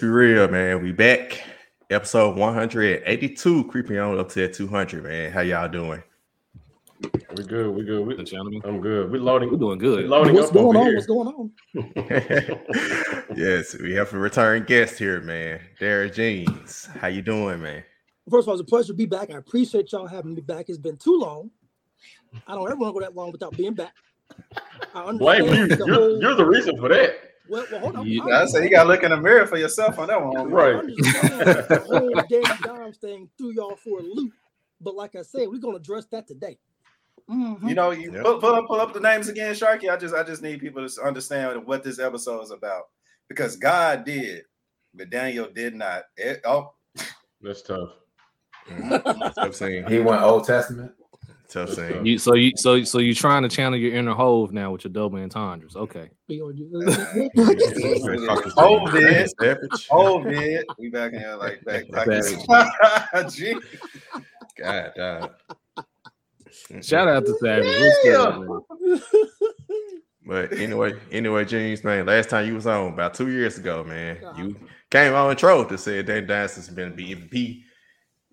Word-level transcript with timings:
Let's 0.00 0.06
be 0.06 0.12
real, 0.12 0.48
man. 0.48 0.82
We 0.82 0.92
back. 0.92 1.42
Episode 1.90 2.34
182, 2.34 3.64
creeping 3.64 3.98
on 3.98 4.18
up 4.18 4.30
to 4.30 4.50
200, 4.50 5.02
man. 5.04 5.30
How 5.30 5.42
y'all 5.42 5.68
doing? 5.68 6.02
We 7.36 7.44
good. 7.44 7.68
We 7.74 7.84
good. 7.84 8.06
We, 8.06 8.16
The 8.16 8.24
gentlemen. 8.24 8.62
I'm 8.64 8.80
good. 8.80 9.10
We 9.10 9.18
loading. 9.18 9.50
We're 9.50 9.58
doing 9.58 9.78
we 9.78 9.84
good. 9.84 10.06
loading 10.08 10.32
What's 10.36 10.48
up 10.48 10.54
going 10.54 10.74
over 10.74 10.78
on? 10.78 10.86
here. 10.86 10.94
What's 10.94 11.06
going 11.06 11.28
on? 11.28 11.52
yes, 13.36 13.76
we 13.78 13.92
have 13.92 14.10
a 14.14 14.18
return 14.18 14.64
guest 14.64 14.98
here, 14.98 15.20
man. 15.20 15.60
Darren 15.78 16.14
Jeans. 16.14 16.86
How 16.98 17.08
you 17.08 17.20
doing, 17.20 17.60
man? 17.60 17.84
First 18.30 18.44
of 18.44 18.48
all, 18.48 18.54
it's 18.54 18.62
a 18.62 18.64
pleasure 18.64 18.94
to 18.94 18.94
be 18.94 19.04
back. 19.04 19.30
I 19.30 19.36
appreciate 19.36 19.92
y'all 19.92 20.06
having 20.06 20.34
me 20.34 20.40
back. 20.40 20.70
It's 20.70 20.78
been 20.78 20.96
too 20.96 21.18
long. 21.18 21.50
I 22.46 22.54
don't 22.54 22.70
ever 22.70 22.76
want 22.80 22.94
to 22.94 23.00
go 23.00 23.04
that 23.04 23.14
long 23.14 23.32
without 23.32 23.54
being 23.54 23.74
back. 23.74 23.92
I 24.94 25.12
Blame 25.12 25.44
you. 25.44 25.76
You're, 25.76 25.92
whole- 25.94 26.22
you're 26.22 26.36
the 26.36 26.46
reason 26.46 26.78
for 26.78 26.88
that. 26.88 27.29
Well, 27.50 27.66
well, 27.70 27.80
hold 27.80 27.96
on. 27.96 28.06
Yeah, 28.06 28.22
I 28.24 28.42
I 28.42 28.46
say 28.46 28.64
you 28.64 28.70
gotta 28.70 28.88
look 28.88 29.02
in 29.02 29.10
the 29.10 29.16
mirror 29.20 29.46
for 29.46 29.56
yourself 29.58 29.98
on 29.98 30.08
that 30.08 30.22
one. 30.24 30.50
Right. 30.50 30.74
I 30.74 30.78
understand 30.78 31.40
the 31.68 31.84
whole 31.86 32.14
Danny 32.28 32.60
Dimes 32.62 32.96
thing 32.98 33.28
threw 33.36 33.52
y'all 33.52 33.76
for 33.76 33.98
a 33.98 34.02
loop. 34.02 34.32
But 34.80 34.94
like 34.94 35.14
I 35.16 35.22
said, 35.22 35.48
we're 35.48 35.58
gonna 35.58 35.76
address 35.76 36.06
that 36.12 36.26
today. 36.26 36.58
Mhm. 37.28 37.68
You 37.68 37.74
know, 37.74 37.90
you 37.90 38.12
Yep. 38.12 38.22
pull, 38.24 38.38
pull 38.40 38.54
up 38.54 38.66
pull 38.66 38.80
up 38.80 38.92
the 38.92 39.00
names 39.00 39.28
again, 39.28 39.54
Sharky. 39.54 39.90
I 39.90 39.96
just 39.96 40.14
I 40.14 40.22
just 40.22 40.42
need 40.42 40.60
people 40.60 40.86
to 40.88 41.02
understand 41.02 41.66
what 41.66 41.82
this 41.82 41.98
episode 41.98 42.42
is 42.42 42.50
about. 42.50 42.84
Because 43.28 43.56
God 43.56 44.04
did, 44.04 44.44
but 44.94 45.10
Daniel 45.10 45.48
did 45.52 45.74
not. 45.74 46.04
It- 46.16 46.40
oh, 46.44 46.72
That's 47.40 47.62
tough. 47.62 47.90
Tough 49.34 49.54
saying. 49.54 49.86
He 49.88 49.98
went 50.00 50.22
Old 50.22 50.44
Testament. 50.44 50.92
Tough 51.50 51.70
scene. 51.70 52.06
You 52.06 52.18
so 52.18 52.34
you 52.34 52.52
so 52.56 52.82
so 52.84 52.98
you 52.98 53.12
trying 53.14 53.42
to 53.42 53.48
channel 53.48 53.76
your 53.78 53.92
inner 53.94 54.14
Hov 54.14 54.52
now 54.52 54.70
with 54.70 54.84
your 54.84 54.92
double 54.92 55.18
entendres. 55.18 55.74
Okay. 55.76 56.08
We 56.28 56.38
gonna 56.38 56.54
do- 56.54 56.70
Oh, 58.56 58.86
man. 58.92 59.26
Oh 59.90 60.20
man, 60.20 60.62
we 60.78 60.90
back 60.90 61.12
in 61.12 61.18
here 61.18 61.34
like 61.34 61.64
back 61.64 61.90
back. 61.90 62.06
Gee. 63.32 63.56
God, 64.56 64.92
God. 64.96 65.30
Shout 66.82 67.08
out 67.08 67.26
to 67.26 67.34
Savage. 67.38 67.66
What's 67.66 68.02
good, 68.04 68.38
man? 68.40 69.00
But 70.26 70.52
anyway, 70.52 70.92
anyway, 71.10 71.44
Jeans, 71.44 71.82
man, 71.82 72.06
last 72.06 72.30
time 72.30 72.46
you 72.46 72.54
was 72.54 72.66
on 72.68 72.92
about 72.92 73.14
two 73.14 73.30
years 73.32 73.58
ago, 73.58 73.82
man, 73.82 74.18
you 74.36 74.54
came 74.90 75.12
on 75.14 75.30
and 75.30 75.38
trolled 75.38 75.68
to 75.70 75.78
say 75.78 76.02
Dan 76.02 76.26
Dance 76.28 76.54
has 76.54 76.68
been 76.68 76.94
the 76.94 77.14
MVP, 77.16 77.32
Su- 77.32 77.69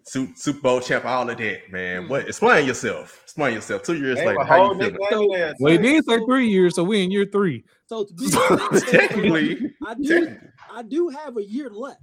Super 0.07 0.59
Bowl 0.61 0.79
champ, 0.81 1.05
all 1.05 1.29
of 1.29 1.37
that, 1.37 1.71
man. 1.71 2.03
Hmm. 2.03 2.09
What? 2.09 2.27
Explain 2.27 2.65
yourself. 2.65 3.19
Explain 3.23 3.53
yourself. 3.55 3.83
Two 3.83 3.97
years 3.97 4.17
Ain't 4.19 4.27
later, 4.27 4.43
how 4.43 4.71
you 4.73 4.79
feeling? 4.79 4.97
So- 5.09 5.53
Well, 5.59 5.71
he 5.73 5.77
did 5.77 6.05
say 6.05 6.19
three 6.25 6.47
years, 6.47 6.75
so 6.75 6.83
we 6.83 7.03
in 7.03 7.11
year 7.11 7.25
three. 7.31 7.65
So 7.87 8.03
to 8.05 8.13
be 8.13 8.27
Technically, 8.91 9.73
I 9.85 9.93
do 9.95 10.35
I 10.73 10.83
do 10.83 11.09
have 11.09 11.37
a 11.37 11.43
year 11.43 11.69
left. 11.69 12.01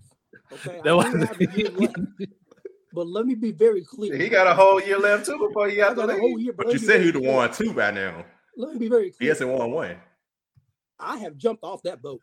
Okay. 0.53 0.79
I 0.81 0.83
do 0.83 0.99
have 1.01 1.41
a 1.41 1.47
year 1.57 1.71
left. 1.71 1.97
But 2.93 3.09
let 3.09 3.27
me 3.27 3.35
be 3.35 3.51
very 3.51 3.83
clear. 3.83 4.17
He 4.17 4.29
got 4.29 4.47
a 4.47 4.55
whole 4.55 4.81
year 4.81 5.01
left 5.01 5.27
too 5.27 5.37
before 5.37 5.69
he 5.69 5.83
I 5.83 5.89
got 5.93 5.97
the 5.97 6.03
got 6.03 6.11
a 6.11 6.13
league. 6.13 6.21
whole 6.21 6.39
year. 6.39 6.53
but 6.53 6.67
let 6.67 6.73
you 6.75 6.79
said 6.79 6.99
be 7.01 7.07
he'd 7.07 7.15
have 7.17 7.25
won 7.25 7.53
two 7.53 7.73
by 7.73 7.91
now. 7.91 8.25
Let 8.57 8.73
me 8.75 8.79
be 8.79 8.89
very 8.89 9.07
He 9.07 9.11
clear. 9.11 9.31
hasn't 9.31 9.51
won 9.51 9.73
one. 9.73 9.97
I 11.01 11.17
have 11.19 11.37
jumped 11.37 11.65
off 11.65 11.83
that 11.83 12.01
boat. 12.01 12.21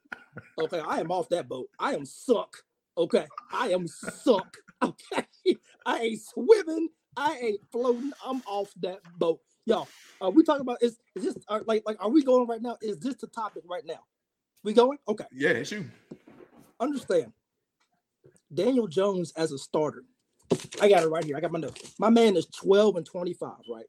Okay, 0.57 0.79
I 0.79 1.01
am 1.01 1.11
off 1.11 1.27
that 1.27 1.49
boat. 1.49 1.67
I 1.77 1.93
am 1.93 2.05
sunk. 2.05 2.55
Okay, 2.97 3.25
I 3.51 3.71
am 3.71 3.85
sunk. 3.85 4.47
Okay, 4.81 5.25
I 5.85 5.99
ain't 5.99 6.21
swimming. 6.21 6.89
I 7.17 7.37
ain't 7.41 7.61
floating. 7.71 8.11
I'm 8.25 8.41
off 8.47 8.71
that 8.81 8.99
boat. 9.17 9.41
Y'all, 9.65 9.87
are 10.21 10.31
we 10.31 10.43
talking 10.43 10.61
about 10.61 10.81
is 10.81 10.97
is 11.15 11.23
this 11.23 11.37
are, 11.47 11.63
like 11.67 11.83
like 11.85 11.97
are 12.03 12.09
we 12.09 12.23
going 12.23 12.47
right 12.47 12.61
now? 12.61 12.77
Is 12.81 12.99
this 12.99 13.15
the 13.15 13.27
topic 13.27 13.63
right 13.69 13.85
now? 13.85 13.99
We 14.63 14.73
going? 14.73 14.97
Okay, 15.07 15.25
Yeah, 15.31 15.51
it's 15.51 15.71
you. 15.71 15.85
understand. 16.79 17.33
Daniel 18.53 18.87
Jones 18.87 19.33
as 19.37 19.51
a 19.51 19.57
starter. 19.57 20.03
I 20.81 20.89
got 20.89 21.03
it 21.03 21.07
right 21.07 21.23
here. 21.23 21.37
I 21.37 21.41
got 21.41 21.51
my 21.51 21.59
notes. 21.59 21.93
My 21.99 22.09
man 22.09 22.35
is 22.37 22.47
12 22.47 22.97
and 22.97 23.05
25, 23.05 23.51
right? 23.71 23.85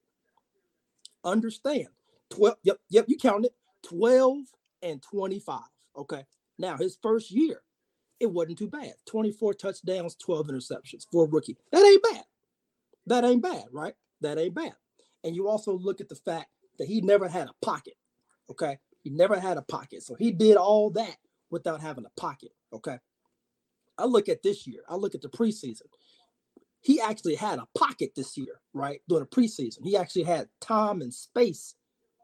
Understand. 1.25 1.89
12. 2.31 2.56
Yep, 2.65 2.78
yep, 2.91 3.05
you 3.09 3.19
count 3.19 3.47
it. 3.47 3.53
12 3.84 4.39
and 4.83 5.03
25. 5.03 5.61
Okay. 5.99 6.25
Now 6.59 6.77
his 6.77 6.99
first 7.03 7.31
year, 7.31 7.62
it 8.22 8.31
wasn't 8.31 8.59
too 8.59 8.69
bad. 8.69 8.94
24 9.06 9.55
touchdowns, 9.55 10.15
12 10.15 10.47
interceptions 10.47 11.06
for 11.10 11.25
a 11.25 11.28
rookie. 11.28 11.59
That 11.72 11.84
ain't 11.84 12.03
bad. 12.03 12.25
That 13.06 13.25
ain't 13.25 13.43
bad, 13.43 13.65
right? 13.72 13.94
That 14.21 14.38
ain't 14.38 14.55
bad. 14.55 14.75
And 15.25 15.34
you 15.34 15.49
also 15.49 15.72
look 15.72 16.00
at 16.00 16.09
the 16.09 16.15
fact 16.15 16.47
that 16.78 16.87
he 16.87 17.00
never 17.00 17.28
had 17.28 17.49
a 17.49 17.66
pocket. 17.66 17.94
Okay. 18.49 18.78
He 19.03 19.10
never 19.10 19.41
had 19.41 19.56
a 19.56 19.62
pocket. 19.62 20.05
So 20.05 20.15
he 20.15 20.31
did 20.31 20.56
all 20.56 20.91
that 20.91 21.16
without 21.50 21.81
having 21.81 22.05
a 22.06 22.21
pocket. 22.21 22.53
Okay. 22.72 22.99
I 23.99 24.05
look 24.05 24.28
at 24.28 24.44
this 24.44 24.66
year, 24.66 24.83
I 24.89 24.94
look 24.94 25.16
at 25.16 25.22
the 25.22 25.28
preseason. 25.28 25.83
He 26.81 27.00
actually 27.00 27.34
had 27.34 27.59
a 27.59 27.69
pocket 27.77 28.12
this 28.16 28.37
year, 28.37 28.60
right? 28.72 29.00
During 29.09 29.25
the 29.25 29.37
preseason. 29.37 29.84
He 29.84 29.97
actually 29.97 30.25
had 30.25 30.49
time 30.60 31.03
and 31.03 31.12
space 31.12 31.75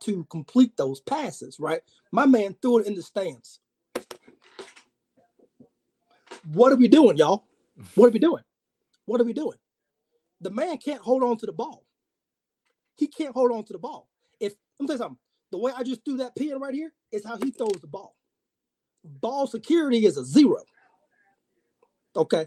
to 0.04 0.24
complete 0.30 0.76
those 0.76 1.00
passes, 1.00 1.58
right? 1.58 1.80
My 2.12 2.26
man 2.26 2.56
threw 2.62 2.78
it 2.78 2.86
in 2.86 2.94
the 2.94 3.02
stands. 3.02 3.60
What 6.52 6.72
are 6.72 6.76
we 6.76 6.88
doing, 6.88 7.18
y'all? 7.18 7.44
What 7.94 8.08
are 8.08 8.12
we 8.12 8.20
doing? 8.20 8.44
What 9.06 9.20
are 9.20 9.24
we 9.24 9.32
doing? 9.34 9.58
The 10.40 10.50
man 10.50 10.78
can't 10.78 11.02
hold 11.02 11.24
on 11.24 11.38
to 11.38 11.46
the 11.46 11.52
ball. 11.52 11.84
He 12.96 13.08
can't 13.08 13.34
hold 13.34 13.52
on 13.52 13.64
to 13.66 13.74
the 13.74 13.78
ball. 13.78 14.08
If 14.40 14.54
let 14.78 14.84
me 14.84 14.86
tell 14.88 14.96
you 14.96 14.98
something, 14.98 15.18
the 15.52 15.58
way 15.58 15.72
I 15.76 15.82
just 15.84 16.04
threw 16.04 16.18
that 16.18 16.36
pin 16.36 16.58
right 16.60 16.74
here 16.74 16.92
is 17.12 17.24
how 17.26 17.38
he 17.38 17.50
throws 17.52 17.80
the 17.80 17.88
ball. 17.88 18.16
Ball 19.04 19.46
security 19.46 20.06
is 20.06 20.16
a 20.18 20.24
zero. 20.24 20.62
Okay. 22.16 22.46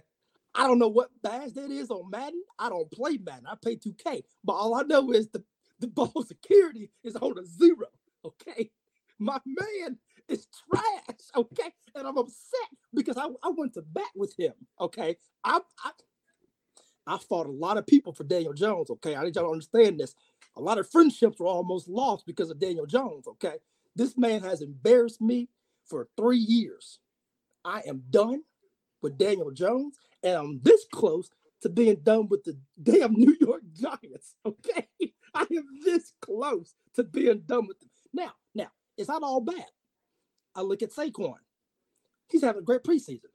I 0.55 0.67
don't 0.67 0.79
know 0.79 0.87
what 0.89 1.09
badge 1.23 1.53
that 1.53 1.71
is 1.71 1.89
on 1.91 2.09
Madden. 2.09 2.43
I 2.59 2.69
don't 2.69 2.91
play 2.91 3.17
Madden. 3.17 3.47
I 3.47 3.55
pay 3.63 3.75
2K. 3.75 4.23
But 4.43 4.53
all 4.53 4.75
I 4.75 4.83
know 4.83 5.11
is 5.11 5.29
the, 5.29 5.43
the 5.79 5.87
ball 5.89 6.23
security 6.27 6.91
is 7.03 7.15
on 7.15 7.37
a 7.37 7.45
zero. 7.45 7.87
Okay. 8.25 8.71
My 9.19 9.39
man 9.45 9.97
is 10.27 10.47
trash. 10.69 11.17
Okay. 11.35 11.71
And 11.95 12.07
I'm 12.07 12.17
upset 12.17 12.69
because 12.93 13.17
I, 13.17 13.25
I 13.43 13.51
went 13.55 13.73
to 13.75 13.81
bat 13.81 14.11
with 14.15 14.33
him. 14.37 14.53
Okay. 14.79 15.17
I, 15.43 15.59
I 15.83 15.91
I 17.07 17.17
fought 17.17 17.47
a 17.47 17.51
lot 17.51 17.77
of 17.77 17.87
people 17.87 18.13
for 18.13 18.23
Daniel 18.23 18.53
Jones. 18.53 18.89
Okay. 18.89 19.15
I 19.15 19.23
need 19.23 19.35
y'all 19.35 19.45
to 19.45 19.51
understand 19.51 19.99
this. 19.99 20.15
A 20.55 20.61
lot 20.61 20.77
of 20.77 20.89
friendships 20.89 21.39
were 21.39 21.47
almost 21.47 21.87
lost 21.87 22.25
because 22.25 22.49
of 22.51 22.59
Daniel 22.59 22.85
Jones. 22.85 23.27
Okay. 23.27 23.55
This 23.95 24.17
man 24.17 24.41
has 24.43 24.61
embarrassed 24.61 25.21
me 25.21 25.49
for 25.85 26.07
three 26.15 26.37
years. 26.37 26.99
I 27.65 27.81
am 27.87 28.03
done 28.09 28.43
with 29.01 29.17
Daniel 29.17 29.51
Jones, 29.51 29.97
and 30.23 30.35
I'm 30.35 30.59
this 30.63 30.85
close 30.91 31.29
to 31.61 31.69
being 31.69 31.97
done 32.03 32.27
with 32.27 32.43
the 32.43 32.57
damn 32.81 33.13
New 33.17 33.35
York 33.39 33.61
Giants. 33.73 34.35
Okay, 34.45 34.87
I 35.33 35.41
am 35.41 35.67
this 35.83 36.13
close 36.21 36.73
to 36.95 37.03
being 37.03 37.43
done 37.45 37.67
with 37.67 37.79
them. 37.79 37.89
Now, 38.13 38.31
now 38.53 38.67
it's 38.97 39.09
not 39.09 39.23
all 39.23 39.41
bad. 39.41 39.65
I 40.55 40.61
look 40.61 40.81
at 40.81 40.91
Saquon. 40.91 41.35
He's 42.29 42.43
having 42.43 42.61
a 42.61 42.65
great 42.65 42.83
preseason. 42.83 43.29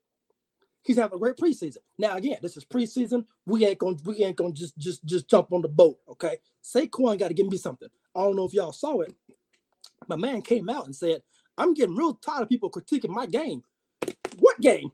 He's 0.82 0.96
having 0.96 1.16
a 1.16 1.20
great 1.20 1.36
preseason. 1.36 1.78
Now, 1.98 2.16
again, 2.16 2.38
this 2.40 2.56
is 2.56 2.64
preseason. 2.64 3.24
We 3.44 3.66
ain't 3.66 3.78
gonna 3.78 3.96
we 4.04 4.22
ain't 4.24 4.36
gonna 4.36 4.52
just 4.52 4.78
just 4.78 5.04
just 5.04 5.28
jump 5.28 5.52
on 5.52 5.62
the 5.62 5.68
boat. 5.68 5.98
Okay, 6.08 6.38
Saquon 6.62 7.18
got 7.18 7.28
to 7.28 7.34
give 7.34 7.48
me 7.48 7.56
something. 7.56 7.88
I 8.14 8.20
don't 8.20 8.36
know 8.36 8.44
if 8.44 8.54
y'all 8.54 8.72
saw 8.72 9.00
it. 9.00 9.14
My 10.08 10.16
man 10.16 10.42
came 10.42 10.70
out 10.70 10.86
and 10.86 10.94
said, 10.94 11.22
"I'm 11.58 11.74
getting 11.74 11.96
real 11.96 12.14
tired 12.14 12.42
of 12.42 12.48
people 12.48 12.70
critiquing 12.70 13.10
my 13.10 13.26
game." 13.26 13.62
What 14.38 14.60
game? 14.60 14.92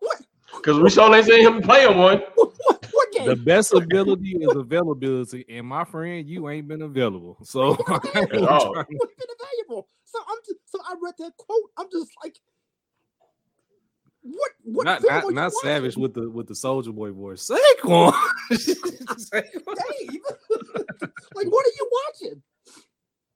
What 0.00 0.22
Because 0.56 0.78
we 0.78 0.90
sure 0.90 1.14
ain't 1.14 1.26
seen 1.26 1.40
him 1.42 1.60
playing 1.60 1.98
one. 1.98 2.22
what 2.34 2.73
what, 3.24 3.28
what? 3.28 3.38
The 3.38 3.44
best 3.44 3.72
ability 3.74 4.36
is 4.40 4.54
availability, 4.54 5.44
and 5.48 5.66
my 5.66 5.84
friend, 5.84 6.26
you 6.28 6.48
ain't 6.48 6.68
been 6.68 6.82
available. 6.82 7.38
So 7.42 7.76
I 7.88 8.00
ain't 8.16 8.32
At 8.32 8.42
all. 8.48 8.72
trying- 8.74 8.86
What's 8.88 9.14
been 9.14 9.28
available? 9.68 9.88
So 10.04 10.18
I'm 10.28 10.38
just 10.46 10.58
so 10.66 10.78
I 10.88 10.94
read 11.02 11.14
that 11.18 11.36
quote. 11.36 11.70
I'm 11.76 11.86
just 11.90 12.10
like, 12.22 12.38
what? 14.22 14.50
What? 14.62 14.84
not 14.84 15.02
not, 15.02 15.32
not 15.32 15.52
savage 15.52 15.96
with 15.96 16.14
the 16.14 16.30
with 16.30 16.46
the 16.46 16.54
soldier 16.54 16.92
boy 16.92 17.12
voice. 17.12 17.50
Saquon. 17.82 18.12
Dave. 19.32 20.20
like, 21.34 21.46
what 21.46 21.66
are 21.66 21.74
you 21.76 21.90
watching? 22.06 22.42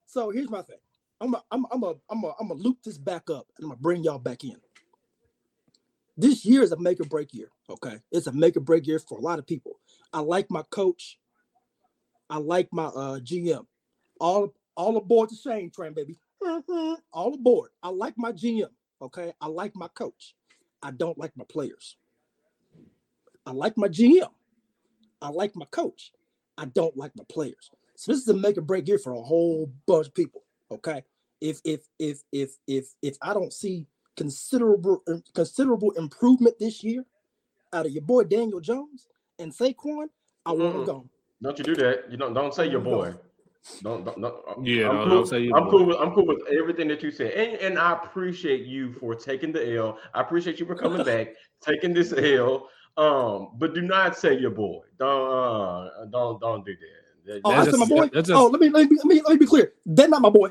So 0.07 0.31
here's 0.31 0.49
my 0.49 0.61
thing. 0.63 0.77
I'm 1.21 1.33
a, 1.35 1.43
I'm 1.51 1.65
I'm 1.71 1.83
a, 1.83 1.93
I'm 2.09 2.23
a, 2.23 2.33
I'm 2.39 2.47
gonna 2.47 2.61
loop 2.61 2.77
this 2.83 2.97
back 2.97 3.29
up 3.29 3.45
and 3.57 3.65
I'm 3.65 3.69
gonna 3.69 3.81
bring 3.81 4.03
y'all 4.03 4.17
back 4.19 4.43
in. 4.43 4.55
This 6.17 6.45
year 6.45 6.63
is 6.63 6.71
a 6.71 6.77
make 6.77 6.99
or 6.99 7.05
break 7.05 7.33
year. 7.33 7.49
Okay, 7.69 7.97
it's 8.11 8.27
a 8.27 8.31
make 8.31 8.57
or 8.57 8.61
break 8.61 8.87
year 8.87 8.99
for 8.99 9.17
a 9.17 9.21
lot 9.21 9.39
of 9.39 9.45
people. 9.45 9.79
I 10.11 10.21
like 10.21 10.49
my 10.49 10.63
coach. 10.71 11.19
I 12.29 12.37
like 12.37 12.69
my 12.71 12.85
uh 12.85 13.19
GM. 13.19 13.65
All 14.19 14.53
all 14.75 14.97
aboard 14.97 15.29
the 15.29 15.35
same 15.35 15.69
train, 15.69 15.93
baby. 15.93 16.17
All 17.11 17.33
aboard. 17.33 17.71
I 17.83 17.89
like 17.89 18.13
my 18.17 18.31
GM. 18.31 18.69
Okay, 19.01 19.33
I 19.41 19.47
like 19.47 19.75
my 19.75 19.89
coach. 19.89 20.35
I 20.81 20.91
don't 20.91 21.17
like 21.17 21.35
my 21.35 21.43
players. 21.49 21.97
I 23.45 23.51
like 23.51 23.77
my 23.77 23.87
GM. 23.87 24.29
I 25.21 25.29
like 25.29 25.55
my 25.55 25.65
coach. 25.65 26.11
I 26.57 26.65
don't 26.65 26.95
like 26.95 27.15
my 27.15 27.25
players. 27.29 27.71
So 27.95 28.11
this 28.11 28.21
is 28.21 28.27
a 28.29 28.33
make 28.33 28.57
or 28.57 28.61
break 28.61 28.87
year 28.87 28.99
for 28.99 29.13
a 29.13 29.21
whole 29.21 29.71
bunch 29.85 30.07
of 30.07 30.13
people. 30.13 30.43
Okay. 30.71 31.03
If 31.41 31.59
if 31.65 31.81
if 31.99 32.21
if 32.31 32.51
if 32.67 32.93
if 33.01 33.17
I 33.21 33.33
don't 33.33 33.53
see 33.53 33.87
considerable 34.15 35.03
considerable 35.33 35.91
improvement 35.91 36.57
this 36.59 36.83
year 36.83 37.05
out 37.73 37.85
of 37.85 37.91
your 37.91 38.01
boy 38.01 38.23
Daniel 38.23 38.59
Jones 38.59 39.07
and 39.37 39.51
Saquon, 39.51 40.07
I 40.45 40.51
want 40.51 40.75
him 40.75 40.81
Mm-mm. 40.81 40.85
gone. 40.85 41.09
Don't 41.41 41.57
you 41.57 41.63
do 41.63 41.75
that? 41.75 42.11
You 42.11 42.17
don't 42.17 42.33
don't 42.33 42.53
say 42.53 42.67
your 42.69 42.81
boy. 42.81 43.13
Don't 43.83 44.03
don't, 44.05 44.19
don't 44.21 44.35
I'm- 44.47 44.65
Yeah, 44.65 44.89
I'm 44.89 44.95
no, 44.95 45.03
cool. 45.05 45.13
don't 45.15 45.27
say 45.27 45.39
your 45.41 45.57
I'm 45.57 45.65
boy. 45.65 45.69
cool 45.71 45.85
with 45.85 45.97
I'm 45.99 46.13
cool 46.13 46.25
with 46.25 46.41
everything 46.51 46.87
that 46.89 47.03
you 47.03 47.11
said, 47.11 47.31
and 47.33 47.53
and 47.59 47.79
I 47.79 47.93
appreciate 47.93 48.65
you 48.65 48.93
for 48.93 49.15
taking 49.15 49.51
the 49.51 49.75
L. 49.77 49.99
I 50.13 50.21
appreciate 50.21 50.59
you 50.59 50.65
for 50.65 50.75
coming 50.75 51.03
back, 51.03 51.29
taking 51.61 51.93
this 51.93 52.13
L. 52.13 52.69
Um, 52.97 53.51
but 53.57 53.73
do 53.73 53.81
not 53.81 54.17
say 54.17 54.37
your 54.37 54.51
boy. 54.51 54.81
Don't 54.97 55.31
uh, 55.31 56.05
don't 56.11 56.39
don't 56.41 56.65
do 56.65 56.73
that. 56.73 56.85
That- 57.33 57.41
Oh, 57.45 57.51
I 57.51 57.63
said 57.63 57.75
my 57.75 57.85
boy. 57.85 58.07
that's 58.11 58.27
just- 58.29 58.31
oh, 58.31 58.47
let 58.47 58.59
me, 58.59 58.69
let 58.69 58.89
me 58.89 58.97
let 58.97 59.05
me 59.05 59.21
let 59.21 59.29
me 59.33 59.37
be 59.37 59.45
clear. 59.45 59.73
They're 59.85 60.07
not 60.09 60.21
my 60.21 60.29
boy. 60.29 60.49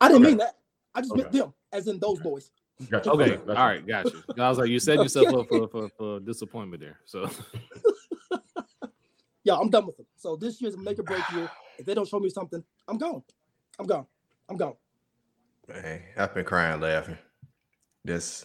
I 0.00 0.08
didn't 0.08 0.22
Okay. 0.22 0.30
mean 0.32 0.38
that. 0.38 0.56
I 0.94 1.00
just 1.00 1.14
meant 1.14 1.30
them, 1.30 1.54
as 1.72 1.86
in 1.88 1.98
those 2.00 2.18
boys. 2.20 2.50
Gotcha. 2.90 3.10
Okay, 3.12 3.30
That's 3.30 3.40
all 3.48 3.54
fine. 3.54 3.56
right, 3.56 3.86
got 3.86 4.04
you. 4.12 4.22
I 4.38 4.48
was 4.48 4.58
like, 4.58 4.68
you 4.68 4.78
set 4.78 4.98
yourself 4.98 5.32
up 5.34 5.48
for, 5.48 5.66
for, 5.68 5.88
for 5.96 6.20
disappointment 6.20 6.82
there. 6.82 6.98
So 7.06 7.28
Yeah, 9.44 9.54
I'm 9.54 9.70
done 9.70 9.86
with 9.86 9.96
them. 9.96 10.06
So 10.16 10.34
this 10.36 10.60
year's 10.60 10.74
a 10.74 10.78
make 10.78 10.98
or 10.98 11.04
break 11.04 11.22
year. 11.32 11.48
If 11.78 11.86
they 11.86 11.94
don't 11.94 12.08
show 12.08 12.18
me 12.18 12.28
something, 12.28 12.62
I'm 12.88 12.98
gone. 12.98 13.22
I'm 13.78 13.86
gone. 13.86 14.06
I'm 14.48 14.56
gone. 14.56 14.74
Man, 15.68 16.02
I've 16.16 16.34
been 16.34 16.44
crying 16.44 16.80
laughing. 16.80 17.16
This 18.04 18.44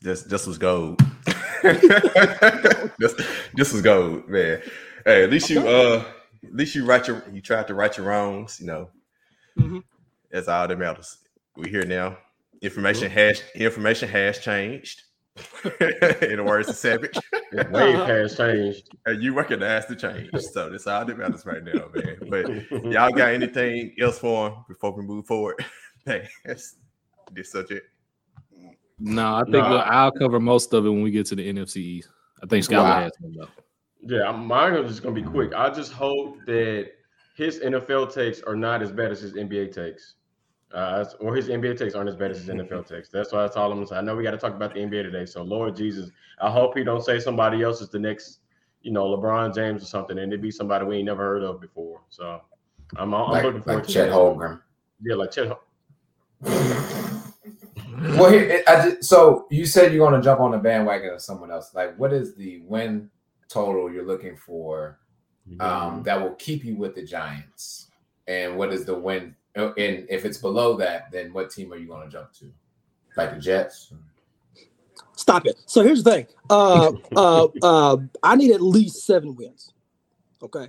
this 0.00 0.22
this 0.24 0.46
was 0.46 0.58
gold. 0.58 1.00
this 1.62 3.14
this 3.54 3.72
was 3.72 3.80
gold, 3.82 4.28
man. 4.28 4.62
Hey, 5.04 5.24
at 5.24 5.30
least 5.30 5.50
you 5.50 5.66
uh 5.66 6.04
at 6.44 6.54
least 6.54 6.74
you 6.74 6.84
write 6.84 7.06
your 7.06 7.22
you 7.32 7.40
tried 7.40 7.66
to 7.68 7.74
right 7.74 7.96
your 7.96 8.06
wrongs, 8.06 8.58
you 8.60 8.66
know. 8.66 8.90
Mhm. 9.58 9.82
That's 10.30 10.48
all 10.48 10.66
that 10.66 10.78
matters. 10.78 11.18
We're 11.56 11.68
here 11.70 11.84
now. 11.86 12.18
Information 12.62 13.10
has 13.10 13.42
information 13.54 14.08
has 14.08 14.38
changed. 14.38 15.02
In 16.22 16.36
the 16.36 16.44
words 16.44 16.68
of 16.68 16.76
Savage. 16.76 17.16
It's 17.52 17.68
way 17.70 17.94
Uh-huh. 17.94 18.28
changed. 18.28 18.90
And 19.06 19.20
you 19.22 19.32
recognize 19.34 19.86
the 19.86 19.96
change. 19.96 20.30
So 20.52 20.70
that's 20.70 20.86
all 20.86 21.04
that 21.04 21.18
matters 21.18 21.44
right 21.46 21.64
now, 21.64 21.88
man. 21.94 22.16
But 22.28 22.70
y'all 22.92 23.10
got 23.10 23.30
anything 23.32 23.92
else 24.00 24.18
for 24.20 24.48
him 24.50 24.54
before 24.68 24.92
we 24.92 25.02
move 25.02 25.26
forward? 25.26 25.64
That's 26.04 26.76
this 27.32 27.50
subject. 27.52 27.86
no, 28.98 29.34
I 29.36 29.42
think 29.44 29.54
Nah. 29.54 29.70
we'll- 29.70 29.80
I'll 29.80 30.12
cover 30.12 30.38
most 30.38 30.72
of 30.74 30.86
it 30.86 30.90
when 30.90 31.02
we 31.02 31.10
get 31.10 31.26
to 31.26 31.34
the 31.36 31.48
NFC 31.52 31.76
East. 31.78 32.08
I 32.42 32.46
think 32.46 32.64
Skylar 32.64 32.82
Wow. 32.84 33.00
has 33.02 33.12
some 33.20 33.32
though. 33.34 33.48
Yeah, 34.02 34.30
mine 34.32 34.74
is 34.74 34.88
just 34.90 35.02
gonna 35.02 35.14
be 35.14 35.22
quick. 35.22 35.52
I 35.54 35.70
just 35.70 35.92
hope 35.92 36.36
that 36.46 36.90
his 37.36 37.58
NFL 37.60 38.06
takes 38.12 38.42
are 38.42 38.56
not 38.56 38.82
as 38.82 38.92
bad 38.92 39.10
as 39.10 39.20
his 39.20 39.34
NBA 39.34 39.68
takes, 39.72 40.14
uh, 40.72 41.04
or 41.20 41.34
his 41.34 41.48
NBA 41.48 41.78
takes 41.78 41.94
aren't 41.94 42.08
as 42.08 42.16
bad 42.16 42.30
as 42.30 42.38
his 42.38 42.48
NFL 42.48 42.86
takes. 42.88 43.08
That's 43.08 43.32
why 43.32 43.42
that's 43.42 43.56
all 43.56 43.70
I'm 43.70 43.78
gonna 43.78 43.86
say. 43.86 43.96
I 43.96 44.00
know 44.00 44.16
we 44.16 44.22
got 44.22 44.32
to 44.32 44.38
talk 44.38 44.54
about 44.54 44.74
the 44.74 44.80
NBA 44.80 45.02
today, 45.02 45.26
so 45.26 45.42
Lord 45.42 45.76
Jesus, 45.76 46.10
I 46.40 46.50
hope 46.50 46.76
he 46.76 46.84
don't 46.84 47.04
say 47.04 47.18
somebody 47.18 47.62
else 47.62 47.80
is 47.80 47.88
the 47.88 47.98
next, 47.98 48.40
you 48.82 48.92
know, 48.92 49.04
LeBron 49.16 49.54
James 49.54 49.82
or 49.82 49.86
something, 49.86 50.18
and 50.18 50.32
it 50.32 50.40
be 50.40 50.50
somebody 50.50 50.84
we 50.84 50.96
ain't 50.96 51.06
never 51.06 51.22
heard 51.22 51.42
of 51.42 51.60
before. 51.60 52.00
So 52.08 52.40
I'm, 52.96 53.14
I'm 53.14 53.30
like, 53.30 53.44
looking 53.44 53.62
forward 53.62 53.80
like 53.80 53.86
to 53.88 53.92
Chet. 53.92 54.10
Holmgren. 54.10 54.60
Yeah, 55.02 55.14
like 55.16 55.30
Chet. 55.30 55.58
Well, 58.00 58.30
here, 58.30 58.62
I 58.66 58.90
just, 58.90 59.04
so 59.04 59.46
you 59.50 59.66
said 59.66 59.92
you're 59.92 60.06
going 60.08 60.18
to 60.18 60.24
jump 60.24 60.40
on 60.40 60.52
the 60.52 60.58
bandwagon 60.58 61.12
of 61.12 61.20
someone 61.20 61.50
else. 61.50 61.74
Like, 61.74 61.96
what 61.98 62.12
is 62.12 62.34
the 62.34 62.60
win 62.62 63.10
total 63.48 63.92
you're 63.92 64.06
looking 64.06 64.36
for 64.36 64.98
um, 65.58 66.02
that 66.04 66.20
will 66.20 66.34
keep 66.36 66.64
you 66.64 66.76
with 66.76 66.94
the 66.94 67.02
Giants? 67.02 67.88
And 68.26 68.56
what 68.56 68.72
is 68.72 68.86
the 68.86 68.94
win? 68.94 69.34
And 69.56 70.06
if 70.08 70.24
it's 70.24 70.38
below 70.38 70.76
that, 70.76 71.10
then 71.10 71.32
what 71.32 71.50
team 71.50 71.72
are 71.72 71.76
you 71.76 71.86
going 71.86 72.08
to 72.08 72.10
jump 72.10 72.32
to? 72.34 72.52
Like 73.16 73.34
the 73.34 73.40
Jets? 73.40 73.92
Stop 75.16 75.46
it. 75.46 75.56
So 75.66 75.82
here's 75.82 76.02
the 76.02 76.10
thing. 76.10 76.26
Uh, 76.48 76.92
uh, 77.16 77.48
uh, 77.62 77.96
I 78.22 78.36
need 78.36 78.52
at 78.52 78.62
least 78.62 79.04
seven 79.04 79.34
wins. 79.34 79.72
Okay, 80.42 80.68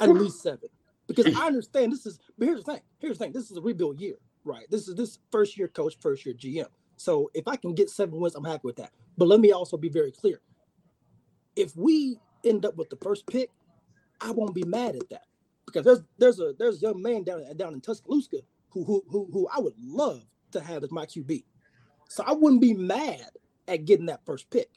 at 0.00 0.08
least 0.10 0.42
seven, 0.42 0.68
because 1.06 1.26
I 1.36 1.46
understand 1.46 1.92
this 1.92 2.06
is. 2.06 2.18
But 2.38 2.48
here's 2.48 2.64
the 2.64 2.72
thing. 2.72 2.82
Here's 2.98 3.18
the 3.18 3.24
thing. 3.24 3.32
This 3.32 3.50
is 3.50 3.56
a 3.56 3.60
rebuild 3.60 4.00
year, 4.00 4.16
right? 4.44 4.66
This 4.70 4.88
is 4.88 4.94
this 4.94 5.18
first 5.30 5.56
year 5.56 5.68
coach, 5.68 5.96
first 6.00 6.26
year 6.26 6.34
GM. 6.34 6.66
So 6.96 7.30
if 7.34 7.46
I 7.46 7.56
can 7.56 7.74
get 7.74 7.90
seven 7.90 8.18
wins, 8.18 8.34
I'm 8.34 8.44
happy 8.44 8.62
with 8.64 8.76
that. 8.76 8.90
But 9.18 9.28
let 9.28 9.38
me 9.38 9.52
also 9.52 9.76
be 9.76 9.90
very 9.90 10.10
clear. 10.10 10.40
If 11.54 11.76
we 11.76 12.18
end 12.44 12.64
up 12.64 12.76
with 12.76 12.90
the 12.90 12.96
first 12.96 13.26
pick, 13.26 13.50
I 14.20 14.30
won't 14.30 14.54
be 14.54 14.64
mad 14.64 14.96
at 14.96 15.08
that 15.10 15.26
because 15.66 15.84
there's 15.84 16.02
there's 16.18 16.40
a 16.40 16.54
there's 16.58 16.78
a 16.78 16.86
young 16.86 17.02
man 17.02 17.24
down 17.24 17.44
down 17.56 17.74
in 17.74 17.80
Tuscaloosa 17.80 18.38
who 18.70 18.84
who 18.84 19.04
who, 19.10 19.28
who 19.32 19.48
I 19.54 19.60
would 19.60 19.74
love 19.78 20.24
to 20.52 20.60
have 20.60 20.84
as 20.84 20.92
my 20.92 21.06
QB. 21.06 21.44
So 22.08 22.24
I 22.26 22.32
wouldn't 22.32 22.60
be 22.60 22.74
mad 22.74 23.30
at 23.68 23.84
getting 23.84 24.06
that 24.06 24.24
first 24.24 24.48
pick. 24.50 24.70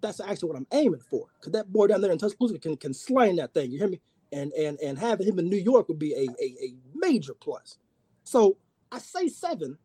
That's 0.00 0.20
actually 0.20 0.48
what 0.50 0.58
I'm 0.58 0.66
aiming 0.72 1.00
for. 1.10 1.26
Because 1.40 1.52
that 1.52 1.72
boy 1.72 1.88
down 1.88 2.00
there 2.00 2.12
in 2.12 2.18
Tuscaloosa 2.18 2.58
can, 2.58 2.76
can 2.76 2.94
slang 2.94 3.36
that 3.36 3.54
thing. 3.54 3.72
You 3.72 3.78
hear 3.78 3.88
me? 3.88 4.00
And 4.32 4.52
and 4.52 4.78
and 4.80 4.98
having 4.98 5.26
him 5.26 5.38
in 5.38 5.48
New 5.48 5.58
York 5.58 5.88
would 5.88 5.98
be 5.98 6.12
a, 6.14 6.28
a, 6.42 6.66
a 6.66 6.74
major 6.94 7.34
plus. 7.34 7.78
So 8.24 8.56
I 8.92 8.98
say 8.98 9.28
seven, 9.28 9.78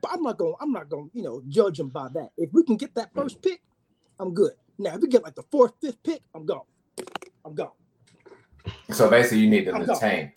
but 0.00 0.12
I'm 0.12 0.22
not 0.22 0.38
gonna 0.38 0.54
I'm 0.60 0.72
not 0.72 0.88
gonna 0.88 1.08
you 1.12 1.22
know 1.22 1.42
judge 1.48 1.80
him 1.80 1.88
by 1.88 2.08
that. 2.14 2.30
If 2.36 2.52
we 2.52 2.64
can 2.64 2.76
get 2.76 2.94
that 2.96 3.10
first 3.14 3.42
pick, 3.42 3.62
I'm 4.18 4.34
good. 4.34 4.52
Now 4.78 4.94
if 4.94 5.00
we 5.00 5.08
get 5.08 5.22
like 5.24 5.34
the 5.34 5.44
fourth, 5.50 5.72
fifth 5.80 6.02
pick, 6.02 6.22
I'm 6.34 6.46
gone. 6.46 6.66
I'm 7.44 7.54
gone. 7.54 7.72
So 8.90 9.10
basically, 9.10 9.38
you 9.38 9.50
need 9.50 9.66
them 9.66 9.86
to 9.86 9.94
tank. 9.94 10.32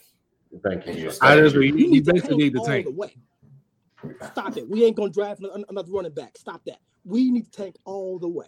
Thank 0.63 0.88
you. 0.88 0.94
you're 0.94 1.12
I 1.21 1.38
just 1.38 1.56
you, 1.56 1.62
You 1.62 1.75
you 1.75 1.91
need 1.91 2.06
to 2.06 2.13
basically 2.13 2.38
need 2.38 2.53
to 2.53 2.62
tank. 2.65 2.85
the 2.85 2.91
way. 2.91 3.15
Stop 4.31 4.57
it. 4.57 4.69
We 4.69 4.85
ain't 4.85 4.95
gonna 4.95 5.12
draft 5.12 5.41
another 5.41 5.91
running 5.91 6.13
back. 6.13 6.38
Stop 6.38 6.62
that. 6.65 6.79
We 7.03 7.31
need 7.31 7.51
to 7.51 7.51
tank 7.51 7.75
all 7.85 8.19
the 8.19 8.27
way. 8.27 8.45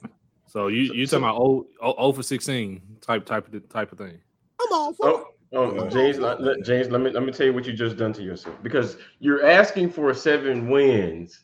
So 0.47 0.67
you 0.67 0.93
you 0.93 1.05
talking 1.05 1.25
about 1.25 1.37
oh, 1.39 1.67
oh, 1.81 1.95
oh 1.97 2.11
for 2.11 2.23
sixteen 2.23 2.81
type 3.01 3.25
type 3.25 3.53
of 3.53 3.69
type 3.69 3.91
of 3.91 3.97
thing. 3.97 4.19
I'm 4.61 4.73
all 4.73 4.93
for 4.93 5.05
oh, 5.07 5.17
it. 5.17 5.23
Oh, 5.51 5.79
oh, 5.79 5.89
James, 5.89 6.19
let, 6.19 6.41
let- 6.41 6.63
James, 6.63 6.89
let 6.89 7.01
me 7.01 7.09
let 7.11 7.23
me 7.23 7.31
tell 7.31 7.47
you 7.47 7.53
what 7.53 7.65
you 7.65 7.73
just 7.73 7.97
done 7.97 8.13
to 8.13 8.23
yourself 8.23 8.55
because 8.61 8.97
you're 9.19 9.45
asking 9.45 9.91
for 9.91 10.13
seven 10.13 10.69
wins, 10.69 11.43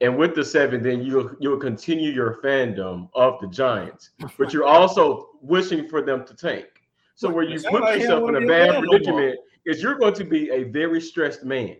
and 0.00 0.16
with 0.16 0.34
the 0.34 0.44
seven, 0.44 0.82
then 0.82 1.02
you'll 1.02 1.30
you'll 1.38 1.58
continue 1.58 2.10
your 2.10 2.40
fandom 2.42 3.08
of 3.14 3.40
the 3.40 3.48
Giants, 3.48 4.10
but 4.38 4.52
you're 4.52 4.66
also 4.66 5.30
wishing 5.40 5.88
for 5.88 6.02
them 6.02 6.26
to 6.26 6.34
tank. 6.34 6.66
So 7.20 7.28
where 7.28 7.44
you 7.44 7.60
put 7.60 7.82
yourself 7.98 8.30
in 8.30 8.36
a 8.36 8.38
wanna 8.38 8.40
be 8.40 8.44
a 8.46 8.48
bad 8.48 8.70
fan 8.70 8.82
no 8.82 8.88
predicament 8.88 9.38
is 9.66 9.82
you're 9.82 9.96
going 9.96 10.14
to 10.14 10.24
be 10.24 10.48
a 10.48 10.62
very 10.62 11.02
stressed 11.02 11.44
man 11.44 11.76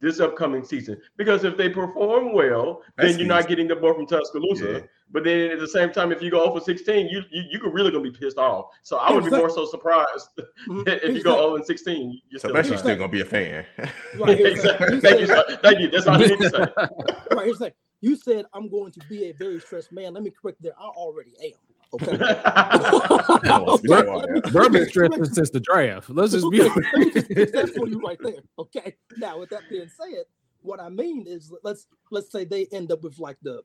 this 0.00 0.20
upcoming 0.20 0.64
season 0.64 0.98
because 1.18 1.44
if 1.44 1.58
they 1.58 1.68
perform 1.68 2.32
well, 2.32 2.80
That's 2.96 3.10
then 3.10 3.18
you're 3.18 3.28
not 3.28 3.46
getting 3.46 3.68
the 3.68 3.76
boy 3.76 3.92
from 3.92 4.06
Tuscaloosa. 4.06 4.72
Yeah. 4.72 4.78
But 5.10 5.24
then 5.24 5.50
at 5.50 5.58
the 5.58 5.68
same 5.68 5.92
time, 5.92 6.12
if 6.12 6.22
you 6.22 6.30
go 6.30 6.42
over 6.42 6.60
16, 6.60 7.08
you 7.08 7.20
you 7.30 7.42
you 7.50 7.60
could 7.60 7.74
really 7.74 7.90
gonna 7.90 8.04
be 8.04 8.10
pissed 8.10 8.38
off. 8.38 8.70
So 8.82 8.96
I 8.96 9.12
would 9.12 9.24
be 9.24 9.30
more 9.30 9.50
so 9.50 9.66
surprised 9.66 10.30
if 10.38 11.14
you 11.14 11.22
go 11.22 11.34
thing. 11.34 11.42
0 11.42 11.56
and 11.56 11.66
16. 11.66 12.20
You're 12.30 12.38
So 12.40 12.48
still 12.48 12.54
basically, 12.54 12.76
a 12.76 12.78
still 12.78 12.96
gonna 12.96 13.08
be 13.12 13.20
a 13.20 13.24
fan. 13.26 13.66
Right, 14.16 14.38
here's 14.38 14.62
the 14.62 14.72
thing. 14.78 14.94
exactly. 14.94 15.00
Thank 15.00 15.20
you, 15.20 15.26
sir. 15.26 15.58
Thank 15.62 15.80
you. 15.80 15.90
That's 15.90 16.06
all 16.06 16.18
you 16.18 16.28
need 16.28 16.38
to 16.38 16.48
say. 16.48 16.58
Right, 17.36 17.44
here's 17.44 17.58
the 17.58 17.64
thing. 17.66 17.74
You 18.00 18.16
said 18.16 18.46
I'm 18.54 18.70
going 18.70 18.92
to 18.92 19.00
be 19.10 19.28
a 19.28 19.32
very 19.32 19.60
stressed 19.60 19.92
man. 19.92 20.14
Let 20.14 20.22
me 20.22 20.30
correct 20.30 20.62
that. 20.62 20.72
I 20.80 20.86
already 20.86 21.34
am. 21.44 21.69
Okay. 21.92 22.16
Let's 22.16 23.82
be 23.82 23.92
Okay, 23.92 24.02
quiet. 24.02 24.06
let 24.06 24.30
me- 24.30 24.40
Bourbon 24.40 24.52
let 24.52 24.72
me 24.72 24.84
stressed 24.86 25.12
correct- 25.14 25.34
since 25.34 25.50
the 25.50 25.60
draft. 25.60 26.10
Let's 26.10 26.32
just 26.32 26.50
be. 26.50 26.62
Let 26.62 26.76
me 26.76 27.10
just 27.10 27.26
fix 27.26 27.52
that 27.52 27.70
for 27.74 27.88
you 27.88 27.98
right 28.00 28.18
there. 28.22 28.40
Okay. 28.58 28.96
Now, 29.16 29.38
with 29.40 29.50
that 29.50 29.62
being 29.68 29.88
said, 29.88 30.24
what 30.62 30.80
I 30.80 30.88
mean 30.88 31.26
is 31.26 31.52
let's 31.64 31.86
let's 32.10 32.30
say 32.30 32.44
they 32.44 32.66
end 32.72 32.92
up 32.92 33.02
with 33.02 33.18
like 33.18 33.38
the 33.42 33.62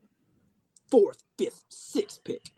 fourth, 0.90 1.24
fifth, 1.38 1.64
sixth 1.70 2.24
pick. 2.24 2.50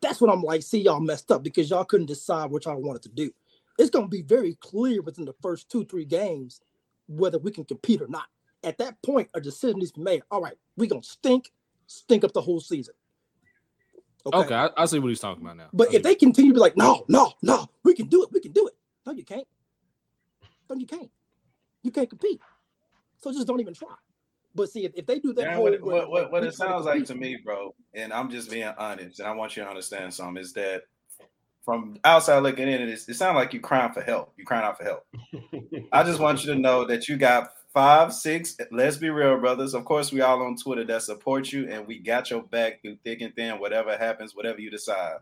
That's 0.00 0.20
what 0.20 0.30
I'm 0.30 0.42
like. 0.42 0.62
See, 0.62 0.80
y'all 0.80 1.00
messed 1.00 1.30
up 1.32 1.42
because 1.42 1.68
y'all 1.70 1.84
couldn't 1.84 2.06
decide 2.06 2.50
what 2.50 2.64
y'all 2.64 2.80
wanted 2.80 3.02
to 3.02 3.08
do. 3.10 3.30
It's 3.78 3.90
gonna 3.90 4.08
be 4.08 4.22
very 4.22 4.54
clear 4.60 5.02
within 5.02 5.24
the 5.24 5.34
first 5.42 5.68
two, 5.70 5.84
three 5.84 6.04
games 6.04 6.60
whether 7.08 7.38
we 7.38 7.50
can 7.50 7.64
compete 7.64 8.00
or 8.02 8.08
not. 8.08 8.26
At 8.64 8.78
that 8.78 9.00
point, 9.02 9.28
a 9.34 9.40
decision 9.40 9.78
needs 9.78 9.92
to 9.92 10.00
be 10.00 10.04
made. 10.04 10.22
All 10.30 10.40
right, 10.40 10.56
we're 10.76 10.88
gonna 10.88 11.02
stink, 11.02 11.52
stink 11.86 12.24
up 12.24 12.32
the 12.32 12.40
whole 12.40 12.60
season. 12.60 12.94
Okay, 14.26 14.54
I, 14.54 14.70
I 14.76 14.86
see 14.86 14.98
what 14.98 15.08
he's 15.08 15.20
talking 15.20 15.42
about 15.44 15.56
now. 15.56 15.68
But 15.72 15.92
if 15.94 16.02
they 16.02 16.14
continue 16.14 16.50
to 16.52 16.54
be 16.54 16.60
like, 16.60 16.76
no, 16.76 17.04
no, 17.08 17.32
no, 17.42 17.68
we 17.84 17.94
can 17.94 18.06
do 18.08 18.22
it, 18.22 18.30
we 18.32 18.40
can 18.40 18.52
do 18.52 18.66
it. 18.68 18.74
No, 19.06 19.12
you 19.12 19.24
can't. 19.24 19.46
No, 20.68 20.76
you 20.76 20.86
can't. 20.86 21.10
You 21.82 21.90
can't 21.90 22.08
compete. 22.08 22.40
So 23.18 23.32
just 23.32 23.46
don't 23.46 23.60
even 23.60 23.74
try. 23.74 23.88
But 24.54 24.70
see, 24.70 24.84
if, 24.84 24.92
if 24.94 25.06
they 25.06 25.18
do 25.18 25.32
that 25.34 25.46
Man, 25.46 25.54
whole 25.54 25.64
what, 25.64 25.74
it- 25.74 25.82
what, 25.82 26.10
what, 26.10 26.32
what 26.32 26.44
it 26.44 26.54
try 26.56 26.66
to 26.66 26.72
sounds 26.72 26.86
like 26.86 27.04
to 27.06 27.14
me, 27.14 27.38
bro, 27.44 27.74
and 27.94 28.12
I'm 28.12 28.30
just 28.30 28.50
being 28.50 28.72
honest, 28.78 29.20
and 29.20 29.28
I 29.28 29.32
want 29.32 29.56
you 29.56 29.62
to 29.62 29.68
understand 29.68 30.12
something, 30.12 30.42
is 30.42 30.52
that 30.54 30.82
from 31.64 31.98
outside 32.04 32.38
looking 32.38 32.66
in, 32.66 32.82
it, 32.82 32.88
it 32.88 33.14
sounds 33.14 33.34
like 33.36 33.52
you're 33.52 33.62
crying 33.62 33.92
for 33.92 34.00
help. 34.00 34.32
You're 34.36 34.46
crying 34.46 34.64
out 34.64 34.78
for 34.78 34.84
help. 34.84 35.06
I 35.92 36.02
just 36.02 36.18
want 36.18 36.44
you 36.44 36.52
to 36.54 36.58
know 36.58 36.86
that 36.86 37.08
you 37.08 37.16
got 37.16 37.50
five, 37.78 38.12
six. 38.12 38.56
Let's 38.72 38.96
be 38.96 39.08
real, 39.08 39.38
brothers. 39.38 39.72
Of 39.72 39.84
course, 39.84 40.10
we 40.10 40.20
all 40.20 40.42
on 40.42 40.56
Twitter 40.56 40.84
that 40.86 41.02
support 41.02 41.52
you, 41.52 41.70
and 41.70 41.86
we 41.86 42.00
got 42.00 42.28
your 42.28 42.42
back 42.42 42.82
through 42.82 42.96
thick 43.04 43.20
and 43.20 43.32
thin. 43.36 43.60
Whatever 43.60 43.96
happens, 43.96 44.34
whatever 44.34 44.60
you 44.60 44.68
decide, 44.68 45.18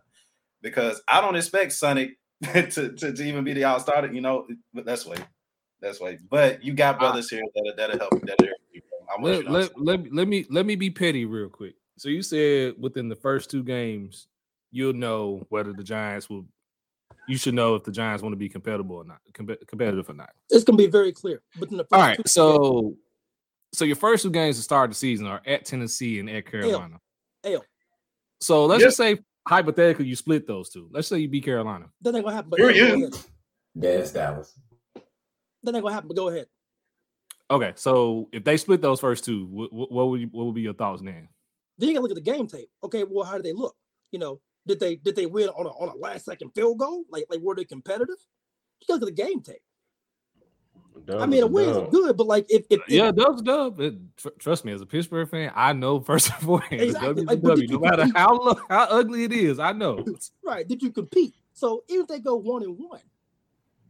because 0.63 1.03
I 1.07 1.21
don't 1.21 1.37
expect 1.37 1.75
Sonic 1.75 2.17
to, 2.43 2.67
to, 2.71 3.13
to 3.13 3.23
even 3.23 3.45
be 3.45 3.53
the 3.53 3.65
all 3.65 3.79
starter. 3.79 4.11
You 4.11 4.23
know, 4.23 4.47
but 4.73 4.87
that's 4.87 5.05
way, 5.05 5.19
that's 5.83 6.01
way. 6.01 6.19
But 6.31 6.65
you 6.65 6.73
got 6.73 6.95
ah. 6.95 6.99
brothers 6.99 7.29
here 7.29 7.43
that 7.55 7.75
that'll 7.77 7.99
help. 7.99 8.13
That'll 8.23 8.47
help 8.47 8.59
you. 8.73 8.81
Want 9.19 9.45
you 9.45 9.51
let, 9.51 9.79
let, 9.79 9.81
let, 9.83 10.01
me- 10.01 10.11
let 10.11 10.29
me 10.29 10.47
let 10.49 10.67
me 10.67 10.77
be 10.77 10.89
petty 10.89 11.27
real 11.27 11.51
quick. 11.51 11.75
So 11.99 12.09
you 12.09 12.23
said 12.23 12.75
within 12.79 13.11
the 13.11 13.17
first 13.17 13.51
two 13.51 13.65
games, 13.65 14.29
you'll 14.71 14.95
know 14.95 15.45
whether 15.51 15.75
the 15.75 15.85
Giants 15.85 16.31
will. 16.31 16.47
You 17.29 17.37
should 17.37 17.55
know 17.55 17.75
if 17.75 17.83
the 17.85 17.91
Giants 17.91 18.23
want 18.23 18.33
to 18.33 18.37
be 18.37 18.49
competitive 18.49 18.91
or 18.91 19.05
not, 19.05 19.19
compe- 19.33 19.67
competitive 19.67 20.09
or 20.09 20.13
not. 20.15 20.31
It's 20.51 20.65
gonna 20.65 20.77
be 20.77 20.87
very 20.87 21.13
clear. 21.13 21.43
But 21.59 21.71
in 21.71 21.77
the 21.77 21.85
first 21.85 21.93
All 21.93 22.01
right, 22.01 22.17
two 22.17 22.23
games- 22.23 22.33
so 22.33 22.97
so 23.73 23.85
your 23.85 23.97
first 23.97 24.23
two 24.23 24.31
games 24.31 24.57
to 24.57 24.63
start 24.63 24.91
the 24.91 24.95
season 24.95 25.27
are 25.27 25.43
at 25.45 25.65
Tennessee 25.65 26.19
and 26.21 26.31
at 26.31 26.47
Carolina. 26.47 27.01
L. 27.45 27.65
So 28.41 28.65
let's 28.67 28.81
Yep. 28.81 28.87
just 28.89 28.97
say 28.97 29.19
hypothetically 29.49 30.07
you 30.07 30.15
split 30.17 30.47
those 30.47 30.71
two. 30.71 30.89
Let's 30.93 31.09
say 31.09 31.19
you 31.19 31.29
beat 31.29 31.45
Carolina. 31.45 31.91
that 32.01 32.15
ain't 32.15 32.25
gonna 32.25 32.37
happen. 32.37 32.51
But 32.51 32.61
Here 32.61 32.69
go 32.71 32.75
you. 32.97 33.07
ahead. 33.07 33.15
Yeah, 33.75 33.91
it's 33.91 34.13
Dallas. 34.13 34.59
That 34.95 35.75
ain't 35.75 35.83
gonna 35.83 35.93
happen. 35.93 36.09
But 36.09 36.17
go 36.17 36.29
ahead. 36.29 36.47
Okay, 37.51 37.73
so 37.77 38.29
if 38.33 38.45
they 38.45 38.57
split 38.57 38.81
those 38.83 38.99
first 39.01 39.25
two, 39.25 39.47
what, 39.47 39.73
what 39.73 40.09
would 40.09 40.21
you, 40.21 40.29
what 40.33 40.47
would 40.47 40.55
be 40.55 40.63
your 40.63 40.75
thoughts 40.75 41.03
then? 41.03 41.29
Then 41.79 41.89
you 41.89 41.95
gotta 41.95 42.03
look 42.03 42.17
at 42.17 42.25
the 42.25 42.31
game 42.33 42.47
tape. 42.47 42.71
Okay, 42.85 43.05
well, 43.05 43.25
how 43.25 43.37
do 43.37 43.43
they 43.43 43.53
look? 43.53 43.77
You 44.11 44.19
know, 44.19 44.41
did 44.67 44.81
they 44.81 44.97
did 44.97 45.17
they 45.17 45.27
win 45.27 45.49
on 45.51 45.67
a 45.67 45.71
on 45.71 45.89
a 45.89 45.97
last 45.97 46.25
second 46.25 46.51
field 46.55 46.79
goal? 46.79 47.05
Like 47.11 47.25
like 47.31 47.41
were 47.41 47.55
they 47.55 47.65
competitive? 47.65 48.17
You 48.81 48.87
gotta 48.89 49.01
look 49.05 49.11
at 49.11 49.17
the 49.17 49.23
game 49.23 49.43
tape. 49.43 49.63
I 51.19 51.27
mean, 51.27 51.43
a 51.43 51.47
win 51.47 51.69
is 51.69 51.89
good, 51.91 52.17
but 52.17 52.27
like 52.27 52.47
if 52.49 52.65
if, 52.69 52.81
if 52.81 52.89
Yeah, 52.89 53.13
Dub's 53.13 53.43
Dub. 53.43 53.81
It, 53.81 53.95
tr- 54.17 54.29
trust 54.39 54.65
me, 54.65 54.73
as 54.73 54.81
a 54.81 54.87
Pittsburgh 54.87 55.29
fan, 55.29 55.53
I 55.55 55.73
know 55.73 56.01
first 56.03 56.31
and 56.31 56.39
foremost, 56.41 56.73
Exactly, 56.73 57.25
the 57.25 57.25
like, 57.25 57.43
but 57.43 57.57
no 57.59 57.63
you 57.63 57.81
matter 57.81 58.03
compete? 58.03 58.17
how 58.17 58.37
lo- 58.37 58.61
how 58.69 58.85
ugly 58.85 59.25
it 59.25 59.33
is, 59.33 59.59
I 59.59 59.73
know. 59.73 60.05
right, 60.45 60.67
did 60.67 60.83
you 60.83 60.91
compete? 60.91 61.35
So 61.53 61.85
even 61.89 62.03
if 62.03 62.09
they 62.09 62.19
go 62.19 62.37
one 62.37 62.63
and 62.63 62.77
one, 62.79 63.01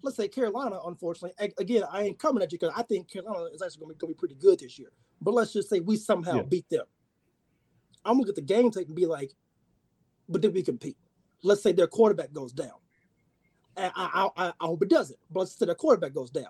let's 0.03 0.17
say 0.17 0.29
Carolina, 0.29 0.79
unfortunately, 0.85 1.53
again, 1.59 1.85
I 1.91 2.03
ain't 2.03 2.19
coming 2.19 2.43
at 2.43 2.53
you 2.53 2.59
because 2.59 2.75
I 2.77 2.83
think 2.83 3.11
Carolina 3.11 3.47
is 3.53 3.63
actually 3.63 3.81
gonna 3.81 3.95
be, 3.95 3.99
gonna 3.99 4.13
be 4.13 4.19
pretty 4.19 4.35
good 4.37 4.61
this 4.61 4.79
year. 4.79 4.91
But 5.21 5.35
let's 5.35 5.53
just 5.53 5.71
say 5.71 5.81
we 5.81 5.97
somehow 5.97 6.37
Yeah. 6.37 6.43
beat 6.43 6.69
them. 6.69 6.85
I'm 8.05 8.15
gonna 8.17 8.27
get 8.27 8.37
the 8.37 8.43
game 8.43 8.71
tape 8.71 8.87
and 8.87 8.95
be 8.97 9.07
like, 9.07 9.33
but 10.29 10.41
did 10.41 10.55
we 10.55 10.63
compete? 10.63 10.97
Let's 11.43 11.63
say 11.63 11.73
their 11.73 11.87
quarterback 11.87 12.33
goes 12.33 12.53
down. 12.53 12.73
And 13.77 13.93
I, 13.95 14.29
I, 14.37 14.47
I, 14.47 14.53
I 14.61 14.67
hope 14.67 14.83
it 14.83 14.89
doesn't, 14.89 15.19
but 15.31 15.41
let's 15.41 15.59
say 15.59 15.67
their 15.67 15.75
quarterback 15.75 16.15
goes 16.15 16.31
down. 16.31 16.47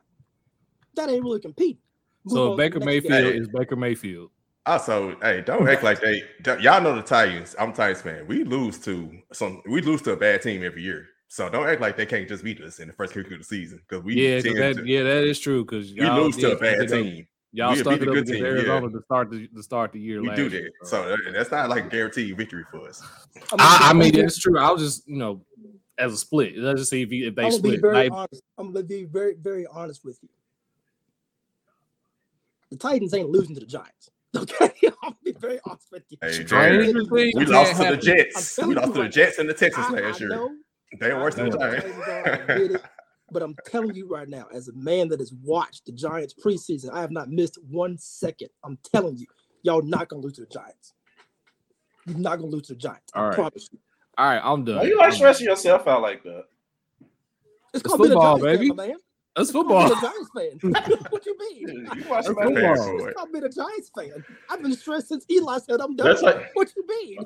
That 0.94 1.08
ain't 1.10 1.24
really 1.24 1.40
competing. 1.40 1.78
Move 2.24 2.34
So 2.36 2.52
on 2.52 2.58
to 2.58 2.64
if 2.64 2.72
the 2.74 2.78
Baker 2.80 2.84
next 2.86 3.02
game. 3.08 3.12
Mayfield 3.12 3.42
is 3.42 3.48
Baker 3.48 3.76
Mayfield. 3.76 4.30
Also, 4.64 5.16
hey, 5.22 5.42
don't 5.42 5.68
act 5.68 5.82
like 5.84 6.00
they. 6.00 6.22
don't- 6.42 6.60
Y'all 6.60 6.80
know 6.80 6.94
the 6.96 7.02
Titans. 7.02 7.54
I'm 7.58 7.70
a 7.70 7.72
Titans 7.72 8.02
fan. 8.02 8.26
We 8.26 8.42
lose 8.44 8.78
to 8.80 9.10
some. 9.32 9.62
We 9.68 9.80
lose 9.80 10.02
to 10.02 10.12
a 10.12 10.16
bad 10.16 10.42
team 10.42 10.64
every 10.64 10.82
year. 10.82 11.06
So 11.28 11.48
don't 11.48 11.68
act 11.68 11.80
like 11.80 11.96
they 11.96 12.06
can't 12.06 12.28
just 12.28 12.42
beat 12.42 12.60
us 12.60 12.78
in 12.80 12.88
the 12.88 12.94
first 12.94 13.12
kick 13.14 13.30
of 13.30 13.38
the 13.38 13.44
season 13.44 13.80
because 13.88 14.04
we 14.04 14.14
Yeah, 14.14 14.36
'cause 14.36 14.44
tend 14.44 14.56
that, 14.58 14.76
to- 14.78 14.86
yeah, 14.88 15.02
that 15.04 15.24
is 15.24 15.38
true. 15.38 15.64
Because 15.64 15.92
we 15.92 16.08
lose 16.08 16.36
to 16.38 16.52
a 16.52 16.56
bad 16.58 16.88
team. 16.88 17.26
Y'all 17.56 17.70
We 17.70 17.76
beat 17.76 17.80
started 17.80 18.08
a 18.08 18.10
up 18.10 18.14
good 18.14 18.22
against 18.24 18.32
team, 18.34 18.44
yeah. 18.44 18.50
Arizona 18.50 18.90
to 18.90 19.02
start 19.02 19.30
the 19.30 19.48
to 19.48 19.62
start 19.62 19.92
the 19.92 19.98
year. 19.98 20.20
We 20.20 20.28
last 20.28 20.36
do 20.36 20.48
year, 20.48 20.70
that. 20.78 20.86
So 20.88 21.16
that's 21.32 21.50
not 21.50 21.70
like 21.70 21.86
a 21.86 21.88
guaranteed 21.88 22.36
victory 22.36 22.64
for 22.70 22.86
us. 22.86 23.02
I'm 23.52 23.58
I, 23.60 23.78
I 23.80 23.92
mean, 23.94 24.14
it's 24.14 24.38
true. 24.38 24.58
I 24.58 24.70
was 24.70 24.82
just 24.82 25.08
you 25.08 25.16
know 25.16 25.40
as 25.96 26.12
a 26.12 26.18
split. 26.18 26.58
Let's 26.58 26.80
just 26.80 26.90
see 26.90 27.00
if, 27.00 27.10
you, 27.10 27.28
if 27.28 27.34
they 27.34 27.44
I'm 27.44 27.50
gonna 27.50 27.62
be 27.62 27.68
split. 27.78 27.80
very 27.80 28.10
Like. 28.10 28.30
I'm 28.58 28.72
gonna 28.72 28.84
be 28.84 29.04
very, 29.04 29.36
very 29.40 29.66
honest 29.66 30.04
with 30.04 30.18
you. 30.22 30.28
The 32.70 32.76
Titans 32.76 33.14
ain't 33.14 33.30
losing 33.30 33.54
to 33.54 33.60
the 33.60 33.66
Giants. 33.66 34.10
Okay, 34.36 34.70
I'm 34.84 34.92
gonna 35.02 35.16
be 35.24 35.32
very 35.32 35.58
honest 35.64 35.86
with 35.90 36.02
you. 36.10 36.18
Hey, 36.20 36.44
Jared, 36.44 36.94
we 37.10 37.32
lost 37.46 37.80
to 37.80 37.88
the. 37.88 37.96
Jets. 37.96 38.58
We 38.58 38.74
lost 38.74 38.92
to 38.92 39.02
the 39.04 39.08
Jets 39.08 39.38
and 39.38 39.48
the 39.48 39.54
Texas 39.54 39.86
I, 39.88 39.92
last 39.92 40.16
I 40.16 40.18
year. 40.18 40.28
know, 40.28 40.50
They 41.00 41.06
ain't 41.06 41.14
I 41.16 41.22
worse 41.22 41.36
than 41.36 41.48
the 41.48 41.56
know 41.56 41.70
the 41.70 42.68
Giants. 42.68 42.84
Titans 43.32 43.42
are, 43.42 43.44
I 43.44 43.48
get 43.48 43.52
it, 43.52 43.64
but 43.70 43.70
I'm 43.70 43.70
telling 43.70 43.94
you 43.94 44.08
right 44.08 44.28
now, 44.28 44.46
as 44.52 44.68
a 44.68 44.72
man 44.74 45.08
that 45.08 45.20
has 45.20 45.32
watched 45.42 45.86
the 45.86 45.92
Giants 45.92 46.34
preseason, 46.34 46.92
I 46.92 47.00
have 47.00 47.10
not 47.10 47.30
missed 47.30 47.58
one 47.70 47.98
second. 47.98 48.48
I'm 48.64 48.78
telling 48.92 49.16
you, 49.16 49.26
y'all 49.62 49.82
not 49.82 50.08
gonna 50.08 50.22
lose 50.22 50.34
to 50.34 50.42
the 50.42 50.46
Giants. 50.46 50.94
You're 52.06 52.18
not 52.18 52.36
gonna 52.36 52.50
lose 52.50 52.66
to 52.68 52.74
the 52.74 52.78
Giants. 52.80 53.12
I 53.14 53.18
All 53.20 53.26
right. 53.26 53.34
promise 53.34 53.68
you. 53.72 53.78
All 54.18 54.28
right, 54.28 54.40
I'm 54.42 54.64
done. 54.64 54.76
Why 54.78 54.84
you 54.84 54.96
like 54.96 55.04
I'm 55.04 55.10
done. 55.10 55.16
stressing 55.18 55.46
yourself 55.46 55.86
out 55.86 56.02
like 56.02 56.22
that? 56.24 56.44
It's, 57.74 57.84
It's 57.84 57.96
gonna 57.96 58.02
be 58.02 58.08
football, 58.10 58.38
Giants 58.38 58.58
baby. 58.58 58.68
fan, 58.68 58.76
man. 58.76 58.96
That's 59.36 59.50
It's 59.50 59.52
gonna 59.52 59.68
football. 59.68 59.88
be 59.88 59.94
the 59.94 60.00
Giants 60.00 60.88
fan. 60.88 61.02
what 61.10 61.26
you 61.26 61.36
mean? 61.38 61.68
You 61.94 62.08
watch 62.08 62.24
That's 62.24 62.28
my 62.36 62.44
football. 62.44 62.52
Prepare 62.52 62.76
face. 62.76 62.84
for 62.86 63.08
it. 63.10 63.16
I've 63.20 63.32
been 63.32 63.44
a 63.44 63.48
Giants 63.50 63.90
fan. 63.94 64.24
I've 64.48 64.62
been 64.62 64.72
stressed 64.74 65.08
since 65.08 65.26
Eli 65.30 65.58
said 65.58 65.80
I'm 65.80 65.94
done. 65.94 66.06
That's 66.06 66.22
like 66.22 66.50
what 66.54 66.72
you 66.74 66.86
mean? 66.86 67.18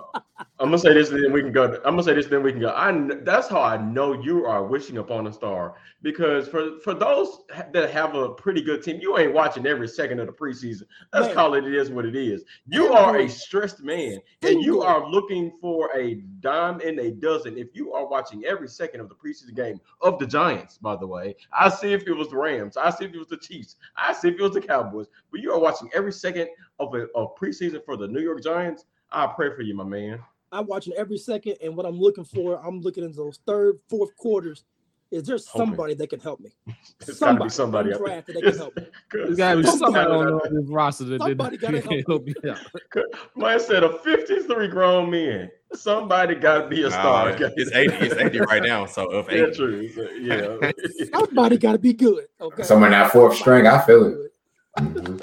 I'm 0.58 0.66
gonna 0.66 0.78
say 0.78 0.92
this, 0.92 1.10
and 1.10 1.22
then 1.24 1.32
we 1.32 1.40
can 1.40 1.52
go. 1.52 1.64
I'm 1.84 1.92
gonna 1.92 2.02
say 2.02 2.14
this, 2.14 2.26
then 2.26 2.42
we 2.42 2.50
can 2.52 2.60
go. 2.60 2.72
I. 2.76 2.90
kn- 2.90 3.22
That's 3.24 3.46
how 3.48 3.60
I 3.62 3.76
know 3.76 4.12
you 4.20 4.44
are 4.46 4.64
wishing 4.64 4.98
upon 4.98 5.26
a 5.28 5.32
star 5.32 5.74
because 6.02 6.48
for 6.48 6.78
for 6.80 6.94
those 6.94 7.42
that 7.72 7.90
have 7.90 8.14
a 8.16 8.30
pretty 8.30 8.60
good 8.62 8.82
team, 8.82 8.98
you 9.00 9.16
ain't 9.18 9.32
watching 9.32 9.66
every 9.66 9.86
second 9.88 10.18
of 10.18 10.26
the 10.26 10.32
preseason. 10.32 10.82
Let's 11.12 11.26
Man. 11.26 11.34
call 11.34 11.54
it. 11.54 11.64
It 11.64 11.74
is 11.74 11.90
what 11.90 12.04
it 12.06 12.16
is. 12.16 12.42
You 12.66 12.92
are 12.92 13.18
a 13.18 13.28
stressed 13.28 13.82
man, 13.82 14.18
and 14.42 14.62
you 14.62 14.82
are 14.82 15.08
looking 15.08 15.52
for 15.60 15.90
a 15.96 16.14
dime 16.40 16.80
in 16.80 16.98
a 16.98 17.10
dozen. 17.12 17.56
If 17.56 17.68
you 17.74 17.92
are 17.92 18.06
watching 18.08 18.44
every 18.44 18.68
second 18.68 19.00
of 19.00 19.08
the 19.08 19.14
preseason 19.14 19.54
game 19.54 19.80
of 20.00 20.18
the 20.18 20.26
Giants, 20.26 20.76
by 20.78 20.96
the 20.96 21.06
way, 21.06 21.36
I 21.52 21.68
see 21.68 21.92
if 22.02 22.08
it 22.08 22.12
was 22.12 22.28
the 22.28 22.36
Rams, 22.36 22.76
I 22.76 22.90
see 22.90 23.04
if 23.04 23.14
it 23.14 23.18
was 23.18 23.28
the 23.28 23.36
Chiefs, 23.36 23.76
I 23.96 24.12
see 24.12 24.28
if 24.28 24.34
it 24.34 24.42
was 24.42 24.52
the 24.52 24.60
Cowboys, 24.60 25.06
but 25.30 25.40
you 25.40 25.52
are 25.52 25.58
watching 25.58 25.90
every 25.94 26.12
second 26.12 26.48
of 26.78 26.94
a 26.94 27.06
of 27.14 27.34
preseason 27.36 27.84
for 27.84 27.96
the 27.96 28.08
New 28.08 28.20
York 28.20 28.42
Giants. 28.42 28.84
I 29.12 29.26
pray 29.26 29.54
for 29.54 29.62
you, 29.62 29.74
my 29.74 29.84
man. 29.84 30.20
I'm 30.52 30.66
watching 30.66 30.92
every 30.96 31.18
second, 31.18 31.56
and 31.62 31.76
what 31.76 31.86
I'm 31.86 32.00
looking 32.00 32.24
for, 32.24 32.64
I'm 32.66 32.80
looking 32.80 33.04
into 33.04 33.16
those 33.16 33.38
third, 33.46 33.78
fourth 33.88 34.16
quarters. 34.16 34.64
Is 35.10 35.24
there 35.24 35.38
Hoping. 35.48 35.66
somebody 35.70 35.94
that 35.94 36.08
can 36.08 36.20
help 36.20 36.38
me? 36.40 36.50
It's 37.00 37.18
gotta 37.18 37.50
somebody. 37.50 37.92
out 37.92 38.00
that 38.26 38.42
can 38.42 38.56
help 38.56 38.76
me. 38.76 38.86
There's 39.12 39.36
got 39.36 39.54
to 39.54 39.56
be 39.62 39.66
Somebody 39.66 39.94
somebody 39.94 40.10
on 40.10 40.34
out 40.34 40.42
this 40.52 40.68
roster 40.70 41.04
that 41.04 41.20
Somebody 41.20 41.56
gotta 41.56 41.80
didn't 41.80 42.06
help 42.08 42.26
help 42.26 42.44
you 42.44 42.50
out. 42.50 43.06
Man 43.36 43.58
said 43.58 43.82
of 43.82 44.00
53 44.02 44.68
grown 44.68 45.10
men, 45.10 45.50
somebody 45.74 46.34
got 46.36 46.62
to 46.62 46.68
be 46.68 46.82
a 46.84 46.90
Nah, 46.90 46.90
star. 46.90 47.30
it's 47.56 47.72
80. 47.72 47.94
It's 47.96 48.14
80 48.14 48.40
right 48.40 48.62
now. 48.62 48.86
So 48.86 49.06
of 49.10 49.30
Yeah, 49.32 49.46
80. 49.46 49.56
true. 49.56 49.90
Yeah. 50.20 50.70
Somebody 51.18 51.56
got 51.58 51.72
to 51.72 51.78
be 51.78 51.92
good. 51.92 52.26
Okay. 52.40 52.62
Someone 52.62 52.90
that 52.92 53.10
fourth 53.10 53.36
string, 53.36 53.66
I 53.66 53.80
feel 53.80 54.04
it. 54.06 54.32
Mhm. 54.78 55.20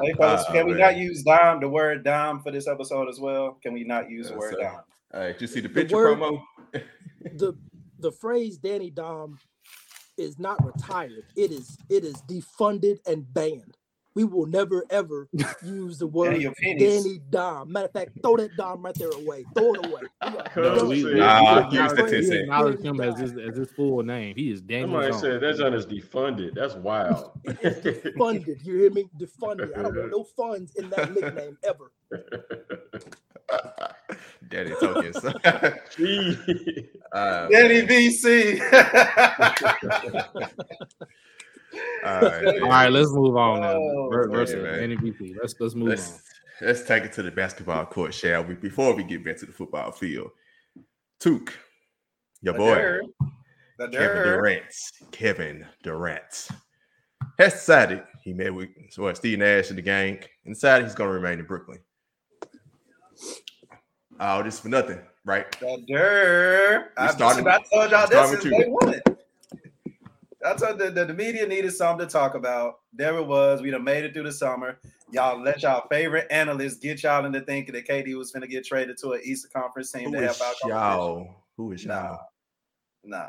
Hey, 0.00 0.12
fellas, 0.14 0.44
Ah, 0.48 0.52
can 0.52 0.66
we 0.66 0.72
man. 0.72 0.80
not 0.80 0.96
use 0.96 1.22
dime, 1.22 1.60
the 1.60 1.68
word 1.68 2.02
dime, 2.04 2.40
for 2.40 2.50
this 2.50 2.66
episode 2.66 3.08
as 3.08 3.20
well? 3.20 3.58
Can 3.62 3.72
we 3.74 3.84
not 3.84 4.08
use 4.10 4.28
the 4.30 4.36
word 4.36 4.54
sir. 4.54 4.60
dime? 4.60 4.80
Hey, 5.12 5.32
did 5.32 5.40
you 5.42 5.46
see 5.46 5.60
the 5.60 5.68
The 5.68 5.74
picture 5.74 5.96
word- 5.96 6.18
promo? 6.18 6.42
the 7.36 7.56
the 8.04 8.12
phrase 8.12 8.58
Danny 8.58 8.90
Dom 8.90 9.38
is 10.18 10.38
not 10.38 10.62
retired. 10.62 11.24
It 11.36 11.50
is 11.50 11.78
it 11.88 12.04
is 12.04 12.16
defunded 12.28 12.98
and 13.06 13.24
banned. 13.32 13.78
We 14.14 14.22
will 14.24 14.46
never 14.46 14.84
ever 14.90 15.28
use 15.64 15.98
the 15.98 16.06
word 16.16 16.40
Danny 16.40 16.44
your 16.44 17.18
Dom. 17.30 17.72
Matter 17.72 17.86
of 17.86 17.92
fact, 17.92 18.12
throw 18.22 18.36
that 18.36 18.56
Dom 18.56 18.82
right 18.82 18.94
there 18.96 19.10
away. 19.10 19.44
Throw 19.56 19.74
it 19.74 19.86
away. 19.86 20.02
We 20.22 20.28
are 20.38 20.50
No, 20.56 20.74
done. 20.76 20.88
we- 20.88 21.02
Nah, 21.14 21.68
We 21.68 21.76
use 21.78 21.92
are 21.92 21.94
the 21.96 22.02
done. 22.02 22.10
10 22.10 22.32
acknowledge 22.32 22.80
him 22.80 23.00
as 23.00 23.18
his, 23.18 23.36
as 23.36 23.56
his 23.56 23.70
full 23.72 24.02
name. 24.04 24.36
He 24.36 24.50
is 24.52 24.60
Daniel 24.60 24.88
Somebody 24.90 25.10
Jones. 25.10 25.20
said 25.20 25.40
that 25.40 25.56
John 25.56 25.74
is 25.74 25.86
defunded. 25.86 26.54
That's 26.54 26.74
wild. 26.76 27.32
It 27.44 27.58
is 27.62 27.78
defunded. 28.14 28.64
You 28.64 28.76
hear 28.78 28.90
me? 28.90 29.08
Defunded. 29.18 29.76
I 29.76 29.82
don't 29.82 29.96
want 29.96 30.10
no 30.12 30.22
funds 30.24 30.72
in 30.76 30.90
that 30.90 31.12
nickname 31.12 31.58
ever. 31.64 31.90
Daddy 34.48 34.74
tokens. 34.80 35.16
Gee. 35.96 36.88
uh, 37.12 37.48
Danny 37.48 37.82
VC. 37.82 38.60
All 42.04 42.20
right, 42.20 42.46
All 42.62 42.68
right, 42.68 42.88
let's 42.92 43.10
move 43.12 43.36
on 43.36 43.60
now. 43.60 43.72
Oh, 43.74 44.08
Ver- 44.10 44.28
Versus 44.28 44.62
man. 44.62 44.78
Danny 44.96 45.14
Let's 45.40 45.54
let's 45.60 45.74
move 45.74 45.84
on. 45.84 45.88
let's 45.90 46.22
let's 46.60 46.82
take 46.84 47.04
it 47.04 47.12
to 47.14 47.22
the 47.22 47.30
basketball 47.30 47.84
court, 47.86 48.14
shall 48.14 48.44
we? 48.44 48.54
Before 48.54 48.94
we 48.94 49.04
get 49.04 49.24
back 49.24 49.38
to 49.38 49.46
the 49.46 49.52
football 49.52 49.90
field, 49.92 50.30
Took, 51.20 51.56
your 52.42 52.54
boy 52.54 53.00
Kevin 53.78 53.90
dirt. 53.90 54.24
Durant, 54.24 54.64
Kevin 55.10 55.66
Durant 55.82 56.48
has 57.38 57.52
decided 57.54 58.02
he 58.22 58.32
met 58.32 58.54
with 58.54 58.68
what 58.96 59.16
Steve 59.16 59.38
Nash 59.38 59.70
and 59.70 59.78
the 59.78 59.82
gang 59.82 60.20
and 60.44 60.54
decided 60.54 60.84
he's 60.86 60.94
going 60.94 61.08
to 61.08 61.14
remain 61.14 61.38
in 61.38 61.46
Brooklyn. 61.46 61.78
All 64.20 64.44
this 64.44 64.60
for 64.60 64.68
nothing, 64.68 65.00
right? 65.24 65.50
The 65.60 65.82
dirt. 65.88 66.92
I, 66.96 67.10
started- 67.10 67.46
I 67.46 67.58
told 67.72 67.90
y'all 67.90 68.06
this 68.08 68.30
with 68.30 68.46
is 68.46 68.50
day 68.52 68.66
one. 68.68 69.00
I 70.44 70.54
told 70.54 70.78
the, 70.78 70.90
the, 70.90 71.06
the 71.06 71.14
media 71.14 71.46
needed 71.46 71.72
something 71.72 72.06
to 72.06 72.12
talk 72.12 72.34
about. 72.34 72.74
There 72.92 73.16
it 73.16 73.26
was. 73.26 73.62
We 73.62 73.70
done 73.70 73.84
made 73.84 74.04
it 74.04 74.12
through 74.12 74.24
the 74.24 74.32
summer. 74.32 74.78
Y'all 75.10 75.40
let 75.40 75.62
y'all 75.62 75.86
favorite 75.90 76.26
analysts 76.30 76.76
get 76.76 77.02
y'all 77.02 77.24
into 77.24 77.40
thinking 77.40 77.74
that 77.74 77.86
KD 77.88 78.16
was 78.16 78.30
going 78.32 78.42
to 78.42 78.48
get 78.48 78.64
traded 78.64 78.98
to 78.98 79.12
an 79.12 79.20
Eastern 79.24 79.50
Conference 79.52 79.92
team 79.92 80.10
Who 80.10 80.16
to 80.20 80.28
is 80.28 80.38
help 80.38 80.50
out. 80.50 80.68
y'all? 80.68 81.34
Who 81.56 81.72
is 81.72 81.84
y'all? 81.84 82.18
Nah. 83.04 83.26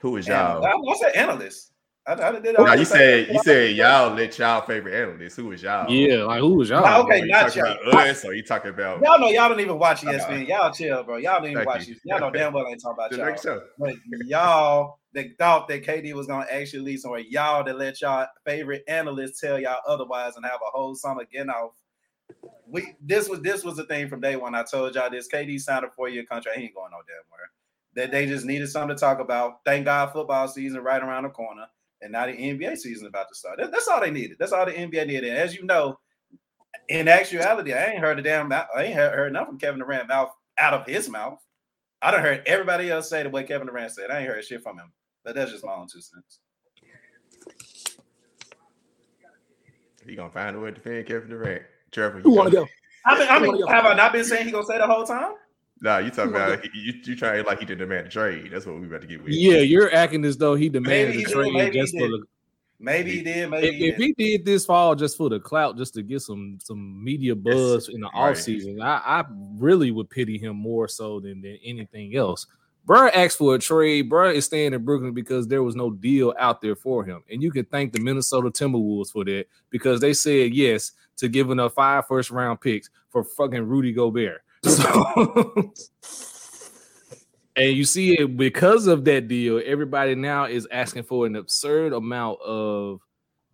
Who 0.00 0.16
is 0.16 0.26
y'all? 0.28 0.64
I, 0.64 0.70
I 0.70 0.96
said 0.96 1.12
analysts. 1.14 1.72
I, 2.06 2.12
I 2.14 2.40
did 2.40 2.56
Now 2.58 2.72
you 2.72 2.86
said 2.86 3.28
you 3.28 3.38
said 3.42 3.76
y'all 3.76 4.14
let 4.14 4.38
y'all 4.38 4.62
favorite 4.62 4.94
analysts. 4.94 5.36
Who 5.36 5.46
was 5.46 5.62
y'all? 5.62 5.90
Yeah, 5.90 6.24
like 6.24 6.40
who 6.40 6.54
was 6.54 6.70
y'all? 6.70 6.80
Nah, 6.80 7.00
okay, 7.00 7.20
Are 7.20 7.26
you 7.26 7.30
not 7.30 7.52
talking 7.52 7.64
y'all. 7.64 7.90
about 7.90 8.06
us 8.08 8.24
or 8.24 8.32
you 8.32 8.42
talking 8.42 8.70
about 8.70 9.02
Y'all 9.02 9.20
know 9.20 9.28
y'all 9.28 9.50
don't 9.50 9.60
even 9.60 9.78
watch 9.78 10.00
ESPN. 10.00 10.48
Y'all 10.48 10.72
chill, 10.72 11.02
bro. 11.02 11.18
Y'all 11.18 11.38
don't 11.38 11.50
even 11.50 11.56
Thank 11.58 11.66
watch 11.68 11.86
you. 11.86 11.96
Y'all 12.04 12.20
know 12.20 12.30
damn 12.30 12.54
well 12.54 12.66
I 12.66 12.70
ain't 12.70 12.82
talking 12.82 12.94
about 12.96 13.10
the 13.10 13.18
y'all. 13.18 13.26
next 13.26 13.42
show? 13.42 13.62
But 13.78 13.94
y'all 14.24 14.97
that 15.14 15.26
thought 15.38 15.68
that 15.68 15.84
KD 15.84 16.12
was 16.14 16.26
gonna 16.26 16.46
actually 16.50 16.80
lead 16.80 17.00
somewhere, 17.00 17.20
y'all 17.20 17.64
that 17.64 17.78
let 17.78 18.00
y'all 18.00 18.26
favorite 18.44 18.84
analysts 18.88 19.40
tell 19.40 19.58
y'all 19.58 19.80
otherwise 19.86 20.36
and 20.36 20.44
have 20.44 20.60
a 20.66 20.70
whole 20.70 20.94
summer 20.94 21.24
getting 21.24 21.50
off. 21.50 21.72
We 22.66 22.94
this 23.00 23.28
was 23.28 23.40
this 23.40 23.64
was 23.64 23.76
the 23.76 23.84
thing 23.84 24.08
from 24.08 24.20
day 24.20 24.36
one. 24.36 24.54
I 24.54 24.62
told 24.62 24.94
y'all 24.94 25.10
this 25.10 25.28
KD 25.28 25.60
signed 25.60 25.84
a 25.84 25.90
four-year 25.90 26.24
contract. 26.24 26.58
He 26.58 26.64
ain't 26.64 26.74
going 26.74 26.90
no 26.90 26.98
damn 26.98 27.24
where. 27.30 27.50
That 27.94 28.12
they 28.12 28.26
just 28.26 28.44
needed 28.44 28.68
something 28.68 28.94
to 28.94 29.00
talk 29.00 29.18
about. 29.18 29.60
Thank 29.64 29.86
God 29.86 30.12
football 30.12 30.46
season 30.46 30.82
right 30.82 31.02
around 31.02 31.24
the 31.24 31.30
corner. 31.30 31.66
And 32.02 32.12
now 32.12 32.26
the 32.26 32.32
NBA 32.32 32.76
season 32.76 33.08
about 33.08 33.28
to 33.28 33.34
start. 33.34 33.58
That- 33.58 33.72
that's 33.72 33.88
all 33.88 34.00
they 34.00 34.10
needed. 34.10 34.36
That's 34.38 34.52
all 34.52 34.66
the 34.66 34.72
NBA 34.72 35.06
needed. 35.06 35.30
And 35.30 35.38
as 35.38 35.56
you 35.56 35.64
know, 35.64 35.98
in 36.88 37.08
actuality, 37.08 37.72
I 37.72 37.86
ain't 37.86 38.00
heard 38.00 38.18
a 38.18 38.22
damn 38.22 38.52
I 38.52 38.66
ain't 38.76 38.94
heard, 38.94 39.14
heard 39.14 39.32
nothing 39.32 39.46
from 39.48 39.58
Kevin 39.58 39.80
Durant 39.80 40.08
mouth 40.08 40.30
out 40.58 40.74
of 40.74 40.86
his 40.86 41.08
mouth. 41.08 41.42
I 42.00 42.10
don't 42.10 42.20
heard 42.20 42.42
everybody 42.46 42.90
else 42.90 43.08
say 43.10 43.22
the 43.22 43.30
way 43.30 43.44
Kevin 43.44 43.66
Durant 43.66 43.92
said. 43.92 44.10
I 44.10 44.20
ain't 44.20 44.28
heard 44.28 44.44
shit 44.44 44.62
from 44.62 44.78
him. 44.78 44.92
But 45.24 45.34
that's 45.34 45.50
just 45.50 45.64
my 45.64 45.74
own 45.74 45.88
two 45.92 46.00
cents. 46.00 46.40
He 50.06 50.14
gonna 50.14 50.30
find 50.30 50.56
a 50.56 50.60
way 50.60 50.70
to 50.70 50.74
defend 50.76 51.06
Kevin 51.06 51.28
Durant. 51.28 51.62
Trevor, 51.90 52.20
Who 52.20 52.34
want 52.34 52.50
to 52.50 52.56
go? 52.56 52.66
I 53.04 53.18
mean, 53.18 53.28
I 53.28 53.34
mean, 53.38 53.44
Who 53.44 53.50
wanna 53.50 53.66
go? 53.66 53.72
have 53.72 53.84
I 53.86 53.94
not 53.94 54.12
been 54.12 54.24
saying 54.24 54.46
he 54.46 54.52
gonna 54.52 54.64
say 54.64 54.78
the 54.78 54.86
whole 54.86 55.04
time? 55.04 55.32
Nah, 55.80 55.98
you 55.98 56.10
talking 56.10 56.32
Who 56.32 56.38
wanna 56.38 56.54
about 56.54 56.64
you, 56.74 56.94
you 57.04 57.16
trying 57.16 57.44
like 57.44 57.58
he 57.60 57.66
didn't 57.66 57.80
demand 57.80 58.06
a 58.06 58.10
trade. 58.10 58.50
That's 58.52 58.64
what 58.66 58.80
we 58.80 58.86
about 58.86 59.02
to 59.02 59.06
get 59.06 59.22
with. 59.22 59.32
Yeah, 59.32 59.58
you're 59.58 59.92
acting 59.92 60.24
as 60.24 60.36
though 60.36 60.54
he 60.54 60.68
demanded 60.68 61.16
Maybe 61.16 61.24
a 61.24 61.28
trade 61.28 61.72
just 61.72 61.96
for 61.98 62.08
the. 62.08 62.24
Maybe 62.80 63.10
he 63.16 63.22
did, 63.22 63.50
maybe 63.50 63.66
If, 63.68 63.74
he 63.74 63.88
if 63.88 63.96
did. 63.96 64.14
he 64.16 64.36
did 64.36 64.46
this 64.46 64.64
fall 64.64 64.94
just 64.94 65.16
for 65.16 65.28
the 65.28 65.40
clout, 65.40 65.76
just 65.76 65.94
to 65.94 66.02
get 66.02 66.20
some 66.22 66.58
some 66.62 67.02
media 67.02 67.34
buzz 67.34 67.88
in 67.88 68.00
the 68.00 68.06
right. 68.14 68.30
off 68.30 68.36
season, 68.36 68.80
I, 68.80 68.98
I 69.04 69.24
really 69.56 69.90
would 69.90 70.08
pity 70.08 70.38
him 70.38 70.56
more 70.56 70.86
so 70.86 71.18
than, 71.18 71.40
than 71.40 71.58
anything 71.64 72.14
else. 72.16 72.46
Bruh 72.86 73.10
asked 73.12 73.36
for 73.36 73.54
a 73.54 73.58
trade. 73.58 74.08
Bruh 74.08 74.32
is 74.32 74.46
staying 74.46 74.72
in 74.72 74.84
Brooklyn 74.84 75.12
because 75.12 75.46
there 75.46 75.62
was 75.62 75.76
no 75.76 75.90
deal 75.90 76.34
out 76.38 76.62
there 76.62 76.76
for 76.76 77.04
him. 77.04 77.22
And 77.30 77.42
you 77.42 77.50
can 77.50 77.66
thank 77.66 77.92
the 77.92 78.00
Minnesota 78.00 78.48
Timberwolves 78.48 79.10
for 79.10 79.24
that 79.24 79.46
because 79.68 80.00
they 80.00 80.14
said 80.14 80.54
yes 80.54 80.92
to 81.18 81.28
giving 81.28 81.60
up 81.60 81.74
five 81.74 82.06
first 82.06 82.30
round 82.30 82.60
picks 82.60 82.88
for 83.10 83.24
fucking 83.24 83.64
Rudy 83.64 83.92
Gobert. 83.92 84.42
So 84.64 85.72
and 87.58 87.76
you 87.76 87.84
see 87.84 88.14
it 88.14 88.36
because 88.36 88.86
of 88.86 89.04
that 89.04 89.28
deal, 89.28 89.60
everybody 89.64 90.14
now 90.14 90.44
is 90.44 90.68
asking 90.70 91.02
for 91.02 91.26
an 91.26 91.36
absurd 91.36 91.92
amount 91.92 92.40
of 92.40 93.00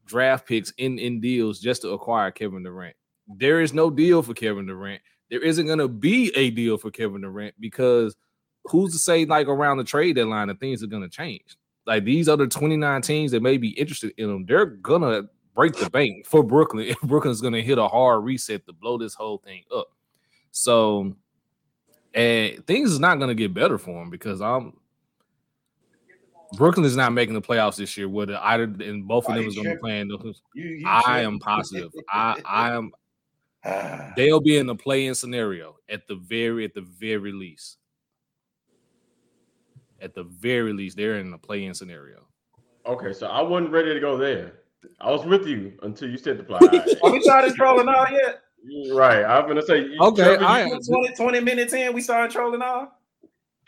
draft 0.05 0.47
picks 0.47 0.73
in, 0.79 0.99
in 0.99 1.21
deals 1.21 1.59
just 1.59 1.83
to 1.83 1.91
acquire 1.91 2.31
Kevin 2.31 2.63
Durant. 2.63 2.97
There 3.27 3.61
is 3.61 3.73
no 3.73 3.91
deal 3.91 4.23
for 4.23 4.35
Kevin 4.35 4.67
Durant. 4.67 5.01
There 5.31 5.41
isn't 5.41 5.67
going 5.67 5.79
to 5.79 5.89
be 5.89 6.31
a 6.37 6.51
deal 6.51 6.77
for 6.77 6.91
Kevin 6.91 7.23
Durant 7.23 7.55
because 7.59 8.15
who's 8.65 8.93
to 8.93 8.99
say, 8.99 9.25
like, 9.25 9.49
around 9.49 9.79
the 9.79 9.85
trade 9.85 10.17
deadline, 10.17 10.49
that 10.49 10.61
things 10.61 10.83
are 10.83 10.89
going 10.89 11.03
to 11.03 11.09
change? 11.09 11.57
Like, 11.87 12.05
these 12.05 12.29
other 12.29 12.47
29 12.47 13.03
teams 13.03 13.31
that 13.33 13.43
may 13.43 13.57
be 13.57 13.71
interested 13.71 14.13
in 14.19 14.29
him, 14.31 14.47
they're 14.47 14.67
going 14.67 15.03
to 15.03 15.29
break 15.55 15.75
the 15.77 15.89
bank 15.89 16.27
for 16.27 16.43
Brooklyn. 16.43 16.95
Brooklyn's 17.03 17.41
going 17.41 17.55
to 17.55 17.63
hit 17.63 17.79
a 17.79 17.89
hard 17.89 18.25
reset 18.25 18.67
to 18.67 18.73
blow 18.73 18.99
this 18.99 19.15
whole 19.15 19.39
thing 19.39 19.63
up. 19.75 19.89
So, 20.51 21.17
and 22.15 22.67
things 22.67 22.93
is 22.93 23.01
not 23.01 23.19
going 23.19 23.29
to 23.29 23.35
get 23.35 23.53
better 23.53 23.77
for 23.79 24.03
him 24.03 24.11
because 24.11 24.41
I'm 24.41 24.75
Brooklyn 26.57 26.87
is 26.87 26.97
not 26.97 27.13
making 27.13 27.35
the 27.35 27.43
playoffs 27.43 27.77
this 27.77 27.97
year. 27.97 28.09
Whether 28.09 28.39
either 28.41 28.65
and 28.65 29.07
both 29.09 29.29
of 29.29 29.35
them 29.35 29.45
is 29.45 29.55
going 29.57 29.67
to 29.69 29.75
be 29.75 29.81
playing. 29.81 30.09
those- 30.09 30.41
You, 30.55 30.65
you 30.69 30.87
I 30.87 31.21
am 31.23 31.39
positive. 31.41 31.91
I 32.13 32.41
I 32.45 32.71
am. 32.75 32.93
They'll 34.17 34.41
be 34.41 34.57
in 34.59 34.67
the 34.67 34.75
play-in 34.75 35.15
scenario 35.15 35.77
at 35.89 36.07
the 36.07 36.17
very 36.17 36.65
at 36.65 36.75
the 36.75 36.83
very 36.83 37.33
least. 37.33 37.79
At 40.01 40.15
the 40.15 40.25
very 40.25 40.73
least, 40.73 40.97
they're 40.97 41.19
in 41.19 41.31
the 41.31 41.39
play-in 41.39 41.73
scenario. 41.75 42.27
Okay, 42.87 43.13
so 43.15 43.27
I 43.27 43.41
wasn't 43.41 43.73
ready 43.73 43.95
to 43.95 44.01
go 44.01 44.19
there. 44.19 44.61
I 45.01 45.11
was 45.11 45.25
with 45.25 45.47
you 45.47 45.73
until 45.83 46.11
you 46.11 46.19
said 46.19 46.37
the 46.39 46.45
play. 46.45 46.59
Are 47.03 47.11
we 47.11 47.21
started 47.23 47.55
trolling 47.55 47.89
out 47.89 48.13
yet? 48.13 48.41
Right. 48.93 49.25
I'm 49.25 49.47
gonna 49.47 49.63
say 49.63 49.81
you- 49.81 49.99
Okay, 50.01 50.23
Trevor, 50.23 50.45
I 50.45 50.65
you- 50.65 50.81
20, 50.81 51.15
20 51.15 51.41
minutes 51.41 51.73
in, 51.73 51.93
we 51.93 52.01
started 52.01 52.31
trolling 52.31 52.63
off. 52.63 52.91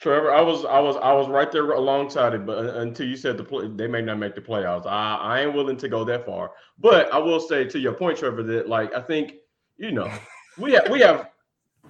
Trevor, 0.01 0.31
I 0.33 0.43
was 0.43 0.65
I 0.67 0.79
was 0.79 0.97
I 0.97 1.13
was 1.13 1.29
right 1.29 1.51
there 1.51 1.71
alongside 1.71 2.35
it, 2.35 2.45
but 2.45 2.77
until 2.77 3.07
you 3.07 3.17
said 3.17 3.39
the 3.39 3.45
play, 3.45 3.67
they 3.69 3.87
may 3.87 4.03
not 4.03 4.19
make 4.19 4.35
the 4.35 4.43
playoffs. 4.43 4.87
I, 4.87 5.17
I 5.17 5.41
ain't 5.41 5.55
willing 5.55 5.79
to 5.79 5.89
go 5.89 6.05
that 6.05 6.27
far. 6.27 6.53
But 6.79 7.11
I 7.15 7.19
will 7.19 7.41
say 7.41 7.65
to 7.65 7.79
your 7.79 7.95
point, 7.95 8.19
Trevor, 8.19 8.43
that 8.43 8.69
like 8.69 8.95
I 8.95 9.01
think 9.01 9.37
you 9.79 9.93
know 9.93 10.11
we 10.59 10.73
have 10.73 10.91
we 10.91 11.01
have 11.01 11.31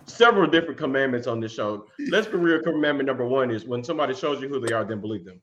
several 0.05 0.49
different 0.49 0.79
commandments 0.79 1.27
on 1.27 1.41
this 1.41 1.53
show. 1.53 1.87
Let's 2.11 2.29
be 2.29 2.37
real. 2.37 2.63
Commandment 2.63 3.09
number 3.09 3.27
one 3.27 3.51
is 3.51 3.65
when 3.65 3.83
somebody 3.83 4.15
shows 4.15 4.41
you 4.41 4.49
who 4.49 4.61
they 4.61 4.73
are, 4.73 4.85
then 4.85 5.01
believe 5.01 5.25
them. 5.25 5.41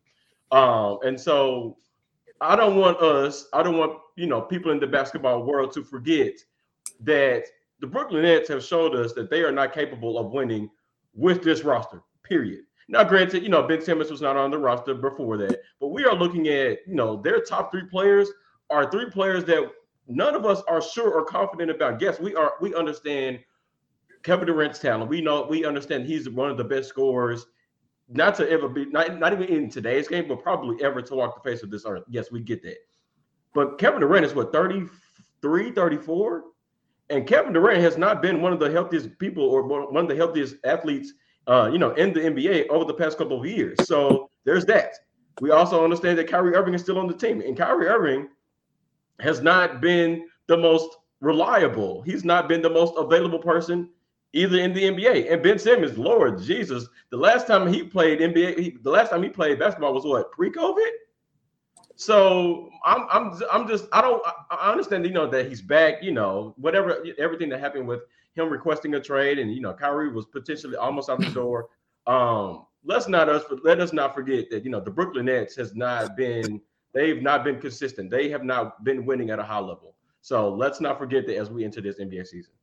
Um, 0.52 0.99
and 1.04 1.19
so 1.19 1.78
I 2.39 2.56
don't 2.56 2.78
want 2.78 2.97
us, 3.02 3.47
I 3.52 3.62
don't 3.62 3.78
want 3.78 3.99
you 4.15 4.28
know 4.28 4.39
people 4.39 4.71
in 4.71 4.80
the 4.80 4.88
basketball 4.88 5.43
world 5.43 5.73
to 5.73 5.84
forget 5.84 6.34
that 7.02 7.46
the 7.80 7.88
Brooklyn 7.88 8.24
Nets 8.24 8.50
have 8.50 8.63
showed 8.63 8.96
us 8.96 9.13
that 9.13 9.30
they 9.30 9.41
are 9.41 9.52
not 9.52 9.74
capable 9.74 10.17
of 10.17 10.32
winning 10.32 10.69
with 11.13 11.43
this 11.43 11.63
roster. 11.63 12.02
Period. 12.24 12.62
Now, 12.88 13.04
granted, 13.04 13.43
you 13.43 13.50
know 13.50 13.67
Ben 13.67 13.82
Simmons 13.82 14.12
was 14.12 14.22
not 14.22 14.38
on 14.38 14.52
the 14.52 14.58
roster 14.58 14.93
before 14.93 15.38
that, 15.38 15.62
but 15.80 15.88
we 15.88 16.06
are 16.06 16.15
looking 16.15 16.48
at 16.48 16.80
you 16.88 16.96
know 16.96 17.22
their 17.22 17.41
top 17.41 17.72
three 17.72 17.86
players 17.86 18.30
are 18.69 18.89
three 18.89 19.10
players 19.10 19.46
that 19.46 19.69
none 20.08 20.36
of 20.36 20.46
us 20.46 20.62
are 20.67 20.82
sure 20.82 21.12
or 21.12 21.26
confident 21.26 21.72
about. 21.72 22.02
Yes, 22.02 22.19
we 22.19 22.36
are. 22.36 22.54
We 22.62 22.76
understand 22.76 23.39
Kevin 24.24 24.48
Durant's 24.48 24.80
talent. 24.80 25.10
We 25.10 25.22
know 25.22 25.46
we 25.50 25.65
understand 25.65 26.06
he's 26.06 26.30
one 26.30 26.50
of 26.50 26.58
the 26.58 26.63
best 26.63 26.89
scorers, 26.89 27.46
not 28.10 28.36
to 28.36 28.50
ever 28.50 28.67
be 28.67 28.86
not, 28.86 29.19
not 29.19 29.34
even 29.34 29.48
in 29.48 29.69
today's 29.69 30.08
game, 30.08 30.28
but 30.28 30.41
probably 30.41 30.84
ever 30.84 31.02
to 31.02 31.15
walk 31.15 31.41
the 31.41 31.50
face 31.50 31.63
of 31.63 31.72
this 31.72 31.86
earth. 31.86 32.04
Yes, 32.10 32.32
we 32.32 32.41
get 32.41 32.63
that. 32.63 32.78
But 33.54 33.78
Kevin 33.78 34.02
Durant 34.02 34.26
is 34.26 34.34
what 34.34 34.52
33, 34.52 35.72
34? 35.72 36.43
And 37.10 37.28
Kevin 37.28 37.54
Durant 37.54 37.82
has 37.82 37.98
not 37.98 38.22
been 38.22 38.42
one 38.42 38.54
of 38.54 38.60
the 38.60 38.72
healthiest 38.72 39.18
people 39.20 39.44
or 39.44 39.63
one 39.63 40.04
of 40.04 40.10
the 40.10 40.16
healthiest 40.16 40.56
athletes, 40.63 41.13
uh, 41.48 41.70
you 41.72 41.78
know, 41.78 41.92
in 41.92 42.13
the 42.13 42.22
NBA 42.22 42.70
over 42.70 42.86
the 42.86 42.94
past 42.94 43.18
couple 43.18 43.39
of 43.39 43.46
years. 43.46 43.78
So 43.86 44.30
there's 44.46 44.66
that. 44.66 44.96
We 45.42 45.52
also 45.52 45.84
understand 45.84 46.18
that 46.20 46.30
Kyrie 46.30 46.56
Irving 46.56 46.74
is 46.74 46.82
still 46.82 47.00
on 47.00 47.08
the 47.08 47.13
team, 47.13 47.42
and 47.42 47.58
Kyrie 47.58 47.88
Irving 47.88 48.30
has 49.20 49.42
not 49.42 49.82
been 49.82 50.28
the 50.48 50.58
most 50.58 50.98
reliable. 51.22 52.02
He's 52.04 52.24
not 52.24 52.48
been 52.48 52.62
the 52.62 52.70
most 52.70 52.94
available 52.98 53.39
person 53.39 53.89
either 54.34 54.60
in 54.60 54.74
the 54.74 54.84
NBA. 54.84 55.32
And 55.32 55.42
Ben 55.44 55.60
Simmons, 55.60 55.98
Lord 55.98 56.42
Jesus, 56.42 56.88
the 57.12 57.18
last 57.18 57.48
time 57.48 57.72
he 57.72 57.84
played 57.84 58.20
NBA, 58.20 58.60
he, 58.60 58.78
the 58.82 58.89
last 58.89 59.10
time 59.10 59.24
he 59.24 59.30
played 59.30 59.60
basketball 59.60 59.94
was 59.94 60.06
what 60.06 60.32
pre-COVID. 60.32 60.89
So 61.95 62.69
I'm 62.86 63.06
I'm 63.10 63.39
I'm 63.51 63.67
just 63.67 63.86
I 63.93 64.01
don't 64.01 64.21
I- 64.25 64.56
I 64.56 64.71
understand 64.71 65.06
you 65.06 65.12
know 65.12 65.27
that 65.27 65.47
he's 65.47 65.62
back 65.62 66.01
you 66.01 66.12
know 66.12 66.53
whatever 66.58 67.03
everything 67.19 67.49
that 67.49 67.60
happened 67.60 67.88
with 67.88 68.01
him 68.34 68.49
requesting 68.49 68.95
a 68.95 68.99
trade 68.99 69.38
and 69.39 69.53
you 69.53 69.62
know 69.62 69.73
Kyrie 69.73 70.12
was 70.12 70.25
potentially 70.25 70.75
almost 70.75 71.10
out 71.10 71.19
the 71.19 71.29
door. 71.32 71.69
Um, 72.08 72.65
let's 72.84 73.08
not 73.08 73.29
us 73.29 73.43
let 73.63 73.79
us 73.79 73.93
not 73.93 74.13
forget 74.13 74.49
that 74.49 74.63
you 74.63 74.71
know 74.71 74.79
the 74.79 74.91
Brooklyn 74.91 75.25
Nets 75.25 75.56
has 75.56 75.75
not 75.75 76.17
been 76.17 76.60
they've 76.93 77.21
not 77.21 77.43
been 77.43 77.60
consistent. 77.60 78.10
They 78.10 78.29
have 78.29 78.43
not 78.43 78.84
been 78.84 79.06
winning 79.06 79.29
at 79.29 79.39
a 79.39 79.43
high 79.43 79.60
level. 79.60 79.95
So 80.21 80.53
let's 80.53 80.79
not 80.79 80.97
forget 80.97 81.27
that 81.27 81.38
as 81.38 81.49
we 81.49 81.65
enter 81.65 81.82
this 81.82 81.99
NBA 81.99 82.25
season. 82.27 82.53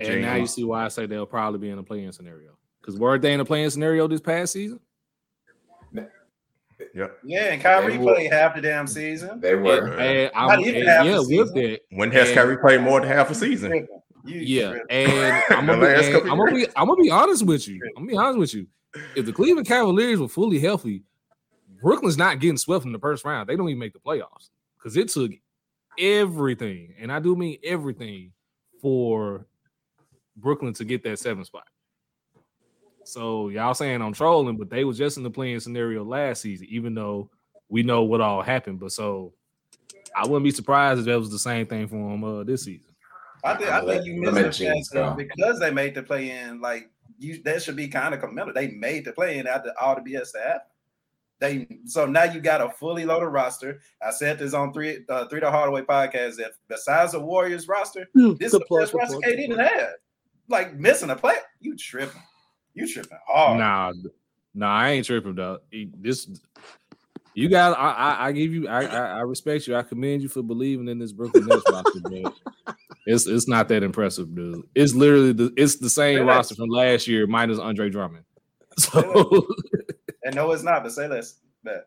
And 0.00 0.22
now 0.22 0.34
you 0.36 0.46
see 0.46 0.64
why 0.64 0.84
I 0.84 0.88
say 0.88 1.06
they'll 1.06 1.26
probably 1.26 1.58
be 1.58 1.70
in 1.70 1.78
a 1.78 1.82
play-in 1.82 2.12
scenario. 2.12 2.56
Because 2.80 2.98
weren't 2.98 3.22
they 3.22 3.32
in 3.32 3.40
a 3.40 3.44
play-in 3.44 3.70
scenario 3.70 4.06
this 4.08 4.20
past 4.20 4.52
season? 4.52 4.80
Yep. 6.94 7.18
Yeah, 7.24 7.52
and 7.52 7.62
Kyrie 7.62 7.98
were- 7.98 8.14
played 8.14 8.32
half 8.32 8.54
the 8.54 8.60
damn 8.60 8.86
season. 8.86 9.40
They 9.40 9.54
were. 9.54 9.90
Right. 9.90 10.00
And 10.00 10.30
I'm, 10.34 10.48
Not 10.48 10.60
even 10.60 10.76
and 10.82 10.88
half 10.88 11.04
the 11.04 11.10
yeah, 11.10 11.18
with 11.42 11.48
season. 11.54 11.76
When 11.90 12.10
has 12.12 12.28
And- 12.28 12.36
Kyrie 12.36 12.58
played 12.58 12.80
more 12.80 13.00
than 13.00 13.08
half 13.08 13.30
a 13.30 13.34
season? 13.34 13.70
Tripping. 13.70 13.88
You 14.26 14.40
Yeah, 14.40 14.70
tripping. 14.70 14.86
and 14.90 15.42
I'm 15.50 15.66
gonna, 15.66 15.80
be, 15.86 16.06
and 16.06 16.30
I'm, 16.30 16.38
gonna 16.38 16.54
be, 16.54 16.66
I'm 16.76 16.86
gonna 16.88 17.02
be 17.02 17.10
honest 17.10 17.44
with 17.44 17.68
you. 17.68 17.80
I'm 17.96 18.04
gonna 18.04 18.12
be 18.12 18.16
honest 18.16 18.38
with 18.38 18.54
you. 18.54 18.66
If 19.16 19.26
the 19.26 19.32
Cleveland 19.32 19.66
Cavaliers 19.66 20.18
were 20.20 20.28
fully 20.28 20.58
healthy, 20.58 21.02
Brooklyn's 21.82 22.16
not 22.16 22.38
getting 22.40 22.56
swept 22.56 22.84
in 22.86 22.92
the 22.92 22.98
first 22.98 23.24
round. 23.24 23.48
They 23.48 23.56
don't 23.56 23.68
even 23.68 23.78
make 23.78 23.92
the 23.92 23.98
playoffs 23.98 24.50
because 24.78 24.96
it 24.96 25.08
took 25.08 25.32
everything, 25.98 26.94
and 26.98 27.12
I 27.12 27.18
do 27.20 27.36
mean 27.36 27.58
everything, 27.64 28.32
for 28.80 29.46
Brooklyn 30.36 30.72
to 30.74 30.84
get 30.84 31.02
that 31.04 31.18
seven 31.18 31.44
spot. 31.44 31.64
So 33.04 33.48
y'all 33.48 33.74
saying 33.74 34.02
I'm 34.02 34.12
trolling, 34.12 34.56
but 34.56 34.70
they 34.70 34.84
was 34.84 34.98
just 34.98 35.16
in 35.16 35.22
the 35.22 35.30
playing 35.30 35.60
scenario 35.60 36.04
last 36.04 36.42
season, 36.42 36.66
even 36.70 36.94
though 36.94 37.30
we 37.68 37.82
know 37.82 38.02
what 38.02 38.20
all 38.20 38.42
happened. 38.42 38.80
But 38.80 38.92
so 38.92 39.32
I 40.14 40.26
wouldn't 40.26 40.44
be 40.44 40.50
surprised 40.50 41.00
if 41.00 41.06
that 41.06 41.18
was 41.18 41.30
the 41.30 41.38
same 41.38 41.66
thing 41.66 41.88
for 41.88 41.96
them 41.96 42.24
uh, 42.24 42.44
this 42.44 42.64
season. 42.64 42.94
I 43.44 43.54
think 43.56 43.70
I 43.70 43.84
think 43.84 44.06
you 44.06 44.20
missed 44.20 44.32
let 44.32 44.44
the 44.46 44.52
chance 44.52 44.88
go. 44.88 45.14
because 45.14 45.60
they 45.60 45.70
made 45.70 45.94
the 45.94 46.02
play 46.02 46.30
in. 46.30 46.60
Like 46.60 46.90
you, 47.18 47.42
that 47.42 47.62
should 47.62 47.76
be 47.76 47.88
kind 47.88 48.14
of 48.14 48.20
commendable. 48.20 48.54
They 48.54 48.68
made 48.68 49.04
the 49.04 49.12
play 49.12 49.38
in 49.38 49.46
after 49.46 49.72
all 49.80 49.94
the 49.94 50.00
BS 50.00 50.32
that 50.32 50.42
happened. 50.42 50.70
They 51.40 51.66
so 51.84 52.06
now 52.06 52.24
you 52.24 52.40
got 52.40 52.62
a 52.62 52.70
fully 52.70 53.04
loaded 53.04 53.26
roster. 53.26 53.80
I 54.00 54.12
said 54.12 54.38
this 54.38 54.54
on 54.54 54.72
three 54.72 55.04
uh, 55.08 55.26
three 55.26 55.40
the 55.40 55.50
Hardaway 55.50 55.82
podcast 55.82 56.36
that 56.36 56.52
besides 56.68 57.12
the 57.12 57.20
Warriors 57.20 57.68
roster, 57.68 58.08
Mm, 58.16 58.38
this 58.38 58.54
is 58.54 58.60
good 58.60 58.66
the 58.68 58.80
best 58.80 58.94
roster 58.94 59.18
plug, 59.18 59.22
KD 59.24 59.36
good 59.36 59.36
didn't 59.36 59.58
have. 59.58 59.88
Like 60.48 60.74
missing 60.76 61.10
a 61.10 61.16
play, 61.16 61.36
you 61.60 61.76
tripping, 61.76 62.22
you 62.74 62.86
tripping 62.92 63.18
hard. 63.26 63.58
Nah, 63.58 63.92
nah, 64.54 64.72
I 64.74 64.90
ain't 64.90 65.06
tripping 65.06 65.34
though. 65.34 65.60
This 65.98 66.28
you 67.34 67.48
guys, 67.48 67.74
I, 67.76 67.90
I, 67.90 68.26
I 68.28 68.32
give 68.32 68.52
you, 68.52 68.68
I, 68.68 68.84
I, 68.84 69.06
I 69.16 69.20
respect 69.22 69.66
you. 69.66 69.74
I 69.76 69.82
commend 69.82 70.22
you 70.22 70.28
for 70.28 70.42
believing 70.42 70.86
in 70.88 70.98
this 71.00 71.12
Brooklyn 71.12 71.46
Nets 71.46 71.64
roster, 71.70 72.00
but 72.00 72.32
it's 73.06 73.26
it's 73.26 73.48
not 73.48 73.68
that 73.68 73.82
impressive, 73.82 74.34
dude. 74.34 74.68
It's 74.74 74.94
literally 74.94 75.32
the 75.32 75.52
it's 75.56 75.76
the 75.76 75.90
Say 75.90 76.16
same 76.16 76.26
less. 76.26 76.36
roster 76.36 76.54
from 76.54 76.68
last 76.68 77.08
year 77.08 77.26
minus 77.26 77.58
Andre 77.58 77.90
Drummond. 77.90 78.24
So 78.78 79.00
And 80.24 80.34
no, 80.34 80.50
it's 80.50 80.64
not. 80.64 80.82
But 80.82 80.90
say 80.92 81.06
less. 81.06 81.38
Bet. 81.62 81.86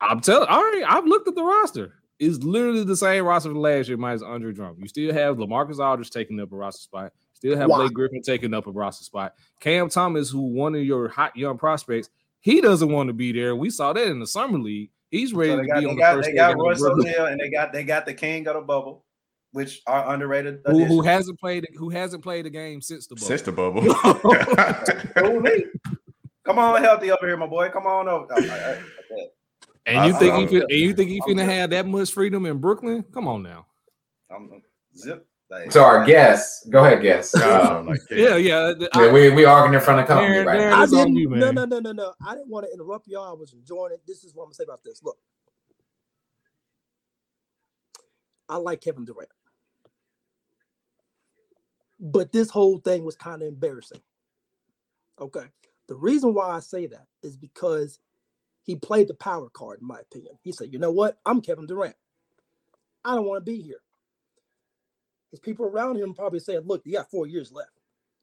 I'm 0.00 0.20
telling, 0.20 0.46
all 0.48 0.62
right, 0.62 0.84
I've 0.86 1.04
looked 1.06 1.26
at 1.26 1.34
the 1.34 1.42
roster. 1.42 1.94
It's 2.20 2.38
literally 2.44 2.84
the 2.84 2.94
same 2.96 3.24
roster 3.24 3.48
from 3.48 3.58
last 3.60 3.88
year 3.88 3.96
minus 3.96 4.22
Andre 4.22 4.52
Drummond. 4.52 4.80
You 4.82 4.88
still 4.88 5.12
have 5.12 5.36
Lamarcus 5.38 5.78
Aldridge 5.84 6.10
taking 6.10 6.38
up 6.38 6.52
a 6.52 6.56
roster 6.56 6.82
spot. 6.82 7.12
Still 7.42 7.58
have 7.58 7.70
Why? 7.70 7.78
Blake 7.78 7.92
Griffin 7.94 8.22
taking 8.22 8.54
up 8.54 8.68
a 8.68 8.70
roster 8.70 9.02
spot. 9.02 9.34
Cam 9.58 9.88
Thomas, 9.88 10.30
who 10.30 10.42
one 10.42 10.76
of 10.76 10.84
your 10.84 11.08
hot 11.08 11.36
young 11.36 11.58
prospects, 11.58 12.08
he 12.40 12.60
doesn't 12.60 12.88
want 12.92 13.08
to 13.08 13.12
be 13.12 13.32
there. 13.32 13.56
We 13.56 13.68
saw 13.68 13.92
that 13.92 14.06
in 14.06 14.20
the 14.20 14.28
summer 14.28 14.60
league. 14.60 14.90
He's 15.10 15.34
ready 15.34 15.50
So 15.50 15.56
they 15.56 15.62
to 15.62 15.66
got, 15.68 15.74
be 15.74 15.80
they 15.86 15.90
on 15.90 15.96
the 15.96 16.00
got, 16.02 16.14
first 16.14 16.28
they 16.28 16.34
got 16.36 16.52
in 16.52 16.58
Royce 16.58 16.80
O'Neale 16.84 17.26
and 17.26 17.40
they 17.40 17.50
got 17.50 17.72
they 17.72 17.82
got 17.82 18.06
the 18.06 18.14
king 18.14 18.46
of 18.46 18.54
the 18.54 18.60
bubble, 18.60 19.04
which 19.50 19.82
are 19.88 20.14
underrated. 20.14 20.60
Who, 20.66 20.84
who 20.84 21.02
hasn't 21.02 21.40
played 21.40 21.66
who 21.76 21.90
hasn't 21.90 22.22
played 22.22 22.46
a 22.46 22.50
game 22.50 22.80
since 22.80 23.08
the 23.08 23.16
bubble. 23.16 23.26
Since 23.26 23.42
the 23.42 23.50
bubble. 23.50 23.82
Come 26.44 26.58
on, 26.60 26.80
healthy 26.80 27.10
over 27.10 27.26
here, 27.26 27.36
my 27.36 27.48
boy. 27.48 27.70
Come 27.70 27.86
on 27.88 28.06
over. 28.08 28.32
I- 28.32 28.38
I- 28.38 28.70
I 28.70 28.78
and 29.86 30.06
you 30.08 30.14
I- 30.14 30.18
think 30.20 30.32
I'm 30.34 30.40
he 30.42 30.46
fin- 30.46 30.62
and 30.62 30.70
you 30.78 30.94
think 30.94 31.10
he 31.10 31.20
I'm 31.26 31.34
finna 31.36 31.44
have 31.44 31.70
that 31.70 31.88
much 31.88 32.12
freedom 32.12 32.46
in 32.46 32.58
Brooklyn? 32.58 33.02
Come 33.12 33.26
on 33.26 33.42
now. 33.42 33.66
I'm 34.30 34.62
zip. 34.96 35.26
Like, 35.52 35.70
So 35.70 35.84
our 35.84 36.02
guest, 36.06 36.70
go 36.70 36.82
ahead, 36.82 37.02
guest. 37.02 37.36
Uh, 37.36 37.82
like, 37.86 38.00
Yeah, 38.10 38.36
yeah. 38.36 38.72
yeah, 38.80 38.86
I- 38.94 39.12
we 39.12 39.28
we 39.28 39.44
arguing 39.44 39.74
in 39.74 39.80
front 39.82 40.00
of 40.00 40.06
company 40.06 40.34
Darren- 40.36 40.46
right 40.46 40.58
Darren 40.58 40.70
now. 40.70 40.82
I 40.82 40.86
didn't. 40.86 41.16
you, 41.16 41.28
no, 41.28 41.50
no, 41.50 41.66
no, 41.66 41.78
no, 41.78 41.92
no. 41.92 42.14
I 42.26 42.34
didn't 42.34 42.48
want 42.48 42.64
to 42.66 42.72
interrupt 42.72 43.06
y'all. 43.06 43.28
I 43.28 43.34
was 43.38 43.52
enjoying 43.52 43.92
it. 43.92 44.00
This 44.06 44.24
is 44.24 44.34
what 44.34 44.44
I'm 44.44 44.46
gonna 44.46 44.54
say 44.54 44.64
about 44.64 44.82
this. 44.82 45.02
Look, 45.02 45.18
I 48.48 48.56
like 48.56 48.80
Kevin 48.80 49.04
Durant, 49.04 49.28
but 52.00 52.32
this 52.32 52.48
whole 52.48 52.78
thing 52.78 53.04
was 53.04 53.14
kind 53.16 53.42
of 53.42 53.48
embarrassing. 53.48 54.00
Okay, 55.20 55.44
the 55.86 55.96
reason 55.96 56.32
why 56.32 56.48
I 56.48 56.60
say 56.60 56.86
that 56.86 57.06
is 57.22 57.36
because 57.36 57.98
he 58.62 58.74
played 58.76 59.08
the 59.08 59.14
power 59.14 59.50
card, 59.50 59.80
in 59.82 59.86
my 59.86 60.00
opinion. 60.00 60.38
He 60.40 60.52
said, 60.52 60.72
"You 60.72 60.78
know 60.78 60.92
what? 60.92 61.18
I'm 61.26 61.42
Kevin 61.42 61.66
Durant. 61.66 61.96
I 63.04 63.14
don't 63.14 63.26
want 63.26 63.44
to 63.44 63.50
be 63.52 63.60
here." 63.60 63.82
His 65.32 65.40
people 65.40 65.66
around 65.66 65.98
him 65.98 66.14
probably 66.14 66.40
said, 66.40 66.66
"Look, 66.68 66.82
you 66.86 66.94
got 66.94 67.10
four 67.10 67.26
years 67.28 67.52
left. 67.52 67.72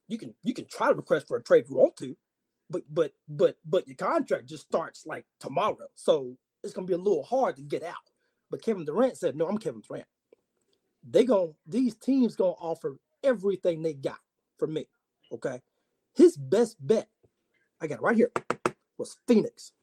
You 0.10 0.18
can 0.20 0.36
you 0.44 0.54
can 0.56 0.68
try 0.68 0.90
to 0.90 0.96
request 0.96 1.28
for 1.30 1.38
a 1.38 1.44
trade 1.44 1.66
if 1.66 1.72
you 1.72 1.78
want 1.78 1.98
to." 1.98 2.16
but 2.70 2.84
but 2.90 3.14
but 3.30 3.58
but 3.66 3.88
your 3.88 3.98
contract 3.98 4.48
just 4.48 4.64
starts 4.66 5.06
like 5.08 5.26
tomorrow, 5.40 5.88
so 5.96 6.38
it's 6.64 6.74
gonna 6.74 6.88
be 6.88 6.94
a 6.94 7.00
little 7.00 7.24
hard 7.24 7.58
to 7.58 7.64
get 7.64 7.84
out. 7.84 7.96
But 8.52 8.64
Kevin 8.64 8.86
Durant 8.86 9.18
said, 9.18 9.36
"No, 9.36 9.48
I'm 9.48 9.58
Kevin 9.60 9.82
Durant. 9.88 10.08
They 11.10 11.26
going 11.26 11.56
these 11.68 11.96
teams 11.96 12.36
gonna 12.36 12.52
offer 12.54 12.98
everything 13.24 13.84
they 13.84 13.94
got 13.94 14.20
for 14.58 14.68
me. 14.68 14.88
Okay, 15.34 15.62
his 16.16 16.38
best 16.38 16.78
bet, 16.80 17.10
I 17.82 17.88
got 17.88 18.00
it 18.00 18.04
right 18.04 18.18
here, 18.18 18.32
was 18.98 19.18
Phoenix. 19.28 19.74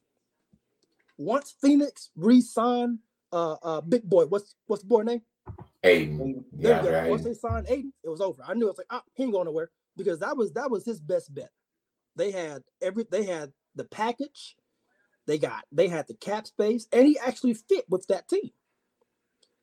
Once 1.17 1.55
Phoenix 1.61 2.11
re-signed 2.15 2.99
uh 3.33 3.55
uh 3.63 3.81
big 3.81 4.03
boy, 4.03 4.25
what's 4.27 4.55
what's 4.67 4.83
the 4.83 4.89
boy 4.89 5.03
name? 5.03 5.21
Ayton, 5.83 6.43
yeah, 6.57 6.85
right. 6.87 7.09
Once 7.09 7.23
they 7.23 7.33
signed 7.33 7.67
Ayton, 7.69 7.93
it 8.03 8.09
was 8.09 8.21
over. 8.21 8.43
I 8.45 8.53
knew 8.53 8.65
it 8.65 8.69
was 8.69 8.77
like, 8.77 8.87
ah, 8.89 9.03
he 9.13 9.23
ain't 9.23 9.33
going 9.33 9.45
nowhere 9.45 9.69
because 9.95 10.19
that 10.19 10.35
was 10.37 10.53
that 10.53 10.71
was 10.71 10.85
his 10.85 10.99
best 10.99 11.33
bet. 11.33 11.51
They 12.15 12.31
had 12.31 12.63
every 12.81 13.05
they 13.09 13.25
had 13.25 13.53
the 13.75 13.85
package, 13.85 14.55
they 15.27 15.37
got 15.37 15.65
they 15.71 15.87
had 15.87 16.07
the 16.07 16.15
cap 16.15 16.47
space, 16.47 16.87
and 16.91 17.07
he 17.07 17.17
actually 17.19 17.53
fit 17.53 17.85
with 17.89 18.07
that 18.07 18.27
team. 18.27 18.51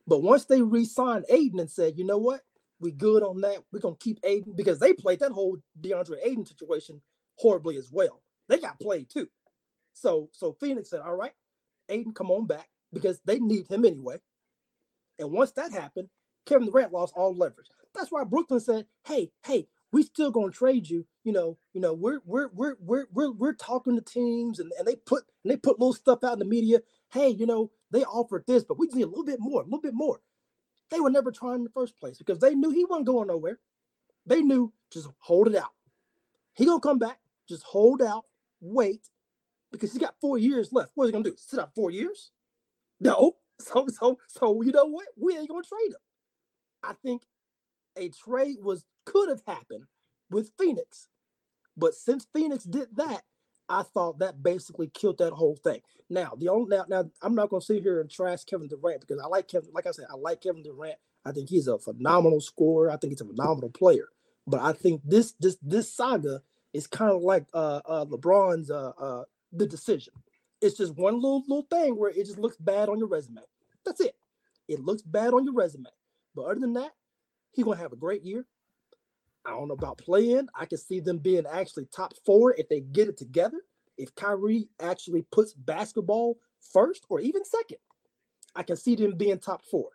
But 0.07 0.23
once 0.23 0.45
they 0.45 0.63
re-signed 0.63 1.25
Ayton 1.31 1.61
and 1.61 1.71
said, 1.71 1.95
you 1.97 2.05
know 2.05 2.19
what, 2.19 2.43
we 2.81 2.93
good 2.93 3.23
on 3.23 3.41
that. 3.43 3.59
We're 3.73 3.81
gonna 3.81 3.97
keep 3.99 4.21
Ayton 4.25 4.55
because 4.57 4.79
they 4.79 4.93
played 4.93 5.21
that 5.21 5.33
whole 5.33 5.59
DeAndre 5.81 6.19
Ayton 6.25 6.47
situation 6.47 7.01
horribly 7.37 7.77
as 7.77 7.91
well. 7.93 8.23
They 8.49 8.59
got 8.59 8.81
played 8.81 9.09
too. 9.11 9.29
So 9.95 10.29
so 10.33 10.53
Phoenix 10.61 10.91
said, 10.91 11.01
all 11.01 11.17
right, 11.17 11.33
Ayton, 11.89 12.13
come 12.15 12.31
on 12.31 12.47
back 12.47 12.69
because 12.93 13.21
they 13.25 13.39
need 13.39 13.69
him 13.69 13.85
anyway. 13.85 14.19
And 15.19 15.31
once 15.33 15.53
that 15.53 15.73
happened, 15.73 16.09
Kevin 16.47 16.69
Durant 16.71 16.93
lost 16.93 17.15
all 17.17 17.35
leverage. 17.35 17.69
That's 17.95 18.11
why 18.13 18.25
Brooklyn 18.25 18.61
said, 18.61 18.87
"Hey, 19.07 19.33
hey, 19.47 19.69
we 19.93 20.03
still 20.03 20.31
gonna 20.31 20.51
trade 20.53 20.89
you. 20.89 21.07
You 21.25 21.33
know, 21.33 21.59
you 21.73 21.81
know, 21.81 21.95
we're 21.95 22.21
we're 22.27 22.51
we're 22.53 22.77
we're 22.81 23.07
we're, 23.13 23.33
we're 23.33 23.55
talking 23.55 23.97
to 23.97 24.03
teams, 24.03 24.59
and, 24.61 24.73
and 24.79 24.87
they 24.87 24.97
put 24.97 25.25
and 25.45 25.53
they 25.53 25.57
put 25.57 25.79
little 25.81 25.95
stuff 25.95 26.25
out 26.25 26.35
in 26.35 26.39
the 26.41 26.45
media. 26.45 26.81
Hey, 27.13 27.29
you 27.31 27.47
know, 27.47 27.71
they 27.91 28.05
offered 28.05 28.45
this, 28.47 28.65
but 28.65 28.79
we 28.79 28.87
just 28.89 28.97
need 28.97 29.05
a 29.05 29.09
little 29.09 29.25
bit 29.25 29.41
more, 29.41 29.63
a 29.63 29.65
little 29.65 29.81
bit 29.81 29.95
more. 29.95 30.21
They 30.91 31.01
were 31.01 31.11
never 31.11 31.33
trying 31.33 31.57
in 31.57 31.65
the 31.65 31.71
first 31.71 31.99
place 31.99 32.19
because 32.19 32.41
they 32.41 32.55
knew 32.55 32.71
he 32.71 32.85
wasn't 32.85 33.07
going 33.07 33.29
nowhere. 33.29 33.61
They 34.27 34.43
knew 34.43 34.73
just 34.93 35.09
hold 35.21 35.49
it 35.49 35.57
out. 35.57 35.73
He 36.55 36.67
gonna 36.67 36.81
come 36.81 36.99
back. 36.99 37.19
Just 37.49 37.65
hold 37.65 38.03
out, 38.03 38.25
wait, 38.61 39.09
because 39.73 39.93
he 39.93 39.99
got 39.99 40.17
four 40.21 40.39
years 40.39 40.73
left. 40.73 40.93
What 40.95 41.05
is 41.05 41.09
he 41.11 41.13
gonna 41.13 41.25
do? 41.25 41.37
Sit 41.39 41.61
out 41.61 41.75
four 41.75 41.91
years? 41.91 42.33
No. 43.01 43.37
So 43.61 43.87
so 43.89 44.19
so 44.29 44.63
you 44.63 44.73
know 44.73 44.87
what? 44.87 45.07
We 45.17 45.37
ain't 45.37 45.49
gonna 45.49 45.63
trade 45.63 45.93
him. 45.93 46.01
I 46.83 46.95
think 47.05 47.23
a 47.97 48.09
trade 48.09 48.57
was 48.63 48.85
could 49.07 49.29
have 49.29 49.43
happened 49.47 49.85
with 50.31 50.51
Phoenix, 50.59 51.09
but 51.77 51.95
since 51.95 52.27
Phoenix 52.35 52.65
did 52.65 52.89
that, 52.97 53.23
I 53.69 53.83
thought 53.83 54.19
that 54.19 54.43
basically 54.43 54.89
killed 54.89 55.19
that 55.19 55.33
whole 55.33 55.57
thing. 55.57 55.81
Now 56.11 56.33
the 56.37 56.49
only 56.49 56.77
now, 56.77 56.85
now 56.89 57.11
I'm 57.23 57.35
not 57.35 57.51
gonna 57.51 57.61
sit 57.61 57.83
here 57.83 58.01
and 58.01 58.11
trash 58.11 58.45
Kevin 58.45 58.69
Durant 58.69 59.01
because 59.01 59.21
I 59.23 59.27
like 59.27 59.49
Kevin. 59.49 59.71
Like 59.73 59.87
I 59.87 59.93
said, 59.93 60.07
I 60.11 60.17
like 60.17 60.43
Kevin 60.43 60.63
Durant. 60.63 60.99
I 61.25 61.33
think 61.33 61.49
he's 61.49 61.69
a 61.69 61.79
phenomenal 61.79 62.41
scorer. 62.41 62.91
I 62.91 62.97
think 62.97 63.13
he's 63.13 63.21
a 63.21 63.27
phenomenal 63.27 63.71
player. 63.71 64.09
But 64.47 64.61
I 64.61 64.73
think 64.73 65.01
this 65.05 65.35
this 65.41 65.57
this 65.63 65.93
saga 65.93 66.43
is 66.73 66.87
kind 66.87 67.13
of 67.13 67.23
like 67.23 67.47
uh, 67.55 67.81
uh 67.87 68.05
LeBron's 68.05 68.71
uh, 68.71 68.93
uh 68.99 69.25
the 69.53 69.67
decision. 69.67 70.13
It's 70.65 70.79
just 70.79 70.97
one 70.97 71.17
little 71.17 71.45
little 71.47 71.67
thing 71.71 71.95
where 71.95 72.11
it 72.11 72.25
just 72.25 72.39
looks 72.39 72.57
bad 72.57 72.89
on 72.89 72.99
your 72.99 73.09
resume. 73.09 73.43
That's 73.85 74.01
it. 74.01 74.17
It 74.67 74.81
looks 74.81 75.03
bad 75.03 75.35
on 75.35 75.45
your 75.45 75.53
resume. 75.53 75.91
But 76.35 76.47
other 76.47 76.61
than 76.61 76.73
that, 76.73 76.93
he's 77.53 77.67
gonna 77.67 77.77
have 77.77 77.93
a 77.93 77.97
great 77.97 78.23
year. 78.23 78.47
I 79.45 79.51
don't 79.51 79.69
know 79.69 79.75
about 79.75 79.99
playing. 79.99 80.49
I 80.59 80.65
can 80.65 80.79
see 80.79 81.01
them 81.01 81.19
being 81.19 81.45
actually 81.47 81.85
top 81.85 82.15
four 82.25 82.55
if 82.55 82.67
they 82.71 82.81
get 82.81 83.09
it 83.09 83.19
together. 83.19 83.61
If 83.99 84.15
Kyrie 84.15 84.71
actually 84.81 85.27
puts 85.31 85.53
basketball 85.53 86.39
first 86.73 87.05
or 87.11 87.21
even 87.21 87.45
second, 87.45 87.79
I 88.57 88.63
can 88.63 88.77
see 88.77 88.97
them 88.97 89.19
being 89.19 89.39
top 89.39 89.67
four. 89.67 89.91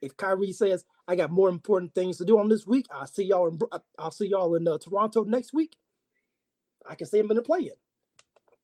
If 0.00 0.16
Kyrie 0.16 0.52
says, 0.52 0.86
"I 1.06 1.14
got 1.14 1.30
more 1.30 1.50
important 1.50 1.94
things 1.94 2.16
to 2.16 2.24
do 2.24 2.38
on 2.38 2.48
this 2.48 2.66
week," 2.66 2.86
I'll 2.90 3.06
see 3.06 3.24
y'all 3.24 3.48
in 3.48 3.58
I'll 3.98 4.10
see 4.10 4.28
y'all 4.28 4.54
in 4.54 4.66
uh, 4.66 4.78
Toronto 4.78 5.24
next 5.24 5.52
week. 5.52 5.76
I 6.86 6.94
can 6.94 7.06
see 7.06 7.18
him 7.18 7.30
in 7.30 7.36
the 7.36 7.42
play-in. 7.42 7.76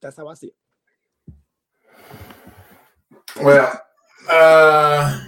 That's 0.01 0.17
how 0.17 0.29
I 0.29 0.35
see 0.35 0.47
it. 0.47 0.57
Well, 3.41 3.81
uh, 4.31 5.21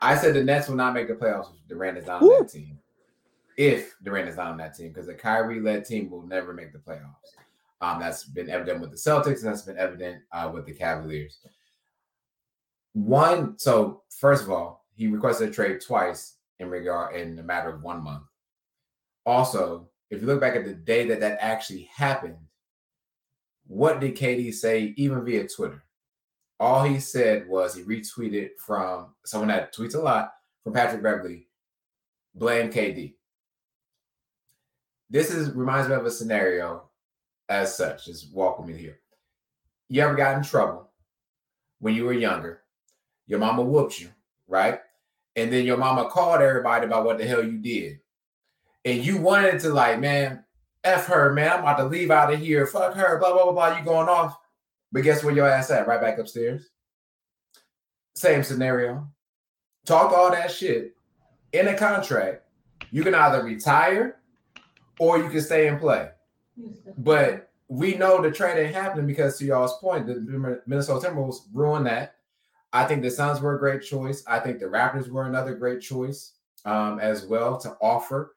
I 0.00 0.16
said 0.16 0.34
the 0.34 0.44
Nets 0.44 0.68
will 0.68 0.76
not 0.76 0.94
make 0.94 1.08
the 1.08 1.14
playoffs 1.14 1.54
if 1.54 1.68
Durant 1.68 1.98
is 1.98 2.08
on 2.08 2.22
Woo. 2.22 2.36
that 2.38 2.50
team. 2.50 2.78
If 3.56 3.94
Durant 4.02 4.28
is 4.28 4.36
not 4.36 4.48
on 4.48 4.56
that 4.58 4.74
team, 4.74 4.88
because 4.88 5.08
a 5.08 5.14
Kyrie-led 5.14 5.84
team 5.84 6.10
will 6.10 6.26
never 6.26 6.52
make 6.52 6.72
the 6.72 6.78
playoffs. 6.78 7.14
Um, 7.80 8.00
that's 8.00 8.24
been 8.24 8.50
evident 8.50 8.80
with 8.80 8.90
the 8.90 8.96
Celtics, 8.96 9.42
and 9.42 9.48
that's 9.48 9.62
been 9.62 9.78
evident 9.78 10.22
uh, 10.32 10.50
with 10.52 10.66
the 10.66 10.72
Cavaliers. 10.72 11.38
One, 12.92 13.58
so 13.58 14.02
first 14.08 14.44
of 14.44 14.50
all, 14.50 14.84
he 14.94 15.06
requested 15.08 15.48
a 15.48 15.52
trade 15.52 15.80
twice 15.80 16.36
in 16.60 16.70
regard 16.70 17.16
in 17.16 17.38
a 17.38 17.42
matter 17.42 17.68
of 17.68 17.82
one 17.82 18.02
month. 18.02 18.24
Also, 19.26 19.88
if 20.10 20.20
you 20.20 20.26
look 20.26 20.40
back 20.40 20.54
at 20.54 20.64
the 20.64 20.74
day 20.74 21.06
that 21.08 21.20
that 21.20 21.38
actually 21.40 21.88
happened, 21.94 22.36
what 23.66 24.00
did 24.00 24.16
KD 24.16 24.52
say, 24.52 24.94
even 24.96 25.24
via 25.24 25.48
Twitter? 25.48 25.84
All 26.60 26.84
he 26.84 27.00
said 27.00 27.48
was 27.48 27.74
he 27.74 27.82
retweeted 27.82 28.50
from 28.58 29.14
someone 29.24 29.48
that 29.48 29.74
tweets 29.74 29.94
a 29.94 29.98
lot 29.98 30.32
from 30.62 30.72
Patrick 30.72 31.02
Beverley, 31.02 31.48
blame 32.34 32.70
KD. 32.70 33.14
This 35.10 35.30
is 35.30 35.50
reminds 35.52 35.88
me 35.88 35.94
of 35.94 36.06
a 36.06 36.10
scenario 36.10 36.84
as 37.48 37.76
such. 37.76 38.06
Just 38.06 38.32
walk 38.32 38.58
with 38.58 38.68
me 38.68 38.76
here. 38.76 39.00
You 39.88 40.02
ever 40.02 40.14
got 40.14 40.36
in 40.36 40.42
trouble 40.42 40.90
when 41.80 41.94
you 41.94 42.04
were 42.04 42.12
younger? 42.12 42.62
Your 43.26 43.38
mama 43.38 43.62
whooped 43.62 44.00
you, 44.00 44.08
right? 44.48 44.80
And 45.36 45.52
then 45.52 45.66
your 45.66 45.76
mama 45.76 46.08
called 46.08 46.40
everybody 46.40 46.86
about 46.86 47.04
what 47.04 47.18
the 47.18 47.26
hell 47.26 47.44
you 47.44 47.58
did. 47.58 48.00
And 48.84 49.04
you 49.04 49.18
wanted 49.18 49.60
to 49.60 49.70
like, 49.70 49.98
man, 49.98 50.43
F 50.84 51.06
her, 51.06 51.32
man. 51.32 51.52
I'm 51.52 51.60
about 51.60 51.78
to 51.78 51.84
leave 51.84 52.10
out 52.10 52.32
of 52.32 52.38
here. 52.38 52.66
Fuck 52.66 52.94
her. 52.94 53.18
Blah, 53.18 53.32
blah, 53.32 53.44
blah, 53.44 53.52
blah. 53.52 53.78
You 53.78 53.84
going 53.84 54.08
off. 54.08 54.38
But 54.92 55.02
guess 55.02 55.24
where 55.24 55.34
your 55.34 55.48
ass 55.48 55.70
at? 55.70 55.88
Right 55.88 56.00
back 56.00 56.18
upstairs. 56.18 56.68
Same 58.14 58.44
scenario. 58.44 59.08
Talk 59.86 60.12
all 60.12 60.30
that 60.30 60.50
shit 60.50 60.94
in 61.52 61.68
a 61.68 61.76
contract. 61.76 62.42
You 62.90 63.02
can 63.02 63.14
either 63.14 63.42
retire 63.42 64.20
or 64.98 65.18
you 65.18 65.28
can 65.28 65.40
stay 65.40 65.66
and 65.68 65.80
play. 65.80 66.10
But 66.98 67.50
we 67.68 67.94
know 67.94 68.22
the 68.22 68.30
trade 68.30 68.64
ain't 68.64 68.74
happening 68.74 69.06
because, 69.06 69.38
to 69.38 69.44
y'all's 69.44 69.78
point, 69.78 70.06
the 70.06 70.60
Minnesota 70.66 71.08
Timberwolves 71.08 71.38
ruined 71.52 71.86
that. 71.86 72.16
I 72.72 72.84
think 72.84 73.02
the 73.02 73.10
Suns 73.10 73.40
were 73.40 73.56
a 73.56 73.58
great 73.58 73.82
choice. 73.82 74.22
I 74.26 74.38
think 74.38 74.58
the 74.58 74.66
Raptors 74.66 75.08
were 75.08 75.26
another 75.26 75.54
great 75.54 75.80
choice 75.80 76.32
um, 76.64 76.98
as 76.98 77.26
well 77.26 77.56
to 77.58 77.76
offer. 77.80 78.36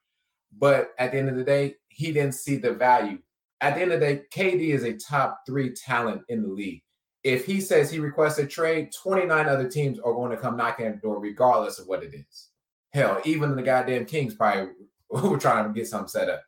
But 0.57 0.93
at 0.97 1.11
the 1.11 1.19
end 1.19 1.29
of 1.29 1.35
the 1.35 1.43
day, 1.43 1.75
he 1.97 2.13
didn't 2.13 2.35
see 2.35 2.57
the 2.57 2.73
value. 2.73 3.17
At 3.59 3.73
the 3.73 3.81
end 3.81 3.91
of 3.91 3.99
the 3.99 4.05
day, 4.05 4.21
KD 4.31 4.69
is 4.69 4.83
a 4.83 4.93
top 4.93 5.39
three 5.47 5.73
talent 5.73 6.21
in 6.29 6.43
the 6.43 6.47
league. 6.47 6.83
If 7.23 7.43
he 7.43 7.59
says 7.59 7.89
he 7.89 7.97
requests 7.97 8.37
a 8.37 8.45
trade, 8.45 8.91
29 9.01 9.47
other 9.47 9.67
teams 9.67 9.97
are 9.99 10.13
going 10.13 10.29
to 10.29 10.37
come 10.37 10.55
knocking 10.55 10.85
at 10.85 10.95
the 10.95 11.01
door, 11.01 11.19
regardless 11.19 11.79
of 11.79 11.87
what 11.87 12.03
it 12.03 12.13
is. 12.13 12.49
Hell, 12.93 13.19
even 13.25 13.55
the 13.55 13.63
goddamn 13.63 14.05
Kings 14.05 14.35
probably 14.35 14.73
were 15.09 15.39
trying 15.39 15.67
to 15.67 15.73
get 15.73 15.87
something 15.87 16.07
set 16.07 16.29
up. 16.29 16.43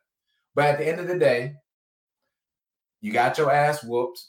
But 0.54 0.66
at 0.66 0.78
the 0.78 0.86
end 0.86 1.00
of 1.00 1.08
the 1.08 1.18
day, 1.18 1.56
you 3.00 3.12
got 3.12 3.36
your 3.36 3.50
ass 3.50 3.82
whooped 3.82 4.22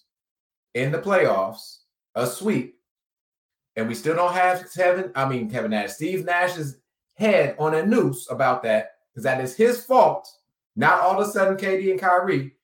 in 0.74 0.92
the 0.92 0.98
playoffs, 0.98 1.82
a 2.16 2.26
sweep, 2.26 2.80
and 3.76 3.88
we 3.88 3.94
still 3.94 4.16
don't 4.16 4.34
have 4.34 4.68
Kevin. 4.74 5.12
I 5.14 5.30
mean, 5.30 5.52
Kevin 5.52 5.72
Nash, 5.72 5.92
Steve 5.92 6.26
Nash's 6.26 6.78
head 7.16 7.56
on 7.60 7.76
a 7.76 7.86
noose 7.86 8.28
about 8.32 8.64
that 8.64 8.94
because 9.12 9.24
that 9.24 9.40
is 9.40 9.56
his 9.56 9.86
fault. 9.86 10.28
Not 10.76 11.00
all 11.00 11.20
of 11.20 11.28
a 11.28 11.32
sudden 11.32 11.58
KD 11.58 11.92
and 11.92 12.00
Kyrie. 12.00 12.56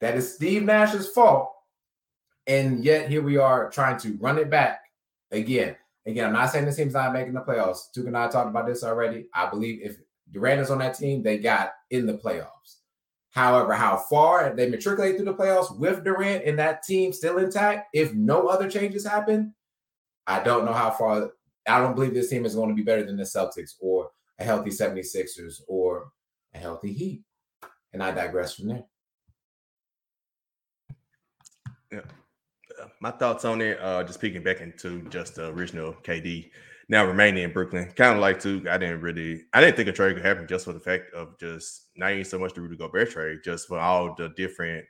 That 0.00 0.16
is 0.16 0.34
Steve 0.34 0.62
Nash's 0.62 1.08
fault. 1.08 1.52
And 2.46 2.84
yet 2.84 3.08
here 3.08 3.22
we 3.22 3.36
are 3.36 3.70
trying 3.70 3.98
to 3.98 4.16
run 4.20 4.38
it 4.38 4.48
back 4.48 4.80
again. 5.30 5.76
Again, 6.06 6.26
I'm 6.26 6.32
not 6.32 6.50
saying 6.50 6.64
the 6.64 6.72
team's 6.72 6.94
not 6.94 7.12
making 7.12 7.34
the 7.34 7.42
playoffs. 7.42 7.92
Duke 7.92 8.06
and 8.06 8.16
I 8.16 8.28
talked 8.28 8.48
about 8.48 8.66
this 8.66 8.82
already. 8.82 9.26
I 9.34 9.50
believe 9.50 9.80
if 9.82 9.98
Durant 10.30 10.60
is 10.60 10.70
on 10.70 10.78
that 10.78 10.96
team, 10.96 11.22
they 11.22 11.38
got 11.38 11.72
in 11.90 12.06
the 12.06 12.14
playoffs. 12.14 12.76
However, 13.30 13.74
how 13.74 13.96
far 13.96 14.54
they 14.54 14.68
matriculate 14.68 15.16
through 15.16 15.26
the 15.26 15.34
playoffs 15.34 15.76
with 15.76 16.04
Durant 16.04 16.44
and 16.44 16.58
that 16.58 16.82
team 16.82 17.12
still 17.12 17.38
intact, 17.38 17.88
if 17.92 18.14
no 18.14 18.46
other 18.46 18.70
changes 18.70 19.06
happen, 19.06 19.54
I 20.26 20.42
don't 20.42 20.64
know 20.64 20.72
how 20.72 20.90
far. 20.90 21.30
I 21.66 21.78
don't 21.80 21.94
believe 21.94 22.14
this 22.14 22.30
team 22.30 22.46
is 22.46 22.54
going 22.54 22.70
to 22.70 22.74
be 22.74 22.82
better 22.82 23.04
than 23.04 23.16
the 23.16 23.24
Celtics 23.24 23.74
or 23.80 24.10
a 24.38 24.44
healthy 24.44 24.70
76ers 24.70 25.60
or 25.68 26.10
a 26.54 26.58
healthy 26.58 26.92
Heat. 26.92 27.22
And 27.92 28.02
I 28.02 28.10
digress 28.10 28.54
from 28.54 28.68
there. 28.68 28.84
Yeah. 31.90 32.00
My 33.00 33.10
thoughts 33.10 33.44
on 33.44 33.60
it, 33.60 33.80
uh, 33.80 34.04
just 34.04 34.20
peeking 34.20 34.42
back 34.42 34.60
into 34.60 35.02
just 35.08 35.36
the 35.36 35.48
original 35.48 35.94
KD 36.04 36.50
now 36.88 37.04
remaining 37.04 37.44
in 37.44 37.52
Brooklyn. 37.52 37.90
Kind 37.96 38.14
of 38.14 38.20
like 38.20 38.40
too, 38.40 38.64
I 38.68 38.78
didn't 38.78 39.00
really, 39.00 39.44
I 39.52 39.60
didn't 39.60 39.76
think 39.76 39.88
a 39.88 39.92
trade 39.92 40.14
could 40.14 40.24
happen 40.24 40.46
just 40.46 40.64
for 40.64 40.72
the 40.72 40.80
fact 40.80 41.12
of 41.14 41.38
just 41.38 41.86
not 41.96 42.12
even 42.12 42.24
so 42.24 42.38
much 42.38 42.54
the 42.54 42.60
Rudy 42.60 42.76
Gobert 42.76 43.10
trade, 43.10 43.40
just 43.44 43.68
for 43.68 43.78
all 43.78 44.14
the 44.14 44.30
different 44.30 44.84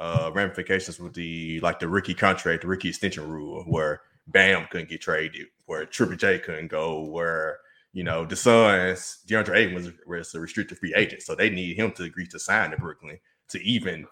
uh 0.00 0.30
ramifications 0.34 0.98
with 0.98 1.14
the 1.14 1.60
like 1.60 1.78
the 1.78 1.88
rookie 1.88 2.14
contract, 2.14 2.62
the 2.62 2.68
rookie 2.68 2.88
extension 2.88 3.28
rule, 3.28 3.64
where 3.64 4.02
Bam 4.28 4.66
couldn't 4.70 4.88
get 4.88 5.00
traded, 5.00 5.46
where 5.66 5.84
Triple 5.84 6.16
J 6.16 6.38
couldn't 6.38 6.68
go, 6.68 7.02
where 7.04 7.58
you 7.92 8.04
know 8.04 8.24
the 8.24 8.36
Suns, 8.36 9.18
DeAndre 9.28 9.56
Ayton 9.56 9.74
was, 9.74 9.90
was 10.06 10.34
a 10.34 10.40
restricted 10.40 10.78
free 10.78 10.94
agent, 10.94 11.22
so 11.22 11.34
they 11.34 11.50
needed 11.50 11.76
him 11.76 11.92
to 11.92 12.04
agree 12.04 12.26
to 12.28 12.38
sign 12.38 12.70
to 12.70 12.76
Brooklyn 12.76 13.18
to 13.48 13.62
even 13.62 14.06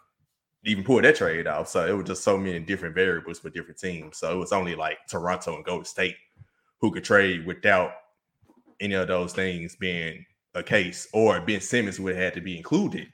even 0.65 0.85
pull 0.85 1.01
that 1.01 1.17
trade 1.17 1.47
off. 1.47 1.69
So 1.69 1.87
it 1.87 1.97
was 1.97 2.07
just 2.07 2.23
so 2.23 2.37
many 2.37 2.59
different 2.61 2.95
variables 2.95 3.39
for 3.39 3.49
different 3.51 3.81
teams. 3.81 4.19
So 4.19 4.31
it 4.31 4.37
was 4.37 4.53
only 4.53 4.75
like 4.75 4.99
Toronto 5.09 5.57
and 5.57 5.65
Golden 5.65 5.87
State 5.87 6.17
who 6.81 6.91
could 6.91 7.05
trade 7.05 7.47
without 7.47 7.93
any 8.81 8.95
of 8.95 9.09
those 9.09 9.33
things 9.33 9.77
being 9.77 10.25
a 10.55 10.63
case, 10.63 11.09
or 11.13 11.41
Ben 11.41 11.61
Simmons 11.61 12.01
would 12.01 12.15
have 12.15 12.25
had 12.25 12.35
to 12.35 12.41
be 12.41 12.57
included 12.57 13.09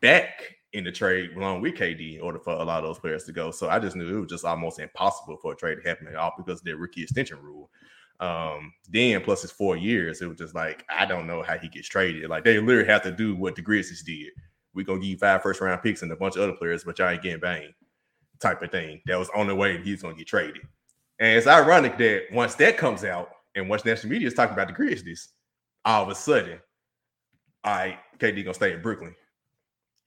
back 0.00 0.54
in 0.72 0.84
the 0.84 0.92
trade 0.92 1.30
along 1.36 1.60
with 1.60 1.74
KD 1.74 2.16
in 2.16 2.20
order 2.20 2.38
for 2.38 2.52
a 2.52 2.64
lot 2.64 2.78
of 2.78 2.84
those 2.84 2.98
players 2.98 3.24
to 3.24 3.32
go. 3.32 3.50
So 3.50 3.68
I 3.68 3.78
just 3.78 3.96
knew 3.96 4.16
it 4.16 4.20
was 4.20 4.30
just 4.30 4.44
almost 4.44 4.78
impossible 4.78 5.36
for 5.40 5.52
a 5.52 5.56
trade 5.56 5.76
to 5.76 5.88
happen 5.88 6.08
at 6.08 6.16
all 6.16 6.32
because 6.36 6.60
of 6.60 6.64
the 6.64 6.74
rookie 6.74 7.02
extension 7.02 7.38
rule. 7.40 7.70
Um, 8.24 8.72
then 8.88 9.20
plus 9.20 9.42
his 9.42 9.50
four 9.50 9.76
years, 9.76 10.22
it 10.22 10.26
was 10.26 10.38
just 10.38 10.54
like 10.54 10.82
I 10.88 11.04
don't 11.04 11.26
know 11.26 11.42
how 11.42 11.58
he 11.58 11.68
gets 11.68 11.88
traded. 11.88 12.30
Like 12.30 12.42
they 12.42 12.58
literally 12.58 12.88
have 12.88 13.02
to 13.02 13.12
do 13.12 13.36
what 13.36 13.54
the 13.54 13.60
Grizzlies 13.60 14.02
did. 14.02 14.30
We're 14.72 14.86
gonna 14.86 15.00
give 15.00 15.10
you 15.10 15.18
five 15.18 15.42
first 15.42 15.60
round 15.60 15.82
picks 15.82 16.00
and 16.00 16.10
a 16.10 16.16
bunch 16.16 16.36
of 16.36 16.42
other 16.42 16.54
players, 16.54 16.84
but 16.84 16.98
y'all 16.98 17.10
ain't 17.10 17.22
getting 17.22 17.40
bang 17.40 17.74
type 18.40 18.62
of 18.62 18.70
thing. 18.70 19.02
That 19.04 19.18
was 19.18 19.28
on 19.34 19.46
the 19.46 19.54
way 19.54 19.82
he's 19.82 20.00
gonna 20.00 20.14
get 20.14 20.26
traded. 20.26 20.62
And 21.18 21.36
it's 21.36 21.46
ironic 21.46 21.98
that 21.98 22.24
once 22.32 22.54
that 22.54 22.78
comes 22.78 23.04
out 23.04 23.28
and 23.56 23.68
once 23.68 23.84
national 23.84 24.12
media 24.12 24.28
is 24.28 24.34
talking 24.34 24.54
about 24.54 24.68
the 24.68 24.74
Grizzlies, 24.74 25.28
all 25.84 26.04
of 26.04 26.08
a 26.08 26.14
sudden, 26.14 26.58
right, 27.66 27.98
KD 28.18 28.42
gonna 28.42 28.54
stay 28.54 28.72
in 28.72 28.80
Brooklyn. 28.80 29.14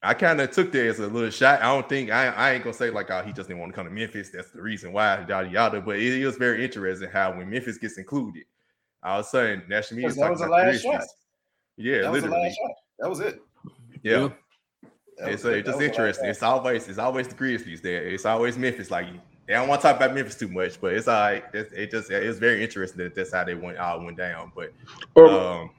I 0.03 0.13
kind 0.13 0.39
of 0.39 0.51
took 0.51 0.71
that 0.73 0.85
as 0.85 0.99
a 0.99 1.07
little 1.07 1.29
shot. 1.31 1.61
I 1.61 1.73
don't 1.73 1.89
think 1.89 2.11
I, 2.11 2.27
I 2.27 2.51
ain't 2.53 2.63
gonna 2.63 2.73
say 2.73 2.91
like, 2.91 3.09
oh, 3.09 3.23
he 3.23 3.33
just 3.33 3.47
didn't 3.49 3.59
want 3.59 3.71
to 3.71 3.75
come 3.75 3.85
to 3.85 3.91
Memphis. 3.91 4.29
That's 4.29 4.51
the 4.51 4.61
reason 4.61 4.93
why, 4.93 5.25
yada 5.27 5.49
yada. 5.49 5.81
But 5.81 5.97
it 5.97 6.25
was 6.25 6.37
very 6.37 6.63
interesting 6.63 7.09
how 7.09 7.35
when 7.35 7.49
Memphis 7.49 7.77
gets 7.77 7.97
included, 7.97 8.43
all 9.03 9.19
of 9.19 9.25
a 9.25 9.29
sudden 9.29 9.63
national 9.67 10.01
media. 10.01 10.13
That 10.13 10.31
was 10.31 10.41
the 10.41 10.47
last 10.47 10.83
shot. 10.83 11.03
Yeah, 11.77 12.01
that 12.03 12.11
literally. 12.11 12.37
Was 12.37 12.57
that 12.99 13.09
was 13.09 13.19
it. 13.21 13.41
Yeah. 14.03 14.29
yeah. 15.21 15.27
It's, 15.29 15.43
it's 15.45 15.67
just 15.67 15.81
interesting. 15.81 16.29
It's 16.29 16.43
always 16.43 16.87
it's 16.87 16.99
always 16.99 17.27
the 17.27 17.35
Grizzlies 17.35 17.81
there. 17.81 18.03
It's 18.03 18.25
always 18.25 18.57
Memphis. 18.57 18.91
Like 18.91 19.07
they 19.47 19.53
don't 19.53 19.67
want 19.67 19.81
to 19.81 19.87
talk 19.87 19.95
about 19.95 20.13
Memphis 20.13 20.35
too 20.35 20.47
much, 20.47 20.79
but 20.79 20.93
it's 20.93 21.07
all 21.07 21.19
right. 21.19 21.43
It, 21.53 21.71
it 21.75 21.91
just 21.91 22.11
it's 22.11 22.37
very 22.37 22.63
interesting 22.63 23.03
that 23.03 23.15
that's 23.15 23.33
how 23.33 23.43
they 23.43 23.55
went 23.55 23.77
all 23.79 24.03
went 24.03 24.17
down. 24.17 24.51
But 24.55 24.73
um, 25.19 25.71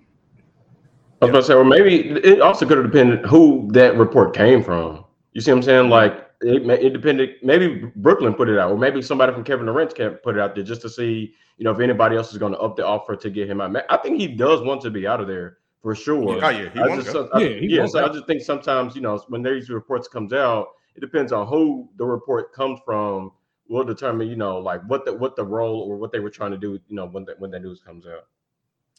I 1.21 1.25
was 1.25 1.31
about 1.31 1.41
to 1.41 1.47
say, 1.47 1.55
well, 1.55 1.65
maybe 1.65 2.11
it 2.11 2.41
also 2.41 2.67
could 2.67 2.79
have 2.79 2.87
depended 2.87 3.27
who 3.27 3.69
that 3.73 3.97
report 3.97 4.35
came 4.35 4.63
from. 4.63 5.05
You 5.33 5.41
see 5.41 5.51
what 5.51 5.59
I'm 5.59 5.63
saying? 5.63 5.83
Mm-hmm. 5.85 5.91
Like 5.91 6.29
it, 6.43 6.85
it 6.85 6.93
depended. 6.93 7.37
Maybe 7.43 7.91
Brooklyn 7.97 8.35
put 8.35 8.49
it 8.49 8.59
out, 8.59 8.71
or 8.71 8.79
maybe 8.79 9.03
somebody 9.03 9.33
from 9.33 9.45
Kevin 9.45 9.67
Durant's 9.67 9.95
camp 9.95 10.23
put 10.23 10.37
it 10.37 10.41
out 10.41 10.55
there 10.55 10.65
just 10.65 10.83
to 10.83 10.89
see, 10.89 11.35
you 11.57 11.65
know, 11.65 11.73
if 11.73 11.81
anybody 11.81 12.17
else 12.17 12.33
is 12.33 12.39
going 12.39 12.53
to 12.53 12.59
up 12.59 12.77
the 12.77 12.87
offer 12.87 13.17
to 13.17 13.31
get 13.31 13.51
him 13.51 13.61
out. 13.61 13.77
I 13.91 13.97
think 13.97 14.21
he 14.21 14.29
does 14.29 14.63
want 14.63 14.81
to 14.83 14.91
be 14.91 15.07
out 15.07 15.21
of 15.21 15.27
there 15.27 15.59
for 15.83 15.95
sure. 15.95 16.45
Oh 16.45 16.49
yeah, 16.49 16.71
he 16.71 16.81
I 16.81 16.97
just, 16.97 17.17
I, 17.17 17.41
yeah, 17.41 17.49
yeah. 17.61 17.87
So 17.87 18.05
I 18.05 18.09
just 18.13 18.27
think 18.27 18.43
sometimes, 18.43 18.95
you 18.95 19.03
know, 19.03 19.21
when 19.29 19.43
these 19.43 19.71
reports 19.71 20.07
comes 20.07 20.33
out, 20.33 20.69
it 20.95 21.01
depends 21.01 21.33
on 21.33 21.47
who 21.49 21.89
the 21.97 22.05
report 22.05 22.53
comes 22.53 22.79
from 22.85 23.33
will 23.69 23.85
determine, 23.85 24.29
you 24.29 24.37
know, 24.37 24.59
like 24.59 24.83
what 24.87 25.05
the 25.05 25.13
what 25.13 25.37
the 25.37 25.45
role 25.45 25.81
or 25.83 25.97
what 25.97 26.13
they 26.13 26.21
were 26.21 26.31
trying 26.31 26.51
to 26.53 26.59
do, 26.59 26.79
you 26.89 26.97
know, 26.97 27.07
when 27.07 27.25
that 27.25 27.39
when 27.41 27.51
that 27.51 27.63
news 27.63 27.81
comes 27.81 28.07
out. 28.07 28.27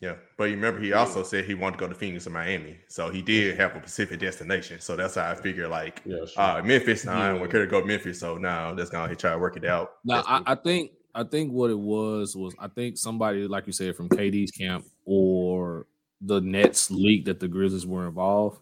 Yeah, 0.01 0.15
but 0.37 0.45
you 0.45 0.55
remember 0.55 0.79
he 0.79 0.93
also 0.93 1.23
said 1.23 1.43
he 1.43 1.55
wanted 1.55 1.77
to 1.77 1.79
go 1.81 1.87
to 1.89 1.95
Phoenix 1.95 2.25
or 2.25 2.29
Miami, 2.29 2.77
so 2.87 3.09
he 3.09 3.21
did 3.21 3.59
have 3.59 3.75
a 3.75 3.81
Pacific 3.81 4.19
destination. 4.19 4.79
So 4.79 4.95
that's 4.95 5.15
how 5.15 5.29
I 5.29 5.35
figure, 5.35 5.67
like, 5.67 6.01
yeah, 6.05 6.25
sure. 6.25 6.41
uh, 6.41 6.63
Memphis. 6.63 7.03
Nah, 7.03 7.33
yeah. 7.33 7.41
we 7.41 7.49
could 7.49 7.69
go 7.69 7.81
to 7.81 7.85
Memphis, 7.85 8.17
so 8.17 8.37
now 8.37 8.73
that's 8.73 8.89
gonna 8.89 9.13
try 9.13 9.31
to 9.31 9.37
work 9.37 9.57
it 9.57 9.65
out. 9.65 9.95
Now, 10.05 10.23
I, 10.25 10.41
I, 10.45 10.55
think 10.55 10.91
I 11.13 11.23
think 11.25 11.51
what 11.51 11.69
it 11.69 11.77
was 11.77 12.33
was 12.33 12.55
I 12.59 12.69
think 12.69 12.97
somebody, 12.97 13.45
like 13.45 13.67
you 13.67 13.73
said, 13.73 13.97
from 13.97 14.07
KD's 14.07 14.51
camp 14.51 14.85
or 15.03 15.85
the 16.21 16.39
Nets 16.39 16.89
leaked 16.89 17.25
that 17.25 17.41
the 17.41 17.49
Grizzlies 17.49 17.85
were 17.85 18.07
involved. 18.07 18.61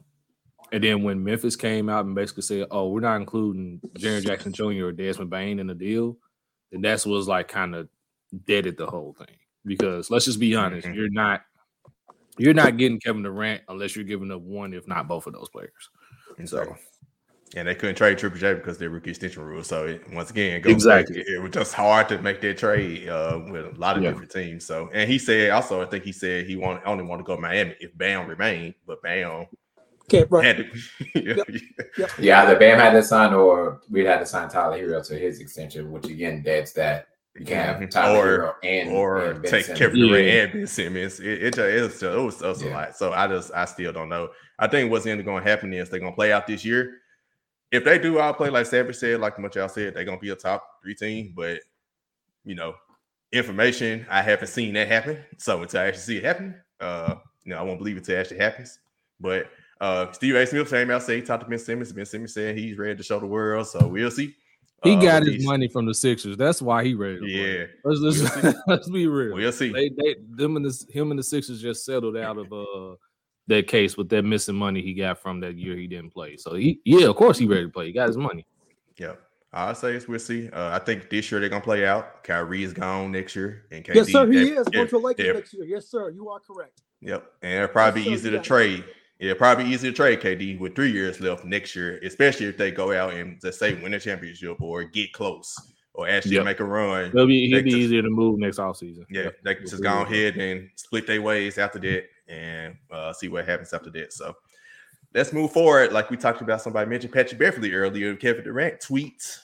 And 0.71 0.84
then 0.84 1.04
when 1.04 1.23
Memphis 1.23 1.56
came 1.56 1.88
out 1.88 2.06
and 2.06 2.15
basically 2.15 2.43
said, 2.43 2.67
"Oh, 2.71 2.89
we're 2.89 3.00
not 3.00 3.17
including 3.17 3.80
Jaren 4.00 4.26
Jackson 4.26 4.54
Jr. 4.54 4.88
or 4.88 4.91
Desmond 4.91 5.30
Bane 5.30 5.60
in 5.60 5.67
the 5.67 5.76
deal," 5.76 6.17
then 6.71 6.82
that's 6.82 7.06
was 7.06 7.28
like 7.28 7.47
kind 7.47 7.76
of 7.76 7.88
deaded 8.45 8.76
the 8.76 8.88
whole 8.88 9.13
thing. 9.13 9.38
Because 9.67 10.10
let's 10.10 10.25
just 10.25 10.39
be 10.39 10.56
honest, 10.56 10.88
mm-hmm. 10.88 10.95
you're 10.95 11.10
not 11.12 11.41
you're 12.38 12.53
not 12.53 12.77
getting 12.77 12.99
Kevin 12.99 13.23
Durant 13.23 13.62
unless 13.67 13.95
you're 13.95 14.06
giving 14.06 14.32
up 14.32 14.41
one, 14.41 14.73
if 14.73 14.88
not 14.88 15.08
both 15.08 15.27
of 15.27 15.34
those 15.34 15.49
players. 15.49 15.71
And 16.38 16.47
so, 16.47 16.75
and 17.56 17.67
they 17.67 17.75
couldn't 17.75 17.95
trade 17.95 18.17
Triple 18.17 18.38
J 18.38 18.53
because 18.53 18.77
they're 18.77 18.89
rookie 18.89 19.10
extension 19.10 19.43
rules. 19.43 19.67
So 19.67 19.88
it, 19.88 20.13
once 20.13 20.30
again, 20.30 20.58
it 20.58 20.65
exactly, 20.65 21.17
back, 21.17 21.27
it, 21.27 21.39
was 21.41 21.51
just 21.51 21.73
hard 21.73 22.08
to 22.10 22.21
make 22.21 22.41
that 22.41 22.58
trade 22.58 23.10
uh, 23.10 23.39
with 23.49 23.75
a 23.75 23.80
lot 23.80 23.97
of 23.97 24.03
yeah. 24.03 24.12
different 24.12 24.32
teams. 24.32 24.65
So, 24.65 24.89
and 24.93 25.10
he 25.10 25.17
said 25.17 25.49
also, 25.51 25.82
I 25.82 25.86
think 25.86 26.03
he 26.03 26.12
said 26.12 26.45
he 26.45 26.56
want 26.56 26.82
only 26.86 27.03
want 27.03 27.19
to 27.19 27.23
go 27.23 27.36
to 27.36 27.41
Miami 27.41 27.75
if 27.80 27.97
Bam 27.97 28.27
remained, 28.27 28.75
but 28.86 29.01
Bam 29.01 29.47
can't 30.10 30.30
run. 30.32 30.43
Had 30.43 30.58
to, 30.58 30.65
yeah. 31.15 31.36
Yep. 31.36 31.47
Yep. 31.97 32.12
yeah, 32.19 32.43
either 32.43 32.60
Bam 32.60 32.80
had 32.80 32.91
to 32.91 33.03
sign 33.03 33.34
or 33.34 33.82
we'd 33.89 34.06
had 34.06 34.19
to 34.19 34.25
sign 34.25 34.49
Tyler 34.49 34.77
Herro 34.77 35.06
to 35.08 35.17
his 35.17 35.39
extension, 35.39 35.91
which 35.91 36.06
again, 36.06 36.43
that's 36.45 36.73
that 36.73 37.08
you 37.39 37.45
can't 37.45 37.80
have 37.80 37.89
Tyler 37.89 38.43
or, 38.43 38.56
and 38.63 38.89
or 38.91 39.32
and 39.32 39.43
take 39.43 39.65
Simmons. 39.65 39.80
Kevin 39.80 40.00
Durant 40.00 40.26
yeah. 40.26 40.43
and 40.43 40.54
Ben 40.54 40.67
Simmons. 40.67 41.19
It, 41.19 41.43
it, 41.43 41.58
it, 41.58 41.82
was, 41.82 42.04
it 42.04 42.21
was, 42.21 42.41
it 42.41 42.47
was 42.47 42.63
yeah. 42.63 42.69
a 42.69 42.73
lot. 42.73 42.95
So 42.97 43.13
I 43.13 43.28
just 43.28 43.52
I 43.54 43.65
still 43.65 43.93
don't 43.93 44.10
know. 44.10 44.30
I 44.60 44.67
think 44.67 44.91
what's 44.91 45.06
going 45.06 45.23
to 45.23 45.41
happen 45.41 45.73
is 45.73 45.89
they're 45.89 46.00
going 46.00 46.12
to 46.12 46.15
play 46.15 46.32
out 46.32 46.47
this 46.47 46.65
year. 46.65 46.97
If 47.71 47.84
they 47.84 48.00
do 48.00 48.19
I'll 48.19 48.34
play 48.34 48.50
like 48.50 48.65
Savage 48.65 48.95
said, 48.95 49.19
like 49.19 49.38
much 49.39 49.56
y'all 49.56 49.69
said, 49.69 49.93
they're 49.93 50.06
going 50.06 50.17
to 50.17 50.21
be 50.21 50.32
a 50.32 50.36
top 50.36 50.65
three 50.82 50.95
team. 50.95 51.34
But 51.36 51.62
you 52.45 52.56
know, 52.56 52.76
information 53.32 54.06
I 54.10 54.21
haven't 54.21 54.47
seen 54.47 54.73
that 54.73 54.88
happen. 54.88 55.17
So 55.38 55.62
until 55.62 55.82
I 55.82 55.88
actually 55.88 56.02
see 56.04 56.17
it 56.17 56.23
happen, 56.23 56.56
uh, 56.80 57.15
you 57.43 57.52
know, 57.52 57.60
I 57.60 57.63
won't 57.63 57.80
believe 57.80 57.97
it 57.97 58.00
until 58.00 58.15
it 58.17 58.21
actually 58.21 58.39
happens. 58.39 58.80
But 59.19 59.50
Uh, 59.80 60.12
Stephen 60.12 60.41
A. 60.41 60.47
Smith 60.47 60.71
came 60.71 60.89
out 60.89 61.04
say 61.04 61.17
he 61.17 61.21
talked 61.21 61.43
to 61.43 61.50
Ben 61.50 61.60
Simmons. 61.60 61.93
Ben 61.93 62.04
Simmons 62.04 62.34
said 62.34 62.58
he's 62.58 62.80
ready 62.80 62.95
to 62.95 63.04
show 63.04 63.19
the 63.19 63.28
world. 63.28 63.67
So 63.67 63.88
we'll 63.88 64.10
see. 64.10 64.36
He 64.88 64.95
Uh, 64.95 65.02
got 65.02 65.23
his 65.23 65.45
money 65.45 65.67
from 65.67 65.86
the 65.86 65.93
Sixers. 65.93 66.38
That's 66.38 66.62
why 66.62 66.84
he 66.84 66.93
ready. 66.93 67.15
To 67.15 67.21
play. 67.21 67.60
Yeah, 67.60 67.65
Let's, 67.84 68.00
let's, 68.19 68.43
We'll 68.43 68.54
let's 68.67 68.89
be 68.89 69.08
real. 69.08 69.36
we'll 69.36 69.52
see. 69.52 69.71
They, 69.71 69.89
they, 69.89 70.15
them 70.30 70.56
and 70.56 70.65
the, 70.65 70.86
him 70.91 71.12
and 71.12 71.19
the 71.19 71.23
Sixers 71.23 71.62
just 71.62 71.86
settled 71.86 72.17
out 72.17 72.38
of 72.38 72.52
uh 72.54 72.95
that 73.47 73.67
case 73.67 73.95
with 73.95 74.10
that 74.10 74.23
missing 74.23 74.56
money 74.56 74.82
he 74.82 74.93
got 74.93 75.19
from 75.21 75.39
that 75.39 75.56
year 75.58 75.76
he 75.78 75.88
didn't 75.88 76.10
play. 76.12 76.36
So 76.38 76.56
he, 76.56 76.82
yeah, 76.84 77.08
of 77.08 77.15
course 77.15 77.38
he 77.38 77.45
ready 77.47 77.63
to 77.63 77.69
play. 77.69 77.86
He 77.88 77.91
got 77.93 78.08
his 78.08 78.17
money. 78.17 78.45
Yeah. 78.97 79.13
I'll 79.54 79.73
say 79.73 79.93
it's 79.93 80.08
we'll 80.08 80.19
see. 80.19 80.50
Uh, 80.50 80.69
I 80.76 80.80
think 80.80 81.10
this 81.10 81.32
year 81.32 81.39
they're 81.39 81.50
gonna 81.50 81.63
play 81.63 81.88
out. 81.88 82.23
Kyrie 82.26 82.63
is 82.63 82.73
gone 82.73 83.13
next 83.13 83.34
year, 83.36 83.65
and 83.71 83.84
KD. 83.84 83.95
Yes, 83.95 84.12
sir. 84.12 84.28
He 84.30 84.34
they- 84.43 84.58
is 84.58 84.67
going 84.67 84.88
to 84.89 84.97
Lakers 84.97 85.34
next 85.36 85.54
year. 85.54 85.63
Yes, 85.63 85.88
sir. 85.88 86.10
You 86.10 86.28
are 86.30 86.39
correct. 86.41 86.82
Yep, 87.00 87.23
and 87.43 87.54
it'll 87.54 87.67
probably 87.69 88.02
be 88.02 88.08
sir, 88.10 88.13
easy 88.13 88.30
to 88.32 88.39
trade. 88.41 88.80
it. 88.80 88.86
Yeah, 89.19 89.34
probably 89.34 89.63
be 89.65 89.69
easy 89.71 89.89
to 89.89 89.95
trade 89.95 90.21
KD 90.21 90.60
with 90.60 90.75
three 90.75 90.91
years 90.91 91.19
left 91.19 91.43
next 91.43 91.75
year, 91.75 91.99
especially 92.03 92.45
if 92.45 92.58
they 92.58 92.69
go 92.69 92.93
out 92.93 93.13
and 93.13 93.41
just 93.41 93.58
say 93.60 93.73
win 93.82 93.93
a 93.95 93.99
championship 93.99 94.62
or 94.62 94.84
get 94.84 95.12
close 95.12 95.56
or 95.95 96.08
actually 96.08 96.36
Yep. 96.36 96.45
make 96.45 96.60
a 96.60 96.63
run. 96.65 97.12
He'll 97.12 97.25
be 97.25 97.47
he'll 97.49 97.63
be 97.63 97.71
just- 97.71 97.82
easier 97.82 98.03
to 98.03 98.10
move 98.10 98.38
next 98.39 98.58
offseason. 98.58 99.06
Yeah, 99.10 99.23
Yep. 99.23 99.38
they 99.43 99.56
can 99.56 99.67
just 99.67 99.82
go 99.82 100.01
ahead 100.03 100.38
and 100.38 100.69
split 100.75 101.08
their 101.08 101.21
ways 101.23 101.58
after 101.58 101.80
that 101.80 102.06
and 102.27 102.75
uh, 102.91 103.12
see 103.13 103.27
what 103.27 103.45
happens 103.47 103.73
after 103.73 103.89
that. 103.89 104.13
So 104.13 104.36
let's 105.15 105.34
move 105.34 105.51
forward. 105.51 105.91
Like 105.93 106.12
we 106.12 106.17
talked 106.17 106.41
about, 106.41 106.62
somebody 106.62 106.88
mentioned 106.88 107.13
Patrick 107.13 107.39
Beverley 107.39 107.73
earlier. 107.73 108.15
Kevin 108.15 108.43
Durant 108.43 108.80
tweets. 108.82 109.39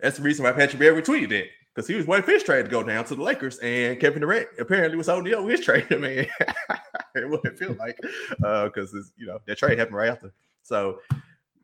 That's 0.00 0.16
the 0.16 0.24
reason 0.24 0.44
why 0.44 0.50
Patrick 0.52 0.80
Beverley 0.80 1.02
tweeted 1.02 1.28
that 1.28 1.44
because 1.76 1.86
he 1.86 1.94
was 1.94 2.06
waiting 2.06 2.24
for 2.24 2.32
his 2.32 2.42
trade 2.42 2.64
to 2.64 2.70
go 2.70 2.82
down 2.82 3.04
to 3.04 3.14
the 3.14 3.22
Lakers, 3.22 3.58
and 3.58 4.00
Kevin 4.00 4.22
Durant 4.22 4.48
apparently 4.58 4.96
was 4.96 5.08
holding 5.08 5.34
up 5.34 5.46
his 5.46 5.60
trade. 5.60 5.86
I 5.90 5.96
mean, 5.96 6.26
it 7.14 7.28
wouldn't 7.28 7.58
feel 7.58 7.74
like 7.74 7.98
because 8.38 8.94
it's 8.94 9.12
you 9.18 9.26
know 9.26 9.38
that 9.46 9.58
trade 9.58 9.78
happened 9.78 9.96
right 9.96 10.08
after. 10.08 10.32
So, 10.62 11.00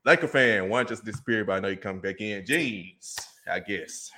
Laker 0.05 0.29
fan, 0.29 0.69
one 0.69 0.87
just 0.87 1.05
disappeared, 1.05 1.47
but 1.47 1.55
I 1.55 1.61
know 1.61 1.69
you 1.69 1.79
come 1.79 2.01
back 2.01 2.21
in. 2.21 2.45
Jeans, 2.45 3.17
I 3.51 3.61
guess. 3.61 4.11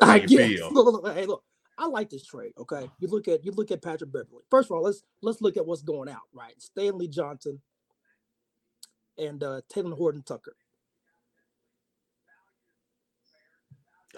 I 0.00 0.20
guess. 0.20 0.60
Look, 0.70 0.72
look, 0.72 1.02
look, 1.04 1.14
hey, 1.14 1.26
look. 1.26 1.44
I 1.78 1.86
like 1.86 2.08
this 2.08 2.24
trade. 2.24 2.52
Okay, 2.56 2.88
you 2.98 3.08
look 3.08 3.28
at 3.28 3.44
you 3.44 3.52
look 3.52 3.70
at 3.70 3.82
Patrick 3.82 4.10
Beverley. 4.10 4.42
First 4.50 4.70
of 4.70 4.76
all, 4.76 4.82
let's 4.82 5.02
let's 5.20 5.42
look 5.42 5.58
at 5.58 5.66
what's 5.66 5.82
going 5.82 6.08
out. 6.08 6.22
Right, 6.32 6.54
Stanley 6.56 7.08
Johnson 7.08 7.60
and 9.18 9.42
uh, 9.42 9.60
Talen 9.70 9.94
Horton 9.94 10.22
Tucker. 10.22 10.56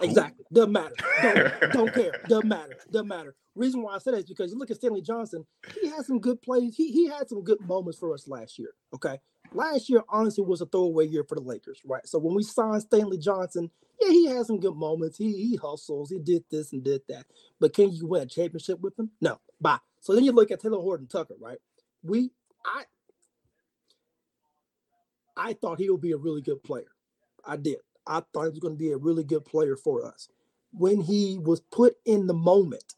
Exactly. 0.01 0.45
Doesn't 0.53 0.71
matter. 0.71 0.95
Don't, 1.21 1.53
don't 1.73 1.93
care. 1.93 2.13
Doesn't 2.27 2.47
matter. 2.47 2.77
Doesn't 2.91 3.07
matter. 3.07 3.35
Reason 3.55 3.81
why 3.81 3.95
I 3.95 3.99
said 3.99 4.13
that 4.13 4.19
is 4.19 4.25
because 4.25 4.51
you 4.51 4.57
look 4.57 4.71
at 4.71 4.77
Stanley 4.77 5.01
Johnson, 5.01 5.45
he 5.81 5.89
had 5.89 6.05
some 6.05 6.19
good 6.19 6.41
plays. 6.41 6.75
He 6.75 6.91
he 6.91 7.07
had 7.07 7.27
some 7.29 7.43
good 7.43 7.59
moments 7.61 7.99
for 7.99 8.13
us 8.13 8.27
last 8.27 8.59
year. 8.59 8.71
Okay. 8.93 9.19
Last 9.53 9.89
year, 9.89 10.03
honestly, 10.09 10.43
was 10.43 10.61
a 10.61 10.67
throwaway 10.67 11.07
year 11.07 11.23
for 11.27 11.35
the 11.35 11.41
Lakers, 11.41 11.81
right? 11.85 12.05
So 12.07 12.19
when 12.19 12.35
we 12.35 12.43
signed 12.43 12.83
Stanley 12.83 13.17
Johnson, 13.17 13.71
yeah, 14.01 14.09
he 14.11 14.27
had 14.27 14.45
some 14.45 14.59
good 14.59 14.75
moments. 14.75 15.17
He 15.17 15.33
he 15.33 15.55
hustles, 15.57 16.11
he 16.11 16.19
did 16.19 16.43
this 16.51 16.73
and 16.73 16.83
did 16.83 17.01
that. 17.09 17.25
But 17.59 17.73
can 17.73 17.91
you 17.91 18.07
win 18.07 18.23
a 18.23 18.25
championship 18.27 18.79
with 18.81 18.97
him? 18.99 19.11
No. 19.21 19.39
Bye. 19.59 19.79
So 20.01 20.13
then 20.15 20.23
you 20.23 20.31
look 20.31 20.51
at 20.51 20.61
Talen 20.61 20.81
Horton 20.81 21.07
Tucker, 21.07 21.35
right? 21.41 21.57
We 22.03 22.31
I 22.65 22.83
I 25.37 25.53
thought 25.53 25.79
he 25.79 25.89
would 25.89 26.01
be 26.01 26.11
a 26.11 26.17
really 26.17 26.41
good 26.41 26.63
player. 26.63 26.91
I 27.45 27.57
did. 27.57 27.77
I 28.09 28.21
thought 28.33 28.43
he 28.43 28.49
was 28.49 28.59
going 28.59 28.73
to 28.73 28.77
be 28.77 28.91
a 28.91 28.97
really 28.97 29.23
good 29.23 29.45
player 29.45 29.77
for 29.77 30.05
us. 30.05 30.27
When 30.71 30.99
he 31.01 31.37
was 31.37 31.61
put 31.61 31.95
in 32.05 32.27
the 32.27 32.33
moment, 32.33 32.95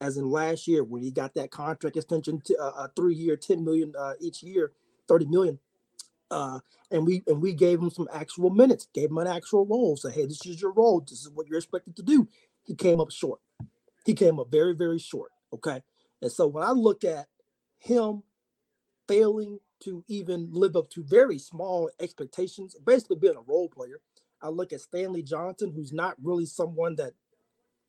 as 0.00 0.16
in 0.16 0.30
last 0.30 0.66
year, 0.66 0.82
when 0.82 1.02
he 1.02 1.10
got 1.10 1.34
that 1.34 1.50
contract 1.50 1.96
extension, 1.96 2.40
to, 2.46 2.56
uh, 2.58 2.84
a 2.84 2.90
three-year, 2.96 3.36
ten 3.36 3.64
million 3.64 3.92
uh, 3.98 4.14
each 4.20 4.42
year, 4.42 4.72
thirty 5.08 5.26
million, 5.26 5.58
uh, 6.30 6.60
and 6.90 7.06
we 7.06 7.22
and 7.26 7.40
we 7.40 7.52
gave 7.52 7.80
him 7.80 7.90
some 7.90 8.08
actual 8.12 8.50
minutes, 8.50 8.88
gave 8.92 9.10
him 9.10 9.18
an 9.18 9.26
actual 9.26 9.64
role. 9.66 9.96
Say, 9.96 10.10
hey, 10.10 10.26
this 10.26 10.44
is 10.44 10.60
your 10.60 10.72
role. 10.72 11.00
This 11.00 11.20
is 11.20 11.30
what 11.30 11.46
you're 11.46 11.58
expected 11.58 11.96
to 11.96 12.02
do. 12.02 12.28
He 12.64 12.74
came 12.74 13.00
up 13.00 13.10
short. 13.10 13.40
He 14.04 14.14
came 14.14 14.38
up 14.38 14.50
very, 14.50 14.74
very 14.74 14.98
short. 14.98 15.32
Okay, 15.52 15.82
and 16.20 16.32
so 16.32 16.46
when 16.46 16.64
I 16.64 16.72
look 16.72 17.04
at 17.04 17.26
him 17.78 18.22
failing 19.08 19.60
to 19.80 20.04
even 20.08 20.48
live 20.52 20.76
up 20.76 20.90
to 20.90 21.04
very 21.04 21.38
small 21.38 21.90
expectations, 22.00 22.74
basically 22.84 23.16
being 23.16 23.36
a 23.36 23.40
role 23.40 23.68
player. 23.68 24.00
I 24.42 24.48
look 24.48 24.72
at 24.72 24.80
Stanley 24.80 25.22
Johnson, 25.22 25.72
who's 25.74 25.92
not 25.92 26.16
really 26.22 26.46
someone 26.46 26.96
that, 26.96 27.12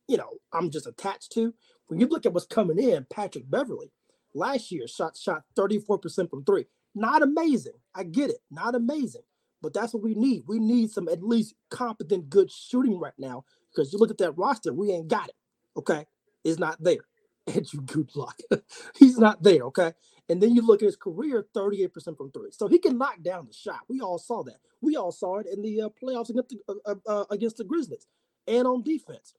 you 0.08 0.18
know, 0.18 0.38
I'm 0.54 0.70
just 0.70 0.88
attached 0.88 1.32
to. 1.34 1.54
When 1.88 2.00
you 2.00 2.08
look 2.08 2.26
at 2.26 2.34
what's 2.34 2.46
coming 2.46 2.80
in, 2.80 3.06
Patrick 3.10 3.50
Beverley, 3.50 3.92
last 4.34 4.72
year 4.72 4.88
shot 4.88 5.18
shot 5.18 5.44
34% 5.58 6.30
from 6.30 6.44
three. 6.44 6.66
Not 6.96 7.22
amazing. 7.22 7.74
I 7.96 8.04
get 8.04 8.30
it. 8.30 8.40
Not 8.50 8.76
amazing. 8.76 9.22
But 9.62 9.74
that's 9.74 9.94
what 9.94 10.04
we 10.04 10.14
need. 10.16 10.44
We 10.48 10.60
need 10.60 10.92
some 10.92 11.08
at 11.10 11.24
least 11.24 11.56
competent, 11.70 12.30
good 12.30 12.52
shooting 12.52 13.00
right 13.00 13.14
now. 13.18 13.46
Because 13.72 13.92
you 13.92 14.00
look 14.00 14.12
at 14.12 14.18
that 14.20 14.38
roster, 14.38 14.74
we 14.74 14.92
ain't 14.92 15.08
got 15.08 15.30
it. 15.30 15.36
Okay. 15.76 16.06
It's 16.44 16.60
not 16.60 16.82
there. 16.82 17.00
Andrew 17.48 17.82
Goodluck. 17.84 18.40
He's 18.98 19.18
not 19.20 19.44
there. 19.44 19.64
Okay. 19.66 19.94
And 20.30 20.42
then 20.42 20.56
you 20.56 20.62
look 20.66 20.82
at 20.82 20.88
his 20.88 20.98
career, 20.98 21.48
38% 21.56 22.18
from 22.18 22.32
three. 22.32 22.52
So 22.52 22.68
he 22.68 22.80
can 22.80 22.98
knock 22.98 23.22
down 23.24 23.48
the 23.48 23.54
shot. 23.54 23.82
We 23.90 24.02
all 24.02 24.20
saw 24.20 24.44
that. 24.44 24.58
We 24.82 24.96
all 24.98 25.12
saw 25.12 25.40
it 25.40 25.48
in 25.52 25.62
the 25.62 25.84
uh, 25.84 25.90
playoffs 26.02 26.30
against 26.30 26.50
the, 26.50 26.60
uh, 26.86 26.96
uh, 27.08 27.26
against 27.32 27.58
the 27.58 27.66
Grizzlies 27.66 28.08
and 28.48 28.68
on 28.68 28.84
defense. 28.84 29.36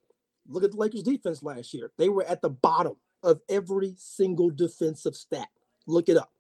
Look 0.49 0.65
at 0.65 0.73
the 0.73 0.77
Lakers 0.79 1.03
defense 1.05 1.43
last 1.43 1.75
year. 1.75 1.93
They 1.99 2.09
were 2.11 2.25
at 2.25 2.43
the 2.43 2.51
bottom 2.51 2.97
of 3.23 3.41
every 3.49 3.95
single 3.99 4.51
defensive 4.51 5.17
stat. 5.17 5.49
Look 5.87 6.09
it 6.09 6.17
up. 6.19 6.33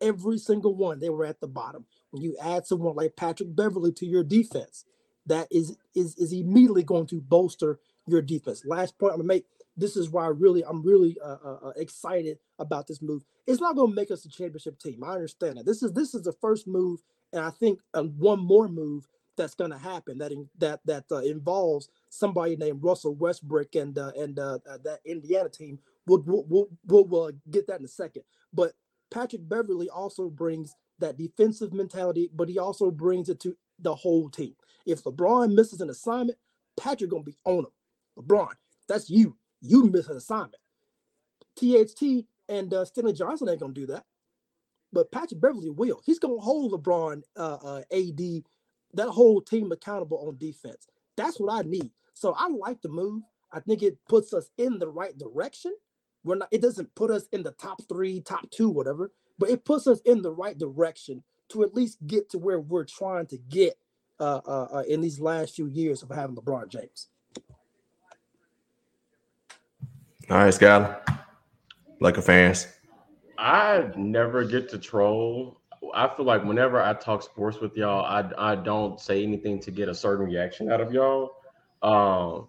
Every 0.00 0.38
single 0.38 0.76
one, 0.76 1.00
they 1.00 1.10
were 1.10 1.26
at 1.26 1.40
the 1.40 1.48
bottom. 1.48 1.86
When 2.12 2.22
you 2.22 2.36
add 2.42 2.66
someone 2.66 2.96
like 2.96 3.16
Patrick 3.16 3.54
Beverley 3.56 3.92
to 3.94 4.06
your 4.06 4.24
defense, 4.24 4.86
that 5.26 5.48
is 5.50 5.76
is 5.94 6.16
is 6.16 6.32
immediately 6.32 6.84
going 6.84 7.06
to 7.08 7.20
bolster 7.20 7.80
your 8.08 8.22
defense. 8.22 8.64
Last 8.66 8.98
point 8.98 9.12
I'm 9.14 9.18
gonna 9.20 9.28
make. 9.28 9.46
This 9.76 9.96
is 9.96 10.10
why 10.10 10.24
I 10.24 10.28
really 10.28 10.64
I'm 10.64 10.82
really 10.82 11.16
uh, 11.24 11.36
uh, 11.44 11.58
uh, 11.66 11.72
excited 11.76 12.38
about 12.58 12.86
this 12.86 13.00
move. 13.02 13.24
It's 13.46 13.60
not 13.60 13.76
going 13.76 13.90
to 13.90 13.96
make 13.96 14.10
us 14.10 14.24
a 14.24 14.28
championship 14.28 14.78
team. 14.78 15.02
I 15.04 15.14
understand 15.14 15.56
that. 15.56 15.66
This 15.66 15.82
is 15.82 15.92
this 15.92 16.14
is 16.14 16.22
the 16.22 16.32
first 16.32 16.66
move, 16.66 17.00
and 17.32 17.42
I 17.44 17.50
think 17.50 17.80
uh, 17.94 18.02
one 18.02 18.40
more 18.40 18.68
move 18.68 19.08
that's 19.36 19.54
going 19.54 19.70
to 19.70 19.78
happen 19.78 20.18
that 20.18 20.30
in, 20.30 20.48
that 20.58 20.80
that 20.84 21.04
uh, 21.10 21.18
involves 21.18 21.88
somebody 22.10 22.56
named 22.56 22.82
Russell 22.82 23.14
Westbrook 23.14 23.74
and 23.74 23.98
uh, 23.98 24.12
and 24.16 24.36
that 24.36 25.00
Indiana 25.04 25.48
team. 25.48 25.78
We'll 26.06 26.22
we'll, 26.26 26.68
we'll, 26.86 27.04
we'll 27.06 27.24
uh, 27.24 27.32
get 27.50 27.66
that 27.68 27.80
in 27.80 27.84
a 27.86 27.88
second. 27.88 28.24
But 28.52 28.72
Patrick 29.10 29.48
Beverley 29.48 29.88
also 29.88 30.28
brings 30.28 30.74
that 30.98 31.16
defensive 31.16 31.72
mentality, 31.72 32.30
but 32.34 32.48
he 32.48 32.58
also 32.58 32.90
brings 32.90 33.28
it 33.28 33.40
to 33.40 33.56
the 33.78 33.94
whole 33.94 34.28
team. 34.28 34.54
If 34.86 35.04
LeBron 35.04 35.54
misses 35.54 35.80
an 35.80 35.90
assignment, 35.90 36.38
Patrick 36.78 37.10
gonna 37.10 37.22
be 37.22 37.36
on 37.44 37.60
him. 37.60 37.72
LeBron, 38.18 38.50
that's 38.88 39.08
you. 39.08 39.36
You 39.62 39.86
miss 39.86 40.08
an 40.08 40.18
assignment. 40.18 40.56
THT 41.56 42.26
and 42.48 42.72
uh, 42.74 42.84
Stanley 42.84 43.12
Johnson 43.12 43.48
ain't 43.48 43.60
gonna 43.60 43.72
do 43.72 43.86
that, 43.86 44.04
but 44.92 45.12
Patrick 45.12 45.40
Beverley 45.40 45.70
will. 45.70 46.02
He's 46.04 46.18
gonna 46.18 46.38
hold 46.40 46.72
LeBron, 46.72 47.22
uh, 47.36 47.58
uh, 47.64 47.82
AD, 47.92 48.44
that 48.94 49.10
whole 49.10 49.40
team 49.40 49.72
accountable 49.72 50.26
on 50.28 50.38
defense. 50.38 50.86
That's 51.16 51.40
what 51.40 51.52
I 51.52 51.68
need. 51.68 51.90
So 52.14 52.34
I 52.36 52.48
like 52.48 52.82
the 52.82 52.88
move. 52.88 53.22
I 53.52 53.60
think 53.60 53.82
it 53.82 53.98
puts 54.08 54.32
us 54.32 54.50
in 54.58 54.78
the 54.78 54.88
right 54.88 55.16
direction. 55.18 55.74
We're 56.24 56.36
not. 56.36 56.48
It 56.52 56.62
doesn't 56.62 56.94
put 56.94 57.10
us 57.10 57.26
in 57.32 57.42
the 57.42 57.52
top 57.52 57.82
three, 57.88 58.20
top 58.20 58.50
two, 58.50 58.70
whatever, 58.70 59.12
but 59.38 59.50
it 59.50 59.64
puts 59.64 59.86
us 59.86 60.00
in 60.04 60.22
the 60.22 60.32
right 60.32 60.58
direction 60.58 61.22
to 61.50 61.64
at 61.64 61.74
least 61.74 61.98
get 62.06 62.30
to 62.30 62.38
where 62.38 62.60
we're 62.60 62.84
trying 62.84 63.26
to 63.28 63.38
get 63.38 63.74
uh, 64.20 64.40
uh, 64.46 64.68
uh, 64.76 64.84
in 64.88 65.00
these 65.02 65.20
last 65.20 65.54
few 65.56 65.66
years 65.66 66.02
of 66.02 66.10
having 66.10 66.36
LeBron 66.36 66.68
James. 66.70 67.08
All 70.32 70.38
right, 70.38 70.54
Skyler. 70.54 70.98
a 72.00 72.22
fans. 72.22 72.66
I 73.36 73.90
never 73.98 74.44
get 74.44 74.70
to 74.70 74.78
troll. 74.78 75.60
I 75.94 76.08
feel 76.08 76.24
like 76.24 76.42
whenever 76.42 76.80
I 76.80 76.94
talk 76.94 77.22
sports 77.22 77.60
with 77.60 77.76
y'all, 77.76 78.06
I 78.06 78.30
I 78.38 78.54
don't 78.54 78.98
say 78.98 79.22
anything 79.22 79.60
to 79.60 79.70
get 79.70 79.90
a 79.90 79.94
certain 79.94 80.24
reaction 80.24 80.72
out 80.72 80.80
of 80.80 80.90
y'all. 80.90 81.32
Um, 81.82 82.48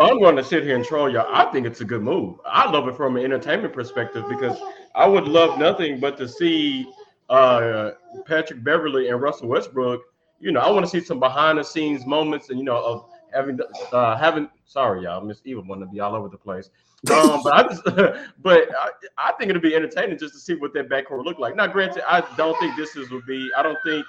I'm 0.00 0.20
going 0.20 0.36
to 0.36 0.44
sit 0.44 0.62
here 0.62 0.76
and 0.76 0.84
troll 0.84 1.10
y'all. 1.12 1.26
I 1.28 1.50
think 1.50 1.66
it's 1.66 1.80
a 1.80 1.84
good 1.84 2.02
move. 2.02 2.38
I 2.46 2.70
love 2.70 2.86
it 2.86 2.94
from 2.94 3.16
an 3.16 3.24
entertainment 3.24 3.74
perspective 3.74 4.24
because 4.28 4.56
I 4.94 5.08
would 5.08 5.26
love 5.26 5.58
nothing 5.58 5.98
but 5.98 6.16
to 6.18 6.28
see 6.28 6.88
uh, 7.30 7.90
Patrick 8.26 8.62
Beverley 8.62 9.08
and 9.08 9.20
Russell 9.20 9.48
Westbrook. 9.48 10.02
You 10.38 10.52
know, 10.52 10.60
I 10.60 10.70
want 10.70 10.86
to 10.86 10.88
see 10.88 11.04
some 11.04 11.18
behind 11.18 11.58
the 11.58 11.64
scenes 11.64 12.06
moments 12.06 12.50
and 12.50 12.60
you 12.60 12.64
know 12.64 12.76
of 12.76 13.10
having 13.32 13.58
uh, 13.92 14.16
having. 14.16 14.48
Sorry, 14.64 15.02
y'all, 15.02 15.24
Miss 15.24 15.40
Eva 15.44 15.60
want 15.62 15.80
to 15.80 15.86
be 15.86 16.00
all 16.00 16.14
over 16.14 16.28
the 16.28 16.38
place. 16.38 16.70
Um, 17.12 17.42
but 17.44 17.52
I 17.52 17.62
just, 17.62 17.84
but 18.42 18.68
I, 18.76 18.90
I 19.16 19.32
think 19.38 19.50
it'll 19.50 19.62
be 19.62 19.76
entertaining 19.76 20.18
just 20.18 20.34
to 20.34 20.40
see 20.40 20.54
what 20.54 20.74
that 20.74 20.88
backcourt 20.88 21.24
look 21.24 21.38
like. 21.38 21.54
Now, 21.54 21.68
granted, 21.68 22.02
I 22.08 22.24
don't 22.36 22.58
think 22.58 22.74
this 22.74 22.96
is 22.96 23.08
will 23.08 23.22
be. 23.24 23.48
I 23.56 23.62
don't 23.62 23.78
think 23.84 24.04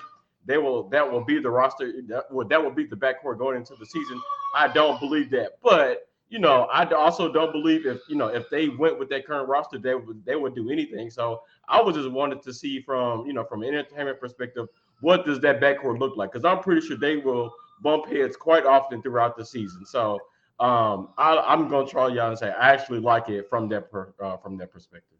they 0.48 0.58
will. 0.58 0.90
That 0.90 1.10
will 1.10 1.24
be 1.24 1.40
the 1.40 1.52
roster. 1.52 2.02
That 2.08 2.32
will 2.32 2.48
that 2.48 2.64
will 2.64 2.72
be 2.72 2.86
the 2.86 2.96
backcourt 2.96 3.38
going 3.38 3.58
into 3.58 3.76
the 3.76 3.86
season. 3.86 4.20
I 4.56 4.70
don't 4.70 5.00
believe 5.00 5.30
that. 5.30 5.60
But 5.62 6.10
you 6.30 6.38
know, 6.40 6.64
I 6.72 6.86
also 6.94 7.32
don't 7.32 7.52
believe 7.52 7.86
if 7.86 8.02
you 8.08 8.16
know 8.16 8.28
if 8.28 8.50
they 8.50 8.70
went 8.70 9.00
with 9.00 9.10
that 9.10 9.26
current 9.26 9.50
roster, 9.50 9.78
they 9.78 9.96
would 9.96 10.24
they 10.26 10.36
would 10.36 10.56
do 10.56 10.70
anything. 10.70 11.10
So 11.10 11.42
I 11.68 11.82
was 11.82 11.96
just 11.96 12.10
wanted 12.10 12.42
to 12.44 12.54
see 12.54 12.82
from 12.82 13.26
you 13.26 13.34
know 13.34 13.44
from 13.44 13.64
an 13.64 13.70
entertainment 13.70 14.20
perspective, 14.20 14.68
what 15.02 15.26
does 15.26 15.40
that 15.42 15.60
backcourt 15.60 16.00
look 16.00 16.18
like? 16.18 16.32
Because 16.32 16.46
I'm 16.46 16.64
pretty 16.64 16.86
sure 16.86 16.98
they 16.98 17.18
will 17.18 17.52
bump 17.82 18.08
heads 18.08 18.36
quite 18.36 18.66
often 18.66 19.02
throughout 19.02 19.38
the 19.38 19.46
season. 19.46 19.86
So 19.86 20.20
um, 20.60 21.10
I, 21.18 21.54
am 21.54 21.70
gonna 21.70 21.88
try 21.88 22.08
y'all 22.10 22.30
and 22.30 22.38
say 22.38 22.50
I 22.50 22.74
actually 22.74 23.00
like 23.00 23.30
it 23.30 23.50
from 23.50 23.70
that 23.70 23.90
per, 23.90 24.14
uh, 24.22 24.38
from 24.38 24.58
that 24.58 24.72
perspective. 24.72 25.18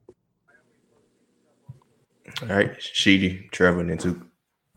All 2.44 2.48
right, 2.50 2.82
Sheedy, 2.82 3.48
Trevor, 3.52 3.82
and 3.82 4.00
two. 4.00 4.26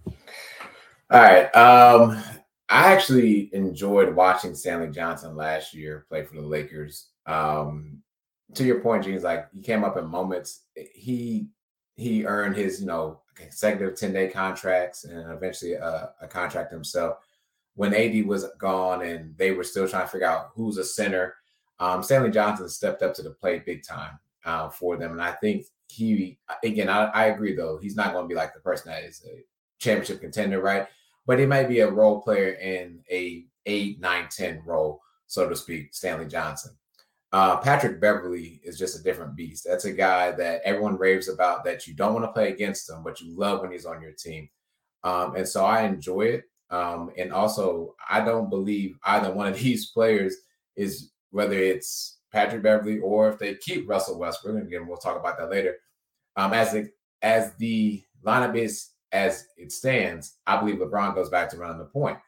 All 0.06 1.20
right. 1.20 1.54
Um, 1.54 2.22
I 2.68 2.92
actually 2.92 3.54
enjoyed 3.54 4.14
watching 4.14 4.54
Stanley 4.54 4.88
Johnson 4.88 5.36
last 5.36 5.74
year 5.74 6.06
play 6.08 6.24
for 6.24 6.36
the 6.36 6.42
Lakers. 6.42 7.08
Um, 7.26 7.98
to 8.54 8.64
your 8.64 8.80
point, 8.80 9.04
Jeans 9.04 9.22
like 9.22 9.46
he 9.52 9.60
came 9.60 9.84
up 9.84 9.96
in 9.96 10.06
moments. 10.06 10.62
He 10.74 11.48
he 11.96 12.24
earned 12.24 12.56
his 12.56 12.80
you 12.80 12.86
know 12.86 13.20
consecutive 13.34 13.98
ten 13.98 14.12
day 14.12 14.28
contracts 14.28 15.04
and 15.04 15.30
eventually 15.32 15.74
a, 15.74 16.12
a 16.20 16.26
contract 16.26 16.72
himself. 16.72 17.18
When 17.74 17.94
AD 17.94 18.26
was 18.26 18.46
gone 18.58 19.02
and 19.02 19.36
they 19.38 19.52
were 19.52 19.64
still 19.64 19.88
trying 19.88 20.04
to 20.04 20.10
figure 20.12 20.26
out 20.26 20.50
who's 20.54 20.76
a 20.76 20.84
center, 20.84 21.34
um, 21.78 22.02
Stanley 22.02 22.30
Johnson 22.30 22.68
stepped 22.68 23.02
up 23.02 23.14
to 23.14 23.22
the 23.22 23.30
plate 23.30 23.64
big 23.64 23.82
time 23.82 24.18
uh, 24.44 24.68
for 24.68 24.96
them, 24.96 25.12
and 25.12 25.22
I 25.22 25.32
think 25.32 25.66
he 25.88 26.38
again 26.64 26.88
I, 26.88 27.04
I 27.06 27.26
agree 27.26 27.54
though 27.54 27.76
he's 27.76 27.96
not 27.96 28.14
going 28.14 28.24
to 28.24 28.28
be 28.28 28.34
like 28.34 28.54
the 28.54 28.60
person 28.60 28.90
that 28.90 29.04
is 29.04 29.22
a 29.26 29.42
championship 29.78 30.20
contender, 30.20 30.60
right? 30.60 30.86
But 31.26 31.38
he 31.38 31.46
might 31.46 31.68
be 31.68 31.80
a 31.80 31.90
role 31.90 32.20
player 32.20 32.52
in 32.52 33.00
a 33.10 33.44
eight, 33.66 34.00
nine, 34.00 34.28
10 34.30 34.62
role, 34.64 35.00
so 35.26 35.48
to 35.48 35.56
speak, 35.56 35.94
Stanley 35.94 36.26
Johnson. 36.26 36.72
Uh, 37.32 37.56
Patrick 37.56 38.00
Beverley 38.00 38.60
is 38.62 38.78
just 38.78 38.98
a 38.98 39.02
different 39.02 39.34
beast. 39.34 39.64
That's 39.66 39.86
a 39.86 39.92
guy 39.92 40.32
that 40.32 40.60
everyone 40.64 40.98
raves 40.98 41.28
about 41.28 41.64
that 41.64 41.86
you 41.86 41.94
don't 41.94 42.12
want 42.12 42.26
to 42.26 42.32
play 42.32 42.52
against 42.52 42.90
him, 42.90 43.02
but 43.02 43.20
you 43.20 43.36
love 43.36 43.60
when 43.60 43.72
he's 43.72 43.86
on 43.86 44.02
your 44.02 44.12
team. 44.12 44.50
Um, 45.02 45.34
and 45.34 45.48
so 45.48 45.64
I 45.64 45.82
enjoy 45.82 46.22
it. 46.22 46.44
Um, 46.72 47.10
and 47.18 47.32
also, 47.32 47.94
I 48.08 48.24
don't 48.24 48.50
believe 48.50 48.98
either 49.04 49.30
one 49.30 49.46
of 49.46 49.58
these 49.60 49.90
players 49.90 50.36
is 50.74 51.12
whether 51.30 51.56
it's 51.56 52.18
Patrick 52.32 52.62
Beverley 52.62 52.98
or 52.98 53.28
if 53.28 53.38
they 53.38 53.54
keep 53.54 53.88
Russell 53.88 54.18
Westbrook. 54.18 54.56
And 54.56 54.66
again, 54.66 54.86
we'll 54.86 54.96
talk 54.96 55.18
about 55.18 55.38
that 55.38 55.50
later. 55.50 55.76
Um, 56.36 56.52
as 56.54 56.72
the 56.72 56.90
as 57.20 57.54
the 57.56 58.02
lineup 58.24 58.56
is 58.56 58.88
as 59.12 59.46
it 59.58 59.70
stands, 59.70 60.38
I 60.46 60.58
believe 60.58 60.76
LeBron 60.76 61.14
goes 61.14 61.28
back 61.28 61.50
to 61.50 61.58
running 61.58 61.78
the 61.78 61.84
point. 61.84 62.18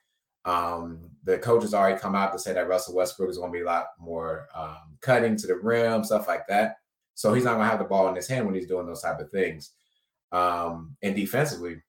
Um, 0.45 1.11
the 1.25 1.39
coaches 1.39 1.73
already 1.73 1.99
come 1.99 2.15
out 2.15 2.33
to 2.35 2.39
say 2.39 2.53
that 2.53 2.69
Russell 2.69 2.95
Westbrook 2.95 3.31
is 3.31 3.39
going 3.39 3.51
to 3.51 3.57
be 3.59 3.63
a 3.63 3.67
lot 3.67 3.87
more 3.99 4.47
um, 4.55 4.99
cutting 5.01 5.37
to 5.37 5.47
the 5.47 5.57
rim, 5.57 6.05
stuff 6.05 6.29
like 6.29 6.47
that. 6.49 6.77
So 7.15 7.33
he's 7.33 7.45
not 7.45 7.55
going 7.55 7.65
to 7.65 7.71
have 7.71 7.79
the 7.79 7.87
ball 7.87 8.09
in 8.09 8.15
his 8.15 8.29
hand 8.29 8.45
when 8.45 8.55
he's 8.55 8.67
doing 8.67 8.87
those 8.87 9.01
type 9.01 9.21
of 9.21 9.31
things. 9.31 9.71
Um, 10.33 10.97
and 11.03 11.17
defensively, 11.17 11.81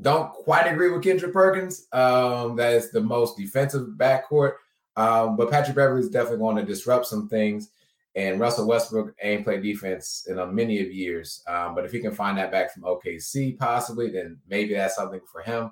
don't 0.00 0.32
quite 0.32 0.66
agree 0.66 0.90
with 0.90 1.02
Kendrick 1.02 1.32
Perkins. 1.32 1.86
Um, 1.92 2.56
that 2.56 2.72
is 2.74 2.90
the 2.90 3.00
most 3.00 3.36
defensive 3.36 3.88
backcourt. 3.96 4.54
Um, 4.96 5.36
but 5.36 5.50
Patrick 5.50 5.76
Beverley 5.76 6.00
is 6.00 6.10
definitely 6.10 6.38
going 6.38 6.56
to 6.56 6.64
disrupt 6.64 7.06
some 7.06 7.28
things. 7.28 7.70
And 8.14 8.40
Russell 8.40 8.66
Westbrook 8.66 9.14
ain't 9.22 9.44
played 9.44 9.62
defense 9.62 10.26
in 10.28 10.38
a 10.38 10.46
many 10.46 10.80
of 10.80 10.92
years. 10.92 11.42
Um, 11.46 11.74
but 11.74 11.84
if 11.84 11.92
he 11.92 12.00
can 12.00 12.12
find 12.12 12.36
that 12.38 12.50
back 12.50 12.72
from 12.72 12.82
OKC, 12.82 13.56
possibly, 13.58 14.10
then 14.10 14.38
maybe 14.48 14.74
that's 14.74 14.96
something 14.96 15.20
for 15.30 15.42
him. 15.42 15.70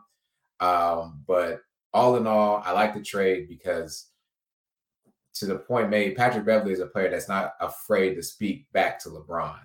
Um, 0.61 1.23
but 1.27 1.63
all 1.93 2.17
in 2.17 2.27
all, 2.27 2.63
I 2.65 2.73
like 2.73 2.95
the 2.95 3.03
trade 3.03 3.49
because 3.49 4.11
to 5.35 5.47
the 5.47 5.57
point 5.57 5.91
made, 5.91 6.17
Patrick 6.17 6.45
Beverley 6.45 6.73
is 6.73 6.81
a 6.81 6.87
player 6.87 7.11
that's 7.11 7.29
not 7.29 7.55
afraid 7.61 8.15
to 8.15 8.23
speak 8.23 8.71
back 8.73 8.99
to 9.01 9.09
LeBron. 9.09 9.59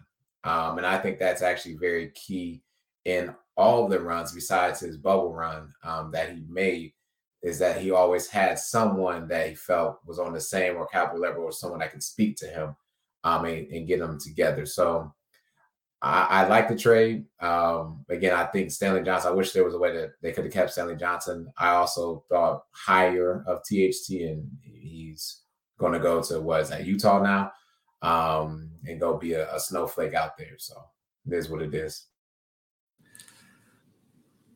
Um, 0.43 0.77
and 0.77 0.87
I 0.87 0.97
think 0.97 1.19
that's 1.19 1.41
actually 1.41 1.75
very 1.75 2.09
key 2.11 2.63
in 3.05 3.33
all 3.57 3.85
of 3.85 3.91
the 3.91 3.99
runs 3.99 4.31
besides 4.31 4.79
his 4.79 4.97
bubble 4.97 5.33
run 5.33 5.73
um, 5.83 6.11
that 6.11 6.31
he 6.31 6.43
made 6.49 6.93
is 7.41 7.59
that 7.59 7.81
he 7.81 7.91
always 7.91 8.27
had 8.27 8.59
someone 8.59 9.27
that 9.27 9.49
he 9.49 9.55
felt 9.55 9.99
was 10.05 10.19
on 10.19 10.33
the 10.33 10.41
same 10.41 10.75
or 10.75 10.85
capital 10.87 11.19
level 11.19 11.43
or 11.43 11.51
someone 11.51 11.79
that 11.79 11.91
could 11.91 12.03
speak 12.03 12.37
to 12.37 12.47
him 12.47 12.75
um, 13.23 13.45
and, 13.45 13.67
and 13.67 13.87
get 13.87 13.99
them 13.99 14.19
together. 14.19 14.65
So 14.65 15.11
I, 16.01 16.25
I 16.29 16.47
like 16.47 16.67
the 16.67 16.75
trade. 16.75 17.25
Um, 17.39 18.05
again, 18.09 18.33
I 18.33 18.45
think 18.45 18.71
Stanley 18.71 19.03
Johnson, 19.03 19.31
I 19.31 19.35
wish 19.35 19.51
there 19.51 19.63
was 19.63 19.75
a 19.75 19.79
way 19.79 19.95
that 19.95 20.13
they 20.21 20.31
could 20.31 20.45
have 20.45 20.53
kept 20.53 20.71
Stanley 20.71 20.95
Johnson. 20.95 21.51
I 21.57 21.69
also 21.69 22.23
thought 22.29 22.63
higher 22.71 23.43
of 23.47 23.61
THT, 23.63 24.09
and 24.21 24.49
he's 24.63 25.41
going 25.79 25.93
to 25.93 25.99
go 25.99 26.21
to 26.23 26.41
what 26.41 26.61
is 26.61 26.69
that, 26.69 26.85
Utah 26.85 27.21
now, 27.21 27.51
um, 28.01 28.71
and 28.85 28.99
go 28.99 29.17
be 29.17 29.33
a, 29.33 29.53
a 29.53 29.59
snowflake 29.59 30.13
out 30.13 30.37
there. 30.37 30.57
So 30.57 30.75
it 31.27 31.33
is 31.33 31.49
what 31.49 31.61
it 31.61 31.73
is. 31.75 32.07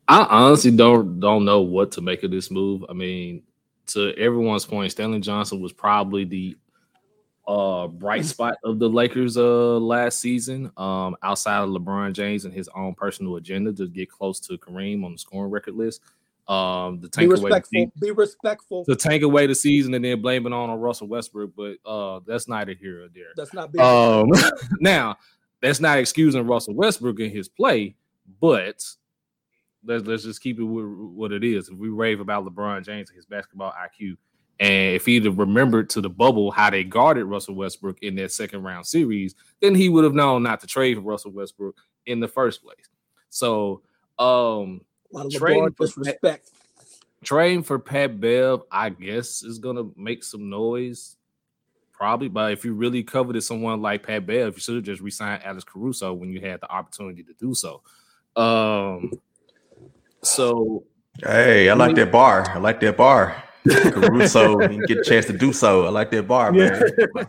I 0.08 0.24
honestly 0.24 0.70
don't 0.70 1.18
don't 1.20 1.44
know 1.44 1.62
what 1.62 1.92
to 1.92 2.00
make 2.00 2.22
of 2.22 2.30
this 2.30 2.50
move. 2.50 2.84
I 2.88 2.92
mean, 2.92 3.42
to 3.88 4.14
everyone's 4.16 4.64
point, 4.64 4.92
Stanley 4.92 5.20
Johnson 5.20 5.60
was 5.60 5.72
probably 5.72 6.24
the 6.24 6.56
uh 7.48 7.86
bright 7.86 8.24
spot 8.24 8.56
of 8.64 8.78
the 8.78 8.88
Lakers 8.88 9.36
uh 9.36 9.78
last 9.78 10.20
season, 10.20 10.70
um, 10.76 11.16
outside 11.22 11.58
of 11.62 11.70
LeBron 11.70 12.12
James 12.12 12.44
and 12.44 12.54
his 12.54 12.68
own 12.74 12.94
personal 12.94 13.36
agenda 13.36 13.72
to 13.72 13.88
get 13.88 14.10
close 14.10 14.40
to 14.40 14.58
Kareem 14.58 15.04
on 15.04 15.12
the 15.12 15.18
scoring 15.18 15.50
record 15.50 15.74
list. 15.74 16.02
Um, 16.48 17.00
the 17.00 17.08
tank 17.08 17.28
be 17.28 17.32
respectful. 17.32 17.80
away 17.80 17.92
be 18.00 18.10
respectful. 18.12 18.84
to 18.84 18.94
tank 18.94 19.24
away 19.24 19.48
the 19.48 19.54
season 19.54 19.94
and 19.94 20.04
then 20.04 20.22
blame 20.22 20.46
it 20.46 20.52
on, 20.52 20.70
on 20.70 20.78
Russell 20.78 21.08
Westbrook, 21.08 21.50
but 21.56 21.76
uh 21.84 22.20
that's 22.24 22.46
neither 22.46 22.74
here 22.74 23.04
or 23.04 23.08
there. 23.08 23.32
That's 23.36 23.52
not. 23.52 23.76
Um, 23.78 24.30
now 24.80 25.16
that's 25.60 25.80
not 25.80 25.98
excusing 25.98 26.46
Russell 26.46 26.74
Westbrook 26.74 27.18
in 27.18 27.30
his 27.30 27.48
play, 27.48 27.96
but 28.40 28.84
let's 29.86 30.06
let's 30.06 30.24
just 30.24 30.42
keep 30.42 30.58
it 30.58 30.64
with 30.64 30.84
what 30.86 31.32
it 31.32 31.44
is. 31.44 31.68
If 31.68 31.76
we 31.76 31.88
rave 31.88 32.20
about 32.20 32.44
LeBron 32.44 32.84
James 32.84 33.08
and 33.08 33.16
his 33.16 33.26
basketball 33.26 33.72
IQ, 33.72 34.16
and 34.58 34.94
if 34.94 35.06
he'd 35.06 35.24
have 35.24 35.38
remembered 35.38 35.90
to 35.90 36.00
the 36.00 36.08
bubble 36.08 36.50
how 36.50 36.70
they 36.70 36.84
guarded 36.84 37.24
Russell 37.24 37.54
Westbrook 37.54 38.02
in 38.02 38.14
that 38.16 38.32
second 38.32 38.62
round 38.62 38.86
series, 38.86 39.34
then 39.60 39.74
he 39.74 39.88
would 39.88 40.04
have 40.04 40.14
known 40.14 40.42
not 40.42 40.60
to 40.60 40.66
trade 40.66 40.96
for 40.96 41.02
Russell 41.02 41.32
Westbrook 41.32 41.76
in 42.06 42.20
the 42.20 42.28
first 42.28 42.62
place. 42.62 42.88
So, 43.28 43.82
um, 44.18 44.80
a 45.12 45.16
lot 45.16 45.26
of 45.26 45.32
trading 45.32 45.72
for 45.72 45.86
disrespect. 45.86 46.50
trading 47.22 47.62
for 47.62 47.78
Pat 47.78 48.20
Bev, 48.20 48.62
I 48.70 48.90
guess, 48.90 49.42
is 49.42 49.58
gonna 49.58 49.84
make 49.96 50.24
some 50.24 50.48
noise. 50.48 51.16
Probably, 51.92 52.28
but 52.28 52.52
if 52.52 52.64
you 52.64 52.74
really 52.74 53.02
coveted 53.02 53.42
someone 53.42 53.80
like 53.80 54.06
Pat 54.06 54.26
Bev, 54.26 54.54
you 54.54 54.60
should 54.60 54.74
have 54.74 54.84
just 54.84 55.00
resigned 55.00 55.42
Alex 55.44 55.64
Caruso 55.64 56.12
when 56.12 56.30
you 56.30 56.40
had 56.42 56.60
the 56.60 56.70
opportunity 56.70 57.22
to 57.22 57.32
do 57.34 57.54
so. 57.54 57.82
Um, 58.36 59.12
so 60.26 60.84
Hey, 61.22 61.70
I 61.70 61.74
like 61.74 61.96
that 61.96 62.12
bar. 62.12 62.50
I 62.50 62.58
like 62.58 62.80
that 62.80 62.96
bar. 62.96 63.42
Caruso 63.66 64.60
and 64.60 64.86
get 64.86 64.98
a 64.98 65.02
chance 65.02 65.26
to 65.26 65.32
do 65.32 65.52
so. 65.52 65.86
I 65.86 65.88
like 65.88 66.10
that 66.10 66.28
bar, 66.28 66.52
man. 66.52 66.82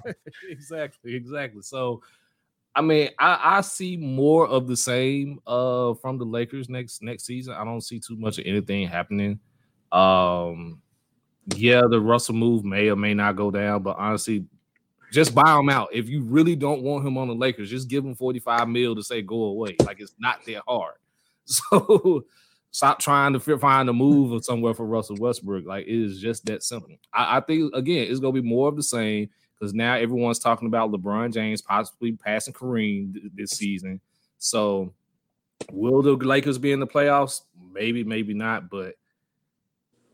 exactly, 0.49 1.15
exactly. 1.15 1.61
So, 1.61 2.01
I 2.75 2.81
mean, 2.81 3.09
I, 3.17 3.57
I 3.57 3.61
see 3.61 3.97
more 3.97 4.45
of 4.47 4.67
the 4.67 4.77
same 4.77 5.39
uh 5.47 5.93
from 5.95 6.17
the 6.17 6.25
Lakers 6.25 6.69
next 6.69 7.01
next 7.01 7.25
season. 7.25 7.53
I 7.53 7.63
don't 7.63 7.81
see 7.81 7.99
too 7.99 8.17
much 8.17 8.39
of 8.39 8.45
anything 8.45 8.87
happening. 8.87 9.39
Um, 9.91 10.81
yeah, 11.55 11.81
the 11.89 12.01
Russell 12.01 12.35
move 12.35 12.65
may 12.65 12.89
or 12.89 12.97
may 12.97 13.13
not 13.13 13.37
go 13.37 13.49
down, 13.49 13.83
but 13.83 13.95
honestly, 13.97 14.45
just 15.13 15.33
buy 15.33 15.57
him 15.57 15.69
out. 15.69 15.89
If 15.93 16.09
you 16.09 16.23
really 16.23 16.57
don't 16.57 16.81
want 16.81 17.07
him 17.07 17.17
on 17.17 17.29
the 17.29 17.35
Lakers, 17.35 17.69
just 17.69 17.87
give 17.87 18.03
him 18.03 18.15
45 18.15 18.67
mil 18.67 18.95
to 18.95 19.01
say 19.01 19.21
go 19.21 19.45
away. 19.45 19.77
Like 19.85 20.01
it's 20.01 20.13
not 20.19 20.45
that 20.45 20.63
hard. 20.67 20.95
So 21.49 22.25
stop 22.71 22.99
trying 22.99 23.33
to 23.33 23.57
find 23.57 23.89
a 23.89 23.93
move 23.93 24.31
or 24.31 24.41
somewhere 24.41 24.73
for 24.73 24.85
Russell 24.85 25.17
Westbrook. 25.19 25.65
Like 25.65 25.87
it 25.87 25.93
is 25.93 26.19
just 26.19 26.45
that 26.45 26.63
simple. 26.63 26.95
I, 27.13 27.37
I 27.37 27.39
think 27.41 27.73
again, 27.73 28.07
it's 28.09 28.19
gonna 28.19 28.33
be 28.33 28.41
more 28.41 28.67
of 28.67 28.75
the 28.75 28.83
same 28.83 29.29
because 29.57 29.73
now 29.73 29.95
everyone's 29.95 30.39
talking 30.39 30.67
about 30.67 30.91
LeBron 30.91 31.33
James 31.33 31.61
possibly 31.61 32.11
passing 32.13 32.53
Kareem 32.53 33.13
th- 33.13 33.25
this 33.33 33.51
season. 33.51 33.99
So 34.37 34.93
will 35.71 36.01
the 36.01 36.13
Lakers 36.13 36.57
be 36.57 36.71
in 36.71 36.79
the 36.79 36.87
playoffs? 36.87 37.41
Maybe, 37.73 38.03
maybe 38.03 38.33
not, 38.33 38.69
but 38.69 38.95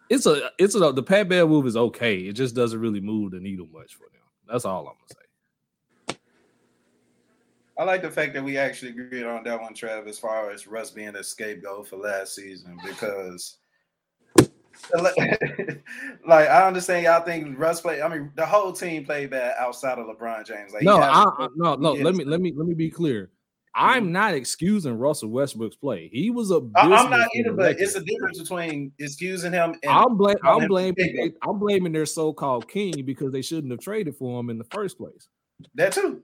it's 0.09 0.25
a 0.25 0.51
it's 0.57 0.75
a 0.75 0.91
the 0.91 1.03
Pat 1.03 1.29
Bev 1.29 1.49
move 1.49 1.65
is 1.65 1.77
okay. 1.77 2.19
It 2.19 2.33
just 2.33 2.55
doesn't 2.55 2.79
really 2.79 3.01
move 3.01 3.31
the 3.31 3.39
needle 3.39 3.67
much 3.73 3.95
for 3.95 4.03
them. 4.11 4.21
That's 4.47 4.65
all 4.65 4.79
I'm 4.79 4.85
gonna 4.85 4.97
say. 5.09 5.22
I 7.77 7.83
like 7.83 8.01
the 8.01 8.11
fact 8.11 8.33
that 8.33 8.43
we 8.43 8.57
actually 8.57 8.91
agreed 8.91 9.25
on 9.25 9.43
that 9.43 9.59
one, 9.59 9.73
Trav, 9.73 10.07
as 10.07 10.19
far 10.19 10.51
as 10.51 10.67
Russ 10.67 10.91
being 10.91 11.15
a 11.15 11.23
scapegoat 11.23 11.87
for 11.87 11.97
last 11.97 12.35
season, 12.35 12.77
because 12.85 13.57
like 16.27 16.49
I 16.49 16.67
understand 16.67 17.05
y'all 17.05 17.23
think 17.23 17.57
Russ 17.57 17.81
played. 17.81 18.01
I 18.01 18.07
mean, 18.07 18.31
the 18.35 18.45
whole 18.45 18.73
team 18.73 19.05
played 19.05 19.31
bad 19.31 19.55
outside 19.59 19.97
of 19.97 20.07
LeBron 20.07 20.45
James. 20.45 20.73
Like 20.73 20.83
No, 20.83 20.97
I, 20.97 21.23
I- 21.23 21.47
no, 21.55 21.75
no. 21.75 21.93
Let 21.93 22.15
me 22.15 22.25
let 22.25 22.41
me 22.41 22.53
let 22.55 22.67
me 22.67 22.73
be 22.73 22.89
clear. 22.89 23.31
I'm 23.75 24.03
mm-hmm. 24.03 24.11
not 24.11 24.33
excusing 24.35 24.99
Russell 24.99 25.29
Westbrook's 25.29 25.75
play. 25.75 26.09
He 26.13 26.29
was 26.29 26.51
a. 26.51 26.61
I'm 26.75 27.09
not 27.09 27.27
either, 27.33 27.53
but 27.53 27.79
it's 27.79 27.95
a 27.95 28.03
difference 28.03 28.39
between 28.39 28.91
excusing 28.99 29.51
him 29.51 29.75
and 29.81 29.91
I'm 29.91 30.15
blaming. 30.15 30.41
I'm 30.43 30.67
blaming. 30.67 31.33
I'm 31.41 31.57
blaming 31.57 31.91
their 31.91 32.05
so-called 32.05 32.67
king 32.67 33.03
because 33.03 33.31
they 33.31 33.41
shouldn't 33.41 33.71
have 33.71 33.79
traded 33.79 34.15
for 34.15 34.39
him 34.39 34.49
in 34.49 34.59
the 34.59 34.65
first 34.65 34.97
place. 34.97 35.27
that 35.75 35.93
too. 35.93 36.21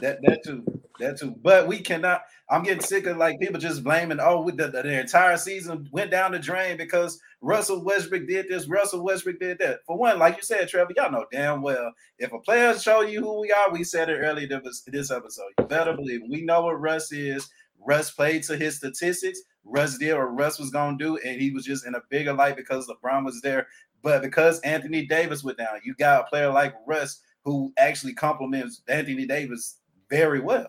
That 0.00 0.18
that 0.22 0.42
too. 0.44 0.64
That 0.98 1.18
too. 1.18 1.34
But 1.42 1.66
we 1.66 1.80
cannot. 1.80 2.22
I'm 2.48 2.62
getting 2.62 2.82
sick 2.82 3.06
of 3.06 3.16
like 3.16 3.38
people 3.40 3.60
just 3.60 3.84
blaming. 3.84 4.18
Oh, 4.20 4.48
the, 4.50 4.68
the, 4.68 4.82
the 4.82 5.00
entire 5.00 5.36
season 5.36 5.88
went 5.92 6.10
down 6.10 6.32
the 6.32 6.38
drain 6.38 6.76
because 6.76 7.18
Russell 7.40 7.84
Westbrook 7.84 8.26
did 8.26 8.48
this. 8.48 8.68
Russell 8.68 9.04
Westbrook 9.04 9.38
did 9.38 9.58
that. 9.60 9.80
For 9.86 9.96
one, 9.96 10.18
like 10.18 10.36
you 10.36 10.42
said, 10.42 10.68
Trevor, 10.68 10.92
y'all 10.96 11.12
know 11.12 11.26
damn 11.32 11.62
well 11.62 11.92
if 12.18 12.32
a 12.32 12.38
player 12.40 12.76
show 12.78 13.02
you 13.02 13.20
who 13.20 13.40
we 13.40 13.52
are, 13.52 13.70
we 13.70 13.84
said 13.84 14.10
it 14.10 14.18
earlier 14.18 14.60
this, 14.62 14.82
this 14.86 15.10
episode. 15.10 15.50
You 15.58 15.64
better 15.66 15.94
believe 15.94 16.22
we 16.28 16.42
know 16.42 16.62
what 16.62 16.80
Russ 16.80 17.12
is. 17.12 17.48
Russ 17.78 18.10
played 18.10 18.42
to 18.44 18.56
his 18.56 18.76
statistics. 18.76 19.40
Russ 19.64 19.96
did 19.96 20.14
what 20.14 20.36
Russ 20.36 20.58
was 20.58 20.70
gonna 20.70 20.98
do, 20.98 21.16
and 21.18 21.40
he 21.40 21.50
was 21.50 21.64
just 21.64 21.86
in 21.86 21.94
a 21.94 22.02
bigger 22.10 22.32
light 22.32 22.56
because 22.56 22.88
LeBron 22.88 23.24
was 23.24 23.40
there. 23.40 23.68
But 24.02 24.22
because 24.22 24.60
Anthony 24.60 25.06
Davis 25.06 25.44
went 25.44 25.58
down, 25.58 25.80
you 25.84 25.94
got 25.94 26.22
a 26.22 26.28
player 26.28 26.50
like 26.50 26.74
Russ 26.86 27.20
who 27.44 27.72
actually 27.78 28.14
complements 28.14 28.82
Anthony 28.88 29.26
Davis 29.26 29.78
very 30.08 30.40
well. 30.40 30.66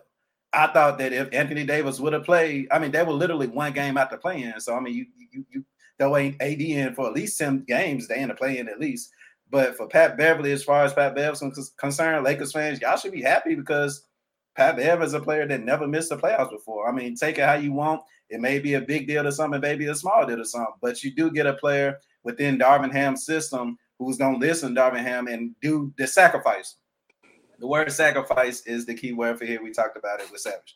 I 0.52 0.66
thought 0.68 0.98
that 0.98 1.12
if 1.12 1.32
Anthony 1.32 1.64
Davis 1.64 1.98
would 1.98 2.12
have 2.12 2.24
played, 2.24 2.68
I 2.70 2.78
mean, 2.78 2.90
they 2.90 3.02
were 3.02 3.12
literally 3.12 3.46
one 3.46 3.72
game 3.72 3.96
after 3.96 4.16
playing. 4.16 4.52
So 4.58 4.74
I 4.76 4.80
mean, 4.80 4.94
you 4.94 5.06
you 5.30 5.44
you 5.50 5.64
throw 5.98 6.14
in 6.16 6.36
AD 6.40 6.60
in 6.60 6.94
for 6.94 7.06
at 7.06 7.14
least 7.14 7.38
10 7.38 7.64
games, 7.64 8.08
they 8.08 8.16
end 8.16 8.30
up 8.30 8.38
playing 8.38 8.68
at 8.68 8.80
least. 8.80 9.10
But 9.50 9.76
for 9.76 9.86
Pat 9.86 10.16
Beverley, 10.16 10.52
as 10.52 10.64
far 10.64 10.84
as 10.84 10.94
Pat 10.94 11.14
Beverley's 11.14 11.72
concerned, 11.78 12.24
Lakers 12.24 12.52
fans, 12.52 12.80
y'all 12.80 12.96
should 12.96 13.12
be 13.12 13.22
happy 13.22 13.54
because 13.54 14.06
Pat 14.56 14.76
Bev 14.76 15.02
is 15.02 15.14
a 15.14 15.20
player 15.20 15.46
that 15.46 15.62
never 15.62 15.86
missed 15.86 16.10
the 16.10 16.16
playoffs 16.16 16.50
before. 16.50 16.88
I 16.88 16.92
mean, 16.92 17.16
take 17.16 17.38
it 17.38 17.44
how 17.44 17.54
you 17.54 17.72
want. 17.72 18.02
It 18.28 18.40
may 18.40 18.58
be 18.58 18.74
a 18.74 18.80
big 18.80 19.06
deal 19.06 19.22
to 19.22 19.32
some, 19.32 19.52
it 19.52 19.60
may 19.60 19.76
be 19.76 19.86
a 19.86 19.94
small 19.94 20.26
deal 20.26 20.38
to 20.38 20.44
some, 20.44 20.68
but 20.80 21.02
you 21.02 21.14
do 21.14 21.30
get 21.30 21.46
a 21.46 21.54
player 21.54 21.98
within 22.22 22.58
Darvin 22.58 22.92
Ham's 22.92 23.26
system 23.26 23.78
who's 24.04 24.18
going 24.18 24.40
to 24.40 24.46
listen 24.46 24.74
to 24.74 24.80
Darvin 24.80 25.02
Ham 25.02 25.26
and 25.28 25.54
do 25.60 25.92
the 25.98 26.06
sacrifice. 26.06 26.76
The 27.58 27.66
word 27.66 27.90
sacrifice 27.92 28.66
is 28.66 28.86
the 28.86 28.94
key 28.94 29.12
word 29.12 29.38
for 29.38 29.44
here. 29.44 29.62
We 29.62 29.70
talked 29.72 29.96
about 29.96 30.20
it 30.20 30.30
with 30.30 30.40
Savage. 30.40 30.74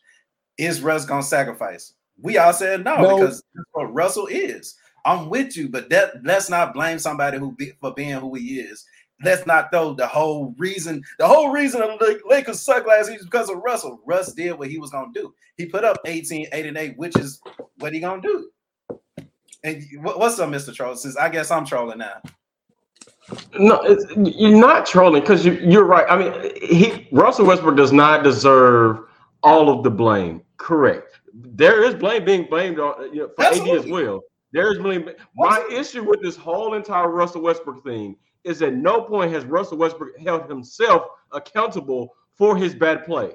Is 0.57 0.81
Russ 0.81 1.05
going 1.05 1.21
to 1.21 1.27
sacrifice? 1.27 1.93
We 2.21 2.37
all 2.37 2.53
said 2.53 2.83
no, 2.83 2.95
No. 2.97 3.15
because 3.17 3.43
that's 3.53 3.67
what 3.73 3.93
Russell 3.93 4.27
is. 4.27 4.75
I'm 5.05 5.29
with 5.29 5.55
you, 5.55 5.69
but 5.69 5.89
that 5.89 6.23
let's 6.23 6.49
not 6.49 6.73
blame 6.73 6.99
somebody 6.99 7.37
who 7.37 7.51
be, 7.53 7.73
for 7.79 7.93
being 7.93 8.15
who 8.15 8.33
he 8.35 8.59
is. 8.59 8.85
Let's 9.23 9.45
not 9.47 9.71
throw 9.71 9.93
the 9.93 10.05
whole 10.07 10.53
reason. 10.57 11.01
The 11.17 11.27
whole 11.27 11.49
reason 11.49 11.81
the 11.81 12.19
Lakers 12.27 12.61
suck 12.61 12.85
last 12.85 13.05
season 13.05 13.19
is 13.21 13.25
because 13.25 13.49
of 13.49 13.57
Russell. 13.57 13.99
Russ 14.05 14.33
did 14.33 14.57
what 14.59 14.69
he 14.69 14.77
was 14.79 14.91
gonna 14.91 15.11
do. 15.13 15.33
He 15.55 15.65
put 15.65 15.83
up 15.83 15.97
18, 16.05 16.47
8 16.51 16.65
and 16.65 16.77
8, 16.77 16.97
which 16.97 17.17
is 17.17 17.41
what 17.77 17.93
he 17.93 17.99
gonna 17.99 18.21
do. 18.21 18.49
And 19.63 19.83
what- 20.01 20.19
what's 20.19 20.39
up, 20.39 20.49
Mr. 20.49 20.73
Troll? 20.73 20.95
Since 20.95 21.17
I 21.17 21.29
guess 21.29 21.51
I'm 21.51 21.65
trolling 21.65 21.97
now. 21.99 22.21
No, 23.59 23.81
it's, 23.81 24.05
you're 24.15 24.57
not 24.57 24.85
trolling 24.85 25.21
because 25.21 25.45
you, 25.45 25.53
you're 25.53 25.83
right. 25.83 26.05
I 26.09 26.17
mean, 26.17 26.55
he 26.61 27.07
Russell 27.11 27.45
Westbrook 27.45 27.75
does 27.75 27.91
not 27.91 28.23
deserve 28.23 28.99
all 29.43 29.69
of 29.69 29.83
the 29.83 29.89
blame. 29.89 30.41
Correct. 30.57 31.19
There 31.33 31.83
is 31.83 31.93
blame 31.93 32.23
being 32.25 32.45
blamed 32.49 32.79
on 32.79 33.13
you 33.13 33.21
know, 33.21 33.29
for 33.35 33.43
AD 33.43 33.67
as 33.67 33.85
well. 33.87 34.21
There 34.53 34.71
is 34.71 34.79
blame. 34.79 35.09
My 35.35 35.67
issue 35.71 36.03
with 36.03 36.21
this 36.21 36.37
whole 36.37 36.73
entire 36.73 37.09
Russell 37.09 37.41
Westbrook 37.41 37.83
thing 37.83 38.15
is 38.43 38.61
at 38.61 38.73
no 38.73 39.01
point 39.01 39.31
has 39.33 39.43
Russell 39.45 39.77
Westbrook 39.77 40.17
held 40.19 40.49
himself 40.49 41.03
accountable 41.33 42.13
for 42.35 42.55
his 42.55 42.73
bad 42.73 43.05
play. 43.05 43.33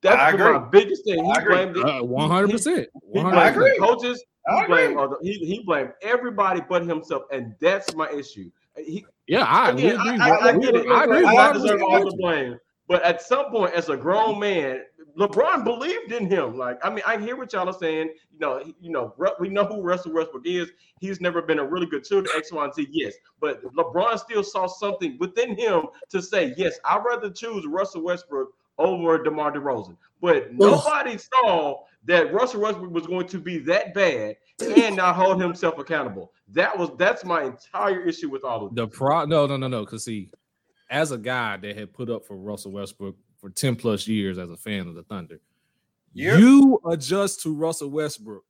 That's 0.00 0.16
I 0.16 0.36
my 0.36 0.58
biggest 0.58 1.04
thing. 1.04 1.22
He 1.24 1.30
I 1.30 1.40
agree. 1.40 1.54
blamed. 1.54 1.76
Uh, 1.78 2.02
one 2.02 2.30
hundred 2.30 2.50
percent. 2.50 2.88
He 3.12 3.20
I 3.20 3.30
blamed 3.30 3.56
agree. 3.56 3.78
coaches. 3.78 4.24
He 4.46 4.66
blamed, 4.66 4.98
other- 4.98 5.16
he, 5.22 5.32
he 5.32 5.62
blamed 5.64 5.92
everybody 6.02 6.60
but 6.68 6.86
himself, 6.86 7.22
and 7.32 7.54
that's 7.60 7.94
my 7.94 8.10
issue. 8.10 8.50
He, 8.76 9.04
Yeah, 9.26 9.44
I, 9.44 9.72
we 9.72 9.86
Again, 9.88 10.00
agree. 10.00 10.18
I, 10.20 10.28
I, 10.30 10.48
I 10.50 10.56
We- 10.56 10.64
get 10.64 10.74
it. 10.76 10.86
I 10.88 11.04
agree. 11.04 11.24
I, 11.24 11.34
I 11.34 11.52
deserve 11.52 11.82
all 11.82 12.04
the 12.04 12.16
blame. 12.16 12.58
But 12.86 13.02
at 13.02 13.22
some 13.22 13.46
point, 13.50 13.72
as 13.72 13.88
a 13.88 13.96
grown 13.96 14.38
man, 14.38 14.82
LeBron 15.18 15.64
believed 15.64 16.12
in 16.12 16.26
him. 16.26 16.58
Like, 16.58 16.78
I 16.84 16.90
mean, 16.90 17.02
I 17.06 17.16
hear 17.18 17.34
what 17.36 17.52
y'all 17.54 17.66
are 17.68 17.72
saying. 17.72 18.12
You 18.32 18.38
know, 18.40 18.62
you 18.80 18.90
know, 18.90 19.14
we 19.40 19.48
know 19.48 19.64
who 19.64 19.80
Russell 19.80 20.12
Westbrook 20.12 20.44
is. 20.44 20.70
He's 21.00 21.18
never 21.20 21.40
been 21.40 21.60
a 21.60 21.64
really 21.64 21.86
good 21.86 22.06
shooter, 22.06 22.28
X, 22.36 22.52
Y, 22.52 22.62
and 22.62 22.74
Z. 22.74 22.88
Yes, 22.90 23.14
but 23.40 23.62
LeBron 23.74 24.18
still 24.18 24.42
saw 24.42 24.66
something 24.66 25.16
within 25.18 25.56
him 25.56 25.84
to 26.10 26.20
say, 26.20 26.52
yes, 26.58 26.78
I'd 26.84 27.04
rather 27.06 27.30
choose 27.30 27.64
Russell 27.66 28.02
Westbrook 28.02 28.52
over 28.78 29.22
DeMar 29.22 29.52
DeRozan. 29.52 29.96
But 30.20 30.52
nobody 30.52 31.16
saw 31.16 31.84
that 32.04 32.34
Russell 32.34 32.60
Westbrook 32.60 32.90
was 32.92 33.06
going 33.06 33.28
to 33.28 33.38
be 33.38 33.58
that 33.60 33.94
bad 33.94 34.36
and 34.60 34.96
not 34.96 35.16
hold 35.16 35.40
himself 35.40 35.78
accountable. 35.78 36.32
That 36.48 36.78
was 36.78 36.90
that's 36.98 37.24
my 37.24 37.44
entire 37.44 38.02
issue 38.06 38.28
with 38.30 38.44
all 38.44 38.66
of 38.66 38.74
this. 38.74 38.84
The 38.84 38.88
pro 38.88 39.24
no 39.24 39.46
no 39.46 39.56
no 39.56 39.66
no 39.68 39.84
because 39.84 40.04
see, 40.04 40.30
as 40.90 41.10
a 41.10 41.18
guy 41.18 41.56
that 41.56 41.76
had 41.76 41.92
put 41.92 42.10
up 42.10 42.26
for 42.26 42.36
Russell 42.36 42.72
Westbrook 42.72 43.16
for 43.38 43.50
10 43.50 43.76
plus 43.76 44.06
years 44.06 44.38
as 44.38 44.50
a 44.50 44.56
fan 44.56 44.86
of 44.86 44.94
the 44.94 45.02
Thunder, 45.04 45.40
You're- 46.12 46.38
you 46.40 46.80
adjust 46.90 47.42
to 47.42 47.54
Russell 47.54 47.90
Westbrook. 47.90 48.44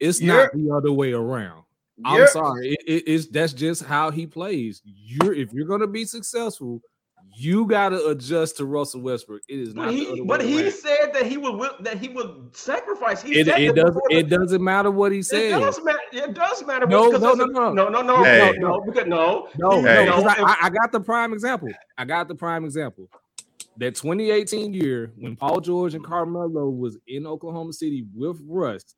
It's 0.00 0.20
not 0.20 0.52
the 0.54 0.70
other 0.74 0.92
way 0.92 1.12
around. 1.12 1.64
I'm 2.04 2.26
sorry. 2.28 2.72
It, 2.72 2.80
it- 2.86 3.04
it's 3.06 3.26
that's 3.28 3.52
just 3.52 3.84
how 3.84 4.10
he 4.10 4.26
plays. 4.26 4.82
You're 4.84 5.32
if 5.34 5.52
you're 5.52 5.66
gonna 5.66 5.86
be 5.86 6.04
successful, 6.04 6.82
you 7.36 7.66
gotta 7.66 8.04
adjust 8.06 8.56
to 8.58 8.64
Russell 8.64 9.00
Westbrook. 9.00 9.42
It 9.48 9.58
is 9.58 9.74
not 9.74 9.86
But 9.86 9.90
the 9.92 9.96
he, 9.96 10.06
other 10.12 10.24
but 10.24 10.40
way 10.40 10.46
he 10.46 10.62
around. 10.62 10.72
said 10.72 11.12
that 11.14 11.26
he 11.26 11.36
would 11.36 11.60
that 11.80 11.98
he 11.98 12.08
would 12.08 12.54
sacrifice. 12.56 13.22
He 13.22 13.38
It, 13.38 13.46
said 13.46 13.60
it 13.60 13.74
that 13.74 13.84
doesn't 13.86 14.02
it 14.10 14.28
doesn't 14.28 14.62
matter 14.62 14.90
what 14.90 15.12
he 15.12 15.22
said. 15.22 15.52
It 15.52 15.60
does 15.60 15.82
matter. 15.84 15.98
It 16.12 16.34
does 16.34 16.64
matter. 16.66 16.86
No, 16.86 17.06
because 17.10 17.22
no, 17.22 17.34
that's 17.36 17.50
no, 17.52 17.70
a- 17.70 17.74
no. 17.74 17.88
no, 17.88 17.88
no, 17.88 18.02
no, 18.02 18.24
Hey. 18.24 18.52
no, 18.58 18.68
no, 18.68 18.80
because 18.86 19.06
no, 19.06 19.48
No, 19.58 19.76
he- 19.78 19.82
no, 19.82 20.04
because 20.04 20.24
I, 20.26 20.42
I, 20.42 20.56
I 20.66 20.70
got 20.70 20.92
the 20.92 21.00
prime 21.00 21.32
example. 21.32 21.70
I 21.98 22.04
got 22.04 22.28
the 22.28 22.34
prime 22.34 22.64
example. 22.64 23.08
That 23.78 23.96
2018 23.96 24.72
year 24.72 25.12
when 25.16 25.34
Paul 25.34 25.60
George 25.60 25.94
and 25.94 26.04
Carmelo 26.04 26.68
was 26.68 26.96
in 27.08 27.26
Oklahoma 27.26 27.72
City 27.72 28.06
with 28.14 28.40
Russ, 28.46 28.94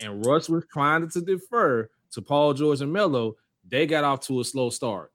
and 0.00 0.26
Russ 0.26 0.48
was 0.48 0.64
trying 0.72 1.08
to 1.08 1.20
defer 1.20 1.88
to 2.12 2.22
Paul 2.22 2.52
George 2.54 2.80
and 2.80 2.92
Melo, 2.92 3.36
they 3.68 3.86
got 3.86 4.02
off 4.04 4.20
to 4.26 4.40
a 4.40 4.44
slow 4.44 4.70
start. 4.70 5.12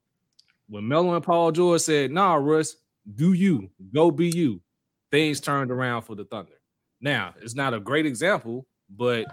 When 0.72 0.88
Melo 0.88 1.14
and 1.14 1.22
Paul 1.22 1.52
George 1.52 1.82
said, 1.82 2.10
"Nah, 2.10 2.36
Russ, 2.36 2.76
do 3.14 3.34
you 3.34 3.68
go 3.92 4.10
be 4.10 4.30
you," 4.30 4.62
things 5.10 5.38
turned 5.38 5.70
around 5.70 6.00
for 6.00 6.14
the 6.14 6.24
Thunder. 6.24 6.52
Now 6.98 7.34
it's 7.42 7.54
not 7.54 7.74
a 7.74 7.80
great 7.80 8.06
example, 8.06 8.66
but 8.88 9.26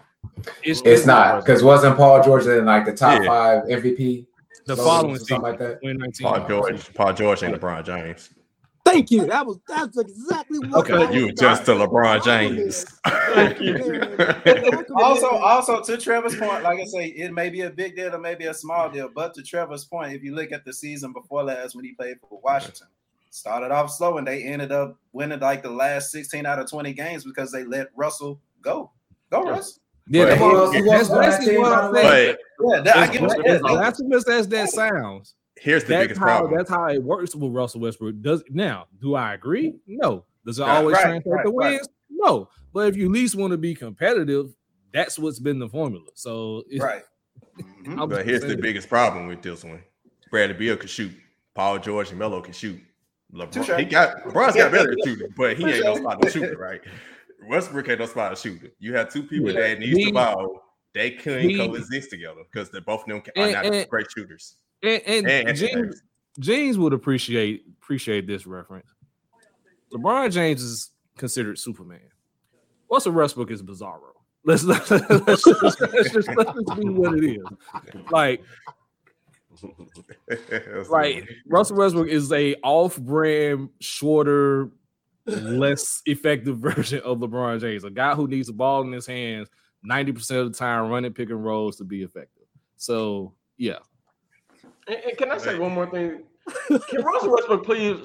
it's, 0.62 0.82
It's 0.84 1.06
not 1.06 1.40
because 1.40 1.64
wasn't 1.64 1.96
Paul 1.96 2.22
George 2.22 2.46
in 2.46 2.66
like 2.66 2.84
the 2.84 2.94
top 2.94 3.22
Yeah. 3.22 3.28
five 3.28 3.64
MVP? 3.70 4.26
the 4.66 4.76
voters 4.76 4.86
following 4.86 5.12
or 5.16 5.20
season, 5.20 5.28
something 5.28 5.50
like 5.52 5.60
that. 5.60 5.82
2019. 5.82 6.28
Paul 6.28 6.48
George, 6.48 6.94
Paul 6.94 7.14
George, 7.14 7.44
and 7.44 7.56
LeBron 7.56 7.86
James. 7.86 8.30
Thank 8.92 9.12
you. 9.12 9.26
That 9.28 9.46
was 9.46 9.60
that's 9.68 9.98
exactly 9.98 10.60
what. 10.60 10.86
Okay, 10.90 11.06
I 11.06 11.12
You 11.12 11.32
just 11.32 11.66
to 11.66 11.72
LeBron. 11.72 12.24
James. 12.24 12.84
Thank 13.06 13.60
you. 13.62 14.86
Also, 14.96 15.28
also 15.30 15.82
to 15.82 15.98
Trevor's 15.98 16.36
point, 16.36 16.64
like 16.64 16.80
I 16.80 16.86
say, 16.86 17.08
it 17.08 17.34
may 17.34 17.50
be 17.50 17.62
a 17.62 17.70
big 17.70 17.96
deal 17.96 18.14
or 18.14 18.20
maybe 18.20 18.46
a 18.46 18.54
small 18.54 18.90
deal. 18.90 19.10
But 19.14 19.34
to 19.36 19.44
Trevor's 19.44 19.86
point, 19.86 20.14
if 20.14 20.24
you 20.24 20.34
look 20.36 20.52
at 20.52 20.66
the 20.66 20.74
season 20.74 21.14
before 21.14 21.44
last 21.44 21.76
when 21.76 21.86
he 21.86 21.94
played 21.94 22.18
for 22.28 22.40
Washington, 22.44 22.88
started 23.30 23.72
off 23.72 23.92
slow 23.92 24.18
and 24.18 24.28
they 24.28 24.44
ended 24.44 24.72
up 24.72 24.98
winning 25.14 25.40
like 25.40 25.62
the 25.64 25.70
last 25.70 26.12
16 26.12 26.46
out 26.46 26.60
of 26.60 26.70
20 26.70 26.94
games 26.94 27.24
because 27.24 27.52
they 27.52 27.64
let 27.64 27.88
Russell 27.96 28.40
go. 28.62 28.92
Go, 29.32 29.44
Russ. 29.44 29.80
Yeah, 30.08 30.24
But 30.24 30.30
that's, 30.30 30.42
who 30.42 30.58
else- 30.58 30.74
that's 30.74 30.88
else 30.88 31.10
on 31.12 31.22
that 31.22 31.30
basically 31.38 31.58
what 31.60 31.72
by 31.72 31.88
I'm 31.88 31.94
saying. 31.96 32.36
Yeah, 32.62 32.82
that, 32.82 32.98
I 32.98 33.08
get 33.08 33.22
what 33.22 33.36
bla- 33.36 33.46
you're 33.46 33.56
as 34.18 34.28
as 34.28 34.48
that 34.48 34.70
sounds, 34.70 35.36
here's 35.62 35.84
the 35.84 35.90
that's 35.90 36.04
biggest 36.06 36.20
how 36.20 36.26
problem. 36.26 36.56
that's 36.58 36.70
how 36.70 36.88
it 36.88 37.02
works 37.04 37.36
with 37.36 37.52
Russell 37.52 37.82
Westbrook. 37.82 38.22
Does 38.22 38.44
now 38.50 38.88
do 39.02 39.16
I 39.16 39.34
agree? 39.34 39.76
No. 39.88 40.26
Does 40.46 40.60
it 40.60 40.64
Right, 40.64 40.78
always 40.78 40.94
right, 40.96 41.04
translate 41.04 41.34
right, 41.36 41.44
to 41.44 41.50
right. 41.52 41.72
wins? 41.74 41.90
No. 42.10 42.50
But 42.74 42.88
if 42.90 42.96
you 42.98 43.06
at 43.06 43.12
least 43.12 43.36
want 43.36 43.52
to 43.52 43.58
be 43.58 43.74
competitive, 43.76 44.54
that's 44.94 45.20
what's 45.20 45.40
been 45.40 45.60
the 45.60 45.70
formula. 45.70 46.06
So 46.16 46.64
it- 46.70 46.82
Right. 46.82 47.04
I'm 47.88 48.10
But 48.10 48.26
here's 48.26 48.42
the 48.42 48.50
saying. 48.50 48.62
biggest 48.62 48.90
problem 48.90 49.28
with 49.28 49.42
this 49.42 49.64
one. 49.64 49.84
Bradley 50.32 50.56
Beal 50.56 50.78
can 50.78 50.88
shoot. 50.88 51.12
Paul 51.56 51.80
George 51.80 52.10
and 52.10 52.20
Melo 52.20 52.42
can 52.42 52.54
shoot. 52.54 52.80
Touche. 53.52 53.68
LeBron, 53.68 53.80
he 53.80 53.86
got 53.86 54.24
LeBron's 54.24 54.56
got 54.56 54.72
better 54.72 54.92
at 54.92 54.98
shooting, 55.06 55.28
but 55.38 55.56
he 55.58 55.66
ain't 55.66 55.84
no 55.86 55.96
spot 55.96 56.22
to 56.22 56.30
shooter, 56.32 56.58
right? 56.58 56.82
Westbrook 57.48 57.88
ain't 57.90 58.00
no 58.00 58.06
spot 58.06 58.36
to 58.36 58.42
shooter. 58.42 58.72
You 58.80 58.96
have 58.96 59.12
two 59.12 59.24
people 59.24 59.52
Yeah. 59.52 59.62
that 59.62 59.80
needs 59.80 59.98
He- 59.98 60.06
the 60.06 60.12
ball. 60.12 60.64
They 60.94 61.12
couldn't 61.12 61.56
coexist 61.56 62.10
together 62.10 62.42
because 62.52 62.72
they 62.72 62.80
both 62.80 63.02
of 63.02 63.08
them 63.08 63.18
are 63.18 63.32
And- 63.44 63.52
not 63.54 63.66
and- 63.66 63.88
great 63.90 64.08
shooters. 64.12 64.56
And, 64.82 65.02
and, 65.06 65.28
And 65.28 65.58
James, 65.58 66.02
James 66.40 66.78
would 66.78 66.94
appreciate 66.94 67.66
appreciate 67.82 68.28
this 68.28 68.46
reference. 68.46 68.88
LeBron 69.94 70.32
James 70.32 70.62
is 70.62 70.92
considered 71.18 71.58
Superman. 71.58 72.00
Russell 72.90 73.12
Westbrook 73.12 73.52
is 73.52 73.62
Bizarro. 73.62 74.14
Let's 74.46 74.64
let's, 74.64 74.90
let's, 74.90 75.44
just, 75.44 75.82
let's, 75.82 76.14
just, 76.14 76.30
let's 76.36 76.52
just 76.54 76.80
be 76.80 76.90
what 76.90 77.14
it 77.14 77.26
is. 77.26 77.44
Like 78.10 78.42
like 80.90 81.30
Russell 81.46 81.76
Westbrook 81.76 82.08
is 82.08 82.32
a 82.32 82.56
off-brand, 82.64 83.70
shorter, 83.82 84.70
less 85.26 86.02
effective 86.06 86.58
version 86.60 87.02
of 87.02 87.20
LeBron 87.20 87.60
James, 87.60 87.84
a 87.84 87.90
guy 87.90 88.16
who 88.16 88.28
needs 88.28 88.48
the 88.48 88.54
ball 88.54 88.82
in 88.84 88.94
his 88.94 89.06
hands 89.06 89.50
90% 89.86 90.42
of 90.42 90.52
the 90.52 90.58
time, 90.58 90.90
running 90.90 91.14
pick 91.14 91.30
and 91.30 91.44
rolls 91.44 91.78
to 91.78 91.84
be 91.84 92.04
effective. 92.04 92.44
So, 92.78 93.34
yeah. 93.58 93.80
And, 94.90 94.98
and 95.06 95.18
can 95.18 95.32
I 95.32 95.38
say 95.38 95.58
one 95.58 95.72
more 95.74 95.90
thing? 95.90 96.24
Can 96.90 97.02
Russell 97.04 97.32
Westbrook 97.32 97.64
please 97.64 97.98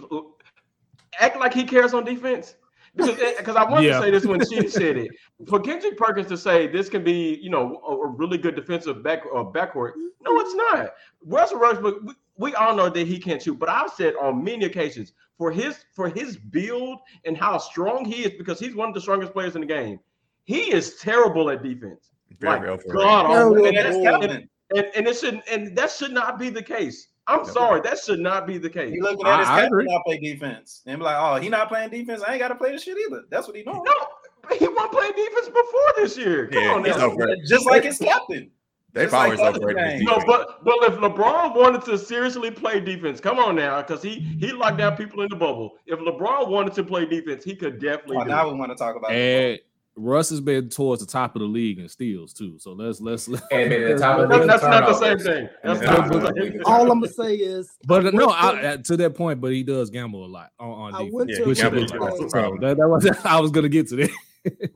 act 1.19 1.39
like 1.39 1.55
he 1.55 1.65
cares 1.65 1.95
on 1.95 2.05
defense? 2.05 2.57
Because 2.95 3.19
eh, 3.21 3.35
because 3.39 3.57
I 3.57 3.65
wanted 3.65 3.87
Yeah. 3.89 3.97
to 3.99 4.03
say 4.05 4.11
this 4.11 4.27
when 4.27 4.45
she 4.47 4.69
said 4.69 4.97
it. 4.99 5.11
For 5.49 5.59
Kendrick 5.61 5.97
Perkins 5.97 6.29
to 6.29 6.37
say 6.37 6.67
this 6.67 6.89
can 6.89 7.03
be, 7.03 7.39
you 7.43 7.49
know, 7.51 7.81
a, 7.89 7.93
a 7.93 8.07
really 8.09 8.37
good 8.39 8.55
defensive 8.55 9.03
back 9.03 9.23
or 9.33 9.51
backcourt. 9.51 9.93
No, 10.21 10.39
it's 10.41 10.55
not. 10.55 10.93
Russell 11.25 11.59
Westbrook, 11.61 12.03
we, 12.05 12.13
we 12.37 12.55
all 12.55 12.75
know 12.77 12.89
that 12.91 13.07
he 13.07 13.19
can't 13.19 13.41
shoot, 13.43 13.59
but 13.59 13.69
I've 13.69 13.91
said 13.91 14.15
on 14.21 14.45
many 14.45 14.67
occasions 14.67 15.13
for 15.39 15.51
his 15.51 15.85
for 15.95 16.09
his 16.09 16.37
build 16.37 16.99
and 17.25 17.37
how 17.37 17.59
strong 17.59 18.05
he 18.05 18.25
is, 18.25 18.33
because 18.37 18.61
he's 18.61 18.75
one 18.75 18.89
of 18.89 18.95
the 18.95 19.01
strongest 19.01 19.33
players 19.33 19.55
in 19.55 19.63
the 19.63 19.67
game. 19.67 19.99
He 20.45 20.73
is 20.73 20.97
terrible 20.97 21.49
at 21.51 21.63
defense. 21.63 22.11
Very 22.39 22.69
Like. 22.71 22.87
God, 22.93 23.29
Terrible 23.29 23.67
awful. 23.67 23.79
at 23.79 24.43
and, 24.71 24.79
and, 24.79 24.87
Kelvin. 24.87 24.97
and, 24.97 24.97
and 24.97 25.09
it 25.09 25.17
should 25.19 25.43
and 25.51 25.77
that 25.77 25.91
should 25.91 26.13
not 26.13 26.39
be 26.39 26.49
the 26.51 26.63
case. 26.63 27.09
I'm 27.27 27.39
Yep. 27.41 27.49
sorry, 27.49 27.81
that 27.83 27.99
should 27.99 28.21
not 28.21 28.47
be 28.47 28.59
the 28.59 28.69
case. 28.69 28.93
You 28.93 29.03
looking 29.03 29.27
at 29.27 29.39
his 29.41 29.49
I- 29.49 29.57
I 29.57 29.61
captain 29.63 29.85
not 29.87 30.05
play 30.05 30.19
defense 30.19 30.83
and 30.87 30.99
be 30.99 31.05
like, 31.05 31.17
oh, 31.19 31.41
he 31.41 31.49
not 31.49 31.69
playing 31.69 31.91
defense. 31.91 32.23
I 32.27 32.33
ain't 32.33 32.41
got 32.41 32.49
to 32.49 32.55
play 32.55 32.73
the 32.73 32.79
shit 32.79 32.99
either. 32.99 33.23
That's 33.31 33.47
what 33.47 33.57
he 33.57 33.63
doing. 33.63 33.83
No, 33.83 34.55
he 34.59 34.69
wasn't 34.69 34.93
playing 34.93 35.13
defense 35.17 35.47
before 35.47 35.93
this 35.97 36.19
year. 36.19 36.49
Come 36.49 36.63
Yeah, 36.63 36.75
on 36.75 36.85
he's 36.85 36.97
now. 36.97 37.07
overrated. 37.07 37.47
Just 37.49 37.65
like 37.67 37.85
his 37.85 37.99
captain. 37.99 38.51
They've 38.93 39.05
Just 39.05 39.13
like 39.15 39.25
always 39.25 39.41
other 39.41 39.59
overrated 39.59 39.93
his 39.93 40.03
games. 40.03 40.05
No, 40.05 40.23
but 40.27 40.63
but 40.65 40.75
if 40.83 40.95
LeBron 40.99 41.57
wanted 41.57 41.83
to 41.87 41.97
seriously 41.99 42.51
play 42.53 42.79
defense, 42.79 43.21
come 43.21 43.39
on 43.41 43.57
now, 43.57 43.81
because 43.83 44.03
he 44.03 44.21
he 44.39 44.53
locked 44.53 44.77
down 44.79 44.95
people 44.97 45.23
in 45.23 45.29
the 45.31 45.35
bubble. 45.37 45.73
If 45.87 45.99
LeBron 45.99 46.49
wanted 46.49 46.75
to 46.75 46.85
play 46.85 47.05
defense, 47.07 47.43
he 47.43 47.57
could 47.57 47.81
definitely 47.81 48.19
Oh, 48.19 48.25
do 48.25 48.31
now 48.31 48.47
it. 48.49 48.53
we 48.53 48.59
want 48.59 48.71
to 48.71 48.77
talk 48.77 48.95
about 48.97 49.11
And 49.11 49.59
Russ 49.97 50.29
has 50.31 50.41
been 50.41 50.69
towards 50.69 51.05
the 51.05 51.11
top 51.11 51.37
of 51.37 51.41
the 51.41 51.47
league 51.47 51.79
in 51.79 51.89
steals, 51.89 52.33
too. 52.33 52.59
So, 52.59 52.73
let's, 52.73 53.01
let's, 53.01 53.29
And 53.29 53.39
been 53.51 53.83
at 53.85 53.97
the 53.97 53.99
top 54.03 54.19
of 54.19 54.29
the 54.29 54.39
league 54.39 54.49
that's 54.49 54.63
not 54.63 54.87
the 54.87 54.95
same 54.95 55.19
thing. 55.19 55.49
That's 55.63 55.81
not 55.81 56.11
the 56.13 56.33
same 56.35 56.53
thing. 56.53 56.63
All 56.65 56.83
I'm 56.91 57.01
gonna 57.01 57.09
say 57.09 57.37
is, 57.37 57.71
but 57.87 58.13
no, 58.13 58.29
I, 58.31 58.77
to- 58.83 58.97
that 58.97 59.15
point, 59.15 59.41
but 59.41 59.53
he 59.53 59.63
does 59.63 59.91
gamble 59.91 60.25
a 60.25 60.27
lot 60.27 60.51
on, 60.59 60.69
on 60.71 60.95
I 60.95 60.99
defense. 60.99 61.15
went 61.15 61.31
Yeah, 61.31 61.37
to 61.37 61.43
he 61.45 61.49
Which 61.49 61.59
gambled 61.59 61.85
is 61.85 61.91
a 61.91 61.95
big 61.95 62.01
lot. 62.01 62.09
time. 62.11 62.19
That's 62.19 62.25
the 62.25 62.31
So 62.31 62.39
problem. 62.41 62.61
that, 62.63 62.77
that 62.77 62.89
was 62.89 63.07
I 63.25 63.41
was 63.41 63.51
gonna 63.53 63.69
get 63.69 63.89
to 63.91 63.97
that. 63.97 64.11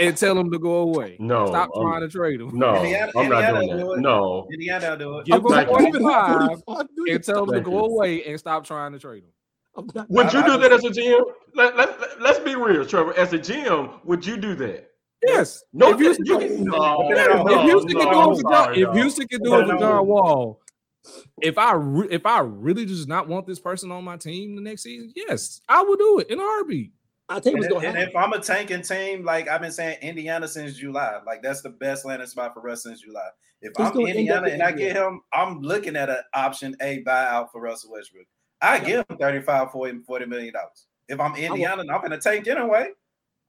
and 0.00 0.16
tell 0.16 0.36
him 0.38 0.50
to 0.50 0.58
go 0.58 0.76
away. 0.78 1.16
No, 1.20 1.46
Stop 1.46 1.70
I'm- 1.74 1.82
trying 1.86 2.00
to 2.00 2.08
trade 2.08 2.40
him. 2.40 2.56
No, 2.58 2.76
Indiana- 2.76 3.12
I'm 3.16 3.28
not 3.28 3.44
Indiana 3.44 3.60
doing 3.60 3.68
do 3.78 3.84
that. 3.86 3.92
it. 3.92 4.00
No, 4.00 4.48
Indiana 4.52 4.96
do 4.96 5.18
it. 5.18 5.26
Give 5.26 5.34
I'm 5.36 5.42
gonna 5.42 5.60
him 5.60 5.66
Thank 5.68 5.94
you. 5.94 6.00
45 6.00 6.62
45 6.64 6.86
million. 6.96 7.14
and 7.16 7.24
tell 7.24 7.44
him 7.44 7.52
to 7.52 7.60
go 7.60 7.78
away 7.84 8.24
and 8.24 8.38
stop 8.38 8.64
trying 8.64 8.92
to 8.92 8.98
trade 8.98 9.24
him. 9.24 9.86
Not- 9.94 10.10
would 10.10 10.32
you 10.32 10.40
I- 10.40 10.42
I 10.42 10.46
do 10.46 10.58
that 10.62 10.72
as 10.72 10.84
a 10.84 10.90
GM? 10.90 11.22
Let, 11.54 11.76
let, 11.76 12.20
let, 12.20 12.36
us 12.36 12.38
be 12.44 12.54
real, 12.54 12.84
Trevor. 12.84 13.14
As 13.16 13.32
a 13.32 13.38
GM, 13.38 14.04
would 14.04 14.24
you 14.26 14.36
do 14.36 14.54
that? 14.56 14.90
Yes. 15.26 15.62
No, 15.72 15.90
if 15.90 15.98
Houston, 15.98 16.24
you, 16.26 16.38
can- 16.38 16.64
no, 16.64 17.08
Yeah, 17.10 17.42
no, 17.44 17.60
if 17.60 17.62
Houston 17.70 17.90
can 17.92 18.00
do 18.00 18.18
I'm 18.18 18.32
it 18.32 18.36
for 18.40 18.50
John, 18.50 18.74
if 18.74 18.80
no. 18.88 18.92
Houston 18.92 19.28
can 19.28 19.42
do 19.42 19.54
it 19.60 19.66
for 19.68 19.76
John 19.78 20.06
Wall, 20.06 20.60
if 21.42 21.56
I 21.58 21.74
re- 21.74 22.08
if 22.10 22.26
I 22.26 22.40
really 22.40 22.84
just 22.86 23.06
not 23.08 23.28
want 23.28 23.46
this 23.46 23.58
person 23.58 23.90
on 23.92 24.02
my 24.04 24.16
team 24.16 24.56
the 24.56 24.62
next 24.62 24.82
season, 24.82 25.12
yes, 25.14 25.60
I 25.68 25.82
will 25.82 25.96
do 25.96 26.18
it 26.20 26.30
in 26.30 26.38
a 26.38 26.42
heartbeat. 26.42 26.92
I'll 27.30 27.40
tell 27.40 27.52
you 27.52 27.56
And, 27.62 27.64
what's 27.64 27.66
if- 27.66 27.70
going 27.72 27.82
to 27.82 27.88
and 27.88 27.96
happen. 27.96 28.10
if 28.10 28.16
I'm 28.16 28.32
a 28.32 28.42
tanking 28.42 28.82
team, 28.82 29.24
like 29.24 29.48
I've 29.48 29.60
been 29.62 29.72
saying, 29.72 29.98
Indiana 30.02 30.46
since 30.48 30.74
July, 30.76 31.20
like 31.26 31.42
that's 31.42 31.62
the 31.62 31.70
best 31.70 32.04
landing 32.04 32.26
spot 32.28 32.52
for 32.52 32.68
us 32.68 32.82
since 32.82 33.00
July. 33.00 33.28
If 33.62 33.72
He's 33.76 33.86
I'm 33.86 33.92
gonna 33.92 34.08
end 34.10 34.30
up 34.30 34.44
Indiana 34.44 34.46
in 34.48 34.52
and 34.54 34.62
I 34.62 34.72
get 34.72 34.96
him, 34.96 35.20
I'm 35.32 35.60
looking 35.62 35.96
at 35.96 36.10
an 36.10 36.18
option 36.34 36.76
A 36.82 37.02
buyout 37.04 37.50
for 37.52 37.60
Russell 37.62 37.92
Westbrook. 37.92 38.26
I 38.60 38.78
give 38.78 39.04
him 39.08 39.16
35, 39.18 39.70
40, 39.70 39.98
40 40.00 40.26
million 40.26 40.52
dollars. 40.52 40.86
If 41.08 41.18
I'm 41.20 41.34
Indiana 41.36 41.80
and 41.82 41.90
I'm 41.90 42.00
gonna 42.02 42.18
tank 42.20 42.46
anyway, 42.48 42.88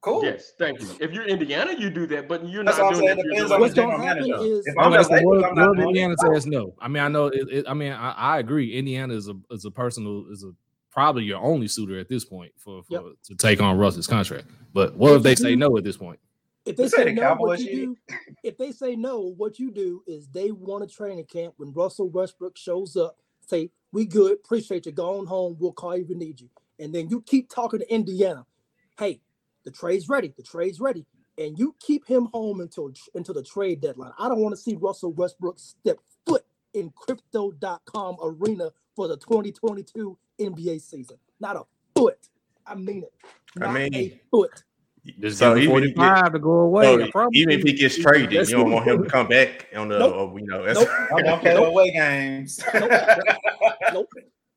cool. 0.01 0.23
Yes, 0.25 0.53
thank 0.59 0.79
you. 0.81 0.87
If 0.99 1.11
you're 1.13 1.25
Indiana, 1.25 1.73
you 1.77 1.89
do 1.89 2.05
that, 2.07 2.27
but 2.27 2.47
you're 2.47 2.63
That's 2.63 2.77
not 2.77 2.85
what 2.87 2.93
doing 2.95 3.07
saying. 3.07 3.17
that. 3.17 3.25
if 3.25 3.31
Depends 3.31 3.49
you're 3.49 3.55
on 3.55 3.61
What's 3.61 3.73
going 3.73 3.89
to 3.89 3.95
general 3.97 4.07
happen 4.07 4.45
is 4.59 4.67
If 4.67 4.75
I'm 4.77 4.85
Unless 4.87 5.07
the 5.09 5.15
the 5.19 5.25
world, 5.25 5.43
I'm 5.45 5.55
not 5.55 5.67
world 5.77 5.79
Indiana 5.89 6.15
says 6.17 6.45
no. 6.45 6.73
I 6.79 6.87
mean, 6.87 7.03
I 7.03 7.07
know. 7.07 7.27
It, 7.27 7.47
it, 7.49 7.65
I 7.67 7.73
mean, 7.73 7.91
I, 7.93 8.11
I 8.11 8.39
agree. 8.39 8.73
Indiana 8.77 9.13
is 9.13 9.27
a 9.29 9.35
is 9.51 9.65
a 9.65 9.71
person 9.71 10.03
who 10.03 10.27
is 10.31 10.43
a 10.43 10.51
probably 10.91 11.23
your 11.23 11.39
only 11.41 11.67
suitor 11.67 11.99
at 11.99 12.09
this 12.09 12.25
point 12.25 12.51
for, 12.57 12.83
for 12.83 12.93
Yep. 12.93 13.03
to 13.25 13.35
take 13.35 13.61
on 13.61 13.77
Russ's 13.77 14.07
contract. 14.07 14.47
But 14.73 14.95
what 14.95 15.13
if 15.13 15.23
they 15.23 15.35
say 15.35 15.55
no 15.55 15.77
at 15.77 15.83
this 15.83 15.97
point? 15.97 16.19
If 16.65 16.75
they 16.75 16.83
You 16.83 16.89
say 16.89 16.97
say 16.97 17.03
the 17.05 17.21
no, 17.21 17.35
what 17.35 17.59
you 17.59 17.75
do, 17.75 18.15
if 18.43 18.57
they 18.57 18.71
say 18.71 18.95
no, 18.95 19.19
what 19.19 19.57
you 19.57 19.71
do 19.71 20.03
is 20.05 20.27
day 20.27 20.49
one 20.49 20.83
of 20.83 20.93
training 20.93 21.25
camp 21.25 21.55
when 21.57 21.73
Russell 21.73 22.09
Westbrook 22.09 22.57
shows 22.57 22.95
up, 22.95 23.17
say, 23.41 23.71
We 23.91 24.05
good, 24.05 24.33
appreciate 24.33 24.85
you, 24.85 24.91
going 24.91 25.25
home, 25.25 25.57
we'll 25.59 25.71
call 25.73 25.97
you 25.97 26.03
if 26.03 26.09
we 26.09 26.15
need 26.15 26.39
you. 26.39 26.49
And 26.79 26.93
then 26.93 27.09
you 27.09 27.21
keep 27.21 27.49
talking 27.49 27.79
to 27.79 27.93
Indiana. 27.93 28.45
Hey, 28.99 29.21
the 29.63 29.71
trade's 29.71 30.07
ready, 30.07 30.33
the 30.37 30.43
trade's 30.43 30.79
ready. 30.79 31.05
And 31.37 31.57
you 31.57 31.75
keep 31.79 32.05
him 32.05 32.27
home 32.33 32.59
until 32.61 32.91
until 33.15 33.33
the 33.33 33.43
trade 33.43 33.81
deadline. 33.81 34.11
I 34.19 34.27
don't 34.27 34.39
want 34.41 34.53
to 34.53 34.61
see 34.61 34.75
Russell 34.79 35.13
Westbrook 35.13 35.57
step 35.57 35.97
foot 36.27 36.43
in 36.73 36.91
crypto.com 36.95 38.17
arena 38.21 38.71
for 38.95 39.07
the 39.07 39.17
2022 39.17 40.17
NBA 40.49 40.81
season. 40.81 41.17
Not 41.39 41.55
a 41.55 41.63
foot. 41.95 42.17
I 42.65 42.75
mean 42.75 43.03
it. 43.03 43.13
I 43.61 43.71
mean, 43.73 43.93
a 43.93 44.21
foot. 44.29 44.63
Just 45.19 45.39
So 45.39 45.55
give 45.55 45.63
him 45.63 45.71
even 45.77 45.89
if- 45.89 45.95
45 45.95 46.33
to 46.33 46.39
go 46.39 46.51
away. 46.51 47.09
So, 47.11 47.19
I 47.19 47.27
even 47.33 47.59
if 47.59 47.63
he 47.63 47.73
gets 47.73 47.97
traded, 47.97 48.31
you 48.49 48.55
don't 48.55 48.71
want 48.71 48.87
him 48.87 49.03
to 49.03 49.09
come 49.09 49.27
back 49.27 49.67
on 49.75 49.89
the, 49.89 49.97
Nope. 49.99 50.15
or, 50.31 50.39
you 50.39 50.45
know, 50.45 50.63
that's, 50.63 50.79
Nope. 50.79 50.89
I'm 51.11 51.23
gonna 51.23 51.37
play 51.41 51.53
the 51.53 51.63
away 51.63 51.91
games. 51.91 52.59
Nope. 53.93 54.09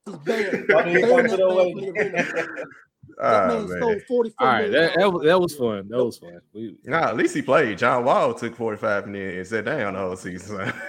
He's 0.06 0.16
banned. 0.16 0.64
Why 0.68 0.82
do 0.84 0.90
you 0.90 1.00
Banned 1.06 1.28
come 1.30 2.64
that 3.18 3.48
to 3.48 3.56
the 3.56 3.68
man 3.68 3.68
away 3.68 3.68
from 3.68 3.68
the 3.68 3.68
arena. 3.68 3.68
game? 3.68 3.68
That 3.68 3.68
oh, 3.68 3.68
man 3.68 3.68
man. 3.68 4.00
44 4.08 4.34
All 4.38 4.46
right, 4.52 4.70
that, 4.72 4.94
that, 4.96 5.12
was, 5.12 5.22
that 5.24 5.40
was 5.40 5.54
fun. 5.56 5.88
That 5.88 6.04
was 6.04 6.18
fun. 6.18 6.40
We, 6.52 6.76
Nah, 6.84 7.08
at 7.08 7.16
least 7.16 7.34
he 7.34 7.42
played. 7.42 7.78
John 7.78 8.04
Wall 8.04 8.34
took 8.34 8.56
45 8.56 9.06
minutes 9.08 9.50
and 9.52 9.66
then 9.66 9.76
sat 9.76 9.78
down 9.78 9.94
the 9.94 10.00
whole 10.00 10.16
season. 10.16 10.72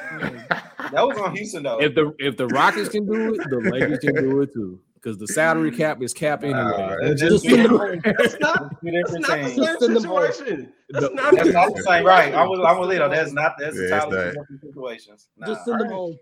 That 0.92 1.06
was 1.08 1.18
on 1.18 1.36
Houston 1.36 1.64
though. 1.64 1.82
if 1.82 1.96
the 1.96 2.14
if 2.20 2.38
the 2.38 2.46
Rockets 2.48 2.90
can 2.90 3.08
do 3.08 3.34
it, 3.34 3.50
the 3.50 3.58
Lakers 3.58 3.98
can 4.00 4.14
do 4.16 4.42
it 4.44 4.54
too. 4.54 4.80
Because 4.94 5.18
the 5.18 5.28
salary 5.28 5.72
cap 5.72 6.02
is 6.02 6.14
cap 6.14 6.44
anyway. 6.44 6.60
Uh, 6.60 6.96
It's 7.02 7.22
Just 7.22 7.44
just 7.44 7.46
send 7.46 7.64
two 7.64 7.78
them 7.78 7.78
home. 7.78 8.02
That's 8.18 8.40
not, 8.40 8.76
that's 8.84 9.12
not 9.14 9.40
the 9.42 9.50
same 9.50 9.80
Send 9.80 9.96
them 9.96 10.04
home. 10.04 10.32
situation. 10.32 10.74
That's 10.90 11.14
not, 11.14 11.36
That's 11.36 11.74
the 11.74 11.84
same, 11.88 12.06
right? 12.06 12.34
I'm 12.36 12.50
with, 12.50 12.60
I'm 12.62 12.80
with 12.80 12.90
Lito. 12.90 13.10
That's 13.10 13.32
not 13.34 13.54
that's 13.60 13.76
Yeah, 13.76 13.82
it's 13.84 13.92
entirely 14.06 14.32
different 14.32 14.62
situations. 14.62 15.28
Nah, 15.38 15.48
Just 15.48 15.66
send 15.66 15.82
them 15.82 15.90
home. 15.90 16.20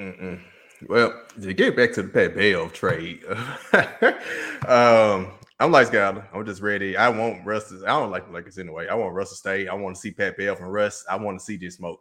Mm-mm. 0.00 0.40
Well, 0.86 1.22
to 1.40 1.52
get 1.54 1.76
back 1.76 1.92
to 1.94 2.02
the 2.02 2.08
Pat 2.08 2.34
Bev 2.36 2.72
trade, 2.72 3.24
um, 4.68 5.32
I'm 5.60 5.72
like 5.72 5.88
Skyler. 5.88 6.24
I'm 6.32 6.46
just 6.46 6.62
ready. 6.62 6.96
I 6.96 7.08
want 7.08 7.44
Russ. 7.44 7.68
To, 7.70 7.82
I 7.84 7.88
don't 7.88 8.10
like 8.10 8.26
the 8.26 8.32
Lakers 8.32 8.58
anyway. 8.58 8.86
I 8.86 8.94
want 8.94 9.12
Russ 9.14 9.30
to 9.30 9.36
stay. 9.36 9.66
I 9.66 9.74
want 9.74 9.96
to 9.96 10.00
see 10.00 10.12
Pat 10.12 10.36
Bev 10.36 10.58
from 10.58 10.68
Russ. 10.68 11.04
I 11.10 11.16
want 11.16 11.38
to 11.40 11.44
see 11.44 11.56
this 11.56 11.76
smoke. 11.76 12.00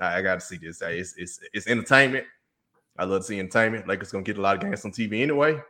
I, 0.00 0.18
I 0.18 0.22
got 0.22 0.34
to 0.34 0.40
see 0.40 0.56
this. 0.56 0.82
It's, 0.82 1.14
it's 1.16 1.40
it's 1.52 1.66
entertainment. 1.68 2.26
I 2.98 3.04
love 3.04 3.20
to 3.20 3.26
see 3.26 3.38
entertainment. 3.38 3.86
Lakers 3.86 4.10
gonna 4.10 4.24
get 4.24 4.38
a 4.38 4.40
lot 4.40 4.56
of 4.56 4.62
games 4.62 4.84
on 4.84 4.90
TV 4.90 5.22
anyway. 5.22 5.60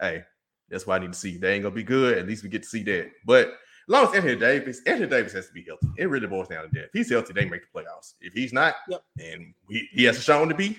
Hey, 0.00 0.24
that's 0.68 0.86
why 0.86 0.96
I 0.96 0.98
need 0.98 1.12
to 1.12 1.18
see. 1.18 1.38
They 1.38 1.54
ain't 1.54 1.62
gonna 1.62 1.74
be 1.74 1.82
good. 1.82 2.18
At 2.18 2.26
least 2.26 2.42
we 2.42 2.50
get 2.50 2.62
to 2.64 2.68
see 2.68 2.82
that. 2.84 3.10
But 3.24 3.48
as 3.48 3.54
long 3.88 4.08
as 4.08 4.14
Anthony 4.14 4.36
Davis, 4.36 4.80
Anthony 4.86 5.08
Davis 5.08 5.32
has 5.32 5.46
to 5.46 5.52
be 5.52 5.62
healthy. 5.62 5.88
It 5.96 6.06
really 6.10 6.26
boils 6.26 6.48
down 6.48 6.64
to 6.64 6.70
that. 6.74 6.84
If 6.86 6.90
he's 6.92 7.10
healthy, 7.10 7.32
they 7.32 7.46
make 7.46 7.62
the 7.72 7.80
playoffs. 7.80 8.14
If 8.20 8.32
he's 8.34 8.52
not, 8.52 8.74
Yep. 8.88 9.02
and 9.20 9.54
we, 9.68 9.88
he 9.92 10.04
hasn't 10.04 10.24
shown 10.24 10.48
to 10.48 10.54
be, 10.54 10.78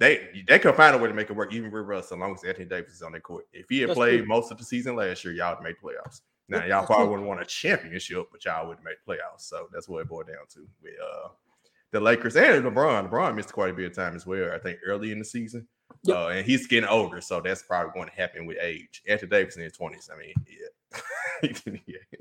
they 0.00 0.44
they 0.48 0.58
could 0.58 0.74
find 0.74 0.96
a 0.96 0.98
way 0.98 1.08
to 1.08 1.14
make 1.14 1.28
it 1.28 1.36
work 1.36 1.52
even 1.52 1.70
with 1.70 1.84
Russ, 1.84 2.10
as 2.10 2.18
long 2.18 2.34
as 2.34 2.42
Anthony 2.42 2.64
Davis 2.64 2.94
is 2.94 3.02
on 3.02 3.12
the 3.12 3.20
court. 3.20 3.46
If 3.52 3.66
he 3.68 3.80
had 3.80 3.90
That's 3.90 3.98
played 3.98 4.18
true. 4.20 4.26
most 4.26 4.50
of 4.50 4.56
the 4.58 4.64
season 4.64 4.96
last 4.96 5.24
year, 5.24 5.34
y'all 5.34 5.54
would 5.54 5.62
make 5.62 5.80
playoffs. 5.80 6.22
Now 6.48 6.64
y'all 6.64 6.86
probably 6.86 7.08
wouldn't 7.08 7.28
want 7.28 7.42
a 7.42 7.44
championship, 7.44 8.26
but 8.32 8.44
y'all 8.44 8.66
would 8.66 8.78
make 8.82 8.96
playoffs. 9.06 9.42
So 9.42 9.68
that's 9.72 9.88
what 9.88 10.00
it 10.00 10.08
boiled 10.08 10.26
down 10.26 10.46
to 10.54 10.66
with 10.82 10.94
uh 11.00 11.28
the 11.92 12.00
Lakers 12.00 12.36
and 12.36 12.64
LeBron. 12.64 13.10
LeBron 13.10 13.36
missed 13.36 13.52
quite 13.52 13.70
a 13.70 13.74
bit 13.74 13.90
of 13.90 13.94
time 13.94 14.16
as 14.16 14.26
well. 14.26 14.50
I 14.52 14.58
think 14.58 14.78
early 14.84 15.12
in 15.12 15.18
the 15.18 15.24
season. 15.24 15.68
Yep. 16.04 16.16
Uh, 16.16 16.28
and 16.28 16.46
he's 16.46 16.66
getting 16.66 16.88
older, 16.88 17.20
so 17.20 17.40
that's 17.40 17.62
probably 17.62 17.92
going 17.92 18.08
to 18.08 18.14
happen 18.14 18.46
with 18.46 18.56
age. 18.62 19.02
Anthony 19.06 19.28
Davis 19.28 19.56
in 19.56 19.64
his 19.64 19.74
twenties. 19.74 20.08
I 20.12 20.18
mean, 20.18 20.32
yeah, 20.46 20.98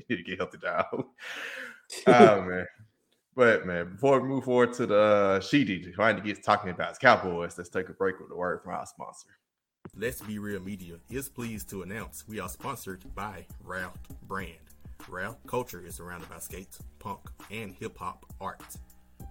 he 0.08 0.16
didn't 0.16 0.26
get 0.26 0.38
healthy 0.38 0.58
down. 0.58 0.86
oh 2.08 2.42
man. 2.42 2.66
But 3.36 3.66
man, 3.66 3.92
before 3.92 4.20
we 4.20 4.28
move 4.28 4.44
forward 4.44 4.74
to 4.74 4.86
the 4.86 5.42
uh, 5.42 5.94
trying 5.94 6.16
to 6.16 6.22
get 6.22 6.44
talking 6.44 6.72
about 6.72 7.00
Cowboys, 7.00 7.58
let's 7.58 7.70
take 7.70 7.90
a 7.90 7.94
break 7.94 8.20
with 8.20 8.32
a 8.32 8.36
word 8.36 8.62
from 8.64 8.74
our 8.74 8.86
sponsor. 8.86 9.30
Let's 9.96 10.22
Be 10.22 10.40
Real 10.40 10.60
Media 10.60 10.96
is 11.10 11.30
pleased 11.30 11.70
to 11.70 11.84
announce 11.84 12.28
we 12.28 12.40
are 12.40 12.50
sponsored 12.50 13.04
by 13.16 13.46
Wrath 13.64 13.98
Brand. 14.28 14.58
Wrath 15.08 15.38
culture 15.48 15.84
is 15.86 15.96
surrounded 15.96 16.30
by 16.30 16.40
skates, 16.40 16.80
punk, 17.00 17.22
and 17.50 17.74
hip 17.80 17.98
hop 17.98 18.26
art. 18.42 18.62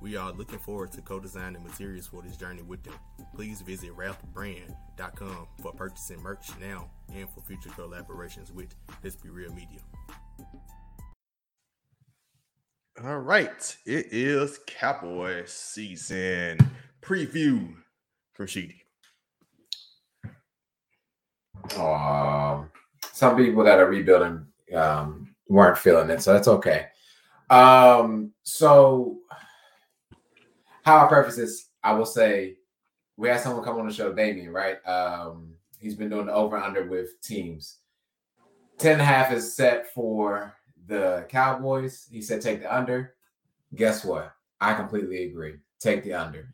We 0.01 0.17
are 0.17 0.33
looking 0.33 0.59
forward 0.59 0.93
to 0.93 1.03
co-designing 1.03 1.63
materials 1.63 2.07
for 2.07 2.23
this 2.23 2.37
journey 2.37 2.63
with 2.63 2.83
them. 2.85 2.95
Please 3.35 3.61
visit 3.61 3.91
wrathbrand.com 3.97 5.49
for 5.61 5.73
purchasing 5.73 6.23
merch 6.23 6.49
now 6.61 6.91
and 7.15 7.29
for 7.31 7.41
future 7.41 7.71
collaborations 7.71 8.53
with 8.53 8.75
Let's 9.03 9.17
Be 9.17 9.29
Real 9.29 9.53
Media. 9.53 9.81
All 13.05 13.19
right, 13.19 13.77
it 13.87 14.07
is 14.11 14.59
Cowboys 14.67 15.53
season 15.53 16.59
preview 17.01 17.73
from 18.33 18.49
Sheedy. 18.49 18.83
Um, 21.77 22.73
some 23.13 23.37
people 23.37 23.63
that 23.63 23.79
are 23.79 23.87
rebuilding 23.87 24.47
um, 24.75 25.33
weren't 25.49 25.79
feeling 25.79 26.11
it, 26.11 26.23
so 26.23 26.33
that's 26.33 26.49
okay. 26.49 26.87
Um, 27.51 28.33
so 28.43 29.19
how 30.83 31.05
I 31.05 31.09
preface 31.09 31.37
this, 31.37 31.69
I 31.85 31.93
will 31.93 32.05
say 32.05 32.57
we 33.17 33.29
had 33.29 33.41
someone 33.41 33.63
come 33.63 33.79
on 33.79 33.87
the 33.87 33.95
show, 33.95 34.13
Damien, 34.13 34.51
right? 34.51 34.85
Um, 34.85 35.55
he's 35.79 35.95
been 35.95 36.11
doing 36.11 36.27
the 36.27 36.35
over 36.35 36.57
under 36.57 36.85
with 36.89 37.21
teams. 37.23 37.77
10 38.79 38.95
and 38.95 39.03
a 39.03 39.05
half 39.05 39.33
is 39.33 39.55
set 39.55 39.93
for 39.95 40.58
the 40.89 41.27
Cowboys. 41.29 42.09
He 42.11 42.21
said 42.21 42.41
take 42.41 42.61
the 42.61 42.75
under. 42.75 43.15
Guess 43.75 44.05
what? 44.05 44.33
I 44.61 44.75
completely 44.75 45.25
agree. 45.25 45.57
Take 45.79 46.03
the 46.03 46.15
under. 46.15 46.53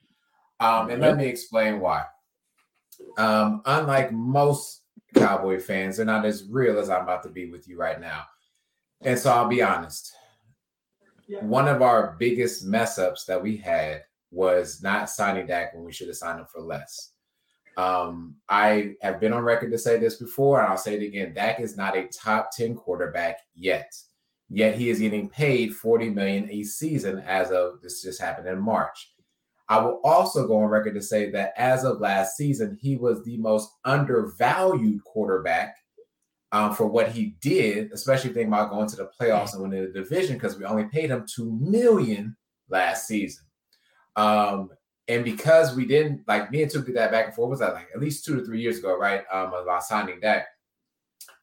Um, 0.61 0.91
and 0.91 1.01
let 1.01 1.17
me 1.17 1.27
explain 1.27 1.81
why. 1.81 2.05
Um, 3.17 3.63
unlike 3.65 4.13
most 4.13 4.83
Cowboy 5.15 5.61
fans, 5.61 5.97
they're 5.97 6.07
not 6.07 6.25
as 6.25 6.45
real 6.51 6.79
as 6.79 6.91
I'm 6.91 7.03
about 7.03 7.23
to 7.23 7.29
be 7.29 7.51
with 7.51 7.69
you 7.69 7.79
right 7.79 8.01
now. 8.01 8.25
And 9.03 9.19
so 9.19 9.33
I'll 9.33 9.49
be 9.49 9.63
honest. 9.63 10.13
One 11.41 11.69
of 11.69 11.81
our 11.81 12.17
biggest 12.19 12.65
mess 12.65 12.99
ups 12.99 13.25
that 13.25 13.43
we 13.43 13.57
had 13.57 14.03
was 14.31 14.83
not 14.83 15.09
signing 15.09 15.47
Dak 15.47 15.75
when 15.75 15.85
we 15.85 15.93
should 15.93 16.09
have 16.09 16.17
signed 16.17 16.41
him 16.41 16.47
for 16.53 16.61
less. 16.61 17.13
Um, 17.77 18.37
I 18.49 18.95
have 19.01 19.21
been 19.21 19.33
on 19.33 19.43
record 19.43 19.73
to 19.73 19.79
say 19.79 19.99
this 19.99 20.17
before, 20.17 20.61
and 20.61 20.69
I'll 20.69 20.77
say 20.77 20.95
it 20.95 21.03
again. 21.03 21.35
Dak 21.35 21.61
is 21.61 21.77
not 21.77 21.97
a 21.97 22.09
top 22.09 22.51
10 22.53 22.77
quarterback 22.77 23.39
yet. 23.55 23.93
Yet 24.55 24.77
he 24.77 24.89
is 24.89 25.01
getting 25.01 25.29
paid 25.29 25.75
40 25.75 26.11
million 26.11 26.49
a 26.49 26.63
season 26.63 27.19
as 27.27 27.51
of 27.51 27.83
this 27.83 28.01
just 28.03 28.21
happened 28.21 28.47
in 28.47 28.61
March. 28.61 29.13
I 29.69 29.81
will 29.81 30.01
also 30.05 30.47
go 30.47 30.59
on 30.59 30.71
record 30.71 30.95
to 30.95 31.03
say 31.03 31.29
that 31.33 31.55
as 31.57 31.83
of 31.83 31.99
last 31.99 32.37
season, 32.37 32.79
he 32.81 32.95
was 32.95 33.25
the 33.25 33.37
most 33.39 33.69
undervalued 33.85 35.03
quarterback 35.03 35.75
um, 36.53 36.73
for 36.73 36.87
what 36.87 37.11
he 37.11 37.35
did, 37.41 37.91
especially 37.91 38.31
thinking 38.31 38.47
about 38.47 38.71
going 38.71 38.87
to 38.91 38.95
the 38.95 39.11
playoffs 39.21 39.55
and 39.55 39.63
winning 39.63 39.87
the 39.87 40.01
division 40.01 40.37
because 40.37 40.57
we 40.57 40.65
only 40.65 40.85
paid 40.85 41.11
him 41.11 41.27
two 41.27 41.59
million 41.61 42.37
last 42.69 43.09
season. 43.09 43.45
Um, 44.15 44.71
and 45.09 45.25
because 45.25 45.75
we 45.75 45.85
didn't 45.85 46.23
like 46.29 46.53
me 46.53 46.63
and 46.63 46.71
Took 46.71 46.87
that 46.95 47.11
back 47.11 47.27
and 47.27 47.35
forth, 47.35 47.51
was 47.51 47.59
that 47.59 47.75
like 47.75 47.89
at 47.93 48.01
least 48.01 48.25
two 48.25 48.37
to 48.37 48.45
three 48.45 48.61
years 48.61 48.79
ago, 48.79 48.97
right? 48.97 49.25
Um, 49.33 49.53
about 49.53 49.83
signing 49.83 50.21
that, 50.21 50.47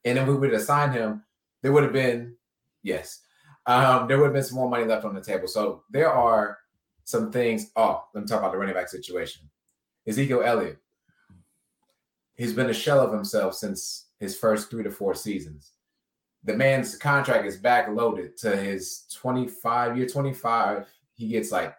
And 0.05 0.17
then 0.17 0.27
we 0.27 0.35
would 0.35 0.53
have 0.53 0.61
signed 0.61 0.93
him, 0.93 1.23
there 1.61 1.73
would 1.73 1.83
have 1.83 1.91
been, 1.91 2.37
yes, 2.83 3.21
um, 3.65 4.07
there 4.07 4.17
would 4.17 4.25
have 4.25 4.33
been 4.33 4.43
some 4.43 4.57
more 4.57 4.69
money 4.69 4.85
left 4.85 5.05
on 5.05 5.13
the 5.13 5.21
table. 5.21 5.47
So 5.47 5.83
there 5.89 6.11
are 6.11 6.57
some 7.03 7.31
things. 7.31 7.71
Oh, 7.75 8.03
let 8.13 8.21
me 8.21 8.27
talk 8.27 8.39
about 8.39 8.51
the 8.51 8.57
running 8.57 8.75
back 8.75 8.89
situation. 8.89 9.49
Ezekiel 10.07 10.41
Elliott. 10.43 10.77
He's 12.35 12.53
been 12.53 12.69
a 12.69 12.73
shell 12.73 12.99
of 12.99 13.13
himself 13.13 13.53
since 13.53 14.07
his 14.19 14.37
first 14.37 14.69
three 14.69 14.83
to 14.83 14.89
four 14.91 15.13
seasons. 15.13 15.73
The 16.43 16.55
man's 16.55 16.95
contract 16.95 17.45
is 17.45 17.61
backloaded 17.61 18.35
to 18.37 18.55
his 18.55 19.03
25 19.13 19.97
year 19.97 20.07
25. 20.07 20.87
He 21.13 21.27
gets 21.27 21.51
like 21.51 21.75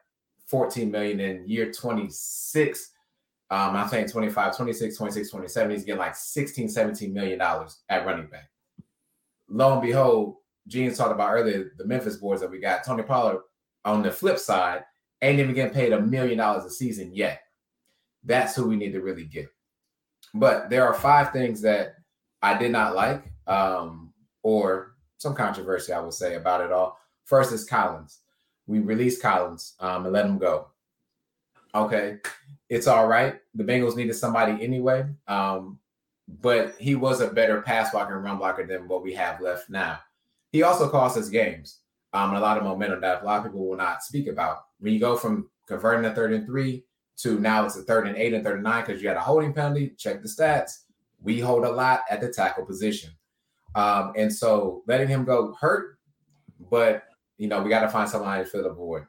14 0.46 0.90
million 0.90 1.18
in 1.18 1.48
year 1.48 1.72
26. 1.72 2.90
Um, 3.50 3.74
I 3.74 3.86
think 3.88 4.10
25, 4.10 4.56
26, 4.56 4.96
26, 4.96 5.30
27. 5.30 5.70
He's 5.70 5.84
getting 5.84 5.98
like 5.98 6.14
16, 6.14 6.68
17 6.68 7.12
million 7.12 7.38
dollars 7.38 7.80
at 7.88 8.06
running 8.06 8.26
back. 8.26 8.48
Lo 9.48 9.72
and 9.72 9.82
behold, 9.82 10.36
Jeans 10.68 10.96
talked 10.96 11.12
about 11.12 11.32
earlier 11.32 11.72
the 11.76 11.86
Memphis 11.86 12.16
boys 12.16 12.40
that 12.40 12.50
we 12.50 12.58
got. 12.58 12.84
Tony 12.84 13.02
Pollard 13.02 13.40
on 13.84 14.02
the 14.02 14.10
flip 14.10 14.38
side 14.38 14.84
ain't 15.22 15.40
even 15.40 15.54
getting 15.54 15.74
paid 15.74 15.92
a 15.92 16.00
million 16.00 16.38
dollars 16.38 16.64
a 16.64 16.70
season 16.70 17.14
yet. 17.14 17.42
That's 18.24 18.54
who 18.54 18.68
we 18.68 18.76
need 18.76 18.92
to 18.92 19.00
really 19.00 19.24
get. 19.24 19.48
But 20.34 20.70
there 20.70 20.86
are 20.86 20.94
five 20.94 21.32
things 21.32 21.60
that 21.62 21.96
I 22.42 22.56
did 22.56 22.72
not 22.72 22.94
like, 22.94 23.24
um, 23.46 24.12
or 24.42 24.94
some 25.18 25.34
controversy, 25.34 25.92
I 25.92 26.00
would 26.00 26.14
say, 26.14 26.34
about 26.34 26.60
it 26.60 26.72
all. 26.72 26.98
First 27.24 27.52
is 27.52 27.64
Collins. 27.64 28.20
We 28.66 28.80
released 28.80 29.22
Collins 29.22 29.74
um, 29.80 30.04
and 30.04 30.12
let 30.12 30.26
him 30.26 30.38
go. 30.38 30.68
Okay, 31.74 32.18
it's 32.68 32.86
all 32.86 33.06
right. 33.06 33.36
The 33.54 33.64
Bengals 33.64 33.96
needed 33.96 34.14
somebody 34.14 34.62
anyway, 34.62 35.04
um, 35.26 35.78
but 36.40 36.74
he 36.78 36.94
was 36.94 37.20
a 37.20 37.28
better 37.28 37.62
pass 37.62 37.90
blocker 37.90 38.16
and 38.16 38.24
run 38.24 38.38
blocker 38.38 38.66
than 38.66 38.88
what 38.88 39.02
we 39.02 39.14
have 39.14 39.40
left 39.40 39.70
now. 39.70 39.98
He 40.52 40.62
also 40.62 40.88
cost 40.88 41.16
us 41.16 41.28
games, 41.28 41.80
um, 42.12 42.30
and 42.30 42.38
a 42.38 42.40
lot 42.40 42.58
of 42.58 42.64
momentum 42.64 43.00
that 43.00 43.22
a 43.22 43.24
lot 43.24 43.38
of 43.38 43.44
people 43.44 43.68
will 43.68 43.76
not 43.76 44.02
speak 44.02 44.28
about. 44.28 44.58
When 44.78 44.92
you 44.92 45.00
go 45.00 45.16
from 45.16 45.48
converting 45.66 46.04
a 46.04 46.14
third 46.14 46.32
and 46.32 46.46
three 46.46 46.84
to 47.18 47.38
now 47.38 47.64
it's 47.64 47.76
a 47.76 47.82
third 47.82 48.06
and 48.06 48.16
eight 48.16 48.34
and 48.34 48.44
third 48.44 48.56
and 48.56 48.64
nine 48.64 48.84
because 48.84 49.02
you 49.02 49.08
had 49.08 49.16
a 49.16 49.20
holding 49.20 49.52
penalty. 49.52 49.94
Check 49.98 50.22
the 50.22 50.28
stats. 50.28 50.72
We 51.20 51.40
hold 51.40 51.64
a 51.64 51.70
lot 51.70 52.02
at 52.10 52.20
the 52.20 52.32
tackle 52.32 52.66
position. 52.66 53.10
Um, 53.74 54.12
and 54.16 54.32
so 54.32 54.82
letting 54.86 55.08
him 55.08 55.24
go 55.24 55.54
hurt, 55.58 55.98
but 56.70 57.04
you 57.38 57.48
know, 57.48 57.62
we 57.62 57.70
got 57.70 57.80
to 57.80 57.88
find 57.88 58.08
somebody 58.08 58.44
to 58.44 58.50
fill 58.50 58.64
the 58.64 58.72
void. 58.72 59.06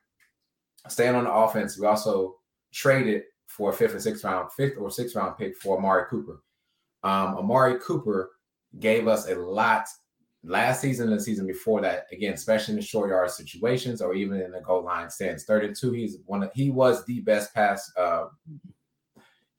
Staying 0.88 1.16
on 1.16 1.26
the 1.26 1.32
offense, 1.32 1.78
we 1.78 1.86
also 1.86 2.38
traded 2.72 3.24
for 3.48 3.70
a 3.70 3.74
fifth 3.74 3.94
and 3.94 4.02
sixth 4.02 4.24
round, 4.24 4.52
fifth 4.54 4.78
or 4.80 4.90
sixth 4.90 5.16
round 5.16 5.38
pick 5.38 5.58
for 5.58 5.78
Amari 5.78 6.06
Cooper. 6.10 6.42
Um, 7.04 7.36
Amari 7.38 7.80
Cooper 7.80 8.32
gave 8.80 9.08
us 9.08 9.30
a 9.30 9.36
lot 9.36 9.86
last 10.44 10.82
season 10.82 11.10
and 11.10 11.20
the 11.20 11.24
season 11.24 11.48
before 11.48 11.82
that. 11.82 12.08
Again, 12.12 12.34
especially 12.34 12.74
in 12.74 12.80
the 12.80 12.86
short 12.86 13.10
yard 13.10 13.32
situations 13.32 14.02
or 14.02 14.14
even 14.14 14.42
in 14.42 14.52
the 14.52 14.62
goal 14.62 14.84
line 14.84 15.10
stands. 15.10 15.46
Third 15.46 15.66
and 15.66 15.76
two, 15.76 15.92
he's 15.92 16.18
one 16.26 16.44
of 16.44 16.52
he 16.54 16.70
was 16.70 17.06
the 17.06 17.22
best 17.22 17.54
pass. 17.54 17.92
Uh, 17.98 18.26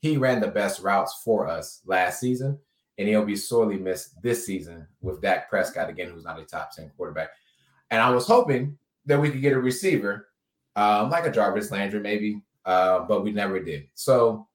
he 0.00 0.16
ran 0.16 0.40
the 0.40 0.48
best 0.48 0.82
routes 0.82 1.22
for 1.24 1.48
us 1.48 1.80
last 1.86 2.20
season, 2.20 2.58
and 2.98 3.08
he'll 3.08 3.24
be 3.24 3.36
sorely 3.36 3.78
missed 3.78 4.20
this 4.22 4.44
season 4.44 4.86
with 5.00 5.22
Dak 5.22 5.48
Prescott 5.48 5.88
again, 5.88 6.10
who's 6.10 6.24
not 6.24 6.38
a 6.38 6.44
top 6.44 6.72
10 6.72 6.90
quarterback. 6.96 7.30
And 7.90 8.02
I 8.02 8.10
was 8.10 8.26
hoping 8.26 8.76
that 9.06 9.20
we 9.20 9.30
could 9.30 9.40
get 9.40 9.54
a 9.54 9.58
receiver, 9.58 10.28
um, 10.76 11.08
like 11.08 11.24
a 11.24 11.30
Jarvis 11.30 11.70
Landry, 11.70 12.00
maybe, 12.00 12.42
uh, 12.66 13.00
but 13.00 13.24
we 13.24 13.32
never 13.32 13.60
did. 13.60 13.88
So 13.94 14.46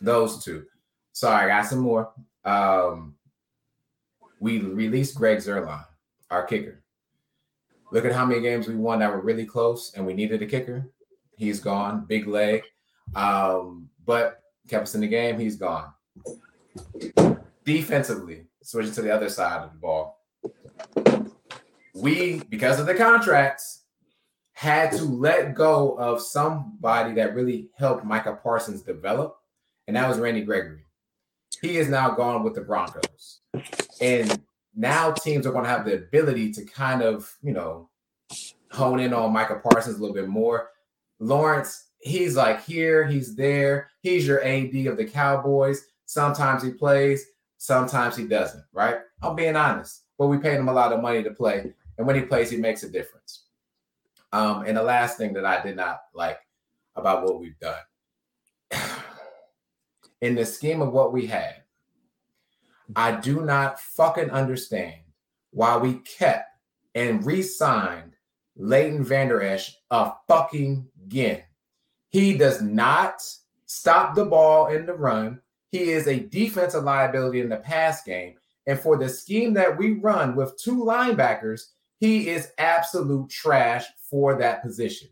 those 0.00 0.42
two. 0.42 0.64
Sorry, 1.12 1.44
I 1.44 1.48
got 1.48 1.68
some 1.68 1.80
more. 1.80 2.12
Um, 2.44 3.16
we 4.40 4.58
released 4.58 5.14
Greg 5.14 5.38
Zuerlein, 5.38 5.84
our 6.30 6.42
kicker. 6.44 6.82
Look 7.92 8.04
at 8.04 8.12
how 8.12 8.24
many 8.24 8.40
games 8.40 8.66
we 8.66 8.74
won 8.74 8.98
that 9.00 9.10
were 9.10 9.20
really 9.20 9.44
close, 9.44 9.92
and 9.94 10.06
we 10.06 10.14
needed 10.14 10.42
a 10.42 10.46
kicker. 10.46 10.88
He's 11.36 11.60
gone, 11.60 12.06
big 12.06 12.26
leg, 12.26 12.62
um, 13.14 13.88
but 14.04 14.42
kept 14.68 14.84
us 14.84 14.94
in 14.94 15.00
the 15.02 15.08
game. 15.08 15.38
He's 15.38 15.56
gone. 15.56 15.92
Defensively, 17.64 18.46
switching 18.62 18.92
to 18.92 19.02
the 19.02 19.14
other 19.14 19.28
side 19.28 19.62
of 19.62 19.72
the 19.72 19.78
ball, 19.78 20.24
we 21.94 22.40
because 22.48 22.80
of 22.80 22.86
the 22.86 22.94
contracts 22.94 23.82
had 24.52 24.92
to 24.92 25.04
let 25.04 25.54
go 25.54 25.98
of 25.98 26.22
somebody 26.22 27.12
that 27.14 27.34
really 27.34 27.68
helped 27.76 28.04
Micah 28.04 28.38
Parsons 28.42 28.82
develop, 28.82 29.36
and 29.86 29.96
that 29.96 30.08
was 30.08 30.18
Randy 30.18 30.42
Gregory. 30.42 30.84
He 31.60 31.76
is 31.78 31.88
now 31.88 32.10
gone 32.10 32.42
with 32.42 32.54
the 32.54 32.60
Broncos. 32.62 33.40
And 34.00 34.40
now 34.74 35.12
teams 35.12 35.46
are 35.46 35.52
going 35.52 35.64
to 35.64 35.70
have 35.70 35.84
the 35.84 35.94
ability 35.94 36.52
to 36.52 36.64
kind 36.64 37.02
of, 37.02 37.36
you 37.42 37.52
know, 37.52 37.88
hone 38.70 39.00
in 39.00 39.12
on 39.12 39.32
Micah 39.32 39.60
Parsons 39.62 39.98
a 39.98 40.00
little 40.00 40.14
bit 40.14 40.28
more. 40.28 40.70
Lawrence 41.18 41.90
he's 42.00 42.36
like 42.36 42.64
here, 42.64 43.06
he's 43.06 43.34
there. 43.36 43.90
He's 44.02 44.26
your 44.26 44.42
AD 44.42 44.74
of 44.86 44.96
the 44.96 45.04
Cowboys. 45.04 45.86
Sometimes 46.06 46.62
he 46.62 46.70
plays, 46.70 47.26
sometimes 47.58 48.16
he 48.16 48.26
doesn't, 48.26 48.64
right? 48.72 48.96
I'm 49.22 49.36
being 49.36 49.56
honest, 49.56 50.04
but 50.18 50.26
we 50.26 50.38
paid 50.38 50.56
him 50.56 50.68
a 50.68 50.72
lot 50.72 50.92
of 50.92 51.02
money 51.02 51.22
to 51.22 51.30
play. 51.30 51.72
And 51.98 52.06
when 52.06 52.16
he 52.16 52.22
plays, 52.22 52.50
he 52.50 52.56
makes 52.56 52.82
a 52.82 52.88
difference. 52.88 53.44
Um, 54.32 54.64
and 54.66 54.76
the 54.76 54.82
last 54.82 55.18
thing 55.18 55.32
that 55.34 55.44
I 55.44 55.62
did 55.62 55.76
not 55.76 56.00
like 56.14 56.38
about 56.96 57.24
what 57.24 57.40
we've 57.40 57.58
done 57.58 57.78
in 60.20 60.34
the 60.34 60.44
scheme 60.44 60.82
of 60.82 60.92
what 60.92 61.12
we 61.12 61.26
had, 61.26 61.56
I 62.96 63.12
do 63.12 63.40
not 63.40 63.80
fucking 63.80 64.30
understand 64.30 65.00
why 65.50 65.76
we 65.76 65.94
kept 65.94 66.48
and 66.94 67.24
re-signed 67.24 68.12
Leighton 68.56 69.04
Vander 69.04 69.42
Esch 69.42 69.76
a 69.90 70.12
fucking 70.28 70.88
again. 71.04 71.42
He 72.08 72.36
does 72.36 72.60
not 72.60 73.22
stop 73.66 74.14
the 74.14 74.24
ball 74.24 74.66
in 74.66 74.86
the 74.86 74.94
run. 74.94 75.40
He 75.70 75.90
is 75.90 76.08
a 76.08 76.18
defensive 76.18 76.82
liability 76.82 77.40
in 77.40 77.48
the 77.48 77.56
pass 77.56 78.02
game. 78.02 78.34
And 78.66 78.78
for 78.78 78.96
the 78.96 79.08
scheme 79.08 79.54
that 79.54 79.78
we 79.78 79.92
run 79.92 80.34
with 80.34 80.56
two 80.56 80.84
linebackers, 80.84 81.68
he 81.98 82.28
is 82.28 82.50
absolute 82.58 83.30
trash 83.30 83.84
for 84.08 84.34
that 84.36 84.62
position. 84.62 85.08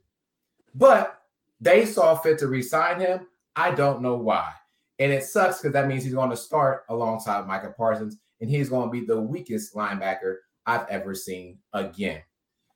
But 0.75 1.23
they 1.61 1.87
saw 1.87 2.17
fit 2.17 2.39
to 2.39 2.49
re-sign 2.49 3.01
him. 3.01 3.27
I 3.55 3.73
don't 3.73 4.03
know 4.03 4.17
why. 4.17 4.53
And 4.99 5.13
it 5.13 5.25
sucks 5.25 5.59
because 5.59 5.73
that 5.73 5.87
means 5.87 6.03
he's 6.03 6.15
going 6.15 6.31
to 6.31 6.37
start 6.37 6.85
alongside 6.89 7.47
Micah 7.47 7.75
Parsons, 7.77 8.19
and 8.41 8.51
he's 8.51 8.69
going 8.69 8.89
to 8.89 8.93
be 8.93 9.07
the 9.07 9.21
weakest 9.21 9.75
linebacker 9.75 10.37
I've 10.67 10.89
ever 10.89 11.15
seen 11.15 11.59
again. 11.73 12.23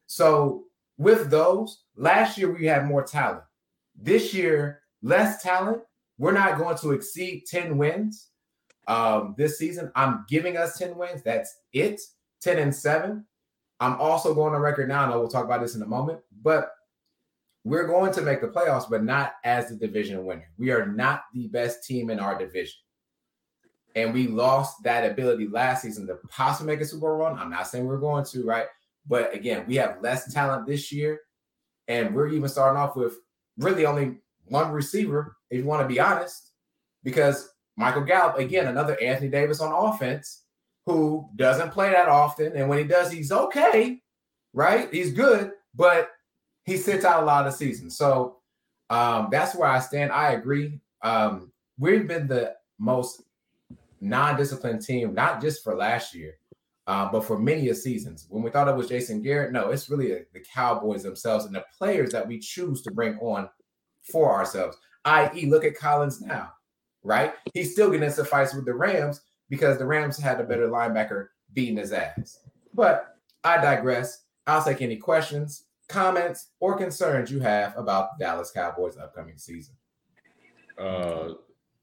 So, 0.06 0.64
with 0.98 1.30
those, 1.30 1.84
last 1.96 2.38
year 2.38 2.52
we 2.52 2.66
had 2.66 2.86
more 2.86 3.02
talent. 3.02 3.42
This 4.00 4.32
year, 4.32 4.82
less 5.02 5.42
talent. 5.42 5.82
We're 6.18 6.32
not 6.32 6.58
going 6.58 6.76
to 6.78 6.92
exceed 6.92 7.44
10 7.46 7.76
wins 7.76 8.28
um, 8.86 9.34
this 9.36 9.58
season. 9.58 9.90
I'm 9.96 10.24
giving 10.28 10.56
us 10.56 10.78
10 10.78 10.96
wins. 10.96 11.22
That's 11.22 11.56
it. 11.72 12.00
10 12.42 12.58
and 12.58 12.74
7. 12.74 13.24
I'm 13.80 14.00
also 14.00 14.34
going 14.34 14.54
on 14.54 14.60
record 14.60 14.88
now, 14.88 15.04
and 15.04 15.12
we'll 15.12 15.28
talk 15.28 15.44
about 15.44 15.60
this 15.60 15.74
in 15.74 15.82
a 15.82 15.86
moment, 15.86 16.20
but 16.42 16.70
we're 17.64 17.86
going 17.86 18.12
to 18.12 18.22
make 18.22 18.40
the 18.40 18.48
playoffs, 18.48 18.90
but 18.90 19.04
not 19.04 19.34
as 19.44 19.68
the 19.68 19.76
division 19.76 20.24
winner. 20.24 20.48
We 20.58 20.70
are 20.70 20.86
not 20.86 21.24
the 21.32 21.46
best 21.48 21.84
team 21.84 22.10
in 22.10 22.18
our 22.18 22.36
division. 22.36 22.78
And 23.94 24.12
we 24.12 24.26
lost 24.26 24.82
that 24.84 25.08
ability 25.10 25.48
last 25.48 25.82
season 25.82 26.06
to 26.06 26.16
possibly 26.28 26.72
make 26.72 26.80
a 26.80 26.84
Super 26.84 27.08
Bowl 27.08 27.18
run. 27.18 27.38
I'm 27.38 27.50
not 27.50 27.68
saying 27.68 27.84
we're 27.84 27.98
going 27.98 28.24
to, 28.26 28.44
right? 28.44 28.66
But 29.06 29.34
again, 29.34 29.64
we 29.68 29.76
have 29.76 30.00
less 30.00 30.32
talent 30.32 30.66
this 30.66 30.90
year. 30.90 31.20
And 31.88 32.14
we're 32.14 32.28
even 32.28 32.48
starting 32.48 32.80
off 32.80 32.96
with 32.96 33.14
really 33.58 33.86
only 33.86 34.18
one 34.46 34.70
receiver, 34.70 35.36
if 35.50 35.58
you 35.58 35.64
want 35.64 35.82
to 35.82 35.88
be 35.88 36.00
honest, 36.00 36.52
because 37.04 37.50
Michael 37.76 38.02
Gallup, 38.02 38.38
again, 38.38 38.68
another 38.68 39.00
Anthony 39.00 39.28
Davis 39.28 39.60
on 39.60 39.72
offense 39.72 40.44
who 40.86 41.28
doesn't 41.36 41.70
play 41.70 41.90
that 41.90 42.08
often. 42.08 42.56
And 42.56 42.68
when 42.68 42.78
he 42.78 42.84
does, 42.84 43.10
he's 43.10 43.32
okay, 43.32 44.00
right? 44.52 44.92
He's 44.92 45.12
good, 45.12 45.52
but 45.74 46.11
he 46.64 46.76
sits 46.76 47.04
out 47.04 47.22
a 47.22 47.26
lot 47.26 47.46
of 47.46 47.52
the 47.52 47.58
season. 47.58 47.90
So 47.90 48.38
um, 48.90 49.28
that's 49.30 49.54
where 49.54 49.68
I 49.68 49.80
stand. 49.80 50.12
I 50.12 50.32
agree. 50.32 50.80
Um, 51.02 51.52
we've 51.78 52.06
been 52.06 52.28
the 52.28 52.54
most 52.78 53.22
non-disciplined 54.00 54.82
team, 54.82 55.14
not 55.14 55.40
just 55.40 55.62
for 55.62 55.74
last 55.74 56.14
year, 56.14 56.34
uh, 56.86 57.10
but 57.10 57.24
for 57.24 57.38
many 57.38 57.68
of 57.68 57.76
seasons. 57.76 58.26
When 58.28 58.42
we 58.42 58.50
thought 58.50 58.68
it 58.68 58.76
was 58.76 58.88
Jason 58.88 59.22
Garrett, 59.22 59.52
no, 59.52 59.70
it's 59.70 59.88
really 59.88 60.12
a, 60.12 60.20
the 60.32 60.40
Cowboys 60.40 61.02
themselves 61.02 61.44
and 61.44 61.54
the 61.54 61.64
players 61.76 62.10
that 62.10 62.26
we 62.26 62.38
choose 62.38 62.82
to 62.82 62.90
bring 62.90 63.18
on 63.18 63.48
for 64.02 64.32
ourselves. 64.32 64.76
I.e., 65.04 65.46
look 65.46 65.64
at 65.64 65.76
Collins 65.76 66.20
now, 66.20 66.52
right? 67.02 67.34
He's 67.54 67.72
still 67.72 67.90
getting 67.90 68.08
into 68.08 68.24
fights 68.24 68.54
with 68.54 68.64
the 68.64 68.74
Rams 68.74 69.20
because 69.48 69.78
the 69.78 69.86
Rams 69.86 70.18
had 70.18 70.40
a 70.40 70.44
better 70.44 70.68
linebacker 70.68 71.28
beating 71.54 71.76
his 71.76 71.92
ass. 71.92 72.40
But 72.74 73.16
I 73.44 73.60
digress. 73.60 74.24
I'll 74.46 74.64
take 74.64 74.82
any 74.82 74.96
questions, 74.96 75.64
comments, 75.88 76.48
or 76.60 76.76
concerns 76.76 77.30
you 77.30 77.40
have 77.40 77.76
about 77.76 78.18
the 78.18 78.24
Dallas 78.24 78.50
Cowboys 78.50 78.96
upcoming 78.96 79.38
season. 79.38 79.74
Uh, 80.78 81.34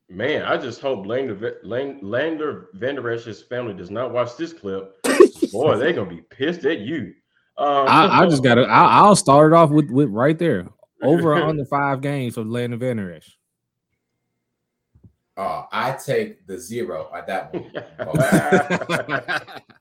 man, 0.10 0.44
I 0.44 0.58
just 0.58 0.82
hope 0.82 1.06
Lander, 1.06 1.58
Lander 1.64 2.70
Vander 2.74 3.12
Esch's 3.12 3.44
family 3.44 3.74
does 3.74 3.92
not 3.92 4.12
watch 4.12 4.36
this 4.38 4.54
clip. 4.54 5.02
Boy, 5.52 5.78
they're 5.78 5.94
gonna 5.94 6.10
be 6.10 6.22
pissed 6.22 6.66
at 6.66 6.80
you. 6.80 7.14
Um, 7.58 7.88
I, 7.88 8.22
I, 8.22 8.26
just 8.26 8.44
gotta. 8.44 8.62
I, 8.62 9.08
will 9.08 9.16
start 9.16 9.52
it 9.52 9.56
off 9.56 9.70
with 9.70 9.90
with 9.90 10.10
right 10.10 10.38
there. 10.38 10.68
Over 11.02 11.36
under 11.36 11.66
five 11.66 12.02
games 12.02 12.36
for 12.36 12.44
Landon 12.44 12.80
Vander 12.80 13.14
Esch. 13.14 13.38
Uh, 15.38 15.64
I 15.72 15.94
take 15.94 16.46
the 16.46 16.60
zero 16.60 17.10
at 17.16 17.26
that 17.28 17.54
one. 17.54 17.72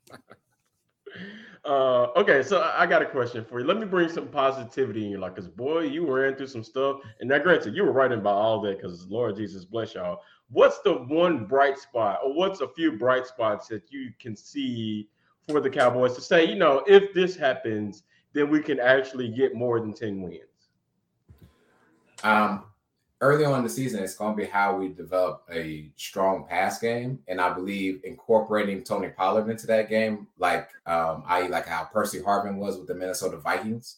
uh, 1.68 2.10
okay, 2.16 2.42
so 2.42 2.62
I 2.74 2.86
got 2.86 3.02
a 3.02 3.06
question 3.06 3.44
for 3.44 3.60
you. 3.60 3.66
Let 3.66 3.78
me 3.78 3.84
bring 3.84 4.08
some 4.08 4.28
positivity 4.28 5.04
in 5.04 5.10
your 5.10 5.20
life, 5.20 5.34
because 5.34 5.50
boy, 5.50 5.80
you 5.80 6.10
ran 6.10 6.34
through 6.34 6.46
some 6.46 6.64
stuff. 6.64 7.00
And 7.20 7.28
now, 7.28 7.38
granted, 7.38 7.76
you 7.76 7.84
were 7.84 7.92
writing 7.92 8.18
about 8.18 8.36
all 8.36 8.62
that 8.62 8.80
because 8.80 9.06
Lord 9.06 9.36
Jesus 9.36 9.66
bless 9.66 9.94
y'all. 9.94 10.22
What's 10.50 10.80
the 10.80 10.94
one 10.94 11.44
bright 11.44 11.78
spot, 11.78 12.20
or 12.24 12.34
what's 12.34 12.62
a 12.62 12.68
few 12.68 12.92
bright 12.92 13.26
spots 13.26 13.68
that 13.68 13.92
you 13.92 14.12
can 14.18 14.34
see 14.34 15.10
for 15.46 15.60
the 15.60 15.68
Cowboys 15.68 16.14
to 16.14 16.22
say, 16.22 16.46
you 16.46 16.54
know, 16.54 16.82
if 16.86 17.12
this 17.12 17.36
happens, 17.36 18.02
then 18.32 18.48
we 18.48 18.60
can 18.60 18.80
actually 18.80 19.28
get 19.28 19.54
more 19.54 19.78
than 19.78 19.92
10 19.92 20.22
wins? 20.22 20.40
Um, 22.22 22.64
early 23.20 23.44
on 23.44 23.58
in 23.58 23.64
the 23.64 23.70
season, 23.70 24.02
it's 24.02 24.14
going 24.14 24.36
to 24.36 24.42
be 24.42 24.48
how 24.48 24.76
we 24.76 24.88
develop 24.88 25.42
a 25.52 25.90
strong 25.96 26.46
pass 26.48 26.78
game, 26.78 27.18
and 27.28 27.40
I 27.40 27.52
believe 27.52 28.00
incorporating 28.04 28.84
Tony 28.84 29.08
Pollard 29.08 29.50
into 29.50 29.66
that 29.66 29.88
game, 29.88 30.28
like 30.38 30.68
um, 30.86 31.24
I 31.26 31.46
like 31.48 31.66
how 31.66 31.84
Percy 31.84 32.20
Harvin 32.20 32.56
was 32.56 32.78
with 32.78 32.86
the 32.86 32.94
Minnesota 32.94 33.38
Vikings, 33.38 33.96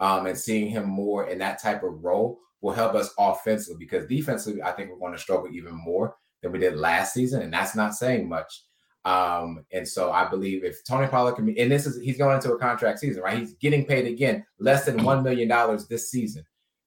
um, 0.00 0.26
and 0.26 0.38
seeing 0.38 0.68
him 0.70 0.88
more 0.88 1.28
in 1.28 1.38
that 1.38 1.60
type 1.60 1.82
of 1.82 2.02
role 2.02 2.38
will 2.60 2.72
help 2.72 2.94
us 2.94 3.12
offensively 3.18 3.84
because 3.84 4.06
defensively, 4.06 4.62
I 4.62 4.72
think 4.72 4.90
we're 4.90 4.98
going 4.98 5.12
to 5.12 5.18
struggle 5.18 5.48
even 5.52 5.74
more 5.74 6.16
than 6.42 6.52
we 6.52 6.58
did 6.58 6.76
last 6.76 7.12
season, 7.12 7.42
and 7.42 7.52
that's 7.52 7.76
not 7.76 7.94
saying 7.94 8.28
much. 8.28 8.62
Um, 9.04 9.66
and 9.70 9.86
so 9.86 10.10
I 10.12 10.26
believe 10.26 10.64
if 10.64 10.82
Tony 10.82 11.06
Pollard 11.06 11.34
can 11.34 11.44
be, 11.44 11.60
and 11.60 11.70
this 11.70 11.84
is 11.84 12.02
he's 12.02 12.16
going 12.16 12.36
into 12.36 12.52
a 12.52 12.58
contract 12.58 13.00
season, 13.00 13.22
right? 13.22 13.38
He's 13.38 13.52
getting 13.54 13.84
paid 13.84 14.06
again 14.06 14.46
less 14.58 14.86
than 14.86 15.04
one 15.04 15.22
million 15.22 15.46
dollars 15.46 15.86
this 15.86 16.10
season 16.10 16.46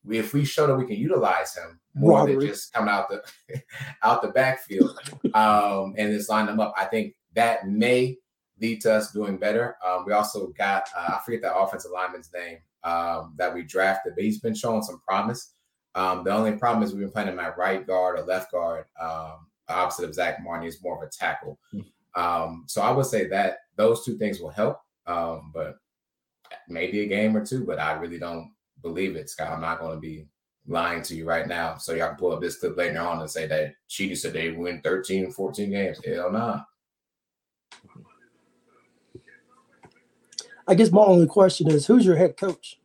if 0.10 0.34
we 0.34 0.46
show 0.46 0.68
that 0.68 0.76
we 0.76 0.86
can 0.86 0.96
utilize 0.96 1.56
him 1.56 1.80
more 1.94 2.20
Robbery. 2.20 2.36
than 2.36 2.48
just 2.48 2.74
coming 2.74 2.90
out 2.90 3.10
the 3.10 3.24
out 4.04 4.22
the 4.22 4.30
backfield 4.30 4.98
um, 5.34 5.94
and 5.98 6.14
just 6.14 6.30
line 6.30 6.46
them 6.46 6.60
up, 6.60 6.74
I 6.78 6.86
think 6.86 7.16
that 7.36 7.68
may 7.68 8.18
lead 8.60 8.82
to 8.82 8.94
us 8.94 9.12
doing 9.12 9.38
better. 9.38 9.78
Um, 9.86 10.06
we 10.06 10.14
also 10.14 10.48
got 10.58 10.88
uh, 10.96 11.14
I 11.16 11.20
forget 11.26 11.42
that 11.44 11.58
offensive 11.58 11.92
lineman's 11.92 12.32
name 12.34 12.58
um, 12.84 13.34
that 13.38 13.54
we 13.54 13.64
drafted, 13.64 14.14
but 14.16 14.24
he's 14.24 14.40
been 14.40 14.56
showing 14.56 14.84
some 14.84 15.02
promise. 15.08 15.54
Um, 15.96 16.24
the 16.24 16.32
only 16.32 16.54
problem 16.54 16.84
is 16.84 16.92
we've 16.92 17.02
been 17.02 17.12
playing 17.12 17.30
him 17.30 17.40
at 17.40 17.58
right 17.58 17.86
guard 17.86 18.20
or 18.20 18.24
left 18.24 18.52
guard, 18.52 18.86
um, 19.02 19.48
opposite 19.68 20.06
of 20.06 20.14
Zack 20.14 20.44
Martin. 20.44 20.66
He's 20.66 20.84
more 20.84 21.02
of 21.02 21.08
a 21.08 21.12
tackle. 21.12 21.60
Hmm. 21.72 21.80
Um, 22.16 22.64
so 22.68 22.82
I 22.82 22.92
would 22.92 23.06
say 23.06 23.28
that 23.28 23.60
those 23.76 24.06
two 24.06 24.18
things 24.18 24.40
will 24.40 24.50
help, 24.50 24.80
but 25.06 25.78
maybe 26.68 27.02
a 27.02 27.08
game 27.08 27.36
or 27.36 27.46
two. 27.46 27.66
But 27.66 27.80
I 27.80 27.94
really 27.94 28.20
don't 28.20 28.52
believe 28.88 29.16
it, 29.16 29.30
Scott. 29.30 29.52
I'm 29.52 29.62
not 29.62 29.80
going 29.80 29.96
to 29.96 30.00
be 30.00 30.28
lying 30.68 31.02
to 31.04 31.16
you 31.16 31.26
right 31.26 31.48
now. 31.48 31.78
So 31.78 31.94
y'all 31.94 32.10
can 32.10 32.18
pull 32.18 32.34
up 32.34 32.42
this 32.42 32.58
clip 32.58 32.78
later 32.78 33.00
on 33.00 33.20
and 33.20 33.30
say 33.30 33.48
that 33.48 33.74
Cheetah 33.88 34.16
said 34.16 34.34
they 34.34 34.52
win 34.52 34.82
13, 34.82 35.32
14 35.32 35.70
games. 35.70 36.00
Hell 36.06 36.32
nah. 36.32 36.62
I 40.68 40.76
guess 40.76 40.92
my 40.92 41.02
only 41.02 41.28
question 41.28 41.72
is 41.72 41.88
who's 41.88 42.06
your 42.06 42.18
head 42.18 42.36
coach? 42.36 42.80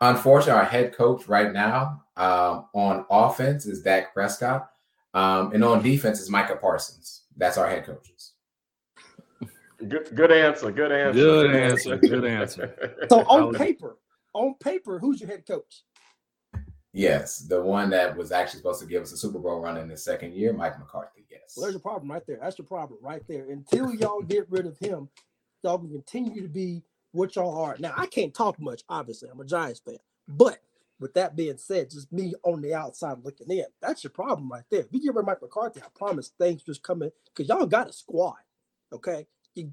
Unfortunately, 0.00 0.52
our 0.52 0.64
head 0.64 0.94
coach 0.94 1.26
right 1.26 1.52
now 1.52 2.04
um, 2.16 2.66
on 2.72 3.04
offense 3.10 3.66
is 3.66 3.82
Dak 3.82 4.14
Prescott. 4.14 4.70
Um, 5.14 5.52
and 5.52 5.64
on 5.64 5.82
defense 5.82 6.20
is 6.20 6.30
Micah 6.30 6.56
Parsons. 6.56 7.22
That's 7.36 7.58
our 7.58 7.68
head 7.68 7.84
coaches. 7.84 8.17
Good, 9.86 10.08
good 10.14 10.32
answer. 10.32 10.72
Good 10.72 10.90
answer. 10.90 11.12
Good 11.12 11.54
answer. 11.54 11.96
Good 11.96 12.24
answer. 12.24 12.96
So 13.08 13.20
on 13.20 13.54
paper, 13.54 13.96
on 14.32 14.54
paper, 14.54 14.98
who's 14.98 15.20
your 15.20 15.30
head 15.30 15.46
coach? 15.46 15.84
Yes, 16.92 17.38
the 17.38 17.62
one 17.62 17.90
that 17.90 18.16
was 18.16 18.32
actually 18.32 18.58
supposed 18.58 18.80
to 18.80 18.86
give 18.86 19.02
us 19.02 19.12
a 19.12 19.16
Super 19.16 19.38
Bowl 19.38 19.60
run 19.60 19.76
in 19.76 19.88
the 19.88 19.96
second 19.96 20.34
year, 20.34 20.52
Mike 20.52 20.78
McCarthy. 20.80 21.26
Yes. 21.30 21.54
Well, 21.56 21.64
there's 21.64 21.76
a 21.76 21.80
problem 21.80 22.10
right 22.10 22.26
there. 22.26 22.38
That's 22.42 22.56
the 22.56 22.64
problem 22.64 22.98
right 23.02 23.22
there. 23.28 23.50
Until 23.50 23.94
y'all 23.94 24.22
get 24.22 24.50
rid 24.50 24.66
of 24.66 24.76
him, 24.78 25.08
y'all 25.62 25.78
can 25.78 25.90
continue 25.90 26.42
to 26.42 26.48
be 26.48 26.82
what 27.12 27.36
y'all 27.36 27.56
are. 27.62 27.76
Now, 27.78 27.94
I 27.96 28.06
can't 28.06 28.34
talk 28.34 28.60
much, 28.60 28.82
obviously. 28.88 29.28
I'm 29.30 29.38
a 29.38 29.44
Giants 29.44 29.80
fan. 29.80 29.98
But 30.26 30.58
with 30.98 31.14
that 31.14 31.36
being 31.36 31.58
said, 31.58 31.90
just 31.90 32.12
me 32.12 32.34
on 32.42 32.62
the 32.62 32.74
outside 32.74 33.18
looking 33.22 33.50
in, 33.50 33.66
that's 33.80 34.02
your 34.02 34.10
problem 34.10 34.50
right 34.50 34.64
there. 34.70 34.80
If 34.80 34.88
you 34.90 35.00
get 35.00 35.14
rid 35.14 35.20
of 35.20 35.26
Mike 35.26 35.42
McCarthy, 35.42 35.80
I 35.80 35.86
promise 35.94 36.32
things 36.36 36.64
just 36.64 36.82
coming 36.82 37.12
because 37.26 37.48
y'all 37.48 37.66
got 37.66 37.90
a 37.90 37.92
squad. 37.92 38.34
Okay 38.92 39.26
you 39.58 39.72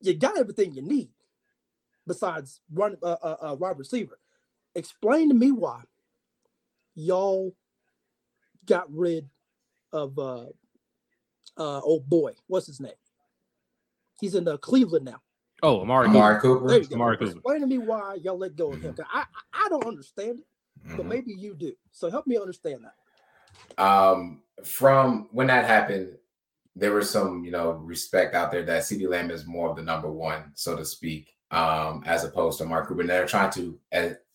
you 0.00 0.14
got 0.14 0.38
everything 0.38 0.74
you 0.74 0.82
need 0.82 1.10
besides 2.06 2.60
run 2.72 2.96
a 3.02 3.06
uh, 3.06 3.16
uh, 3.22 3.52
uh, 3.52 3.54
wide 3.56 3.78
receiver. 3.78 4.18
explain 4.74 5.28
to 5.28 5.34
me 5.34 5.52
why 5.52 5.82
y'all 6.94 7.54
got 8.66 8.92
rid 8.92 9.28
of 9.92 10.18
uh 10.18 10.46
uh 11.58 11.80
old 11.80 12.08
boy. 12.08 12.32
What's 12.48 12.66
his 12.66 12.80
name? 12.80 12.92
He's 14.20 14.34
in 14.34 14.48
uh, 14.48 14.56
Cleveland 14.58 15.04
now. 15.04 15.20
Oh, 15.62 15.82
Amari. 15.82 16.08
Amari 16.08 16.40
Cooper. 16.40 16.60
Cooper. 16.60 16.68
There 16.68 16.78
you 16.82 16.88
go. 16.88 16.96
Amari 16.96 17.16
Cooper. 17.18 17.30
Explain 17.32 17.60
to 17.62 17.66
me 17.66 17.78
why 17.78 18.14
y'all 18.22 18.38
let 18.38 18.56
go 18.56 18.72
of 18.72 18.82
him. 18.82 18.94
I 19.12 19.24
I 19.54 19.66
I 19.66 19.68
don't 19.68 19.86
understand 19.86 20.40
it, 20.40 20.46
but 20.96 21.06
Mhm. 21.06 21.08
maybe 21.10 21.32
you 21.32 21.54
do. 21.54 21.74
So 21.92 22.10
help 22.10 22.26
me 22.26 22.36
understand 22.38 22.84
that. 22.84 22.94
um, 23.84 24.42
from 24.64 25.28
when 25.32 25.46
that 25.48 25.66
happened, 25.66 26.16
there 26.76 26.92
was 26.92 27.10
some, 27.10 27.42
you 27.42 27.50
know, 27.50 27.72
respect 27.72 28.34
out 28.34 28.52
there 28.52 28.64
that 28.64 28.82
CeeDee 28.82 29.08
Lamb 29.08 29.30
is 29.30 29.46
more 29.46 29.70
of 29.70 29.76
the 29.76 29.82
number 29.82 30.12
one, 30.12 30.52
so 30.54 30.76
to 30.76 30.84
speak, 30.84 31.34
um, 31.50 32.02
as 32.06 32.22
opposed 32.22 32.58
to 32.58 32.66
Mark 32.66 32.86
Cuban. 32.86 33.06
They're 33.06 33.26
trying 33.26 33.50
to 33.52 33.78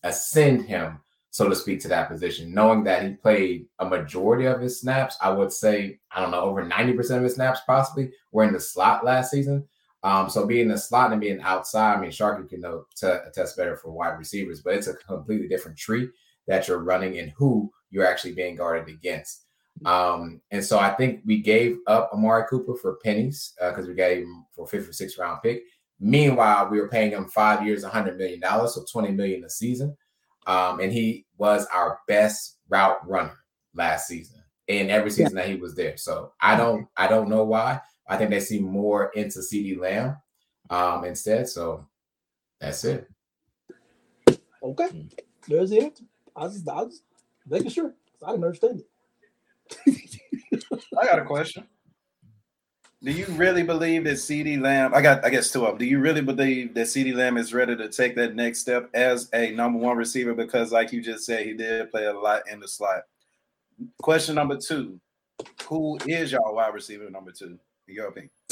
ascend 0.03 0.65
him, 0.65 0.99
so 1.29 1.47
to 1.47 1.55
speak, 1.55 1.79
to 1.81 1.87
that 1.89 2.09
position, 2.09 2.51
knowing 2.51 2.83
that 2.85 3.03
he 3.03 3.11
played 3.11 3.67
a 3.77 3.85
majority 3.85 4.45
of 4.45 4.59
his 4.59 4.81
snaps. 4.81 5.17
I 5.21 5.29
would 5.29 5.53
say, 5.53 5.99
I 6.11 6.19
don't 6.19 6.31
know, 6.31 6.41
over 6.41 6.65
90% 6.65 7.17
of 7.17 7.23
his 7.23 7.35
snaps 7.35 7.61
possibly 7.67 8.11
were 8.31 8.43
in 8.43 8.53
the 8.53 8.59
slot 8.59 9.05
last 9.05 9.29
season. 9.29 9.67
Um, 10.03 10.27
so 10.27 10.47
being 10.47 10.63
in 10.63 10.69
the 10.69 10.79
slot 10.79 11.11
and 11.11 11.21
being 11.21 11.41
outside, 11.41 11.97
I 11.97 12.01
mean, 12.01 12.09
Sharky 12.09 12.49
can 12.49 12.61
know 12.61 12.85
to 12.97 13.23
attest 13.27 13.55
better 13.55 13.77
for 13.77 13.91
wide 13.91 14.17
receivers, 14.17 14.61
but 14.61 14.73
it's 14.73 14.87
a 14.87 14.95
completely 14.95 15.47
different 15.47 15.77
tree 15.77 16.09
that 16.47 16.67
you're 16.67 16.79
running 16.79 17.19
and 17.19 17.31
who 17.37 17.71
you're 17.91 18.07
actually 18.07 18.33
being 18.33 18.55
guarded 18.55 18.91
against. 18.91 19.45
Um, 19.85 20.41
and 20.51 20.63
so 20.63 20.79
I 20.79 20.91
think 20.91 21.21
we 21.25 21.41
gave 21.41 21.77
up 21.87 22.11
Amari 22.13 22.45
Cooper 22.49 22.75
for 22.75 22.97
pennies 23.03 23.53
because 23.59 23.87
we 23.87 23.93
gave 23.93 24.19
him 24.19 24.45
for 24.51 24.67
fifth 24.67 24.89
or 24.89 24.93
sixth 24.93 25.17
round 25.17 25.41
pick. 25.41 25.63
Meanwhile, 25.99 26.69
we 26.69 26.79
were 26.79 26.89
paying 26.89 27.11
him 27.11 27.27
five 27.27 27.65
years, 27.65 27.83
$100 27.83 28.17
million, 28.17 28.41
so 28.67 28.83
20 28.91 29.11
million 29.11 29.43
a 29.43 29.49
season. 29.49 29.95
Um, 30.47 30.79
and 30.79 30.91
he 30.91 31.25
was 31.37 31.67
our 31.67 31.99
best 32.07 32.57
route 32.69 33.07
runner 33.07 33.37
last 33.75 34.07
season 34.07 34.41
in 34.67 34.89
every 34.89 35.11
season 35.11 35.35
that 35.35 35.47
he 35.47 35.55
was 35.55 35.75
there. 35.75 35.97
So 35.97 36.33
I 36.41 36.55
don't 36.55 36.87
I 36.97 37.07
don't 37.07 37.29
know 37.29 37.43
why. 37.43 37.79
I 38.07 38.17
think 38.17 38.31
they 38.31 38.39
see 38.39 38.59
more 38.59 39.11
into 39.15 39.39
CeeDee 39.39 39.79
Lamb 39.79 40.17
um, 40.69 41.05
instead. 41.05 41.47
So 41.47 41.87
that's 42.59 42.83
it. 42.83 43.07
Okay. 44.63 45.07
There's 45.47 45.69
the 45.69 45.81
answer. 45.81 46.03
I 46.35 46.47
just, 46.47 46.67
I 46.67 46.83
was 46.83 47.03
making 47.47 47.71
sure. 47.71 47.93
I 48.25 48.31
didn't 48.31 48.45
understand 48.45 48.79
it. 48.79 48.89
I 50.99 51.05
got 51.05 51.19
a 51.19 51.25
question. 51.25 51.65
Do 53.03 53.11
you 53.11 53.25
really 53.29 53.63
believe 53.63 54.03
that 54.03 54.17
CeeDee 54.17 54.61
Lamb? 54.61 54.93
I 54.93 55.01
got, 55.01 55.25
I 55.25 55.31
guess 55.31 55.51
two 55.51 55.65
of 55.65 55.69
them. 55.69 55.77
Do 55.79 55.85
you 55.85 55.99
really 55.99 56.21
believe 56.21 56.75
that 56.75 56.85
CeeDee 56.85 57.15
Lamb 57.15 57.37
is 57.37 57.51
ready 57.51 57.75
to 57.75 57.89
take 57.89 58.15
that 58.15 58.35
next 58.35 58.59
step 58.59 58.91
as 58.93 59.27
a 59.33 59.51
number 59.51 59.79
one 59.79 59.97
receiver? 59.97 60.35
Because, 60.35 60.71
like 60.71 60.93
you 60.93 61.01
just 61.01 61.25
said, 61.25 61.45
he 61.45 61.53
did 61.53 61.89
play 61.89 62.05
a 62.05 62.13
lot 62.13 62.43
in 62.51 62.59
the 62.59 62.67
slot. 62.67 63.01
Question 64.03 64.35
number 64.35 64.57
two: 64.57 64.99
Who 65.67 65.97
is 66.05 66.31
y'all 66.31 66.53
wide 66.53 66.75
receiver 66.75 67.09
number 67.09 67.31
two? 67.31 67.57
In 67.87 67.95
your 67.95 68.09
opinion? 68.09 68.29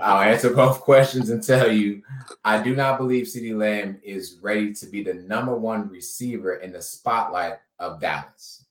I'll 0.00 0.20
answer 0.20 0.54
both 0.54 0.80
questions 0.80 1.30
and 1.30 1.42
tell 1.42 1.70
you 1.70 2.02
I 2.44 2.62
do 2.62 2.74
not 2.74 2.98
believe 2.98 3.26
CeeDee 3.26 3.56
Lamb 3.56 4.00
is 4.02 4.38
ready 4.40 4.72
to 4.74 4.86
be 4.86 5.02
the 5.02 5.14
number 5.14 5.56
one 5.56 5.88
receiver 5.88 6.56
in 6.56 6.72
the 6.72 6.82
spotlight 6.82 7.58
of 7.82 8.00
Dallas. 8.00 8.64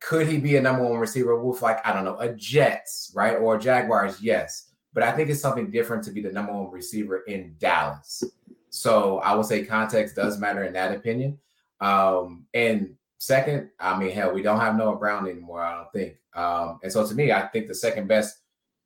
Could 0.00 0.26
he 0.26 0.38
be 0.38 0.56
a 0.56 0.60
number 0.60 0.82
one 0.82 0.98
receiver 0.98 1.40
with, 1.40 1.62
like, 1.62 1.86
I 1.86 1.92
don't 1.92 2.04
know, 2.04 2.18
a 2.18 2.30
Jets, 2.30 3.12
right? 3.14 3.36
Or 3.36 3.56
Jaguars? 3.56 4.20
Yes. 4.20 4.70
But 4.92 5.04
I 5.04 5.12
think 5.12 5.30
it's 5.30 5.40
something 5.40 5.70
different 5.70 6.02
to 6.04 6.10
be 6.10 6.20
the 6.20 6.32
number 6.32 6.52
one 6.52 6.70
receiver 6.70 7.18
in 7.28 7.54
Dallas. 7.58 8.24
So 8.70 9.18
I 9.18 9.34
would 9.34 9.46
say 9.46 9.64
context 9.64 10.16
does 10.16 10.40
matter 10.40 10.64
in 10.64 10.72
that 10.72 10.94
opinion. 10.94 11.38
Um, 11.80 12.46
and 12.52 12.94
second, 13.18 13.70
I 13.78 13.98
mean, 13.98 14.10
hell, 14.10 14.32
we 14.32 14.42
don't 14.42 14.60
have 14.60 14.76
Noah 14.76 14.96
Brown 14.96 15.28
anymore, 15.28 15.62
I 15.62 15.76
don't 15.76 15.92
think. 15.92 16.16
Um, 16.34 16.80
and 16.82 16.92
so 16.92 17.06
to 17.06 17.14
me, 17.14 17.30
I 17.30 17.46
think 17.48 17.68
the 17.68 17.74
second 17.74 18.08
best 18.08 18.38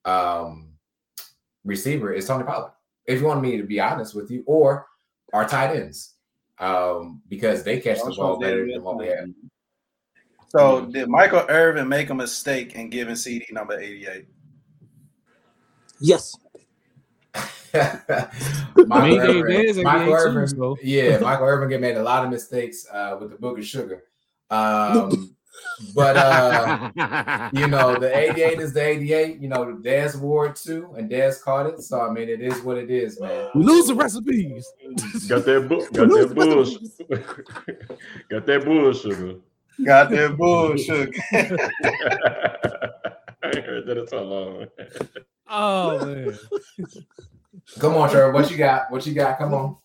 um, 0.05 0.75
receiver 1.65 2.13
is 2.13 2.27
Tony 2.27 2.45
Pollard. 2.45 2.73
If 3.07 3.21
you 3.21 3.27
want 3.27 3.41
me 3.41 3.57
to 3.57 3.63
be 3.63 3.81
honest 3.81 4.15
with 4.15 4.31
you, 4.31 4.43
or 4.47 4.87
our 5.33 5.49
tight 5.49 5.75
ends, 5.75 6.16
um, 6.59 7.23
because 7.29 7.63
they 7.63 7.81
catch 7.81 7.99
the 8.03 8.15
ball 8.15 8.39
better 8.39 8.67
than 8.67 8.83
what 8.83 8.99
we 8.99 9.07
have. 9.09 9.29
So, 10.49 10.87
did 10.87 11.09
Michael 11.09 11.45
Irvin 11.49 11.89
make 11.89 12.11
a 12.11 12.15
mistake 12.15 12.75
in 12.75 12.89
giving 12.89 13.15
CeeDee 13.15 13.53
number 13.53 13.79
eighty-eight? 13.79 14.27
Yes. 16.01 16.35
Michael 17.75 19.19
Irvin- 19.19 19.83
Michael 19.83 20.15
Irvin- 20.15 20.77
yeah, 20.83 21.19
Michael 21.19 21.47
Irvin 21.47 21.81
made 21.81 21.97
a 21.97 22.03
lot 22.03 22.25
of 22.25 22.31
mistakes 22.31 22.87
uh, 22.91 23.17
with 23.21 23.31
the 23.31 23.37
book 23.37 23.59
of 23.59 23.67
sugar. 23.67 24.05
Um, 24.49 25.36
but 25.95 26.17
uh, 26.17 27.51
you 27.53 27.67
know, 27.67 27.99
the 27.99 28.17
88 28.17 28.61
is 28.61 28.73
the 28.73 28.87
88. 28.87 29.41
You 29.41 29.49
know, 29.49 29.65
Dez 29.83 30.19
wore 30.19 30.47
it 30.47 30.57
too, 30.57 30.95
and 30.97 31.11
Dez 31.11 31.43
caught 31.43 31.67
it. 31.67 31.81
So 31.83 32.01
I 32.01 32.11
mean, 32.11 32.29
it 32.29 32.41
is 32.41 32.61
what 32.63 32.79
it 32.79 32.91
is, 32.91 33.21
man. 33.21 33.51
we 33.55 33.65
lose 33.65 33.87
the 33.87 33.95
recipes. 33.95 34.67
Got 35.29 35.45
that 35.45 35.69
book. 35.69 35.93
Got 35.93 36.09
that 36.09 36.35
bullshit. 36.35 36.99
got 38.29 38.47
that 38.47 38.65
bullshit. 38.65 39.43
Got 39.85 40.11
that 40.11 40.37
bullshit. 40.37 41.15
I 43.43 43.49
ain't 43.49 43.65
heard 43.65 43.87
that 43.87 43.99
in 43.99 44.09
so 44.09 44.25
long. 44.25 44.67
Oh 45.49 46.05
man. 46.07 46.39
Come 47.79 47.95
on, 47.95 48.11
Trevor. 48.11 48.33
What 48.33 48.51
you 48.51 48.57
got? 48.57 48.91
What 48.91 49.07
you 49.07 49.15
got? 49.15 49.39
Come 49.39 49.55
on. 49.55 49.77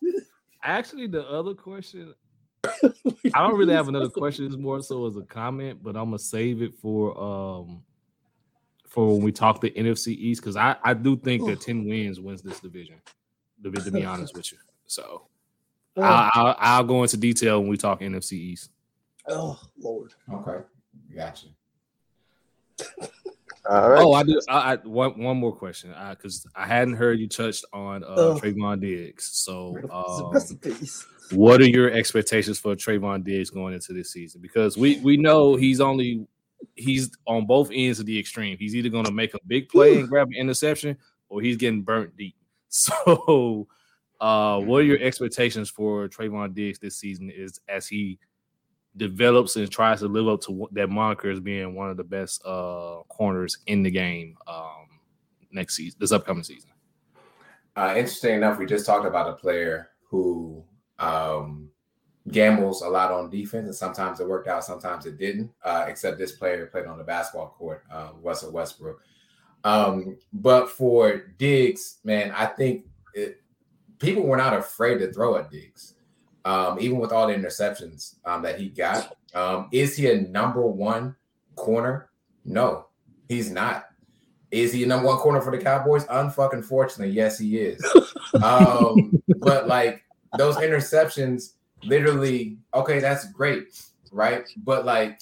Actually, 0.64 1.08
the 1.08 1.28
other 1.28 1.54
question, 1.56 2.14
I 3.34 3.48
don't 3.48 3.58
really 3.58 3.74
have 3.74 3.88
another 3.88 4.10
question. 4.22 4.46
It's 4.46 4.58
more 4.58 4.82
so 4.82 5.08
as 5.08 5.18
a 5.18 5.22
comment, 5.22 5.82
but 5.82 5.96
I'm 5.96 6.06
gonna 6.06 6.20
save 6.20 6.62
it 6.62 6.74
for 6.76 7.18
um 7.22 7.84
for 8.88 9.14
when 9.14 9.24
we 9.24 9.32
talk 9.32 9.62
the 9.62 9.72
NFC 9.72 10.10
East 10.10 10.42
because 10.42 10.56
I 10.56 10.76
I 10.84 10.94
do 10.94 11.16
think 11.18 11.46
that 11.48 11.62
ten 11.62 11.86
wins 11.88 12.20
wins 12.20 12.42
this 12.42 12.60
division. 12.60 12.96
To 13.64 13.70
be, 13.70 13.82
to 13.82 13.92
be 13.92 14.06
honest 14.06 14.36
with 14.36 14.52
you, 14.52 14.58
so 14.88 15.28
Oh, 15.98 16.02
I'll, 16.04 16.32
I'll, 16.34 16.56
I'll 16.58 16.84
go 16.86 17.04
into 17.04 17.18
detail 17.18 17.60
when 17.60 17.70
we 17.70 17.76
talk 17.78 18.00
NFC 18.02 18.34
East. 18.34 18.72
oh 19.28 19.60
Lord. 19.78 20.14
Okay, 20.32 20.64
gotcha. 21.16 21.48
All 23.70 23.90
right. 23.90 24.02
Oh, 24.02 24.14
I 24.14 24.24
do. 24.24 24.42
I, 24.50 24.74
I 24.74 24.76
one 24.78 25.20
one 25.22 25.38
more 25.38 25.56
question 25.56 25.94
because 26.10 26.48
I 26.56 26.66
hadn't 26.66 26.96
heard 26.96 27.20
you 27.20 27.28
touched 27.28 27.64
on 27.74 28.04
uh, 28.04 28.08
Oh. 28.08 28.40
Trevon 28.40 28.82
Diggs. 28.82 29.26
So, 29.34 29.78
um, 29.92 30.32
recipes. 30.32 31.06
What 31.32 31.62
are 31.62 31.68
your 31.68 31.92
expectations 31.92 32.60
for 32.60 32.76
Trevon 32.76 33.24
Diggs 33.24 33.50
going 33.50 33.74
into 33.74 33.94
this 33.94 34.12
season? 34.12 34.42
Because 34.42 34.78
we 34.78 35.00
we 35.00 35.18
know 35.18 35.56
he's 35.56 35.80
only 35.80 36.28
he's 36.76 37.12
on 37.28 37.46
both 37.46 37.70
ends 37.74 38.00
of 38.00 38.06
the 38.06 38.18
extreme. 38.18 38.58
He's 38.58 38.76
either 38.76 38.90
going 38.90 39.06
to 39.06 39.12
make 39.12 39.34
a 39.34 39.40
big 39.48 39.70
play 39.70 40.00
and 40.00 40.10
grab 40.10 40.28
an 40.28 40.36
interception, 40.36 40.98
or 41.30 41.42
he's 41.42 41.58
getting 41.58 41.84
burnt 41.84 42.16
deep. 42.18 42.36
So, 42.74 43.68
uh, 44.22 44.58
what 44.62 44.78
are 44.78 44.86
your 44.86 45.00
expectations 45.02 45.70
for 45.70 46.08
Trevon 46.08 46.54
Diggs 46.54 46.80
this 46.80 46.98
season? 46.98 47.30
Is 47.30 47.60
as 47.68 47.86
he 47.86 48.18
develops 48.96 49.58
and 49.58 49.70
tries 49.70 50.00
to 50.00 50.08
live 50.08 50.30
up 50.30 50.42
to 50.44 50.70
that 50.72 50.90
moniker 50.90 51.30
as 51.30 51.42
being 51.42 51.76
one 51.76 51.90
of 51.90 51.98
the 51.98 52.04
best 52.04 52.42
uh 52.46 53.02
corners 53.08 53.58
in 53.68 53.84
the 53.84 53.92
game 53.92 54.38
um 54.48 54.88
next 55.52 55.76
season, 55.76 55.98
this 56.00 56.12
upcoming 56.12 56.44
season. 56.44 56.70
Uh, 57.76 57.94
interesting 57.96 58.36
enough, 58.36 58.60
we 58.60 58.66
just 58.66 58.86
talked 58.86 59.06
about 59.06 59.30
a 59.30 59.34
player 59.34 59.90
who 60.10 60.64
um, 61.02 61.70
gambles 62.30 62.84
a 62.84 62.88
lot 62.88 63.12
on 63.12 63.30
defense, 63.30 63.66
and 63.66 63.76
sometimes 63.76 64.20
it 64.20 64.28
worked 64.28 64.48
out, 64.48 64.64
sometimes 64.64 65.06
it 65.06 65.18
didn't. 65.18 65.52
Uh, 65.64 65.86
except 65.88 66.18
this 66.18 66.34
player 66.34 66.66
played 66.68 66.86
on 66.86 66.98
the 66.98 67.04
basketball 67.04 67.50
court, 67.58 67.84
uh, 67.92 68.10
Russell 68.22 68.52
Westbrook. 68.52 69.02
Um, 69.64 70.18
but 70.32 70.70
for 70.70 71.34
Diggs, 71.38 71.98
man, 72.04 72.32
I 72.32 72.46
think 72.46 72.86
it, 73.14 73.42
people 74.00 74.24
were 74.24 74.38
not 74.38 74.54
afraid 74.54 75.00
to 75.00 75.12
throw 75.12 75.38
at 75.38 75.52
Diggs, 75.52 75.96
um, 76.46 76.80
even 76.80 77.00
with 77.00 77.12
all 77.12 77.28
the 77.28 77.34
interceptions 77.34 78.16
um, 78.26 78.42
that 78.44 78.60
he 78.60 78.70
got. 78.70 79.18
Um, 79.34 79.68
is 79.72 79.98
he 79.98 80.10
a 80.10 80.22
number 80.22 80.66
one 80.66 81.16
corner? 81.56 82.10
No, 82.46 82.88
he's 83.28 83.52
not. 83.52 83.86
Is 84.52 84.74
he 84.74 84.84
a 84.84 84.88
number 84.88 85.08
one 85.08 85.18
corner 85.18 85.42
for 85.42 85.56
the 85.56 85.64
Cowboys? 85.64 86.06
Unfucking 86.08 86.66
fortunately, 86.66 87.14
yes, 87.14 87.40
he 87.40 87.58
is. 87.58 87.84
um, 88.44 89.24
but 89.40 89.68
like 89.68 90.04
those 90.38 90.58
interceptions, 90.58 91.54
literally, 91.84 92.58
okay, 92.74 93.00
that's 93.00 93.32
great, 93.32 93.82
right? 94.12 94.48
But 94.58 94.86
like, 94.86 95.22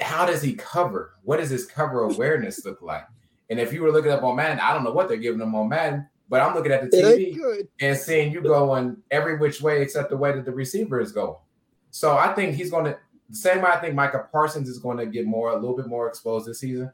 how 0.00 0.26
does 0.26 0.42
he 0.42 0.54
cover? 0.54 1.14
What 1.22 1.38
does 1.38 1.50
his 1.50 1.66
cover 1.66 2.02
awareness 2.02 2.64
look 2.64 2.82
like? 2.82 3.06
And 3.50 3.58
if 3.58 3.72
you 3.72 3.82
were 3.82 3.90
looking 3.90 4.12
up 4.12 4.22
on 4.22 4.36
Madden, 4.36 4.60
I 4.60 4.72
don't 4.72 4.84
know 4.84 4.92
what 4.92 5.08
they're 5.08 5.16
giving 5.16 5.40
him 5.40 5.54
on 5.54 5.68
Madden, 5.68 6.06
but 6.28 6.40
I'm 6.40 6.54
looking 6.54 6.72
at 6.72 6.88
the 6.88 6.96
TV 6.96 7.66
and 7.80 7.96
seeing 7.96 8.32
you 8.32 8.40
going 8.40 8.96
every 9.10 9.36
which 9.38 9.60
way 9.60 9.82
except 9.82 10.10
the 10.10 10.16
way 10.16 10.32
that 10.32 10.44
the 10.44 10.52
receiver 10.52 11.00
is 11.00 11.12
going. 11.12 11.36
So 11.90 12.16
I 12.16 12.32
think 12.34 12.54
he's 12.54 12.70
going 12.70 12.84
to 12.84 12.96
the 13.28 13.36
same 13.36 13.62
way 13.62 13.70
I 13.70 13.80
think 13.80 13.94
Micah 13.94 14.28
Parsons 14.30 14.68
is 14.68 14.78
going 14.78 14.98
to 14.98 15.06
get 15.06 15.26
more 15.26 15.50
a 15.50 15.54
little 15.54 15.76
bit 15.76 15.86
more 15.86 16.08
exposed 16.08 16.46
this 16.46 16.60
season. 16.60 16.90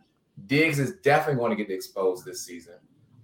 Diggs 0.47 0.79
is 0.79 0.97
definitely 1.03 1.41
going 1.41 1.57
to 1.57 1.63
get 1.63 1.73
exposed 1.73 2.25
this 2.25 2.45
season. 2.45 2.75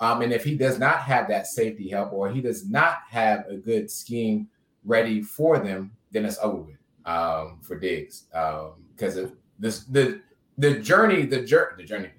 Um, 0.03 0.21
and 0.23 0.33
if 0.33 0.43
he 0.43 0.57
does 0.57 0.81
not 0.81 1.03
have 1.03 1.29
that 1.29 1.47
safety 1.47 1.89
help 1.89 2.13
or 2.13 2.29
he 2.29 2.41
does 2.41 2.69
not 2.69 3.03
have 3.09 3.47
a 3.49 3.55
good 3.57 3.89
scheme 3.89 4.49
ready 4.85 5.23
for 5.23 5.61
them, 5.61 5.93
then 6.11 6.25
it's 6.25 6.39
over 6.43 6.63
with 6.63 6.79
um, 7.05 7.61
for 7.63 7.79
Diggs. 7.79 8.25
Because 8.33 9.17
um, 9.17 9.37
this 9.61 9.85
the 9.85 10.21
the 10.59 10.81
journey, 10.81 11.25
the 11.25 11.43
journey, 11.43 11.71
the 11.77 11.85
journey, 11.85 12.11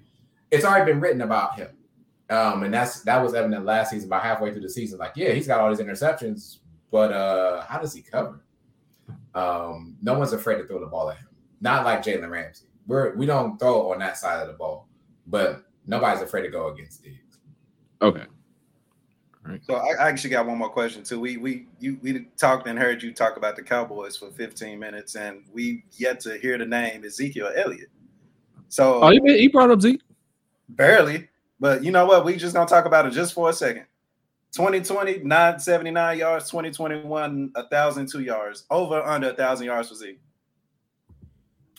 it's 0.50 0.64
already 0.64 0.90
been 0.90 1.00
written 1.00 1.20
about 1.20 1.56
him. 1.56 1.68
Um, 2.30 2.62
and 2.62 2.72
that's 2.72 3.02
that 3.02 3.22
was 3.22 3.34
evident 3.34 3.66
last 3.66 3.90
season, 3.90 4.08
about 4.08 4.22
halfway 4.22 4.50
through 4.50 4.62
the 4.62 4.70
season. 4.70 4.98
Like, 4.98 5.12
yeah, 5.14 5.32
he's 5.32 5.46
got 5.46 5.60
all 5.60 5.68
these 5.68 5.84
interceptions, 5.84 6.60
but 6.90 7.12
uh, 7.12 7.66
how 7.66 7.78
does 7.78 7.92
he 7.92 8.00
cover? 8.00 8.46
Um, 9.34 9.98
no 10.00 10.18
one's 10.18 10.32
afraid 10.32 10.56
to 10.56 10.66
throw 10.66 10.80
the 10.80 10.86
ball 10.86 11.10
at 11.10 11.18
him. 11.18 11.28
Not 11.60 11.84
like 11.84 12.02
Jalen 12.02 12.30
Ramsey. 12.30 12.64
We're 12.86 13.14
we 13.14 13.26
don't 13.26 13.58
throw 13.58 13.92
on 13.92 13.98
that 13.98 14.16
side 14.16 14.40
of 14.40 14.48
the 14.48 14.54
ball, 14.54 14.88
but 15.26 15.64
nobody's 15.86 16.22
afraid 16.22 16.44
to 16.44 16.48
go 16.48 16.68
against 16.68 17.02
Diggs. 17.02 17.18
Okay. 18.02 18.24
Right. 19.44 19.60
So 19.66 19.74
I 19.74 20.08
actually 20.08 20.30
got 20.30 20.46
one 20.46 20.56
more 20.56 20.70
question 20.70 21.02
too. 21.02 21.20
We 21.20 21.36
we 21.36 21.66
you 21.78 21.98
we 22.02 22.26
talked 22.38 22.66
and 22.66 22.78
heard 22.78 23.02
you 23.02 23.12
talk 23.12 23.36
about 23.36 23.56
the 23.56 23.62
Cowboys 23.62 24.16
for 24.16 24.30
15 24.30 24.78
minutes, 24.78 25.16
and 25.16 25.42
we 25.52 25.84
yet 25.92 26.20
to 26.20 26.38
hear 26.38 26.56
the 26.56 26.64
name 26.64 27.04
Ezekiel 27.04 27.52
Elliott. 27.54 27.90
So 28.68 29.02
oh, 29.02 29.10
he 29.10 29.48
brought 29.48 29.70
up 29.70 29.82
Zeke 29.82 30.00
barely, 30.70 31.28
but 31.60 31.84
you 31.84 31.90
know 31.90 32.06
what? 32.06 32.24
We 32.24 32.36
just 32.36 32.54
gonna 32.54 32.68
talk 32.68 32.86
about 32.86 33.06
it 33.06 33.10
just 33.10 33.34
for 33.34 33.50
a 33.50 33.52
second. 33.52 33.84
2020, 34.52 35.18
979 35.24 36.18
yards, 36.18 36.48
2021, 36.48 37.50
1,002 37.54 38.20
yards, 38.20 38.64
over 38.70 39.02
under 39.02 39.26
1,000 39.26 39.66
yards 39.66 39.88
for 39.88 39.96
Zeke. 39.96 40.20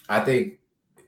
I 0.10 0.20
think 0.20 0.60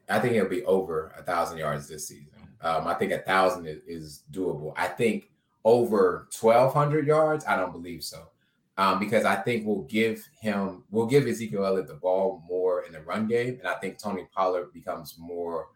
I 0.09 0.19
think 0.19 0.35
it'll 0.35 0.49
be 0.49 0.63
over 0.63 1.13
a 1.17 1.21
thousand 1.21 1.57
yards 1.57 1.87
this 1.87 2.07
season. 2.07 2.27
Um, 2.61 2.87
I 2.87 2.93
think 2.95 3.11
a 3.11 3.19
thousand 3.19 3.67
is, 3.67 3.81
is, 3.87 4.23
doable. 4.31 4.73
I 4.75 4.87
think 4.87 5.31
over 5.63 6.27
twelve 6.35 6.73
hundred 6.73 7.05
yards, 7.05 7.45
I 7.45 7.55
don't 7.55 7.71
believe 7.71 8.03
so. 8.03 8.29
Um, 8.77 8.99
because 8.99 9.25
I 9.25 9.35
think 9.35 9.65
we'll 9.65 9.83
give 9.83 10.23
him, 10.39 10.83
we'll 10.91 11.07
give 11.07 11.27
Ezekiel 11.27 11.65
Elliott 11.65 11.87
the 11.87 11.95
ball 11.95 12.43
more 12.47 12.83
in 12.83 12.93
the 12.93 13.01
run 13.01 13.27
game, 13.27 13.57
and 13.59 13.67
I 13.67 13.73
think 13.75 13.97
Tony 13.97 14.27
Pollard 14.35 14.71
becomes 14.71 15.15
more, 15.17 15.69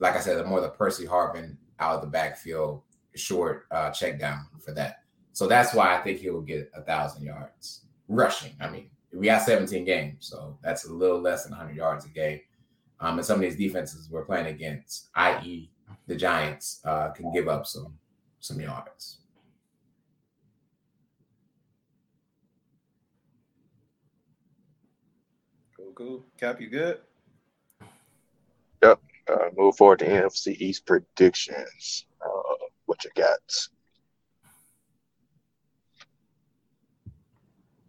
like 0.00 0.16
I 0.16 0.20
said, 0.20 0.44
more 0.46 0.60
the 0.60 0.68
Percy 0.68 1.06
Harvin 1.06 1.56
out 1.80 1.96
of 1.96 2.00
the 2.02 2.08
backfield, 2.08 2.82
short 3.14 3.66
uh, 3.70 3.90
check 3.90 4.18
down 4.18 4.46
for 4.62 4.72
that. 4.72 5.02
So 5.32 5.46
that's 5.46 5.74
why 5.74 5.96
I 5.96 6.02
think 6.02 6.20
he 6.20 6.30
will 6.30 6.42
get 6.42 6.70
a 6.74 6.82
thousand 6.82 7.24
yards 7.24 7.82
rushing. 8.08 8.52
I 8.60 8.68
mean, 8.68 8.90
we 9.12 9.26
got 9.26 9.42
17 9.42 9.84
games, 9.84 10.26
so 10.28 10.58
that's 10.62 10.84
a 10.86 10.92
little 10.92 11.20
less 11.20 11.44
than 11.44 11.52
100 11.52 11.76
yards 11.76 12.04
a 12.04 12.08
game. 12.08 12.40
Um, 13.00 13.18
and 13.18 13.26
some 13.26 13.36
of 13.36 13.42
these 13.42 13.56
defenses 13.56 14.08
we're 14.10 14.24
playing 14.24 14.46
against, 14.46 15.08
i.e., 15.14 15.70
the 16.06 16.16
Giants, 16.16 16.80
uh, 16.84 17.10
can 17.10 17.32
give 17.32 17.48
up 17.48 17.66
some 17.66 17.94
some 18.40 18.60
yards. 18.60 19.18
Cool, 25.76 25.92
cool. 25.94 26.24
Cap, 26.38 26.60
you 26.60 26.68
good? 26.68 26.98
Yep. 28.82 29.00
Uh, 29.28 29.48
move 29.56 29.76
forward 29.76 29.98
to 30.00 30.08
NFC 30.08 30.56
East 30.58 30.86
predictions. 30.86 32.06
Uh, 32.24 32.54
what 32.86 33.04
you 33.04 33.10
got? 33.16 33.68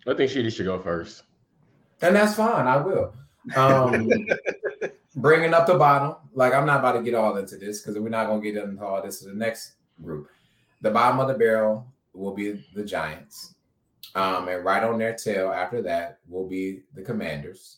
I 0.08 0.14
think 0.16 0.32
she 0.32 0.50
should 0.50 0.66
go 0.66 0.80
first. 0.80 1.24
And 2.02 2.16
that's 2.16 2.36
fine. 2.36 2.66
I 2.66 2.78
will. 2.78 3.14
Um, 3.56 4.10
bringing 5.18 5.54
up 5.54 5.66
the 5.68 5.74
bottom, 5.74 6.16
like 6.34 6.54
I'm 6.54 6.66
not 6.66 6.80
about 6.80 6.94
to 6.94 7.02
get 7.02 7.16
all 7.16 7.36
into 7.38 7.58
this 7.58 7.82
because 7.82 8.00
we're 8.00 8.10
not 8.10 8.28
going 8.28 8.42
to 8.42 8.52
get 8.52 8.64
into 8.64 8.86
all 8.86 9.02
this 9.02 9.20
the 9.20 9.34
next 9.34 9.74
group. 10.02 10.30
The 10.82 10.92
bottom 10.92 11.20
of 11.20 11.28
the 11.28 11.34
barrel 11.34 11.86
will 12.14 12.34
be 12.34 12.64
the 12.74 12.86
Giants. 12.86 13.56
Um, 14.16 14.48
and 14.48 14.64
right 14.64 14.84
on 14.84 14.98
their 14.98 15.14
tail 15.14 15.52
after 15.52 15.82
that 15.82 16.20
will 16.30 16.48
be 16.48 16.84
the 16.94 17.02
Commanders. 17.02 17.78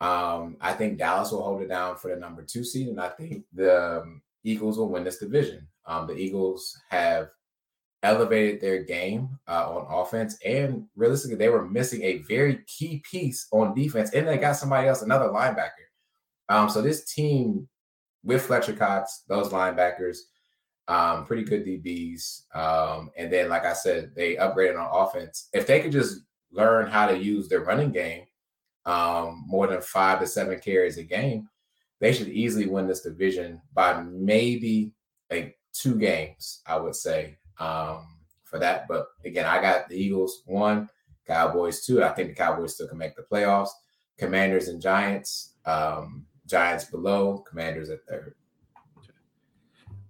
Um, 0.00 0.56
I 0.60 0.72
think 0.72 0.98
Dallas 0.98 1.30
will 1.30 1.42
hold 1.42 1.62
it 1.62 1.68
down 1.68 1.96
for 1.96 2.08
the 2.08 2.16
number 2.16 2.42
two 2.42 2.64
seed, 2.64 2.88
and 2.88 3.00
I 3.00 3.08
think 3.10 3.44
the 3.52 4.00
um, 4.00 4.22
Eagles 4.42 4.78
will 4.78 4.88
win 4.88 5.04
this 5.04 5.18
division. 5.18 5.68
Um, 5.86 6.08
the 6.08 6.16
Eagles 6.16 6.76
have 6.90 7.28
elevated 8.02 8.60
their 8.60 8.82
game 8.82 9.38
uh, 9.46 9.68
on 9.70 9.86
offense, 9.88 10.38
and 10.44 10.86
realistically, 10.96 11.36
they 11.36 11.50
were 11.50 11.68
missing 11.68 12.02
a 12.02 12.18
very 12.28 12.64
key 12.66 13.00
piece 13.08 13.46
on 13.52 13.76
defense, 13.76 14.10
and 14.12 14.26
they 14.26 14.38
got 14.38 14.56
somebody 14.56 14.88
else, 14.88 15.02
another 15.02 15.26
linebacker. 15.26 15.91
Um, 16.52 16.68
so 16.68 16.82
this 16.82 17.04
team 17.04 17.66
with 18.22 18.42
Fletcher 18.42 18.74
Cox, 18.74 19.22
those 19.26 19.48
linebackers, 19.48 20.18
um, 20.86 21.24
pretty 21.24 21.44
good 21.44 21.64
DBs, 21.64 22.54
um, 22.54 23.10
and 23.16 23.32
then 23.32 23.48
like 23.48 23.64
I 23.64 23.72
said, 23.72 24.12
they 24.14 24.36
upgraded 24.36 24.78
on 24.78 24.90
offense. 24.92 25.48
If 25.54 25.66
they 25.66 25.80
could 25.80 25.92
just 25.92 26.20
learn 26.50 26.90
how 26.90 27.06
to 27.06 27.16
use 27.16 27.48
their 27.48 27.64
running 27.64 27.90
game, 27.90 28.24
um, 28.84 29.44
more 29.46 29.66
than 29.66 29.80
five 29.80 30.20
to 30.20 30.26
seven 30.26 30.60
carries 30.60 30.98
a 30.98 31.02
game, 31.02 31.48
they 32.00 32.12
should 32.12 32.28
easily 32.28 32.66
win 32.66 32.86
this 32.86 33.00
division 33.00 33.62
by 33.72 34.02
maybe 34.02 34.92
like 35.30 35.58
two 35.72 35.94
games, 35.94 36.60
I 36.66 36.76
would 36.76 36.96
say 36.96 37.38
um, 37.60 38.18
for 38.44 38.58
that. 38.58 38.88
But 38.88 39.06
again, 39.24 39.46
I 39.46 39.62
got 39.62 39.88
the 39.88 39.96
Eagles 39.96 40.42
one, 40.44 40.90
Cowboys 41.26 41.86
two. 41.86 42.04
I 42.04 42.10
think 42.10 42.28
the 42.28 42.34
Cowboys 42.34 42.74
still 42.74 42.88
can 42.88 42.98
make 42.98 43.16
the 43.16 43.22
playoffs. 43.22 43.70
Commanders 44.18 44.68
and 44.68 44.82
Giants. 44.82 45.54
Um, 45.64 46.26
Giants 46.52 46.84
below, 46.84 47.38
Commanders 47.38 47.90
at 47.90 48.06
third. 48.06 48.34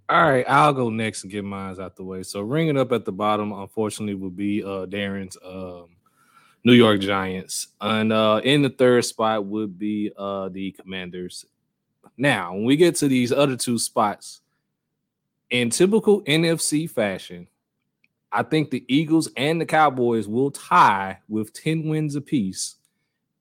All 0.09 0.30
right, 0.30 0.45
I'll 0.47 0.74
go 0.74 0.90
next 0.90 1.22
and 1.22 1.32
get 1.32 1.45
mine 1.45 1.80
out 1.80 1.97
the 1.97 2.05
way. 2.05 2.22
So 2.22 2.43
ringing 2.43 2.76
up 2.76 2.93
at 2.93 3.07
the 3.07 3.12
bottom, 3.12 3.53
unfortunately, 3.53 4.14
will 4.14 4.28
be 4.28 4.62
uh 4.62 4.86
Darren's 4.86 5.38
um, 5.43 5.97
New 6.64 6.74
York 6.74 7.01
Giants, 7.01 7.68
and 7.80 8.12
uh, 8.12 8.40
in 8.45 8.61
the 8.61 8.68
third 8.68 9.05
spot 9.07 9.47
would 9.47 9.78
be 9.78 10.12
uh 10.18 10.51
the 10.51 10.72
Commanders. 10.72 11.47
Now, 12.18 12.53
when 12.53 12.64
we 12.64 12.76
get 12.76 12.97
to 12.97 13.09
these 13.09 13.32
other 13.32 13.57
two 13.57 13.78
spots, 13.78 14.43
in 15.49 15.70
typical 15.70 16.22
NFC 16.22 16.90
fashion, 16.90 17.47
I 18.32 18.43
think 18.43 18.70
the 18.70 18.84
Eagles 18.88 19.28
and 19.36 19.61
the 19.61 19.66
Cowboys 19.66 20.26
will 20.26 20.51
tie 20.51 21.18
with 21.28 21.53
10 21.53 21.88
wins 21.88 22.16
apiece. 22.16 22.76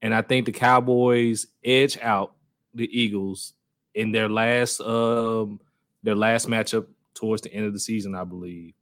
And 0.01 0.13
I 0.13 0.21
think 0.21 0.45
the 0.45 0.51
Cowboys 0.51 1.47
edge 1.63 1.97
out 1.99 2.33
the 2.73 2.89
Eagles 2.97 3.53
in 3.95 4.11
their 4.11 4.29
last 4.29 4.79
um 4.81 5.59
their 6.03 6.15
last 6.15 6.47
matchup 6.47 6.87
towards 7.13 7.41
the 7.41 7.53
end 7.53 7.65
of 7.65 7.73
the 7.73 7.79
season, 7.79 8.15
I 8.15 8.23
believe, 8.23 8.73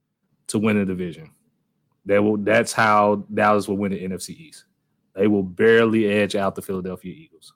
to 0.48 0.58
win 0.58 0.78
the 0.78 0.84
division. 0.84 1.30
That 2.06 2.22
will 2.22 2.38
that's 2.38 2.72
how 2.72 3.26
Dallas 3.32 3.68
will 3.68 3.76
win 3.76 3.92
the 3.92 4.02
NFC 4.02 4.30
East. 4.30 4.64
They 5.14 5.26
will 5.26 5.42
barely 5.42 6.06
edge 6.06 6.36
out 6.36 6.54
the 6.54 6.62
Philadelphia 6.62 7.12
Eagles. 7.12 7.52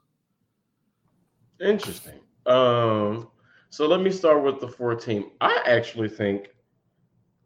Interesting. 1.60 2.20
Um 2.46 3.28
so 3.70 3.88
let 3.88 4.00
me 4.00 4.10
start 4.10 4.44
with 4.44 4.60
the 4.60 4.68
four 4.68 4.94
team. 4.94 5.30
I 5.40 5.60
actually 5.66 6.08
think 6.08 6.48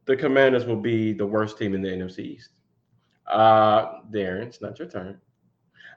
the 0.05 0.16
Commanders 0.16 0.64
will 0.64 0.80
be 0.80 1.12
the 1.12 1.26
worst 1.26 1.59
team 1.59 1.74
in 1.74 1.82
the 1.82 1.89
NFC 1.89 2.18
East. 2.20 2.51
Uh, 3.26 4.01
Darren, 4.11 4.47
it's 4.47 4.61
not 4.61 4.78
your 4.78 4.89
turn. 4.89 5.20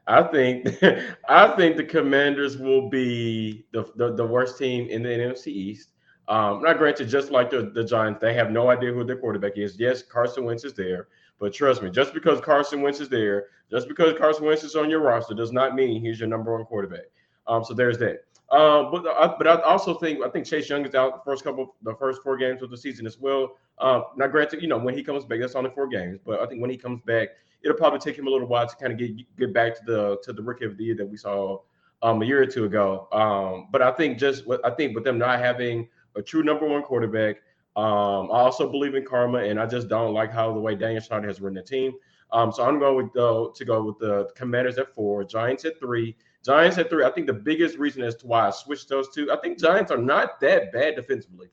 I 0.08 0.24
think 0.24 0.68
I 1.30 1.56
think 1.56 1.78
the 1.78 1.84
Commanders 1.84 2.58
will 2.58 2.90
be 2.90 3.66
the, 3.72 3.92
the, 3.96 4.14
the 4.14 4.26
worst 4.26 4.58
team 4.58 4.90
in 4.90 5.04
the 5.04 5.10
NFC 5.10 5.48
East. 5.48 5.90
Um, 6.28 6.62
not 6.62 6.78
granted, 6.78 7.10
just 7.10 7.32
like 7.32 7.50
the, 7.50 7.72
the 7.74 7.84
Giants, 7.84 8.20
they 8.22 8.34
have 8.34 8.52
no 8.52 8.70
idea 8.70 8.94
who 8.94 9.04
their 9.04 9.18
quarterback 9.18 9.58
is. 9.58 9.78
Yes, 9.80 10.02
Carson 10.02 10.46
Wentz 10.46 10.64
is 10.64 10.74
there, 10.74 11.08
but 11.40 11.54
trust 11.54 11.82
me, 11.82 11.90
just 11.90 12.14
because 12.14 12.40
Carson 12.40 12.82
Wentz 12.82 13.02
is 13.02 13.10
there, 13.10 13.48
just 13.70 13.88
because 13.88 14.18
Carson 14.18 14.46
Wentz 14.46 14.64
is 14.64 14.76
on 14.76 14.90
your 14.90 15.02
roster, 15.02 15.34
does 15.34 15.52
not 15.52 15.76
mean 15.76 16.02
he's 16.02 16.20
your 16.20 16.30
number 16.30 16.54
one 16.54 16.66
quarterback. 16.66 17.06
Um, 17.48 17.64
so 17.64 17.74
there's 17.74 17.98
that. 17.98 18.24
Um, 18.52 18.92
but 18.92 19.08
I, 19.08 19.34
but 19.38 19.48
I 19.48 19.62
also 19.62 19.94
think 19.94 20.24
I 20.24 20.30
think 20.30 20.46
Chase 20.46 20.70
Young 20.70 20.86
is 20.86 20.94
out 20.94 21.24
the 21.24 21.30
first 21.30 21.44
couple 21.44 21.76
the 21.84 21.96
first 21.96 22.22
four 22.22 22.38
games 22.38 22.62
of 22.62 22.70
the 22.70 22.78
season 22.78 23.08
as 23.08 23.18
well. 23.18 23.58
Um, 23.80 24.04
now, 24.18 24.28
granted, 24.28 24.62
you 24.62 24.68
know 24.68 24.78
when 24.78 24.94
he 24.94 25.04
comes 25.04 25.24
back, 25.24 25.40
that's 25.40 25.56
only 25.56 25.72
four 25.72 25.88
games, 25.88 26.20
but 26.26 26.42
I 26.42 26.46
think 26.46 26.62
when 26.62 26.70
he 26.70 26.78
comes 26.78 27.02
back, 27.06 27.30
it'll 27.64 27.78
probably 27.78 28.00
take 28.00 28.18
him 28.18 28.28
a 28.28 28.30
little 28.30 28.48
while 28.48 28.68
to 28.68 28.76
kind 28.76 28.92
of 28.92 29.00
get 29.00 29.12
get 29.38 29.54
back 29.54 29.76
to 29.76 29.82
the 29.86 30.18
to 30.24 30.34
the 30.34 30.42
rookie 30.42 30.66
of 30.66 30.78
the 30.78 30.84
year 30.84 30.96
that 30.96 31.06
we 31.06 31.18
saw 31.18 31.60
um, 32.02 32.22
a 32.22 32.26
year 32.26 32.42
or 32.42 32.46
two 32.46 32.66
ago. 32.66 33.08
Um, 33.12 33.68
but 33.72 33.82
I 33.82 33.92
think 33.92 34.18
just 34.18 34.44
I 34.64 34.72
think 34.72 34.96
with 34.96 35.04
them 35.04 35.18
not 35.18 35.40
having 35.40 35.88
a 36.16 36.22
true 36.22 36.44
number 36.44 36.68
one 36.68 36.84
quarterback, 36.84 37.38
um, 37.76 38.32
I 38.32 38.42
also 38.42 38.70
believe 38.70 38.96
in 38.96 39.06
karma, 39.06 39.40
and 39.40 39.60
I 39.60 39.66
just 39.66 39.88
don't 39.88 40.14
like 40.14 40.32
how 40.32 40.54
the 40.54 40.60
way 40.60 40.76
Daniel 40.76 41.02
Snyder 41.02 41.28
has 41.28 41.40
run 41.40 41.54
the 41.54 41.62
team. 41.62 41.94
Um, 42.34 42.52
so 42.52 42.64
I'm 42.64 42.80
going 42.80 42.96
with 42.96 43.14
the, 43.14 43.52
to 43.54 43.66
go 43.66 43.84
with 43.84 44.00
the 44.00 44.30
Commanders 44.36 44.78
at 44.78 44.94
four, 44.94 45.24
Giants 45.24 45.66
at 45.66 45.80
three. 45.80 46.16
Giants 46.44 46.78
at 46.78 46.90
three. 46.90 47.04
I 47.04 47.12
think 47.12 47.28
the 47.28 47.34
biggest 47.34 47.78
reason 47.78 48.04
as 48.04 48.16
to 48.18 48.28
why 48.28 48.48
I 48.48 48.52
switched 48.52 48.90
those 48.90 49.10
two, 49.14 49.32
I 49.32 49.38
think 49.38 49.60
Giants 49.60 49.92
are 49.92 49.98
not 49.98 50.40
that 50.40 50.72
bad 50.72 50.96
defensively. 50.96 51.48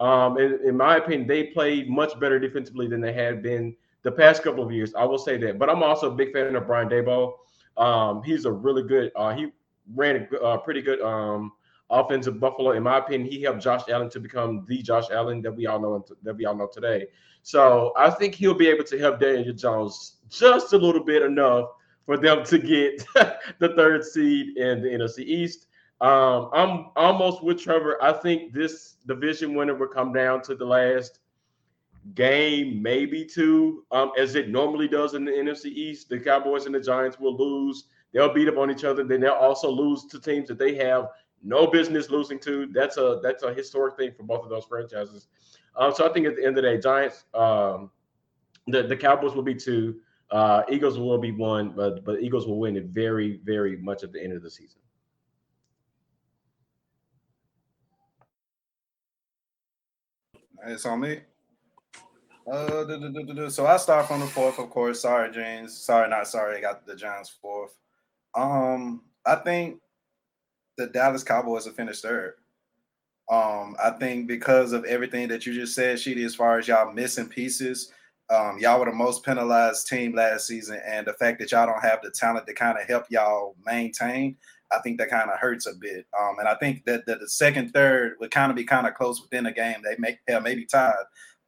Um, 0.00 0.38
in, 0.38 0.60
in 0.64 0.76
my 0.76 0.96
opinion, 0.96 1.26
they 1.26 1.44
played 1.44 1.88
much 1.88 2.18
better 2.20 2.38
defensively 2.38 2.86
than 2.86 3.00
they 3.00 3.12
had 3.12 3.42
been 3.42 3.74
the 4.02 4.12
past 4.12 4.42
couple 4.42 4.64
of 4.64 4.72
years. 4.72 4.94
I 4.94 5.04
will 5.04 5.18
say 5.18 5.36
that. 5.38 5.58
But 5.58 5.70
I'm 5.70 5.82
also 5.82 6.10
a 6.10 6.14
big 6.14 6.32
fan 6.32 6.54
of 6.56 6.66
Brian 6.66 6.88
Daboll. 6.88 7.34
Um, 7.76 8.22
he's 8.22 8.44
a 8.44 8.52
really 8.52 8.82
good. 8.82 9.12
Uh, 9.16 9.34
he 9.34 9.48
ran 9.94 10.28
a 10.32 10.36
uh, 10.40 10.56
pretty 10.58 10.82
good 10.82 11.00
um, 11.00 11.52
offense 11.90 12.26
of 12.26 12.40
Buffalo. 12.40 12.72
In 12.72 12.82
my 12.82 12.98
opinion, 12.98 13.30
he 13.30 13.42
helped 13.42 13.62
Josh 13.62 13.82
Allen 13.88 14.10
to 14.10 14.20
become 14.20 14.64
the 14.68 14.82
Josh 14.82 15.06
Allen 15.10 15.42
that 15.42 15.52
we 15.52 15.66
all 15.66 15.80
know 15.80 16.04
that 16.22 16.36
we 16.36 16.44
all 16.44 16.56
know 16.56 16.68
today. 16.72 17.06
So 17.42 17.92
I 17.96 18.10
think 18.10 18.34
he'll 18.34 18.54
be 18.54 18.68
able 18.68 18.84
to 18.84 18.98
help 18.98 19.20
Daniel 19.20 19.54
Jones 19.54 20.16
just 20.28 20.72
a 20.72 20.78
little 20.78 21.02
bit 21.02 21.22
enough 21.22 21.70
for 22.04 22.16
them 22.16 22.44
to 22.44 22.58
get 22.58 23.04
the 23.58 23.74
third 23.76 24.04
seed 24.04 24.56
in 24.56 24.82
the 24.82 24.88
NFC 24.88 25.20
East. 25.20 25.66
Um, 26.00 26.50
I'm 26.52 26.86
almost 26.96 27.42
with 27.42 27.60
Trevor. 27.60 28.02
I 28.02 28.12
think 28.12 28.52
this 28.52 28.96
division 29.06 29.54
winner 29.54 29.74
will 29.74 29.88
come 29.88 30.12
down 30.12 30.42
to 30.42 30.54
the 30.54 30.64
last 30.64 31.18
game, 32.14 32.82
maybe 32.82 33.24
two, 33.24 33.84
um, 33.90 34.12
as 34.18 34.34
it 34.34 34.48
normally 34.48 34.88
does 34.88 35.14
in 35.14 35.24
the 35.24 35.32
NFC 35.32 35.66
East. 35.66 36.08
The 36.08 36.18
Cowboys 36.18 36.66
and 36.66 36.74
the 36.74 36.80
Giants 36.80 37.18
will 37.18 37.36
lose. 37.36 37.84
They'll 38.12 38.32
beat 38.32 38.48
up 38.48 38.56
on 38.56 38.70
each 38.70 38.84
other. 38.84 39.04
Then 39.04 39.20
they'll 39.20 39.32
also 39.32 39.70
lose 39.70 40.06
to 40.06 40.20
teams 40.20 40.48
that 40.48 40.58
they 40.58 40.74
have 40.76 41.08
no 41.42 41.66
business 41.66 42.10
losing 42.10 42.38
to. 42.40 42.66
That's 42.72 42.96
a 42.96 43.20
that's 43.22 43.42
a 43.42 43.52
historic 43.52 43.96
thing 43.96 44.12
for 44.16 44.22
both 44.22 44.44
of 44.44 44.50
those 44.50 44.64
franchises. 44.64 45.28
Um, 45.76 45.92
so 45.94 46.08
I 46.08 46.12
think 46.12 46.26
at 46.26 46.36
the 46.36 46.44
end 46.44 46.58
of 46.58 46.62
the 46.64 46.70
day, 46.70 46.78
Giants, 46.78 47.24
um, 47.34 47.90
the 48.66 48.82
the 48.82 48.96
Cowboys 48.96 49.34
will 49.34 49.42
be 49.42 49.54
two. 49.54 50.00
Uh, 50.30 50.62
Eagles 50.70 50.98
will 50.98 51.18
be 51.18 51.32
one, 51.32 51.70
but 51.70 52.04
but 52.04 52.20
Eagles 52.20 52.46
will 52.46 52.58
win 52.58 52.76
it 52.76 52.86
very 52.86 53.40
very 53.44 53.76
much 53.76 54.02
at 54.02 54.12
the 54.12 54.22
end 54.22 54.32
of 54.32 54.42
the 54.42 54.50
season. 54.50 54.80
It's 60.66 60.84
on 60.84 61.00
me. 61.00 61.20
Uh, 62.50 63.48
so 63.50 63.66
I 63.66 63.76
start 63.76 64.06
from 64.06 64.20
the 64.20 64.26
fourth, 64.26 64.58
of 64.58 64.70
course. 64.70 65.00
Sorry, 65.00 65.30
James. 65.30 65.76
Sorry, 65.76 66.08
not 66.08 66.28
sorry. 66.28 66.56
I 66.56 66.60
got 66.60 66.86
the 66.86 66.96
Giants 66.96 67.28
fourth. 67.42 67.76
Um, 68.34 69.02
I 69.26 69.36
think 69.36 69.80
the 70.78 70.86
Dallas 70.86 71.22
Cowboys 71.22 71.66
have 71.66 71.74
finished 71.74 72.02
third. 72.02 72.34
Um, 73.30 73.76
I 73.82 73.90
think 73.90 74.26
because 74.26 74.72
of 74.72 74.84
everything 74.84 75.28
that 75.28 75.44
you 75.44 75.52
just 75.52 75.74
said, 75.74 75.98
Sheedy, 75.98 76.24
as 76.24 76.34
far 76.34 76.58
as 76.58 76.66
y'all 76.66 76.92
missing 76.92 77.28
pieces, 77.28 77.92
um, 78.30 78.58
y'all 78.58 78.78
were 78.78 78.86
the 78.86 78.92
most 78.92 79.24
penalized 79.24 79.86
team 79.86 80.14
last 80.14 80.46
season, 80.46 80.80
and 80.86 81.06
the 81.06 81.12
fact 81.14 81.38
that 81.40 81.52
y'all 81.52 81.66
don't 81.66 81.82
have 81.82 82.00
the 82.02 82.10
talent 82.10 82.46
to 82.46 82.54
kind 82.54 82.78
of 82.78 82.86
help 82.86 83.04
y'all 83.10 83.56
maintain, 83.66 84.36
I 84.72 84.78
think 84.78 84.98
that 84.98 85.10
kind 85.10 85.30
of 85.30 85.38
hurts 85.38 85.66
a 85.66 85.74
bit. 85.74 86.06
Um, 86.18 86.38
and 86.38 86.48
I 86.48 86.54
think 86.54 86.84
that, 86.86 87.04
that 87.06 87.20
the 87.20 87.28
second, 87.28 87.72
third 87.72 88.16
would 88.20 88.30
kind 88.30 88.50
of 88.50 88.56
be 88.56 88.64
kind 88.64 88.86
of 88.86 88.94
close 88.94 89.20
within 89.20 89.44
the 89.44 89.52
game. 89.52 89.82
They 89.82 89.96
make 89.98 90.18
hell 90.26 90.40
maybe 90.40 90.64
tied 90.64 90.94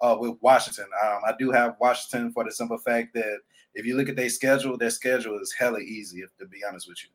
uh, 0.01 0.17
with 0.19 0.37
Washington. 0.41 0.87
Um, 1.05 1.21
I 1.27 1.35
do 1.39 1.51
have 1.51 1.77
Washington 1.81 2.33
for 2.33 2.45
the 2.45 2.53
simple 2.53 2.79
fact 2.79 3.15
that 3.15 3.39
if 3.75 3.87
you 3.87 3.97
look 3.97 4.09
at 4.09 4.17
their 4.17 4.29
schedule, 4.29 4.77
their 4.77 4.91
schedule 4.91 5.39
is 5.39 5.55
hella 5.59 5.81
easy. 5.81 6.21
If 6.21 6.37
to 6.39 6.47
be 6.47 6.63
honest 6.69 6.89
with 6.89 6.99
you. 7.03 7.11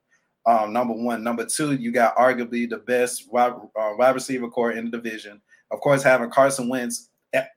Um, 0.48 0.74
number 0.74 0.94
one, 0.94 1.24
number 1.24 1.46
two, 1.46 1.74
you 1.74 1.92
got 1.92 2.16
arguably 2.18 2.70
the 2.70 2.78
best 2.78 3.32
wide, 3.32 3.54
uh, 3.54 3.94
wide 3.98 4.14
receiver 4.14 4.48
core 4.48 4.74
in 4.74 4.86
the 4.86 4.92
division. 4.92 5.42
Of 5.72 5.80
course, 5.80 6.04
having 6.04 6.30
Carson 6.30 6.70
Wentz, 6.70 7.10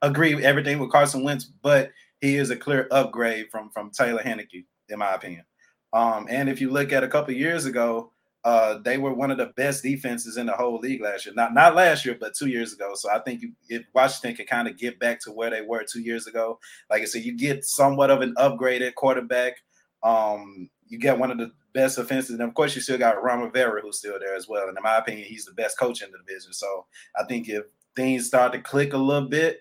agree 0.02 0.34
with 0.34 0.44
everything 0.44 0.78
with 0.78 0.90
Carson 0.90 1.22
Wentz, 1.22 1.44
but 1.44 1.90
he 2.20 2.36
is 2.36 2.50
a 2.50 2.56
clear 2.56 2.88
upgrade 2.90 3.50
from 3.50 3.70
from 3.70 3.90
Taylor 3.90 4.22
Heinicke, 4.22 4.64
in 4.88 4.98
my 4.98 5.14
opinion. 5.14 5.44
Um, 5.92 6.26
and 6.28 6.48
if 6.48 6.60
you 6.60 6.70
look 6.70 6.92
at 6.92 7.04
a 7.04 7.08
couple 7.08 7.32
years 7.34 7.64
ago, 7.66 8.12
uh, 8.48 8.78
they 8.78 8.96
were 8.96 9.12
one 9.12 9.30
of 9.30 9.36
the 9.36 9.52
best 9.56 9.82
defenses 9.82 10.38
in 10.38 10.46
the 10.46 10.52
whole 10.54 10.78
league 10.78 11.02
last 11.02 11.26
year. 11.26 11.34
Not 11.34 11.52
not 11.52 11.74
last 11.74 12.06
year, 12.06 12.16
but 12.18 12.34
two 12.34 12.46
years 12.46 12.72
ago. 12.72 12.92
So 12.94 13.10
I 13.10 13.18
think 13.18 13.42
you, 13.42 13.52
if 13.68 13.84
Washington 13.94 14.36
can 14.36 14.46
kind 14.46 14.66
of 14.66 14.78
get 14.78 14.98
back 14.98 15.20
to 15.24 15.32
where 15.32 15.50
they 15.50 15.60
were 15.60 15.84
two 15.84 16.00
years 16.00 16.26
ago, 16.26 16.58
like 16.88 17.02
I 17.02 17.04
said, 17.04 17.24
you 17.24 17.36
get 17.36 17.66
somewhat 17.66 18.10
of 18.10 18.22
an 18.22 18.34
upgraded 18.36 18.94
quarterback. 18.94 19.56
Um, 20.02 20.70
you 20.86 20.98
get 20.98 21.18
one 21.18 21.30
of 21.30 21.36
the 21.36 21.52
best 21.74 21.98
offenses, 21.98 22.30
and 22.30 22.40
of 22.40 22.54
course, 22.54 22.74
you 22.74 22.80
still 22.80 22.96
got 22.96 23.22
Ron 23.22 23.42
Rivera 23.42 23.82
who's 23.82 23.98
still 23.98 24.18
there 24.18 24.34
as 24.34 24.48
well. 24.48 24.66
And 24.66 24.78
in 24.78 24.82
my 24.82 24.96
opinion, 24.96 25.26
he's 25.26 25.44
the 25.44 25.52
best 25.52 25.78
coach 25.78 26.00
in 26.00 26.10
the 26.10 26.16
division. 26.16 26.54
So 26.54 26.86
I 27.20 27.24
think 27.24 27.50
if 27.50 27.64
things 27.94 28.28
start 28.28 28.54
to 28.54 28.62
click 28.62 28.94
a 28.94 28.96
little 28.96 29.28
bit, 29.28 29.60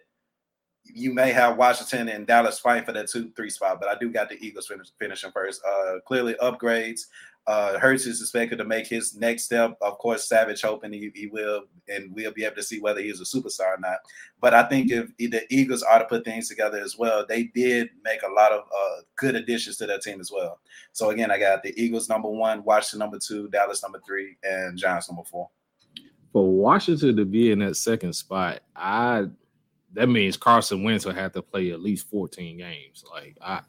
you 0.86 1.14
may 1.14 1.34
have 1.34 1.58
Washington 1.58 2.08
and 2.08 2.26
Dallas 2.26 2.60
fighting 2.60 2.86
for 2.86 2.94
that 2.94 3.10
two, 3.10 3.32
three 3.36 3.50
spot, 3.50 3.82
but 3.82 3.90
I 3.90 3.98
do 4.00 4.10
got 4.10 4.30
the 4.30 4.38
Eagles 4.40 4.68
finish, 4.68 4.88
finishing 4.98 5.32
first. 5.32 5.62
Uh, 5.68 6.00
clearly 6.06 6.36
upgrades. 6.42 7.02
Uh, 7.48 7.80
Hurts 7.80 8.06
is 8.06 8.20
expected 8.20 8.58
to 8.58 8.66
make 8.66 8.88
his 8.88 9.16
next 9.16 9.46
step. 9.46 9.78
Of 9.82 9.98
course, 10.00 10.28
Savage 10.28 10.62
hoping 10.62 10.92
he, 10.92 11.12
he 11.16 11.28
will, 11.28 11.64
and 11.88 12.14
we'll 12.14 12.34
be 12.34 12.44
able 12.44 12.58
to 12.58 12.64
see 12.64 12.82
whether 12.82 13.00
he's 13.00 13.22
a 13.22 13.24
superstar 13.24 13.78
or 13.78 13.80
not. 13.80 14.00
But 14.42 14.54
I 14.54 14.64
think 14.64 14.92
if 14.92 15.16
the 15.18 15.46
Eagles 15.50 15.82
are 15.82 16.00
to 16.00 16.06
put 16.06 16.26
things 16.26 16.50
together 16.50 16.78
as 16.78 16.98
well, 16.98 17.26
they 17.26 17.44
did 17.44 17.90
make 18.04 18.22
a 18.24 18.32
lot 18.32 18.52
of 18.52 18.64
uh, 18.64 19.02
good 19.16 19.36
additions 19.36 19.78
to 19.78 19.88
their 19.88 19.98
team 19.98 20.20
as 20.20 20.30
well. 20.30 20.60
So 20.92 21.12
again, 21.12 21.32
I 21.32 21.40
got 21.40 21.64
the 21.64 21.74
Eagles 21.82 22.10
number 22.10 22.30
one, 22.30 22.66
Washington 22.66 23.00
number 23.00 23.18
two, 23.18 23.48
Dallas 23.48 23.82
number 23.82 24.02
three, 24.06 24.36
and 24.44 24.78
Giants 24.78 25.10
number 25.10 25.24
four. 25.24 25.50
For 26.34 26.52
Washington 26.52 27.16
to 27.16 27.24
be 27.24 27.52
in 27.52 27.60
that 27.60 27.78
second 27.78 28.12
spot, 28.12 28.60
I 28.76 29.28
that 29.94 30.10
means 30.10 30.36
Carson 30.36 30.84
Wentz 30.84 31.06
will 31.06 31.14
have 31.14 31.32
to 31.32 31.42
play 31.42 31.72
at 31.72 31.82
least 31.82 32.10
14 32.10 32.58
games. 32.58 33.06
Like 33.10 33.38
I 33.42 33.62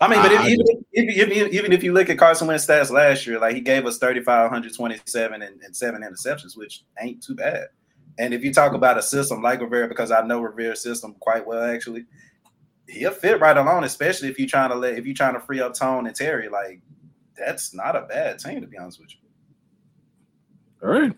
I 0.00 0.08
mean, 0.08 0.20
but 0.20 0.30
if, 0.30 0.46
even, 0.46 0.66
if, 0.92 1.28
if, 1.30 1.52
even 1.52 1.72
if 1.72 1.82
you 1.82 1.94
look 1.94 2.10
at 2.10 2.18
Carson 2.18 2.48
Wentz 2.48 2.66
stats 2.66 2.90
last 2.90 3.26
year, 3.26 3.38
like 3.38 3.54
he 3.54 3.62
gave 3.62 3.86
us 3.86 3.96
3,527 3.98 5.42
and, 5.42 5.62
and 5.62 5.74
seven 5.74 6.02
interceptions, 6.02 6.56
which 6.56 6.84
ain't 7.00 7.22
too 7.22 7.34
bad. 7.34 7.68
And 8.18 8.34
if 8.34 8.44
you 8.44 8.52
talk 8.52 8.74
about 8.74 8.98
a 8.98 9.02
system 9.02 9.42
like 9.42 9.60
Rivera, 9.60 9.88
because 9.88 10.10
I 10.10 10.22
know 10.22 10.40
Rivera's 10.40 10.82
system 10.82 11.14
quite 11.20 11.46
well, 11.46 11.62
actually, 11.62 12.04
he'll 12.88 13.10
fit 13.10 13.40
right 13.40 13.56
along, 13.56 13.84
especially 13.84 14.28
if 14.28 14.38
you're 14.38 14.48
trying 14.48 14.70
to 14.70 14.76
let 14.76 14.98
if 14.98 15.06
you're 15.06 15.14
trying 15.14 15.34
to 15.34 15.40
free 15.40 15.60
up 15.60 15.74
Tone 15.74 16.06
and 16.06 16.14
Terry. 16.14 16.48
Like, 16.48 16.80
that's 17.36 17.74
not 17.74 17.96
a 17.96 18.02
bad 18.02 18.38
team, 18.38 18.60
to 18.60 18.66
be 18.66 18.76
honest 18.76 19.00
with 19.00 19.10
you. 19.12 19.18
All 20.82 20.90
right. 20.90 21.12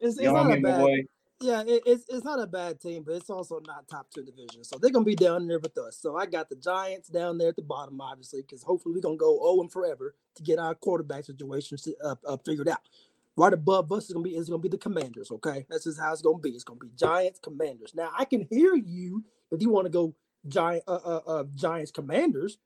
It's, 0.00 0.16
it's 0.16 0.22
not 0.22 0.50
a 0.50 0.60
bad, 0.60 1.06
yeah, 1.40 1.62
it, 1.66 1.82
it's 1.86 2.04
it's 2.08 2.24
not 2.24 2.38
a 2.40 2.46
bad 2.46 2.80
team, 2.80 3.02
but 3.04 3.14
it's 3.14 3.30
also 3.30 3.60
not 3.66 3.88
top 3.88 4.08
two 4.14 4.22
division. 4.22 4.62
So 4.62 4.76
they're 4.78 4.90
gonna 4.90 5.04
be 5.04 5.16
down 5.16 5.46
there 5.48 5.58
with 5.58 5.76
us. 5.78 5.96
So 5.96 6.16
I 6.16 6.26
got 6.26 6.50
the 6.50 6.56
Giants 6.56 7.08
down 7.08 7.38
there 7.38 7.48
at 7.48 7.56
the 7.56 7.62
bottom, 7.62 8.00
obviously, 8.00 8.42
because 8.42 8.62
hopefully 8.62 8.94
we're 8.94 9.00
gonna 9.00 9.16
go 9.16 9.38
0 9.38 9.62
and 9.62 9.72
forever 9.72 10.14
to 10.34 10.42
get 10.42 10.58
our 10.58 10.74
quarterback 10.74 11.24
situation 11.24 11.78
uh, 12.04 12.36
figured 12.44 12.68
out. 12.68 12.80
Right 13.36 13.54
above 13.54 13.90
us 13.90 14.06
is 14.06 14.12
gonna 14.12 14.24
be 14.24 14.36
is 14.36 14.50
gonna 14.50 14.60
be 14.60 14.68
the 14.68 14.76
Commanders. 14.76 15.30
Okay, 15.30 15.64
that's 15.70 15.84
just 15.84 15.98
how 15.98 16.12
it's 16.12 16.20
gonna 16.20 16.38
be. 16.38 16.50
It's 16.50 16.64
gonna 16.64 16.80
be 16.80 16.90
Giants, 16.94 17.40
Commanders. 17.42 17.94
Now 17.94 18.10
I 18.18 18.26
can 18.26 18.46
hear 18.50 18.74
you 18.74 19.24
if 19.50 19.62
you 19.62 19.70
want 19.70 19.86
to 19.86 19.90
go 19.90 20.14
Giant 20.46 20.84
uh, 20.86 21.00
uh, 21.04 21.20
uh, 21.26 21.44
Giants, 21.54 21.90
Commanders. 21.90 22.58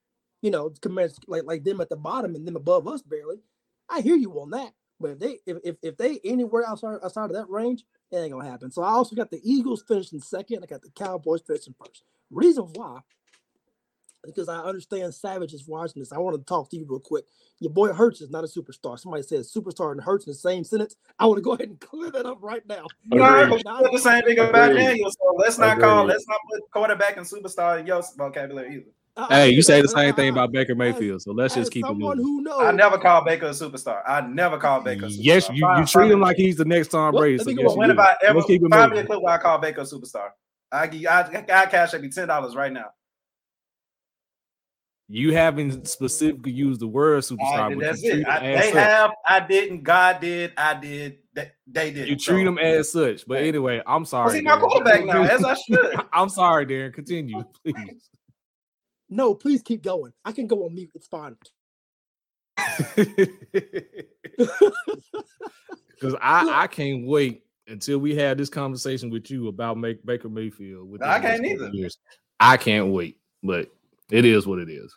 You 0.43 0.51
know, 0.51 0.71
Commanders 0.83 1.19
like 1.29 1.45
like 1.45 1.63
them 1.63 1.81
at 1.81 1.91
the 1.91 1.97
bottom 1.97 2.35
and 2.35 2.47
them 2.47 2.57
above 2.57 2.89
us 2.89 3.03
barely. 3.03 3.39
I 3.89 4.01
hear 4.01 4.17
you 4.17 4.33
on 4.41 4.51
that. 4.51 4.73
But 4.99 5.13
if 5.13 5.19
they 5.21 5.39
if 5.47 5.59
if, 5.65 5.77
if 5.83 5.97
they 5.97 6.19
anywhere 6.25 6.67
outside 6.67 6.99
outside 7.05 7.27
of 7.27 7.35
that 7.35 7.49
range, 7.49 7.85
it 8.11 8.17
ain't 8.17 8.33
gonna 8.33 8.49
happen. 8.49 8.71
So 8.71 8.83
I 8.83 8.91
also 8.91 9.17
got 9.17 9.31
the 9.31 9.41
Eagles 9.43 9.85
finishing 9.87 10.21
second. 10.21 10.63
I 10.63 10.67
got 10.67 10.83
the 10.83 10.91
Cowboys 10.91 11.43
finishing 11.47 11.75
first. 11.79 12.05
Reason 12.31 12.65
why, 12.75 13.01
because 14.25 14.49
I 14.49 14.59
understand 14.59 15.15
Savage 15.15 15.53
is 15.53 15.67
watching 15.67 16.01
this. 16.01 16.13
I 16.13 16.19
want 16.19 16.37
to 16.37 16.45
talk 16.45 16.71
to 16.71 16.77
you 16.77 16.87
real 16.89 17.01
quick. 17.01 17.25
Your 17.61 17.73
boy 17.73 17.93
Hurts 17.93 18.21
is 18.21 18.31
not 18.31 18.45
a 18.45 18.47
superstar. 18.47 18.99
Somebody 18.99 19.23
says 19.23 19.53
superstar 19.53 19.93
and 19.93 20.01
Hurts 20.01 20.27
in 20.27 20.33
the 20.33 20.37
same 20.37 20.65
sentence. 20.65 20.97
I 21.19 21.27
want 21.27 21.39
to 21.39 21.43
go 21.43 21.53
ahead 21.53 21.69
and 21.69 21.81
clear 21.81 22.11
that 22.11 22.27
up 22.27 22.39
right 22.41 22.67
now. 22.67 22.87
No, 23.07 23.47
the 23.47 23.99
same 23.99 24.23
thing 24.23 24.39
about 24.39 24.75
Daniel. 24.75 25.11
So 25.11 25.35
let's 25.37 25.59
not 25.59 25.79
Agreed. 25.79 25.85
call. 25.85 26.05
Let's 26.07 26.27
not 26.29 26.39
put 26.51 26.71
quarterback 26.73 27.17
and 27.17 27.27
superstar 27.27 27.81
in 27.81 27.87
your 27.87 28.03
vocabulary 28.17 28.75
either. 28.77 28.91
Hey, 29.29 29.51
you 29.51 29.63
say 29.63 29.81
the 29.81 29.89
same 29.89 30.13
thing 30.15 30.31
about 30.31 30.51
Baker 30.51 30.75
Mayfield, 30.75 31.23
so 31.23 31.31
let's 31.31 31.55
just 31.55 31.71
keep 31.71 31.87
it 31.87 31.95
moving. 31.95 32.23
who 32.23 32.43
knows. 32.43 32.63
I 32.63 32.73
never 32.73 32.99
call 32.99 33.25
Baker 33.25 33.47
a 33.47 33.51
superstar. 33.51 34.03
I 34.07 34.21
never 34.23 34.59
call 34.59 34.81
Baker. 34.81 35.07
Yes, 35.07 35.49
you, 35.51 35.69
you 35.79 35.87
treat 35.87 36.11
him 36.11 36.21
like 36.21 36.37
he's 36.37 36.57
the 36.57 36.65
next 36.65 36.89
Tom 36.89 37.15
Brady. 37.15 37.39
So 37.39 37.51
yes, 37.51 37.77
when 37.77 37.91
have 37.91 37.99
I 37.99 38.17
ever 38.25 38.43
find 38.43 38.93
me 38.93 38.99
a 38.99 39.07
clip 39.07 39.23
where 39.23 39.35
I 39.35 39.39
call 39.39 39.59
Baker 39.59 39.83
a 39.83 39.85
superstar? 39.85 40.31
I 40.73 40.87
I, 41.09 41.45
I 41.63 41.67
cash 41.67 41.95
me 41.95 42.09
ten 42.09 42.27
dollars 42.27 42.57
right 42.57 42.73
now. 42.73 42.87
You 45.09 45.33
haven't 45.33 45.87
specifically 45.87 46.51
used 46.51 46.81
the 46.81 46.89
word 46.89 47.23
superstar. 47.23 47.73
I, 47.73 47.75
that's 47.75 48.03
it. 48.03 48.27
I, 48.27 48.41
they 48.41 48.71
such. 48.71 48.75
have. 48.75 49.11
I 49.25 49.39
didn't. 49.39 49.83
God 49.83 50.21
did. 50.21 50.55
I 50.57 50.75
did. 50.75 51.19
They, 51.35 51.53
they 51.69 51.91
did. 51.93 52.09
You 52.09 52.17
treat 52.17 52.41
so, 52.41 52.45
them 52.47 52.59
as 52.59 52.91
such. 52.91 53.27
But 53.27 53.43
anyway, 53.43 53.81
I'm 53.87 54.07
sorry. 54.07 54.25
Was 54.25 54.35
he 54.35 54.43
my 54.43 54.59
quarterback 54.59 55.05
now? 55.05 55.23
As 55.23 55.45
I 55.45 55.55
should. 55.55 56.01
I'm 56.13 56.31
sorry, 56.31 56.67
Darren. 56.67 56.93
Continue, 56.93 57.45
please. 57.63 58.11
No, 59.15 59.33
please 59.33 59.63
keep 59.63 59.81
going. 59.81 60.13
I 60.25 60.33
can 60.33 60.49
go 60.49 60.65
on 60.65 60.75
mute. 60.75 60.91
It's 60.95 61.07
fine. 61.07 61.37
Because 65.95 66.17
I, 66.21 66.65
I 66.65 66.67
can't 66.67 67.07
wait 67.07 67.45
until 67.69 67.99
we 67.99 68.17
have 68.17 68.37
this 68.37 68.51
conversation 68.51 69.11
with 69.11 69.31
you 69.31 69.47
about 69.47 69.79
make 69.79 70.05
Baker 70.05 70.29
Mayfield. 70.29 70.91
With 70.91 71.03
I 71.03 71.21
can't 71.21 71.47
either. 71.47 71.71
Years. 71.73 71.97
I 72.41 72.57
can't 72.57 72.89
wait, 72.89 73.21
but 73.45 73.71
it 74.11 74.25
is 74.25 74.45
what 74.45 74.59
it 74.59 74.69
is. 74.69 74.93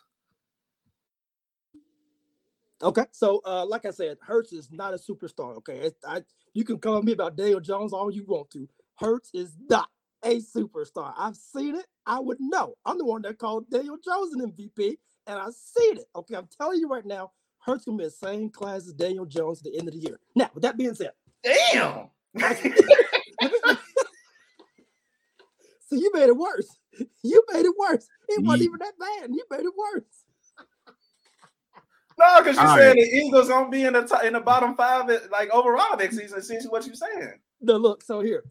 Okay, 2.82 3.04
so 3.12 3.40
uh, 3.46 3.64
like 3.64 3.86
I 3.86 3.90
said, 3.90 4.18
Hurts 4.20 4.52
is 4.52 4.70
not 4.72 4.92
a 4.92 4.96
superstar. 4.96 5.56
Okay, 5.58 5.90
I, 6.06 6.22
you 6.52 6.64
can 6.64 6.78
call 6.78 7.00
me 7.00 7.12
about 7.12 7.36
Daniel 7.36 7.60
Jones 7.60 7.92
all 7.92 8.10
you 8.10 8.24
want 8.26 8.50
to. 8.50 8.68
Hurts 8.96 9.30
is 9.32 9.56
not 9.70 9.88
a 10.24 10.40
superstar. 10.40 11.12
I've 11.16 11.36
seen 11.36 11.76
it. 11.76 11.86
I 12.06 12.18
would 12.18 12.38
know. 12.40 12.74
I'm 12.84 12.98
the 12.98 13.04
one 13.04 13.22
that 13.22 13.38
called 13.38 13.70
Daniel 13.70 13.98
Jones 14.02 14.32
an 14.34 14.50
MVP, 14.52 14.96
and 15.26 15.38
I've 15.38 15.54
seen 15.54 15.98
it. 15.98 16.04
Okay, 16.16 16.34
I'm 16.34 16.48
telling 16.56 16.80
you 16.80 16.88
right 16.88 17.06
now, 17.06 17.32
Hurts 17.60 17.84
gonna 17.84 17.98
be 17.98 18.04
the 18.04 18.10
same 18.10 18.50
class 18.50 18.86
as 18.86 18.92
Daniel 18.94 19.26
Jones 19.26 19.58
at 19.58 19.64
the 19.64 19.78
end 19.78 19.88
of 19.88 19.94
the 19.94 20.00
year. 20.00 20.18
Now, 20.34 20.50
with 20.54 20.62
that 20.62 20.76
being 20.76 20.94
said, 20.94 21.12
Damn. 21.42 22.08
so 22.40 22.56
you 25.92 26.10
made 26.14 26.28
it 26.28 26.36
worse. 26.36 26.78
You 27.22 27.44
made 27.52 27.64
it 27.64 27.74
worse. 27.78 28.06
It 28.28 28.44
wasn't 28.44 28.62
Ye- 28.62 28.66
even 28.66 28.78
that 28.80 28.98
bad. 28.98 29.30
You 29.30 29.44
made 29.50 29.64
it 29.64 29.72
worse. 29.76 30.04
No, 32.18 32.38
because 32.38 32.56
you 32.56 32.62
All 32.62 32.76
saying 32.76 32.96
right. 32.96 32.96
the 32.96 33.16
Eagles 33.16 33.48
don't 33.48 33.70
be 33.70 33.84
in 33.84 33.92
the 33.92 34.02
top, 34.02 34.24
in 34.24 34.32
the 34.32 34.40
bottom 34.40 34.74
five 34.74 35.08
like 35.30 35.50
overall 35.50 35.96
next 35.96 36.16
season. 36.16 36.42
Seems 36.42 36.64
what 36.66 36.84
you're 36.84 36.94
saying. 36.96 37.34
No, 37.60 37.76
look, 37.76 38.02
so 38.02 38.20
here, 38.20 38.44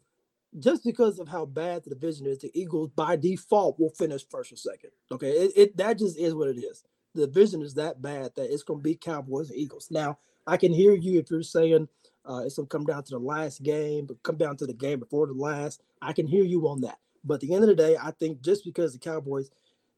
just 0.59 0.83
because 0.83 1.19
of 1.19 1.27
how 1.27 1.45
bad 1.45 1.83
the 1.83 1.89
division 1.91 2.25
is, 2.27 2.39
the 2.39 2.51
Eagles 2.53 2.89
by 2.95 3.15
default 3.15 3.79
will 3.79 3.89
finish 3.89 4.27
first 4.29 4.51
or 4.51 4.55
second. 4.55 4.91
Okay, 5.11 5.29
it, 5.31 5.51
it 5.55 5.77
that 5.77 5.99
just 5.99 6.17
is 6.17 6.33
what 6.33 6.49
it 6.49 6.57
is. 6.57 6.83
The 7.15 7.27
division 7.27 7.61
is 7.61 7.73
that 7.75 8.01
bad 8.01 8.31
that 8.35 8.51
it's 8.51 8.63
going 8.63 8.79
to 8.79 8.83
be 8.83 8.95
Cowboys 8.95 9.49
and 9.49 9.59
Eagles. 9.59 9.87
Now, 9.89 10.19
I 10.45 10.57
can 10.57 10.73
hear 10.73 10.93
you 10.93 11.19
if 11.19 11.29
you're 11.31 11.43
saying 11.43 11.87
uh, 12.25 12.43
it's 12.45 12.55
going 12.55 12.67
to 12.67 12.77
come 12.77 12.85
down 12.85 13.03
to 13.03 13.11
the 13.11 13.19
last 13.19 13.63
game, 13.63 14.05
but 14.05 14.21
come 14.23 14.37
down 14.37 14.57
to 14.57 14.65
the 14.65 14.73
game 14.73 14.99
before 14.99 15.27
the 15.27 15.33
last. 15.33 15.81
I 16.01 16.13
can 16.13 16.27
hear 16.27 16.43
you 16.43 16.67
on 16.67 16.81
that. 16.81 16.97
But 17.23 17.35
at 17.35 17.39
the 17.41 17.53
end 17.53 17.63
of 17.63 17.69
the 17.69 17.75
day, 17.75 17.97
I 18.01 18.11
think 18.11 18.41
just 18.41 18.63
because 18.63 18.93
the 18.93 18.99
Cowboys, 18.99 19.49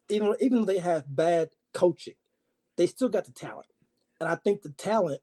even 0.10 0.34
even 0.40 0.60
though 0.60 0.66
they 0.66 0.80
have 0.80 1.04
bad 1.14 1.50
coaching, 1.74 2.16
they 2.78 2.88
still 2.88 3.10
got 3.10 3.26
the 3.26 3.32
talent, 3.32 3.68
and 4.20 4.30
I 4.30 4.36
think 4.36 4.62
the 4.62 4.70
talent, 4.70 5.22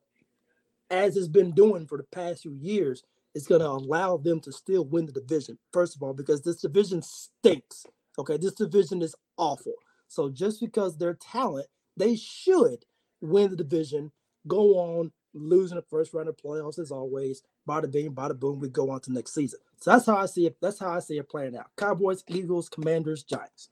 as 0.90 1.16
it's 1.16 1.28
been 1.28 1.52
doing 1.52 1.86
for 1.86 1.98
the 1.98 2.04
past 2.04 2.42
few 2.42 2.54
years, 2.60 3.02
is 3.36 3.46
going 3.46 3.60
to 3.60 3.68
allow 3.68 4.16
them 4.16 4.40
to 4.40 4.50
still 4.50 4.86
win 4.86 5.04
the 5.04 5.12
division. 5.12 5.58
First 5.70 5.94
of 5.94 6.02
all, 6.02 6.14
because 6.14 6.40
this 6.40 6.56
division 6.56 7.02
stinks. 7.02 7.84
Okay, 8.18 8.38
this 8.38 8.54
division 8.54 9.02
is 9.02 9.14
awful. 9.36 9.74
So 10.08 10.30
just 10.30 10.58
because 10.58 10.96
their 10.96 11.12
talent, 11.14 11.66
they 11.98 12.16
should 12.16 12.86
win 13.20 13.50
the 13.50 13.56
division, 13.56 14.10
go 14.48 14.78
on 14.78 15.12
losing 15.34 15.76
the 15.76 15.82
first 15.82 16.14
round 16.14 16.30
of 16.30 16.36
playoffs 16.38 16.78
as 16.78 16.90
always. 16.90 17.42
Bada 17.68 17.92
bing, 17.92 18.14
bada 18.14 18.38
boom, 18.38 18.58
we 18.58 18.70
go 18.70 18.88
on 18.88 19.00
to 19.00 19.12
next 19.12 19.34
season. 19.34 19.60
So 19.80 19.90
that's 19.90 20.06
how 20.06 20.16
I 20.16 20.24
see 20.24 20.46
it. 20.46 20.56
That's 20.62 20.78
how 20.78 20.92
I 20.92 21.00
see 21.00 21.18
it 21.18 21.28
playing 21.28 21.58
out. 21.58 21.66
Cowboys, 21.76 22.24
Eagles, 22.28 22.70
Commanders, 22.70 23.22
Giants. 23.22 23.68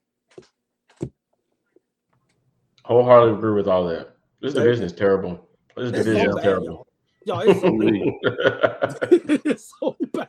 I 1.01 1.09
wholeheartedly 2.85 3.39
agree 3.39 3.55
with 3.55 3.67
all 3.67 3.89
that. 3.89 4.15
This 4.43 4.53
division 4.53 4.85
is 4.85 4.93
terrible. 4.93 5.49
This 5.75 5.91
division 5.91 6.33
so 6.33 6.37
is 6.37 6.45
terrible. 6.45 6.87
Y'all, 7.27 7.43
it's 7.47 7.61
so 7.61 7.77
bad. 7.79 8.29
it's 9.49 9.73
so 9.81 9.97
bad. 10.13 10.29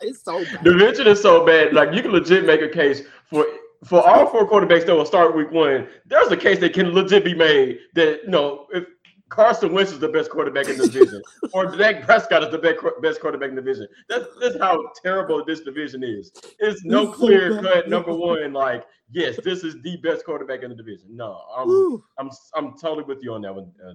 It's 0.00 0.22
so 0.24 0.44
bad. 0.44 0.64
Division 0.64 1.06
is 1.06 1.20
so 1.20 1.46
bad. 1.46 1.72
Like 1.72 1.92
you 1.94 2.02
can 2.02 2.12
legit 2.12 2.44
make 2.44 2.60
a 2.60 2.68
case 2.68 3.02
for 3.24 3.46
for 3.84 4.00
all 4.06 4.26
four 4.26 4.48
quarterbacks 4.48 4.86
that 4.86 4.94
will 4.94 5.04
start 5.04 5.36
week 5.36 5.50
one. 5.50 5.88
There's 6.06 6.30
a 6.30 6.36
case 6.36 6.58
that 6.60 6.72
can 6.72 6.92
legit 6.92 7.24
be 7.24 7.34
made 7.34 7.78
that 7.94 8.20
you 8.24 8.30
know 8.30 8.66
if 8.72 8.84
Carson 9.28 9.72
Wentz 9.72 9.92
is 9.92 9.98
the 9.98 10.08
best 10.08 10.30
quarterback 10.30 10.68
in 10.68 10.76
the 10.76 10.88
division, 10.88 11.22
or 11.52 11.74
Dak 11.74 12.02
Prescott 12.04 12.44
is 12.44 12.50
the 12.50 12.58
best 12.58 12.78
best 13.00 13.20
quarterback 13.20 13.48
in 13.48 13.54
the 13.54 13.62
division. 13.62 13.86
That's 14.08 14.26
that's 14.40 14.58
how 14.58 14.90
terrible 15.02 15.44
this 15.44 15.60
division 15.60 16.02
is. 16.04 16.32
It's 16.58 16.84
no 16.84 17.08
It's 17.08 17.16
clear 17.16 17.54
bad. 17.54 17.62
cut 17.62 17.88
number 17.88 18.12
one. 18.12 18.52
Like 18.52 18.84
yes, 19.10 19.38
this 19.42 19.64
is 19.64 19.80
the 19.82 19.96
best 19.98 20.24
quarterback 20.24 20.62
in 20.62 20.70
the 20.70 20.76
division. 20.76 21.16
No, 21.16 21.40
I'm 21.56 21.68
Woo, 21.68 22.04
I'm 22.18 22.30
I'm 22.54 22.76
totally 22.76 23.04
with 23.04 23.22
you 23.22 23.32
on 23.34 23.42
that 23.42 23.54
one. 23.54 23.72
Uh, 23.82 23.94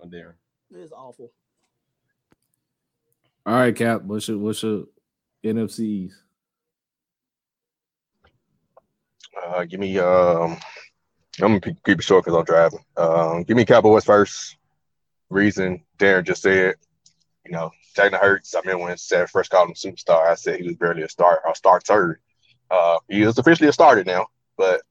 on 0.00 0.10
there. 0.10 0.36
It's 0.74 0.92
awful. 0.92 1.30
All 3.44 3.54
right, 3.54 3.74
Cap. 3.74 4.02
What's 4.02 4.28
your 4.28 4.38
what's 4.38 4.62
your 4.62 4.84
NFCs? 5.44 6.12
Uh, 9.44 9.64
give 9.64 9.80
me 9.80 9.98
um, 9.98 10.56
I'm 11.40 11.58
gonna 11.58 11.60
keep 11.60 11.98
it 11.98 12.02
short 12.02 12.24
because 12.24 12.38
I'm 12.38 12.44
driving. 12.44 12.84
Um, 12.96 13.42
give 13.42 13.56
me 13.56 13.64
Cowboys 13.64 14.04
first. 14.04 14.56
Reason 15.30 15.82
Darren 15.98 16.24
just 16.24 16.42
said, 16.42 16.74
you 17.46 17.52
know, 17.52 17.70
Jalen 17.96 18.20
Hurts. 18.20 18.54
I 18.54 18.60
remember 18.60 18.84
when 18.84 18.96
Sam 18.98 19.26
first 19.26 19.50
called 19.50 19.70
him 19.70 19.74
superstar. 19.74 20.26
I 20.26 20.34
said 20.34 20.60
he 20.60 20.66
was 20.66 20.76
barely 20.76 21.02
a 21.02 21.08
start 21.08 21.40
or 21.44 21.54
starter. 21.54 22.20
Uh, 22.70 22.98
he 23.08 23.22
is 23.22 23.38
officially 23.38 23.68
a 23.68 23.72
starter 23.72 24.04
now, 24.04 24.26
but 24.56 24.82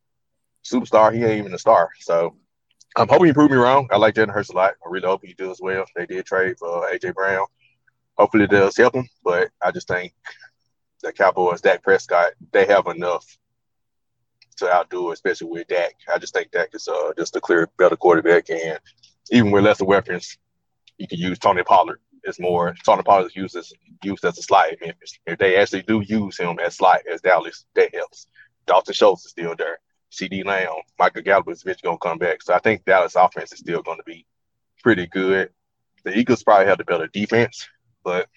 superstar 0.63 1.13
he 1.13 1.23
ain't 1.23 1.39
even 1.39 1.53
a 1.53 1.59
star. 1.59 1.89
So 1.99 2.35
I'm 2.97 3.07
hoping 3.07 3.27
you 3.27 3.33
prove 3.33 3.51
me 3.51 3.57
wrong. 3.57 3.87
I 3.91 3.97
like 3.97 4.15
Jalen 4.15 4.33
Hurts 4.33 4.49
a 4.49 4.55
lot. 4.55 4.73
I 4.85 4.89
really 4.89 5.07
hope 5.07 5.21
he 5.23 5.33
does 5.33 5.61
well. 5.61 5.85
They 5.95 6.05
did 6.05 6.25
trade 6.25 6.57
for 6.59 6.89
AJ 6.91 7.13
Brown. 7.13 7.45
Hopefully 8.17 8.43
it 8.43 8.51
does 8.51 8.75
help 8.75 8.95
him, 8.95 9.07
but 9.23 9.49
I 9.61 9.71
just 9.71 9.87
think 9.87 10.13
the 11.01 11.13
Cowboys, 11.13 11.61
Dak 11.61 11.83
Prescott, 11.83 12.33
they 12.51 12.65
have 12.65 12.87
enough 12.87 13.25
to 14.57 14.71
outdo, 14.71 15.11
especially 15.11 15.47
with 15.47 15.67
Dak. 15.67 15.95
I 16.13 16.17
just 16.17 16.33
think 16.33 16.51
Dak 16.51 16.69
is 16.73 16.87
uh, 16.87 17.13
just 17.17 17.35
a 17.35 17.41
clear 17.41 17.69
better 17.77 17.95
quarterback, 17.95 18.49
and 18.49 18.77
even 19.31 19.51
with 19.51 19.63
lesser 19.63 19.85
weapons, 19.85 20.37
you 20.97 21.07
can 21.07 21.17
use 21.17 21.39
Tony 21.39 21.63
Pollard. 21.63 21.99
It's 22.23 22.39
more 22.39 22.75
Tony 22.85 23.03
Pollard 23.03 23.27
is 23.27 23.35
used 23.35 23.55
as 23.55 23.71
used 24.03 24.25
as 24.25 24.37
a 24.37 24.77
Memphis. 24.81 25.17
If 25.25 25.39
they 25.39 25.55
actually 25.55 25.83
do 25.83 26.01
use 26.01 26.37
him 26.37 26.59
as 26.59 26.75
slot 26.75 27.01
as 27.11 27.21
Dallas, 27.21 27.65
that 27.75 27.95
helps. 27.95 28.27
Dalton 28.67 28.93
Schultz 28.93 29.25
is 29.25 29.31
still 29.31 29.55
there. 29.55 29.79
CeeDee 30.11 30.45
Lamb, 30.45 30.81
Michael 30.99 31.21
Gallup 31.21 31.49
is 31.49 31.61
eventually 31.61 31.87
gonna 31.87 31.97
come 31.97 32.17
back. 32.17 32.41
So 32.41 32.53
I 32.53 32.59
think 32.59 32.85
Dallas 32.85 33.15
offense 33.15 33.53
is 33.53 33.59
still 33.59 33.81
gonna 33.81 34.03
be 34.05 34.25
pretty 34.83 35.07
good. 35.07 35.49
The 36.03 36.17
Eagles 36.17 36.43
probably 36.43 36.67
have 36.67 36.77
the 36.77 36.83
better 36.83 37.07
defense, 37.07 37.67
but 38.03 38.27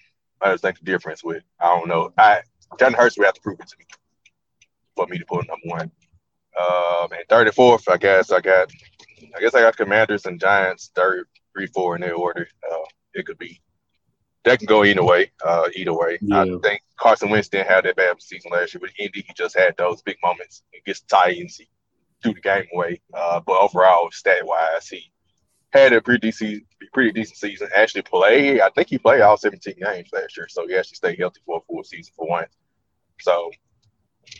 I 0.41 0.51
just 0.51 0.63
think 0.63 0.79
the 0.79 0.85
difference 0.85 1.23
with 1.23 1.43
I 1.59 1.77
don't 1.77 1.87
know. 1.87 2.13
I 2.17 2.41
Jalen 2.77 2.95
Hurts 2.95 3.17
would 3.17 3.25
have 3.25 3.35
to 3.35 3.41
prove 3.41 3.59
it 3.59 3.67
to 3.67 3.77
me 3.77 3.85
for 4.95 5.07
me 5.07 5.17
to 5.17 5.25
put 5.25 5.47
number 5.47 5.65
one. 5.65 5.91
Um, 6.59 7.11
and 7.11 7.27
third 7.29 7.47
and 7.47 7.55
fourth, 7.55 7.87
I 7.89 7.97
guess 7.97 8.31
I 8.31 8.39
got, 8.39 8.71
I 9.35 9.39
guess 9.41 9.53
I 9.53 9.61
got 9.61 9.75
Commanders 9.75 10.25
and 10.25 10.39
Giants, 10.39 10.91
third, 10.95 11.27
three, 11.53 11.67
four 11.67 11.95
in 11.95 12.01
their 12.01 12.15
order. 12.15 12.47
Uh, 12.71 12.77
it 13.13 13.25
could 13.25 13.37
be, 13.37 13.59
that 14.45 14.59
can 14.59 14.67
go 14.67 14.85
either 14.85 15.03
way. 15.03 15.31
Uh, 15.43 15.67
either 15.75 15.93
way, 15.93 16.19
I 16.31 16.45
think 16.63 16.81
Carson 16.97 17.29
Wentz 17.29 17.49
didn't 17.49 17.67
have 17.67 17.83
that 17.83 17.95
bad 17.95 18.11
of 18.11 18.17
a 18.19 18.21
season 18.21 18.51
last 18.51 18.73
year, 18.73 18.79
but 18.79 18.91
Indy 18.97 19.25
he 19.27 19.33
just 19.35 19.57
had 19.57 19.75
those 19.77 20.01
big 20.03 20.17
moments 20.23 20.61
against 20.79 21.09
the 21.09 21.15
Titans. 21.15 21.57
He 21.57 21.67
threw 22.21 22.33
the 22.33 22.41
game 22.41 22.65
away. 22.73 23.01
Uh, 23.13 23.39
but 23.45 23.59
overall, 23.59 24.09
stat 24.11 24.45
wise, 24.45 24.87
he 24.87 25.11
had 25.73 25.93
a 25.93 26.01
pretty 26.01 26.27
decent, 26.27 26.63
pretty 26.93 27.11
decent 27.11 27.37
season. 27.37 27.69
Actually, 27.75 28.03
played. 28.03 28.61
I 28.61 28.69
think 28.69 28.89
he 28.89 28.97
played 28.97 29.21
all 29.21 29.35
17 29.35 29.75
games 29.81 30.09
last 30.13 30.37
year, 30.37 30.47
so 30.47 30.67
he 30.67 30.75
actually 30.75 30.95
stayed 30.95 31.19
healthy 31.19 31.41
for 31.45 31.57
a 31.57 31.61
full 31.61 31.83
season 31.83 32.13
for 32.15 32.27
once. 32.27 32.53
So 33.19 33.51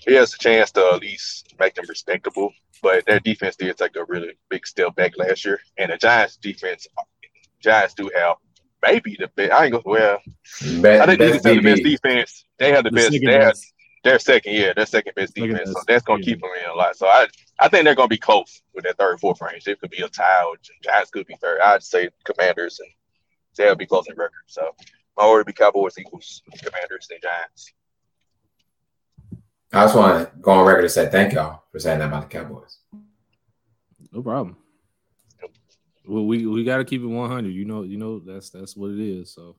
he 0.05 0.13
has 0.13 0.33
a 0.33 0.37
chance 0.37 0.71
to 0.71 0.91
at 0.93 1.01
least 1.01 1.53
make 1.59 1.73
them 1.75 1.85
respectable. 1.89 2.51
But 2.83 3.05
their 3.05 3.19
defense 3.19 3.55
did 3.55 3.75
take 3.77 3.95
a 3.95 4.05
really 4.05 4.37
big 4.49 4.67
step 4.67 4.95
back 4.95 5.17
last 5.17 5.45
year, 5.45 5.59
and 5.77 5.91
the 5.91 5.97
Giants' 5.97 6.37
defense, 6.37 6.87
Giants 7.59 7.95
do 7.95 8.11
have 8.15 8.35
maybe 8.81 9.15
the 9.19 9.27
best. 9.35 9.51
I 9.51 9.65
ain't 9.65 9.73
go 9.73 9.81
well. 9.85 10.19
Bet, 10.81 11.01
I 11.01 11.05
think 11.05 11.19
the 11.19 11.29
best 11.31 11.45
Eagles 11.45 11.45
have 11.45 11.55
the 11.55 11.61
best 11.61 11.83
defense. 11.83 12.45
They 12.59 12.71
have 12.71 12.83
the, 12.83 12.89
The 12.89 12.95
best. 12.95 13.11
second 13.11 13.27
They 13.27 13.33
have 13.33 13.41
best. 13.53 13.73
their 14.03 14.19
second, 14.19 14.53
yeah, 14.53 14.73
their 14.73 14.85
second 14.85 15.13
best 15.15 15.33
Second 15.33 15.49
defense. 15.49 15.69
So 15.69 15.73
best, 15.75 15.87
that's 15.87 16.03
gonna 16.05 16.19
yeah. 16.19 16.25
keep 16.25 16.41
them 16.41 16.49
in 16.63 16.69
a 16.69 16.73
lot. 16.75 16.95
So 16.95 17.07
I, 17.07 17.27
I 17.59 17.67
think 17.69 17.85
they're 17.85 17.95
gonna 17.95 18.07
be 18.07 18.17
close 18.17 18.61
with 18.73 18.83
that 18.85 18.97
third, 18.97 19.19
fourth 19.19 19.41
range. 19.41 19.67
It 19.67 19.79
could 19.79 19.89
be 19.91 20.01
a 20.01 20.09
tie. 20.09 20.43
Or 20.43 20.55
Giants 20.83 21.11
could 21.11 21.27
be 21.27 21.35
third. 21.35 21.59
I'd 21.61 21.83
say 21.83 22.09
Commanders 22.23 22.79
and 22.79 22.89
they'll 23.57 23.75
be 23.75 23.85
close 23.85 24.07
in 24.09 24.15
record. 24.15 24.43
So 24.47 24.75
my 25.17 25.23
order 25.23 25.39
would 25.39 25.47
be 25.47 25.53
Cowboys, 25.53 25.97
Eagles 25.97 26.41
Commanders, 26.63 27.07
and 27.11 27.21
Giants. 27.21 27.71
I 29.73 29.83
just 29.85 29.95
want 29.95 30.29
to 30.31 30.37
go 30.39 30.51
on 30.51 30.65
record 30.65 30.83
and 30.83 30.91
say 30.91 31.09
thank 31.09 31.33
y'all 31.33 31.63
for 31.71 31.79
saying 31.79 31.99
that 31.99 32.07
about 32.07 32.29
the 32.29 32.37
Cowboys. 32.37 32.77
No 34.11 34.21
problem. 34.21 34.55
Well, 36.07 36.25
we 36.25 36.45
we 36.45 36.63
got 36.63 36.77
to 36.77 36.85
keep 36.85 37.01
it 37.01 37.07
100. 37.07 37.49
You 37.49 37.65
know, 37.65 37.83
you 37.83 37.97
know 37.97 38.19
that's 38.19 38.49
that's 38.49 38.75
what 38.75 38.91
it 38.91 38.99
is. 38.99 39.33
So, 39.33 39.55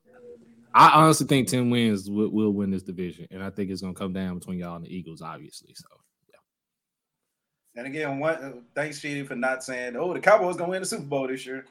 I 0.74 0.90
honestly 0.90 1.26
think 1.26 1.48
10 1.48 1.70
wins 1.70 2.10
will, 2.10 2.28
will 2.28 2.52
win 2.52 2.70
this 2.70 2.82
division, 2.82 3.26
and 3.30 3.42
I 3.42 3.50
think 3.50 3.70
it's 3.70 3.80
gonna 3.80 3.94
come 3.94 4.12
down 4.12 4.38
between 4.38 4.58
y'all 4.58 4.76
and 4.76 4.84
the 4.84 4.94
Eagles, 4.94 5.22
obviously. 5.22 5.74
So, 5.74 5.86
yeah. 6.28 7.80
And 7.80 7.86
again, 7.86 8.18
one 8.18 8.34
uh, 8.34 8.52
thanks, 8.74 8.98
Sheedy, 8.98 9.22
for 9.22 9.36
not 9.36 9.64
saying, 9.64 9.96
"Oh, 9.96 10.12
the 10.12 10.20
Cowboys 10.20 10.56
gonna 10.56 10.70
win 10.70 10.82
the 10.82 10.86
Super 10.86 11.04
Bowl 11.04 11.28
this 11.28 11.46
year." 11.46 11.64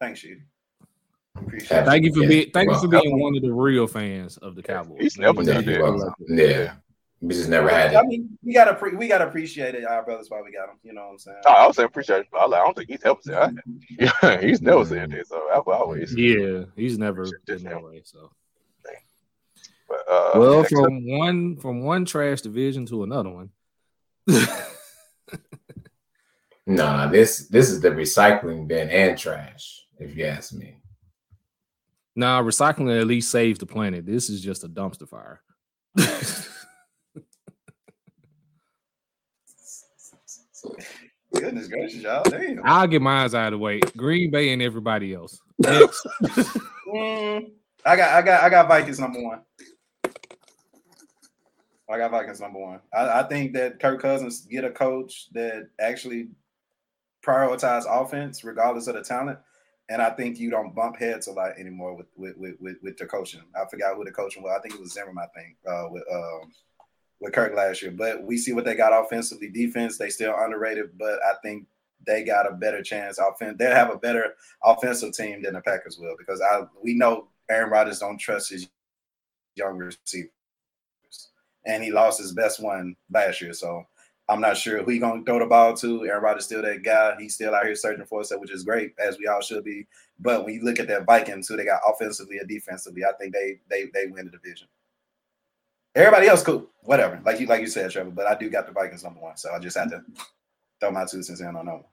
Thanks, 0.00 0.20
Sheedy. 0.20 0.42
Appreciate 1.36 1.84
thank 1.84 2.04
you 2.04 2.12
for 2.12 2.22
Yeah, 2.22 2.28
being 2.28 2.50
thank 2.52 2.70
you 2.70 2.78
for 2.78 2.88
being 2.88 3.18
one 3.18 3.36
of 3.36 3.42
the 3.42 3.52
real 3.52 3.86
fans 3.86 4.36
of 4.38 4.54
the 4.54 4.62
Cowboys. 4.62 4.98
He's 5.00 5.18
never 5.18 5.42
Yeah, 5.42 5.62
done 5.62 5.66
that. 5.66 6.14
yeah. 6.28 6.72
We 7.22 7.34
just 7.34 7.50
never 7.50 7.68
had 7.68 7.94
I 7.94 8.00
it. 8.00 8.06
mean, 8.06 8.38
we 8.42 8.54
gotta 8.54 8.74
pre- 8.74 8.94
we 8.96 9.06
gotta 9.06 9.28
appreciate 9.28 9.74
it, 9.74 9.84
our 9.84 10.02
brothers, 10.02 10.30
why 10.30 10.40
we 10.40 10.50
got 10.52 10.68
them. 10.68 10.76
You 10.82 10.94
know 10.94 11.02
what 11.02 11.10
I'm 11.12 11.18
saying? 11.18 11.36
Oh, 11.46 11.52
I 11.52 11.60
also 11.60 11.84
appreciate 11.84 12.20
it. 12.20 12.26
but 12.32 12.38
I 12.38 12.46
like- 12.46 12.60
I 12.60 12.64
don't 12.64 12.76
think 12.76 12.88
he's 12.90 13.04
ever 13.04 13.18
said 13.20 13.56
that. 13.56 13.64
Yeah, 14.22 14.40
he's 14.46 14.62
never 14.62 14.84
said 14.86 15.10
that. 15.10 15.26
So 15.26 15.46
I've 15.54 15.68
always. 15.68 16.14
Yeah, 16.16 16.64
he's 16.76 16.96
never 16.98 17.26
Sure, 17.26 17.38
been 17.46 17.62
that 17.64 17.82
way. 17.82 18.00
So, 18.04 18.30
But, 19.86 19.98
uh, 20.10 20.30
well, 20.36 20.60
next 20.62 20.72
up- 20.72 20.84
from 20.84 21.06
one 21.18 21.56
from 21.58 21.82
one 21.82 22.04
trash 22.06 22.40
division 22.40 22.86
to 22.86 23.02
another 23.02 23.30
one. 23.30 23.50
Nah, 26.66 27.08
this 27.08 27.48
this 27.48 27.68
is 27.70 27.80
the 27.80 27.90
recycling 27.90 28.68
bin 28.68 28.88
and 28.90 29.18
trash, 29.18 29.84
if 29.98 30.14
you 30.16 30.24
ask 30.26 30.52
me. 30.52 30.76
Nah, 32.14 32.42
recycling 32.42 33.00
at 33.00 33.06
least 33.06 33.30
saves 33.30 33.58
the 33.58 33.66
planet. 33.66 34.06
This 34.06 34.30
is 34.30 34.40
just 34.40 34.62
a 34.62 34.68
dumpster 34.68 35.08
fire. 35.08 35.40
Goodness 41.34 41.68
gracious, 41.68 42.02
y'all. 42.02 42.22
Damn. 42.24 42.60
I'll 42.64 42.86
get 42.86 43.02
mine 43.02 43.26
out 43.26 43.34
of 43.34 43.50
the 43.52 43.58
way. 43.58 43.80
Green 43.96 44.30
Bay 44.30 44.52
and 44.52 44.60
everybody 44.60 45.14
else. 45.14 45.40
Next. 45.58 46.06
Mm, 46.90 47.52
I 47.86 47.94
got, 47.94 48.10
I 48.10 48.22
got, 48.22 48.42
I 48.42 48.48
got 48.50 48.66
Vikings 48.66 48.98
number 48.98 49.22
one. 49.22 49.42
I 51.88 51.98
got 51.98 52.10
Vikings 52.10 52.40
number 52.40 52.58
one. 52.58 52.80
I, 52.92 53.20
I 53.20 53.22
think 53.24 53.52
that 53.52 53.78
Kirk 53.78 54.02
Cousins 54.02 54.40
get 54.46 54.64
a 54.64 54.70
coach 54.70 55.28
that 55.32 55.68
actually 55.78 56.30
prioritize 57.24 57.84
offense 57.88 58.44
regardless 58.44 58.86
of 58.88 58.94
the 58.94 59.02
talent. 59.02 59.38
And 59.88 60.00
I 60.00 60.10
think 60.10 60.38
you 60.38 60.50
don't 60.50 60.74
bump 60.74 60.96
heads 60.98 61.26
a 61.26 61.32
lot 61.32 61.58
anymore 61.58 61.94
with 61.96 62.06
with 62.16 62.36
with, 62.36 62.54
with, 62.60 62.76
with 62.82 62.96
the 62.96 63.06
coaching. 63.06 63.42
I 63.54 63.68
forgot 63.68 63.96
who 63.96 64.04
the 64.04 64.12
coaching 64.12 64.42
was. 64.42 64.52
I 64.56 64.60
think 64.62 64.74
it 64.74 64.80
was 64.80 64.92
Zimmerman. 64.92 65.24
I 65.24 65.38
think 65.40 65.56
uh, 65.68 65.86
with 65.90 66.04
um, 66.12 66.52
with 67.20 67.32
Kirk 67.32 67.54
last 67.54 67.82
year. 67.82 67.90
But 67.90 68.22
we 68.22 68.36
see 68.36 68.52
what 68.52 68.64
they 68.64 68.74
got 68.74 68.92
offensively. 68.92 69.48
Defense, 69.48 69.98
they 69.98 70.10
still 70.10 70.34
underrated, 70.38 70.98
but 70.98 71.18
I 71.24 71.34
think 71.42 71.66
they 72.06 72.24
got 72.24 72.50
a 72.50 72.54
better 72.54 72.82
chance. 72.82 73.18
Offense, 73.18 73.56
they 73.58 73.66
have 73.66 73.90
a 73.90 73.98
better 73.98 74.34
offensive 74.64 75.12
team 75.12 75.42
than 75.42 75.54
the 75.54 75.60
Packers 75.60 75.98
will 75.98 76.14
because 76.18 76.40
I 76.40 76.62
we 76.82 76.94
know 76.94 77.28
Aaron 77.50 77.70
Rodgers 77.70 77.98
don't 77.98 78.18
trust 78.18 78.50
his 78.50 78.68
young 79.54 79.76
receivers, 79.76 80.30
and 81.66 81.82
he 81.84 81.90
lost 81.90 82.20
his 82.20 82.32
best 82.32 82.60
one 82.62 82.96
last 83.12 83.40
year. 83.40 83.52
So 83.52 83.86
I'm 84.28 84.40
not 84.40 84.56
sure 84.56 84.82
who 84.82 84.90
he 84.90 84.98
gonna 84.98 85.24
throw 85.24 85.40
the 85.40 85.46
ball 85.46 85.76
to. 85.78 86.06
Aaron 86.06 86.22
Rodgers 86.22 86.44
still 86.44 86.62
that 86.62 86.82
guy. 86.82 87.16
He's 87.18 87.34
still 87.34 87.54
out 87.54 87.66
here 87.66 87.74
searching 87.74 88.06
for 88.06 88.20
us, 88.20 88.32
which 88.34 88.52
is 88.52 88.64
great, 88.64 88.94
as 88.98 89.18
we 89.18 89.26
all 89.26 89.42
should 89.42 89.64
be. 89.64 89.86
But 90.18 90.44
when 90.44 90.54
you 90.54 90.62
look 90.62 90.78
at 90.78 90.88
that 90.88 91.04
Vikings, 91.04 91.48
who 91.48 91.56
they 91.56 91.64
got 91.64 91.80
offensively 91.86 92.38
and 92.38 92.48
defensively, 92.48 93.04
I 93.04 93.12
think 93.20 93.34
they 93.34 93.60
they 93.68 93.90
they 93.92 94.06
win 94.06 94.26
the 94.26 94.30
division. 94.30 94.68
Everybody 95.94 96.28
else, 96.28 96.42
cool, 96.42 96.68
whatever. 96.82 97.20
Like 97.24 97.40
you 97.40 97.46
like 97.46 97.60
you 97.60 97.66
said, 97.66 97.90
Trevor. 97.90 98.10
But 98.10 98.26
I 98.26 98.36
do 98.36 98.48
got 98.48 98.66
the 98.66 98.72
Vikings 98.72 99.02
number 99.02 99.20
one, 99.20 99.36
so 99.36 99.50
I 99.52 99.58
just 99.58 99.76
had 99.76 99.90
to 99.90 100.02
throw 100.80 100.90
my 100.90 101.04
two 101.04 101.22
cents 101.22 101.40
in 101.40 101.56
on 101.56 101.66
that 101.66 101.72
one. 101.72 101.84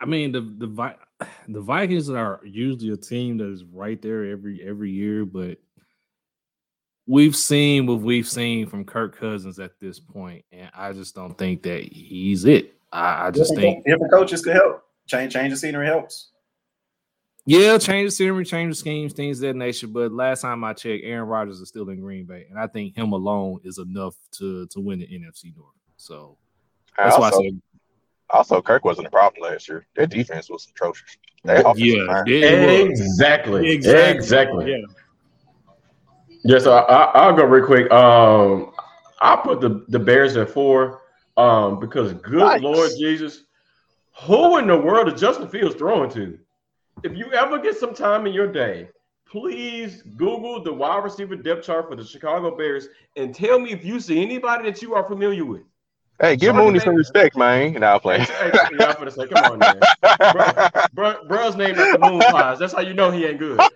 I 0.00 0.06
mean, 0.06 0.32
the 0.32 0.40
the 0.40 0.66
Vi- 0.66 0.96
the 1.48 1.60
Vikings 1.60 2.10
are 2.10 2.40
usually 2.44 2.90
a 2.90 2.96
team 2.96 3.38
that 3.38 3.50
is 3.50 3.64
right 3.64 4.00
there 4.02 4.24
every 4.24 4.62
every 4.66 4.90
year, 4.90 5.24
but 5.24 5.58
we've 7.06 7.36
seen 7.36 7.86
what 7.86 8.00
we've 8.00 8.28
seen 8.28 8.66
from 8.66 8.84
Kirk 8.84 9.16
Cousins 9.16 9.58
at 9.58 9.78
this 9.80 10.00
point, 10.00 10.44
and 10.52 10.70
I 10.74 10.92
just 10.92 11.14
don't 11.14 11.36
think 11.36 11.62
that 11.62 11.82
he's 11.82 12.44
it. 12.44 12.74
I, 12.92 13.26
I 13.26 13.30
just 13.30 13.54
think 13.54 13.84
different 13.84 14.12
coaches 14.12 14.42
could 14.42 14.54
help. 14.54 14.84
Change 15.06 15.32
change 15.32 15.50
the 15.52 15.56
scenery 15.56 15.86
helps. 15.86 16.30
Yeah, 17.48 17.78
change 17.78 18.08
the 18.08 18.10
scenery, 18.10 18.44
change 18.44 18.72
the 18.72 18.74
schemes, 18.74 19.14
things 19.14 19.38
of 19.38 19.48
that 19.48 19.56
nature. 19.56 19.86
But 19.86 20.12
last 20.12 20.42
time 20.42 20.62
I 20.64 20.74
checked, 20.74 21.02
Aaron 21.02 21.26
Rodgers 21.26 21.60
is 21.60 21.68
still 21.70 21.88
in 21.88 21.98
Green 21.98 22.26
Bay, 22.26 22.44
and 22.50 22.58
I 22.58 22.66
think 22.66 22.94
him 22.94 23.12
alone 23.12 23.60
is 23.64 23.78
enough 23.78 24.16
to 24.32 24.66
to 24.66 24.80
win 24.80 24.98
the 24.98 25.06
NFC 25.06 25.56
North. 25.56 25.72
So 25.96 26.36
that's 26.98 27.16
also, 27.16 27.20
why 27.22 27.28
I 27.28 27.48
said, 27.48 27.62
also 28.28 28.60
Kirk 28.60 28.84
wasn't 28.84 29.06
a 29.06 29.10
problem 29.10 29.50
last 29.50 29.66
year. 29.66 29.86
Their 29.96 30.06
defense 30.06 30.50
was 30.50 30.68
atrocious. 30.70 31.16
They 31.42 31.62
yeah, 31.76 32.22
it. 32.26 32.90
Exactly. 32.90 33.70
Exactly. 33.70 34.14
Exactly. 34.14 34.70
yeah. 34.70 34.86
Yeah, 36.44 36.58
so 36.58 36.72
I, 36.74 37.04
I'll 37.14 37.34
go 37.34 37.44
real 37.44 37.64
quick. 37.64 37.90
Um, 37.90 38.72
I'll 39.22 39.38
put 39.38 39.62
the, 39.62 39.86
the 39.88 39.98
Bears 39.98 40.36
at 40.36 40.50
four. 40.50 41.00
Um, 41.38 41.80
because 41.80 42.12
good 42.12 42.40
Nice. 42.40 42.60
Lord 42.60 42.90
Jesus, 42.98 43.44
who 44.24 44.58
in 44.58 44.66
the 44.66 44.76
world 44.76 45.10
is 45.10 45.18
Justin 45.18 45.48
Fields 45.48 45.76
throwing 45.76 46.10
to? 46.10 46.38
If 47.04 47.16
you 47.16 47.32
ever 47.32 47.58
get 47.58 47.76
some 47.76 47.94
time 47.94 48.26
in 48.26 48.32
your 48.32 48.50
day, 48.50 48.88
please 49.30 50.02
Google 50.16 50.62
the 50.62 50.72
wide 50.72 51.04
receiver 51.04 51.36
depth 51.36 51.64
chart 51.64 51.88
for 51.88 51.96
the 51.96 52.04
Chicago 52.04 52.56
Bears 52.56 52.88
and 53.16 53.34
tell 53.34 53.58
me 53.58 53.72
if 53.72 53.84
you 53.84 54.00
see 54.00 54.20
anybody 54.22 54.70
that 54.70 54.82
you 54.82 54.94
are 54.94 55.04
familiar 55.04 55.44
with. 55.44 55.62
Hey, 56.20 56.34
give 56.34 56.56
Mooney 56.56 56.80
some 56.80 56.96
respect, 56.96 57.36
man. 57.36 57.76
And 57.76 57.84
I'll 57.84 58.00
play. 58.00 58.18
Hey, 58.18 58.50
yeah, 58.52 58.86
I'm 58.86 58.96
gonna 58.96 59.12
say, 59.12 59.28
come 59.28 59.52
on, 59.52 59.58
man. 59.60 59.80
Bro, 60.92 61.24
bro's 61.28 61.54
name 61.54 61.78
is 61.78 61.92
the 61.92 61.98
Moon 62.00 62.20
Pies. 62.20 62.58
That's 62.58 62.72
how 62.72 62.80
you 62.80 62.94
know 62.94 63.12
he 63.12 63.24
ain't 63.26 63.38
good. 63.38 63.60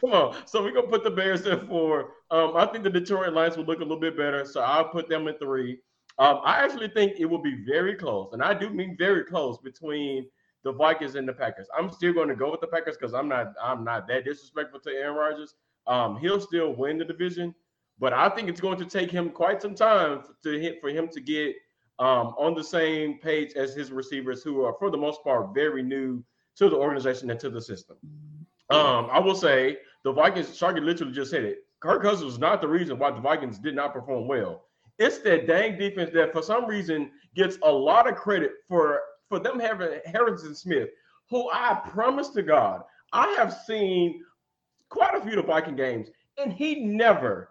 Come 0.00 0.12
on. 0.12 0.36
So 0.46 0.62
we're 0.62 0.72
gonna 0.72 0.86
put 0.86 1.02
the 1.02 1.10
Bears 1.10 1.46
in 1.46 1.66
four. 1.66 2.12
Um, 2.30 2.56
I 2.56 2.66
think 2.66 2.84
the 2.84 2.90
Detroit 2.90 3.32
Lions 3.32 3.56
will 3.56 3.64
look 3.64 3.78
a 3.78 3.82
little 3.82 3.98
bit 3.98 4.16
better, 4.16 4.44
so 4.44 4.60
I'll 4.60 4.88
put 4.88 5.08
them 5.08 5.26
at 5.26 5.40
three. 5.40 5.80
Um, 6.18 6.40
I 6.44 6.62
actually 6.62 6.88
think 6.88 7.14
it 7.18 7.24
will 7.24 7.42
be 7.42 7.64
very 7.66 7.96
close, 7.96 8.30
and 8.32 8.42
I 8.42 8.54
do 8.54 8.70
mean 8.70 8.96
very 8.96 9.24
close 9.24 9.58
between 9.58 10.26
the 10.64 10.72
Vikings 10.72 11.14
and 11.14 11.28
the 11.28 11.32
Packers. 11.32 11.68
I'm 11.76 11.90
still 11.90 12.12
going 12.12 12.28
to 12.28 12.34
go 12.34 12.50
with 12.50 12.60
the 12.60 12.66
Packers 12.66 12.96
because 12.96 13.14
I'm 13.14 13.28
not 13.28 13.54
I'm 13.62 13.84
not 13.84 14.08
that 14.08 14.24
disrespectful 14.24 14.80
to 14.80 14.90
Aaron 14.90 15.16
Rodgers. 15.16 15.54
Um, 15.86 16.16
he'll 16.18 16.40
still 16.40 16.74
win 16.74 16.98
the 16.98 17.04
division, 17.04 17.54
but 17.98 18.12
I 18.12 18.30
think 18.30 18.48
it's 18.48 18.60
going 18.60 18.78
to 18.78 18.86
take 18.86 19.10
him 19.10 19.30
quite 19.30 19.60
some 19.60 19.74
time 19.74 20.22
to 20.42 20.58
hit 20.58 20.80
for 20.80 20.88
him 20.88 21.08
to 21.08 21.20
get 21.20 21.54
um, 21.98 22.34
on 22.38 22.54
the 22.54 22.64
same 22.64 23.18
page 23.18 23.52
as 23.54 23.74
his 23.74 23.92
receivers, 23.92 24.42
who 24.42 24.62
are 24.62 24.74
for 24.78 24.90
the 24.90 24.96
most 24.96 25.22
part 25.22 25.54
very 25.54 25.82
new 25.82 26.24
to 26.56 26.68
the 26.68 26.76
organization 26.76 27.30
and 27.30 27.38
to 27.40 27.50
the 27.50 27.60
system. 27.60 27.96
Um, 28.70 29.08
I 29.12 29.18
will 29.20 29.34
say 29.34 29.78
the 30.04 30.12
Vikings, 30.12 30.48
Sharky 30.48 30.82
literally 30.82 31.12
just 31.12 31.30
said 31.30 31.44
it. 31.44 31.58
Kirk 31.80 32.02
Cousins 32.02 32.24
was 32.24 32.38
not 32.38 32.62
the 32.62 32.68
reason 32.68 32.98
why 32.98 33.10
the 33.10 33.20
Vikings 33.20 33.58
did 33.58 33.74
not 33.74 33.92
perform 33.92 34.26
well. 34.26 34.64
It's 34.98 35.18
that 35.18 35.46
dang 35.46 35.78
defense 35.78 36.10
that 36.14 36.32
for 36.32 36.42
some 36.42 36.66
reason 36.66 37.10
gets 37.34 37.58
a 37.62 37.70
lot 37.70 38.08
of 38.08 38.14
credit 38.14 38.52
for 38.68 39.00
for 39.28 39.38
them 39.38 39.58
having 39.58 40.00
Harrison 40.04 40.54
Smith, 40.54 40.88
who 41.30 41.48
I 41.50 41.80
promise 41.88 42.28
to 42.30 42.42
God, 42.42 42.82
I 43.12 43.28
have 43.38 43.52
seen 43.66 44.22
quite 44.88 45.14
a 45.14 45.20
few 45.20 45.30
of 45.30 45.36
the 45.36 45.42
Viking 45.42 45.76
games, 45.76 46.08
and 46.38 46.52
he 46.52 46.84
never, 46.84 47.50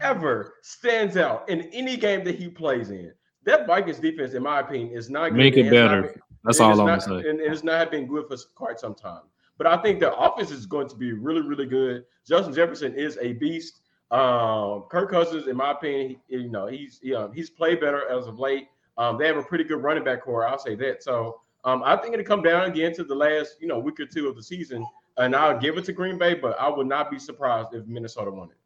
ever 0.00 0.54
stands 0.62 1.16
out 1.16 1.48
in 1.48 1.62
any 1.72 1.96
game 1.96 2.24
that 2.24 2.34
he 2.36 2.48
plays 2.48 2.90
in. 2.90 3.12
That 3.44 3.66
Vikings 3.66 3.98
defense, 4.00 4.34
in 4.34 4.42
my 4.42 4.60
opinion, 4.60 4.92
is 4.96 5.08
not 5.08 5.30
good. 5.30 5.38
Make 5.38 5.56
it 5.56 5.60
and 5.66 5.68
has 5.68 5.74
not 5.84 5.88
better. 5.88 6.02
been- 6.12 6.22
That's 6.44 6.60
all 6.60 6.80
I'm 6.80 6.86
not- 6.86 7.06
gonna 7.06 7.22
say. 7.22 7.30
And 7.30 7.40
it 7.40 7.48
has 7.48 7.64
not 7.64 7.90
been 7.90 8.06
good 8.06 8.26
for 8.28 8.36
quite 8.54 8.78
some 8.78 8.94
time. 8.94 9.22
But 9.56 9.66
I 9.66 9.76
think 9.78 9.98
the 10.00 10.14
offense 10.16 10.50
is 10.50 10.66
going 10.66 10.88
to 10.88 10.96
be 10.96 11.12
really, 11.12 11.40
really 11.40 11.66
good. 11.66 12.04
Justin 12.26 12.52
Jefferson 12.54 12.94
is 12.94 13.18
a 13.20 13.32
beast. 13.32 13.80
Um, 14.10 14.84
Kirk 14.90 15.10
Cousins, 15.10 15.48
in 15.48 15.56
my 15.56 15.72
opinion, 15.72 16.20
he- 16.28 16.36
you 16.36 16.48
know, 16.50 16.66
he's 16.66 17.00
you 17.02 17.12
know, 17.14 17.30
he's 17.34 17.50
played 17.50 17.80
better 17.80 18.08
as 18.08 18.26
of 18.26 18.38
late. 18.38 18.68
Um, 18.98 19.16
they 19.16 19.26
have 19.26 19.36
a 19.36 19.42
pretty 19.42 19.64
good 19.64 19.82
running 19.82 20.04
back 20.04 20.22
core. 20.22 20.46
I'll 20.46 20.58
say 20.58 20.74
that. 20.76 21.02
So 21.02 21.40
um, 21.64 21.82
I 21.84 21.96
think 21.96 22.14
it'll 22.14 22.26
come 22.26 22.42
down 22.42 22.68
again 22.68 22.92
to 22.94 23.04
the 23.04 23.14
last, 23.14 23.56
you 23.60 23.68
know, 23.68 23.78
week 23.78 24.00
or 24.00 24.06
two 24.06 24.28
of 24.28 24.36
the 24.36 24.42
season, 24.42 24.84
and 25.16 25.34
I'll 25.34 25.58
give 25.58 25.78
it 25.78 25.84
to 25.86 25.92
Green 25.92 26.18
Bay. 26.18 26.34
But 26.34 26.58
I 26.58 26.68
would 26.68 26.86
not 26.86 27.10
be 27.10 27.18
surprised 27.18 27.74
if 27.74 27.86
Minnesota 27.86 28.30
won 28.30 28.50
it. 28.50 28.56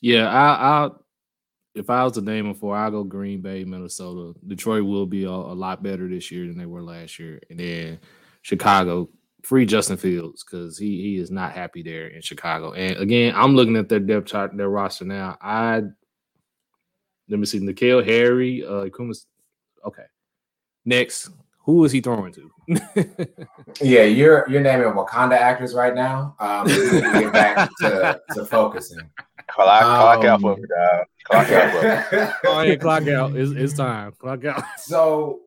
Yeah, 0.00 0.28
I, 0.28 0.86
I 0.86 0.90
if 1.74 1.88
I 1.88 2.04
was 2.04 2.14
to 2.14 2.20
name 2.20 2.46
them 2.46 2.54
for, 2.54 2.76
I'll 2.76 2.90
go 2.90 3.04
Green 3.04 3.40
Bay, 3.40 3.64
Minnesota. 3.64 4.38
Detroit 4.46 4.84
will 4.84 5.06
be 5.06 5.24
a, 5.24 5.30
a 5.30 5.30
lot 5.30 5.82
better 5.82 6.08
this 6.08 6.30
year 6.30 6.46
than 6.46 6.58
they 6.58 6.66
were 6.66 6.82
last 6.82 7.18
year, 7.18 7.40
and 7.48 7.58
then 7.58 8.00
Chicago 8.42 9.08
free 9.42 9.64
Justin 9.64 9.96
Fields 9.96 10.44
because 10.44 10.76
he 10.76 11.00
he 11.00 11.16
is 11.16 11.30
not 11.30 11.52
happy 11.52 11.82
there 11.82 12.08
in 12.08 12.20
Chicago. 12.20 12.72
And 12.72 12.96
again, 12.98 13.32
I'm 13.36 13.54
looking 13.54 13.76
at 13.76 13.88
their 13.88 14.00
depth 14.00 14.26
chart, 14.26 14.56
their 14.56 14.68
roster 14.68 15.04
now. 15.04 15.38
I 15.40 15.82
let 17.30 17.38
me 17.38 17.46
see, 17.46 17.60
N'Keal 17.60 18.04
Harry, 18.04 18.64
uh, 18.64 18.86
Kumas. 18.90 19.26
Okay, 19.84 20.04
next, 20.84 21.30
who 21.60 21.84
is 21.84 21.92
he 21.92 22.00
throwing 22.00 22.32
to? 22.32 22.50
Yeah, 23.80 24.02
you're 24.02 24.48
you're 24.50 24.60
naming 24.60 24.88
Wakanda 24.92 25.36
actors 25.36 25.74
right 25.74 25.94
now. 25.94 26.34
Um, 26.40 26.66
we 26.66 26.74
to 26.74 27.00
get 27.00 27.32
back 27.32 27.70
to, 27.78 28.20
to 28.34 28.44
focusing. 28.44 29.08
Clock, 29.48 29.80
clock 29.82 30.24
out 30.24 30.34
Um, 30.34 30.40
for 30.42 30.56
me. 30.56 30.66
Clock 31.24 31.50
out 31.50 31.72
for 31.72 32.36
oh 32.46 32.60
yeah, 32.62 32.76
clock 32.76 33.06
out. 33.08 33.36
It's, 33.36 33.52
it's 33.52 33.74
time. 33.74 34.12
Clock 34.18 34.44
out. 34.44 34.62
so 34.78 35.40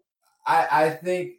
I 0.47 0.67
I 0.71 0.89
think 0.89 1.33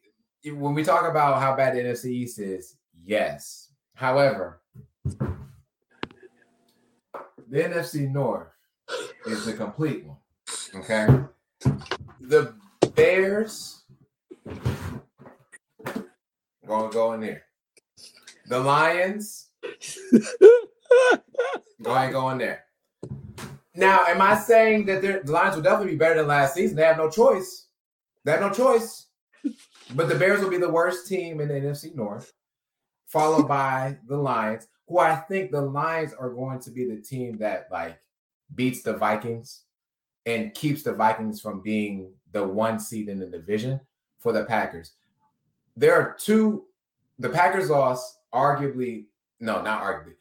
when 0.45 0.75
we 0.75 0.85
talk 0.85 1.09
about 1.11 1.41
how 1.41 1.57
bad 1.57 1.75
the 1.75 1.81
NFC 1.81 2.07
East 2.11 2.39
is, 2.39 2.77
yes. 3.05 3.71
However, 3.95 4.61
the 5.05 5.25
NFC 7.51 8.11
North 8.11 8.49
is 9.27 9.47
the 9.47 9.55
complete 9.55 10.05
one. 10.05 10.19
Okay. 10.77 11.07
The 12.21 12.55
Bears 12.95 13.85
gonna 16.67 16.93
go 16.93 17.13
in 17.13 17.21
there. 17.21 17.45
The 18.49 18.59
Lions 18.59 19.51
go 21.83 21.95
ahead, 21.95 22.13
go 22.13 22.31
in 22.31 22.39
there. 22.39 22.65
Now, 23.77 24.05
am 24.07 24.21
I 24.21 24.37
saying 24.37 24.87
that 24.87 25.03
the 25.03 25.23
Lions 25.31 25.57
will 25.57 25.63
definitely 25.63 25.93
be 25.93 25.99
better 25.99 26.17
than 26.17 26.27
last 26.27 26.55
season? 26.55 26.77
They 26.77 26.85
have 26.85 26.97
no 26.97 27.11
choice. 27.11 27.67
They 28.25 28.33
have 28.33 28.41
no 28.41 28.51
choice. 28.51 29.07
But 29.95 30.09
the 30.09 30.15
Bears 30.15 30.41
will 30.41 30.51
be 30.51 30.59
the 30.59 30.71
worst 30.71 31.07
team 31.07 31.41
in 31.41 31.49
the 31.49 31.55
NFC 31.55 31.95
North, 31.95 32.33
followed 33.07 33.47
by 33.47 33.99
the 34.07 34.17
Lions, 34.17 34.67
who 34.89 34.99
I 34.99 35.17
think 35.17 35.51
the 35.51 35.61
Lions 35.61 36.15
are 36.15 36.31
going 36.31 36.61
to 36.61 36.71
be 36.71 36.85
the 36.85 37.01
team 37.01 37.39
that 37.39 37.69
like 37.71 37.99
beats 38.55 38.83
the 38.83 38.95
Vikings 38.95 39.65
and 40.27 40.55
keeps 40.55 40.83
the 40.83 40.93
Vikings 40.93 41.41
from 41.41 41.61
being 41.61 42.13
the 42.33 42.47
one 42.47 42.81
seed 42.81 43.09
in 43.09 43.19
the 43.19 43.27
division 43.27 43.81
for 44.19 44.33
the 44.33 44.45
Packers. 44.45 44.93
There 45.77 45.95
are 45.95 46.17
two, 46.19 46.65
the 47.19 47.29
Packers 47.29 47.71
lost 47.71 48.19
arguably, 48.33 49.07
no, 49.41 49.63
not 49.63 49.83
arguably. 49.83 50.15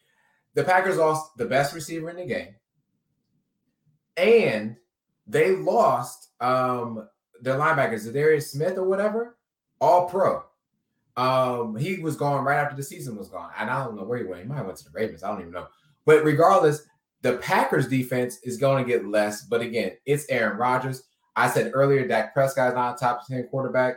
The 0.54 0.64
Packers 0.64 0.98
lost 0.98 1.36
the 1.36 1.46
best 1.46 1.74
receiver 1.74 2.10
in 2.10 2.16
the 2.16 2.26
game 2.26 2.54
and 4.16 4.76
they 5.26 5.56
lost 5.56 6.30
um 6.40 7.08
their 7.40 7.58
linebackers, 7.58 8.10
Darius 8.12 8.52
Smith 8.52 8.78
or 8.78 8.84
whatever, 8.84 9.36
all 9.80 10.08
pro. 10.08 10.42
Um, 11.16 11.76
he 11.76 11.98
was 11.98 12.16
gone 12.16 12.44
right 12.44 12.58
after 12.58 12.74
the 12.74 12.82
season 12.82 13.16
was 13.16 13.28
gone. 13.28 13.50
And 13.58 13.70
I 13.70 13.84
don't 13.84 13.96
know 13.96 14.04
where 14.04 14.18
he 14.18 14.24
went. 14.24 14.42
He 14.42 14.48
might 14.48 14.56
have 14.56 14.66
went 14.66 14.78
to 14.78 14.84
the 14.84 14.90
Ravens. 14.90 15.22
I 15.22 15.30
don't 15.30 15.40
even 15.40 15.52
know. 15.52 15.66
But 16.06 16.24
regardless, 16.24 16.86
the 17.24 17.38
Packers 17.38 17.88
defense 17.88 18.38
is 18.42 18.58
going 18.58 18.84
to 18.84 18.88
get 18.88 19.08
less. 19.08 19.44
But 19.44 19.62
again, 19.62 19.92
it's 20.04 20.28
Aaron 20.28 20.58
Rodgers. 20.58 21.02
I 21.34 21.48
said 21.48 21.72
earlier 21.74 22.06
Dak 22.06 22.34
Prescott 22.34 22.68
is 22.68 22.74
not 22.74 22.96
a 22.96 22.98
top 22.98 23.26
10 23.26 23.48
quarterback. 23.48 23.96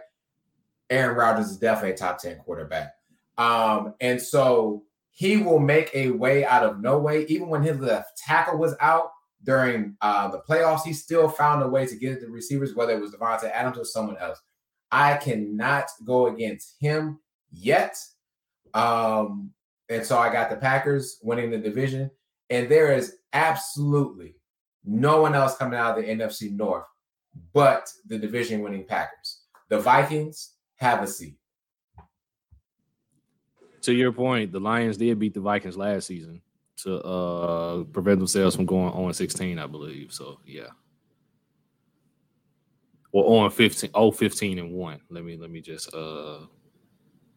Aaron 0.89 1.17
Rodgers 1.17 1.51
is 1.51 1.57
definitely 1.57 1.91
a 1.91 1.97
top 1.97 2.19
10 2.19 2.37
quarterback. 2.37 2.93
Um, 3.37 3.95
and 3.99 4.21
so 4.21 4.83
he 5.11 5.35
will 5.35 5.59
make 5.59 5.91
a 5.93 6.11
way 6.11 6.45
out 6.45 6.63
of 6.63 6.79
no 6.79 6.99
way. 6.99 7.25
Even 7.25 7.49
when 7.49 7.63
his 7.63 7.77
left 7.79 8.17
tackle 8.17 8.57
was 8.57 8.75
out 8.79 9.09
during 9.43 9.97
uh, 9.99 10.29
the 10.29 10.39
playoffs, 10.49 10.83
he 10.83 10.93
still 10.93 11.27
found 11.27 11.61
a 11.61 11.67
way 11.67 11.85
to 11.85 11.97
get 11.97 12.21
the 12.21 12.29
receivers, 12.29 12.75
whether 12.75 12.93
it 12.93 13.01
was 13.01 13.11
Davante 13.11 13.51
Adams 13.51 13.77
or 13.77 13.83
someone 13.83 14.17
else. 14.19 14.39
I 14.89 15.15
cannot 15.15 15.89
go 16.05 16.27
against 16.27 16.75
him 16.79 17.19
yet. 17.51 17.97
Um, 18.73 19.51
and 19.89 20.05
so 20.05 20.17
I 20.17 20.31
got 20.31 20.49
the 20.49 20.55
Packers 20.55 21.19
winning 21.21 21.51
the 21.51 21.57
division. 21.57 22.09
And 22.49 22.69
there 22.69 22.93
is 22.93 23.16
absolutely 23.37 24.35
no 24.83 25.21
one 25.21 25.35
else 25.35 25.55
coming 25.57 25.77
out 25.77 25.97
of 25.97 26.03
the 26.03 26.09
NFC 26.09 26.51
North 26.51 26.85
but 27.53 27.91
the 28.07 28.17
division 28.17 28.61
winning 28.61 28.85
Packers. 28.85 29.43
The 29.69 29.79
Vikings 29.79 30.53
have 30.75 31.03
a 31.03 31.07
seat. 31.07 31.35
To 33.81 33.93
your 33.93 34.11
point, 34.11 34.51
the 34.51 34.59
Lions 34.59 34.97
did 34.97 35.19
beat 35.19 35.33
the 35.33 35.39
Vikings 35.39 35.77
last 35.77 36.07
season 36.07 36.41
to 36.77 37.01
uh 37.01 37.83
prevent 37.85 38.19
themselves 38.19 38.55
from 38.55 38.65
going 38.65 38.93
on 38.93 39.13
16, 39.13 39.57
I 39.57 39.67
believe. 39.67 40.13
So 40.13 40.39
yeah. 40.45 40.67
Or 43.11 43.43
on 43.43 43.49
15, 43.49 43.91
oh, 43.93 44.11
15 44.11 44.59
and 44.59 44.73
1. 44.73 45.01
Let 45.09 45.23
me 45.23 45.37
let 45.37 45.49
me 45.49 45.61
just 45.61 45.93
uh 45.93 46.39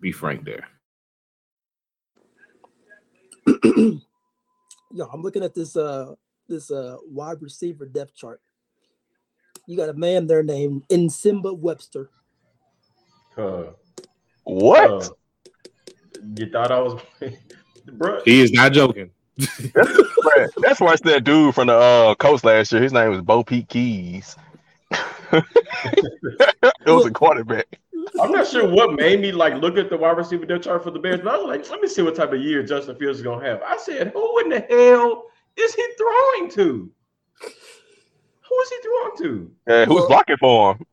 be 0.01 0.13
frank 0.13 0.45
there. 0.45 0.69
Yo, 4.93 5.07
I'm 5.07 5.23
looking 5.23 5.45
at 5.45 5.55
this 5.55 5.77
uh 5.77 6.15
this 6.49 6.71
uh 6.71 6.97
wide 7.07 7.41
receiver 7.41 7.87
depth 7.87 8.15
chart. 8.15 8.41
You 9.67 9.77
got 9.77 9.89
a 9.89 9.95
man 9.95 10.27
there 10.27 10.43
named 10.43 10.83
Nsimba 10.89 11.57
Webster. 11.57 12.11
Uh, 13.37 13.67
What? 14.45 14.91
uh, 14.91 15.09
you 16.37 16.51
thought 16.51 16.73
I 16.73 16.81
was, 16.81 17.01
bro? 17.93 18.21
He 18.25 18.41
is 18.41 18.53
not 18.53 18.73
joking. 18.73 19.11
Right. 19.39 20.49
That's 20.59 20.81
why 20.81 20.93
it's 20.93 21.03
that 21.03 21.25
dude 21.25 21.55
from 21.55 21.69
the 21.69 21.75
uh, 21.75 22.15
coast 22.17 22.45
last 22.45 22.73
year. 22.73 22.83
His 22.83 22.93
name 22.93 23.11
was 23.11 23.23
Bo 23.23 23.45
Pete 23.45 23.69
Keys. 23.69 24.37
it 25.33 25.45
was 26.87 27.07
a 27.07 27.11
quarterback. 27.11 27.80
I'm 28.21 28.33
not 28.33 28.47
sure 28.47 28.69
what 28.69 28.95
made 28.95 29.21
me 29.21 29.33
like 29.33 29.55
look 29.55 29.77
at 29.79 29.91
the 29.91 29.97
wide 29.97 30.17
receiver 30.17 30.47
depth 30.47 30.65
chart 30.65 30.83
for 30.83 30.91
the 30.91 30.99
Bears, 30.99 31.21
but 31.23 31.35
I 31.35 31.39
was 31.39 31.47
like, 31.47 31.69
let 31.71 31.81
me 31.81 31.89
see 31.89 32.03
what 32.03 32.15
type 32.15 32.33
of 32.33 32.41
year 32.41 32.63
Justin 32.63 32.97
Fields 32.97 33.19
is 33.19 33.25
gonna 33.25 33.45
have. 33.45 33.63
I 33.63 33.77
said, 33.77 34.13
who 34.15 34.39
in 34.41 34.49
the 34.51 34.61
hell 34.61 35.25
is 35.57 35.75
he 35.75 35.87
throwing 35.97 36.51
to? 36.53 36.91
Who 37.43 38.61
is 38.61 38.71
he 38.71 38.77
throwing 38.83 39.17
to? 39.19 39.51
And 39.67 39.91
who's 39.91 40.07
blocking 40.07 40.37
for 40.39 40.75
him? 40.75 40.87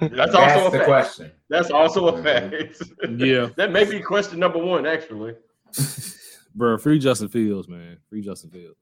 That's 0.00 0.32
That's 0.32 0.34
also 0.34 0.68
a 0.68 0.70
the 0.70 0.78
fact. 0.78 0.84
question. 0.84 1.32
That's 1.48 1.70
also 1.70 2.08
a 2.08 2.12
mm-hmm. 2.12 2.22
fact. 2.22 3.20
Yeah. 3.20 3.48
that 3.56 3.72
may 3.72 3.84
be 3.84 4.00
question 4.00 4.38
number 4.38 4.58
one, 4.58 4.86
actually. 4.86 5.34
Bro, 6.54 6.78
free 6.78 6.98
Justin 6.98 7.28
Fields, 7.28 7.68
man. 7.68 7.98
Free 8.08 8.22
Justin 8.22 8.50
Fields. 8.50 8.78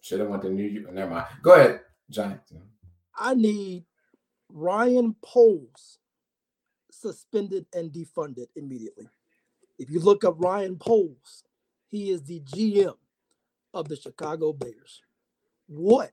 Should 0.00 0.20
have 0.20 0.28
went 0.28 0.42
to 0.42 0.50
New 0.50 0.64
York. 0.64 0.92
Never 0.92 1.10
mind. 1.10 1.26
Go 1.42 1.54
ahead, 1.54 1.80
Giants. 2.10 2.52
I 3.16 3.34
need 3.34 3.84
Ryan 4.50 5.14
Poles 5.22 5.98
suspended 7.04 7.66
and 7.74 7.92
defunded 7.92 8.48
immediately. 8.56 9.08
If 9.78 9.90
you 9.90 10.00
look 10.00 10.24
up 10.24 10.36
Ryan 10.38 10.76
Poles, 10.78 11.44
he 11.90 12.10
is 12.10 12.24
the 12.24 12.40
GM 12.40 12.96
of 13.74 13.88
the 13.88 13.96
Chicago 13.96 14.52
Bears. 14.52 15.02
What 15.68 16.12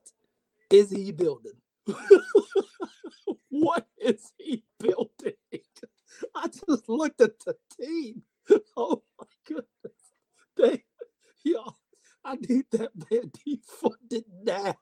is 0.72 0.92
he 0.92 1.12
building? 1.12 1.54
what 3.50 3.88
is 4.00 4.34
he 4.38 4.64
building? 4.80 5.34
I 6.36 6.48
just 6.48 6.90
looked 6.90 7.22
at 7.22 7.40
the 7.42 7.56
team. 7.80 8.24
Oh 8.78 9.04
my 9.20 9.28
goodness. 9.48 9.68
They, 10.58 10.84
y'all, 11.46 11.78
I 12.26 12.36
need 12.36 12.66
that 12.74 12.92
man 13.12 13.32
defunded 13.48 14.26
now. 14.44 14.76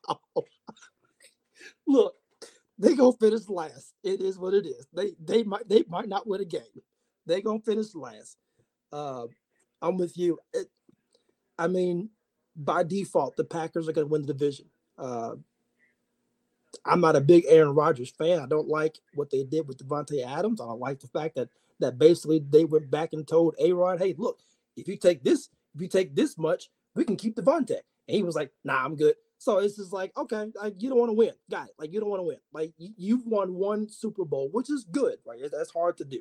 Look, 1.87 2.15
they 2.79 2.95
gonna 2.95 3.13
finish 3.13 3.47
last. 3.49 3.93
It 4.03 4.21
is 4.21 4.39
what 4.39 4.53
it 4.53 4.65
is. 4.65 4.87
They 4.93 5.11
they 5.23 5.43
might 5.43 5.67
they 5.67 5.83
might 5.87 6.07
not 6.07 6.25
win 6.25 6.41
a 6.41 6.45
game. 6.45 6.61
They 7.25 7.41
gonna 7.41 7.59
finish 7.59 7.93
last. 7.93 8.37
Uh, 8.91 9.27
I'm 9.81 9.97
with 9.97 10.17
you. 10.17 10.39
It, 10.53 10.67
I 11.57 11.67
mean, 11.67 12.09
by 12.55 12.83
default, 12.83 13.35
the 13.35 13.43
Packers 13.43 13.87
are 13.87 13.91
gonna 13.91 14.07
win 14.07 14.21
the 14.21 14.33
division. 14.33 14.67
Uh, 14.97 15.35
I'm 16.85 17.01
not 17.01 17.15
a 17.15 17.21
big 17.21 17.45
Aaron 17.47 17.75
Rodgers 17.75 18.11
fan. 18.11 18.39
I 18.39 18.45
don't 18.45 18.67
like 18.67 18.99
what 19.13 19.29
they 19.29 19.43
did 19.43 19.67
with 19.67 19.77
Davante 19.77 20.25
Adams. 20.25 20.61
I 20.61 20.65
don't 20.65 20.79
like 20.79 20.99
the 20.99 21.07
fact 21.07 21.35
that 21.35 21.49
that 21.79 21.97
basically 21.97 22.39
they 22.39 22.65
went 22.65 22.89
back 22.89 23.13
and 23.13 23.27
told 23.27 23.55
Aaron, 23.59 23.99
"Hey, 23.99 24.15
look, 24.17 24.39
if 24.77 24.87
you 24.87 24.95
take 24.95 25.23
this, 25.23 25.49
if 25.75 25.81
you 25.81 25.87
take 25.87 26.15
this 26.15 26.37
much, 26.37 26.69
we 26.95 27.03
can 27.03 27.17
keep 27.17 27.35
Davante." 27.35 27.79
And 28.07 28.15
he 28.15 28.23
was 28.23 28.35
like, 28.35 28.51
"Nah, 28.63 28.85
I'm 28.85 28.95
good." 28.95 29.15
So 29.39 29.59
it's 29.59 29.77
just 29.77 29.93
like, 29.93 30.15
okay, 30.17 30.51
like 30.61 30.75
you 30.79 30.89
don't 30.89 30.99
want 30.99 31.09
to 31.09 31.13
win, 31.13 31.31
got 31.49 31.67
it. 31.67 31.73
Like 31.79 31.93
you 31.93 32.01
don't 32.01 32.09
want 32.09 32.19
to 32.19 32.27
win. 32.27 32.37
Like 32.53 32.73
you, 32.77 32.91
you've 32.97 33.25
won 33.25 33.55
one 33.55 33.89
Super 33.89 34.25
Bowl, 34.25 34.49
which 34.51 34.69
is 34.69 34.85
good, 34.91 35.17
right? 35.25 35.39
That's 35.49 35.71
hard 35.71 35.97
to 35.97 36.05
do, 36.05 36.19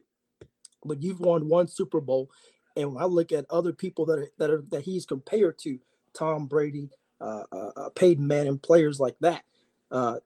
but 0.84 1.02
you've 1.02 1.18
won 1.18 1.48
one 1.48 1.66
Super 1.66 2.00
Bowl. 2.00 2.30
And 2.76 2.94
when 2.94 3.02
I 3.02 3.06
look 3.06 3.32
at 3.32 3.44
other 3.50 3.72
people 3.72 4.06
that 4.06 4.20
are 4.20 4.28
that 4.38 4.50
are 4.50 4.62
that 4.70 4.82
he's 4.82 5.04
compared 5.04 5.58
to, 5.60 5.80
Tom 6.14 6.46
Brady, 6.46 6.90
uh, 7.20 7.42
uh, 7.50 7.70
uh 7.76 7.88
Peyton 7.90 8.24
Manning, 8.24 8.56
players 8.56 9.00
like 9.00 9.16
that, 9.20 9.42
uh, 9.90 10.20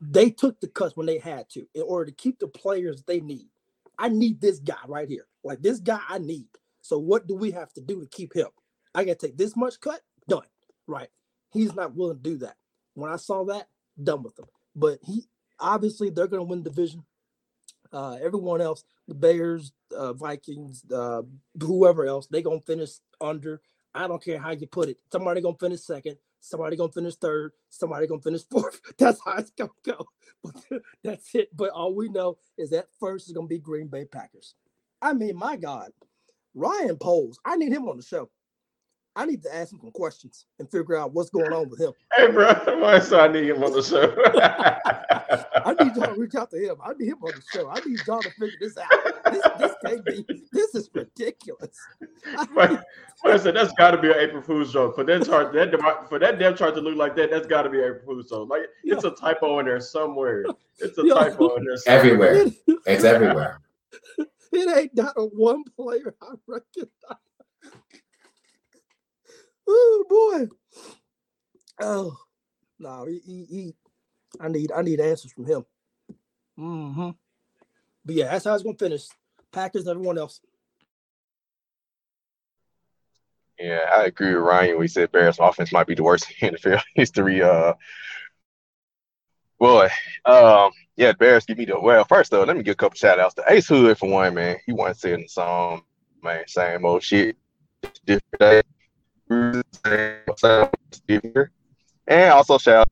they 0.00 0.30
took 0.30 0.60
the 0.60 0.68
cuts 0.68 0.96
when 0.96 1.06
they 1.06 1.18
had 1.18 1.50
to 1.50 1.66
in 1.74 1.82
order 1.82 2.06
to 2.06 2.16
keep 2.16 2.38
the 2.38 2.46
players 2.46 3.02
they 3.02 3.20
need. 3.20 3.48
I 3.98 4.10
need 4.10 4.40
this 4.40 4.60
guy 4.60 4.76
right 4.86 5.08
here, 5.08 5.26
like 5.42 5.60
this 5.60 5.80
guy 5.80 6.00
I 6.08 6.18
need. 6.18 6.46
So 6.82 6.98
what 6.98 7.26
do 7.26 7.34
we 7.34 7.50
have 7.50 7.72
to 7.72 7.80
do 7.80 8.00
to 8.00 8.06
keep 8.06 8.32
him? 8.32 8.46
I 8.94 9.04
got 9.04 9.18
to 9.18 9.26
take 9.26 9.36
this 9.36 9.56
much 9.56 9.80
cut, 9.80 10.02
done, 10.28 10.46
right? 10.86 11.08
He's 11.56 11.74
not 11.74 11.94
willing 11.96 12.18
to 12.18 12.22
do 12.22 12.36
that. 12.38 12.56
When 12.94 13.10
I 13.12 13.16
saw 13.16 13.44
that, 13.46 13.68
done 14.02 14.22
with 14.22 14.38
him. 14.38 14.46
But 14.76 14.98
he 15.02 15.24
obviously 15.60 16.10
they're 16.10 16.28
going 16.28 16.40
to 16.42 16.48
win 16.48 16.62
the 16.62 16.70
division. 16.70 17.04
Uh, 17.92 18.18
everyone 18.22 18.60
else, 18.60 18.84
the 19.08 19.14
Bears, 19.14 19.72
uh, 19.96 20.12
Vikings, 20.12 20.84
uh, 20.92 21.22
whoever 21.60 22.06
else, 22.06 22.26
they 22.26 22.42
gonna 22.42 22.60
finish 22.60 22.90
under. 23.20 23.60
I 23.94 24.06
don't 24.06 24.22
care 24.22 24.38
how 24.38 24.50
you 24.52 24.66
put 24.66 24.88
it. 24.90 24.98
Somebody 25.10 25.40
gonna 25.40 25.56
finish 25.58 25.80
second. 25.80 26.16
Somebody 26.40 26.76
gonna 26.76 26.92
finish 26.92 27.14
third. 27.16 27.52
Somebody 27.70 28.06
gonna 28.06 28.22
finish 28.22 28.42
fourth. 28.50 28.80
That's 28.98 29.20
how 29.24 29.38
it's 29.38 29.50
gonna 29.50 29.70
go. 29.84 30.06
But 30.42 30.56
that's 31.04 31.34
it. 31.34 31.56
But 31.56 31.70
all 31.70 31.94
we 31.94 32.08
know 32.08 32.38
is 32.58 32.70
that 32.70 32.86
first 33.00 33.26
is 33.28 33.32
gonna 33.32 33.46
be 33.46 33.58
Green 33.58 33.88
Bay 33.88 34.04
Packers. 34.04 34.54
I 35.00 35.12
mean, 35.14 35.36
my 35.36 35.56
God, 35.56 35.90
Ryan 36.54 36.96
Poles. 36.98 37.38
I 37.44 37.56
need 37.56 37.72
him 37.72 37.88
on 37.88 37.96
the 37.96 38.02
show. 38.02 38.30
I 39.16 39.24
need 39.24 39.42
to 39.44 39.54
ask 39.54 39.72
him 39.72 39.80
some 39.80 39.90
questions 39.92 40.44
and 40.58 40.70
figure 40.70 40.94
out 40.94 41.14
what's 41.14 41.30
going 41.30 41.50
on 41.50 41.70
with 41.70 41.80
him. 41.80 41.92
Hey, 42.14 42.30
bro, 42.30 42.52
why 42.80 42.98
so 42.98 43.18
I 43.18 43.28
need 43.28 43.48
him 43.48 43.64
on 43.64 43.72
the 43.72 43.82
show? 43.82 44.14
I 45.64 45.72
need 45.82 45.96
y'all 45.96 46.14
to 46.14 46.20
reach 46.20 46.34
out 46.34 46.50
to 46.50 46.58
him. 46.58 46.76
I 46.84 46.92
need 46.92 47.08
him 47.08 47.18
on 47.22 47.32
the 47.34 47.42
show. 47.50 47.66
I 47.70 47.80
need 47.86 47.98
y'all 48.06 48.20
to 48.20 48.30
figure 48.32 48.58
this 48.60 48.76
out. 48.76 49.32
This, 49.32 49.42
this 49.58 49.72
can't 49.84 50.04
be. 50.04 50.26
This 50.52 50.74
is 50.74 50.90
ridiculous. 50.92 51.78
But 52.54 52.84
I 53.24 53.38
said 53.38 53.56
that's 53.56 53.72
got 53.72 53.92
to 53.92 53.98
be 53.98 54.10
an 54.10 54.16
April 54.18 54.42
Fool's 54.42 54.70
joke. 54.72 54.94
For 54.96 55.04
that 55.04 55.24
chart, 55.24 55.54
that 55.54 55.70
dem- 55.70 56.06
for 56.08 56.18
that 56.18 56.38
depth 56.38 56.58
chart 56.58 56.74
to 56.74 56.82
look 56.82 56.96
like 56.96 57.16
that, 57.16 57.30
that's 57.30 57.46
got 57.46 57.62
to 57.62 57.70
be 57.70 57.78
April 57.78 58.02
Fool's 58.04 58.28
joke. 58.28 58.50
Like 58.50 58.62
it's 58.84 59.04
a 59.04 59.10
typo 59.12 59.58
in 59.60 59.66
there 59.66 59.80
somewhere. 59.80 60.44
It's 60.78 60.98
a 60.98 61.02
Yeah. 61.06 61.14
typo 61.14 61.56
in 61.56 61.64
there 61.64 61.76
somewhere. 61.78 61.98
Everywhere. 61.98 62.52
It's 62.86 63.04
everywhere. 63.04 63.60
it 64.52 64.76
ain't 64.78 64.94
not 64.94 65.14
a 65.16 65.24
one 65.24 65.64
player 65.74 66.14
I 66.22 66.34
recognize. 66.46 67.18
Oh 69.68 70.04
boy. 70.08 70.48
Oh 71.80 72.16
no, 72.78 73.06
he, 73.06 73.20
he, 73.24 73.44
he 73.44 73.74
I 74.40 74.48
need 74.48 74.72
I 74.72 74.82
need 74.82 75.00
answers 75.00 75.32
from 75.32 75.46
him. 75.46 75.64
Mm-hmm. 76.58 77.10
But 78.04 78.14
yeah, 78.14 78.30
that's 78.30 78.44
how 78.44 78.54
it's 78.54 78.62
gonna 78.62 78.76
finish. 78.76 79.06
Packers 79.52 79.82
and 79.82 79.90
everyone 79.90 80.18
else. 80.18 80.40
Yeah, 83.58 83.80
I 83.94 84.04
agree 84.04 84.34
with 84.34 84.42
Ryan 84.42 84.76
when 84.76 84.84
he 84.84 84.88
said 84.88 85.12
Bears 85.12 85.38
offense 85.40 85.72
might 85.72 85.86
be 85.86 85.94
the 85.94 86.02
worst 86.02 86.30
in 86.40 86.54
NFL 86.54 86.82
history. 86.94 87.42
Uh, 87.42 87.74
boy, 89.58 89.88
um, 90.24 90.70
yeah, 90.96 91.12
Bears 91.12 91.46
give 91.46 91.58
me 91.58 91.64
the 91.64 91.78
well. 91.80 92.04
First 92.04 92.30
though, 92.30 92.44
let 92.44 92.56
me 92.56 92.62
give 92.62 92.72
a 92.72 92.76
couple 92.76 92.96
shout 92.96 93.18
outs 93.18 93.34
to 93.34 93.44
Ace 93.48 93.68
Hood 93.68 93.98
for 93.98 94.10
one, 94.10 94.34
man. 94.34 94.56
He 94.66 94.74
said 94.94 95.12
in 95.12 95.22
the 95.22 95.28
song, 95.28 95.82
man, 96.22 96.44
same 96.46 96.84
old 96.84 97.02
shit, 97.02 97.36
different 98.04 98.38
day. 98.38 98.62
And 102.08 102.32
also 102.32 102.58
shout 102.58 102.80
out 102.80 102.88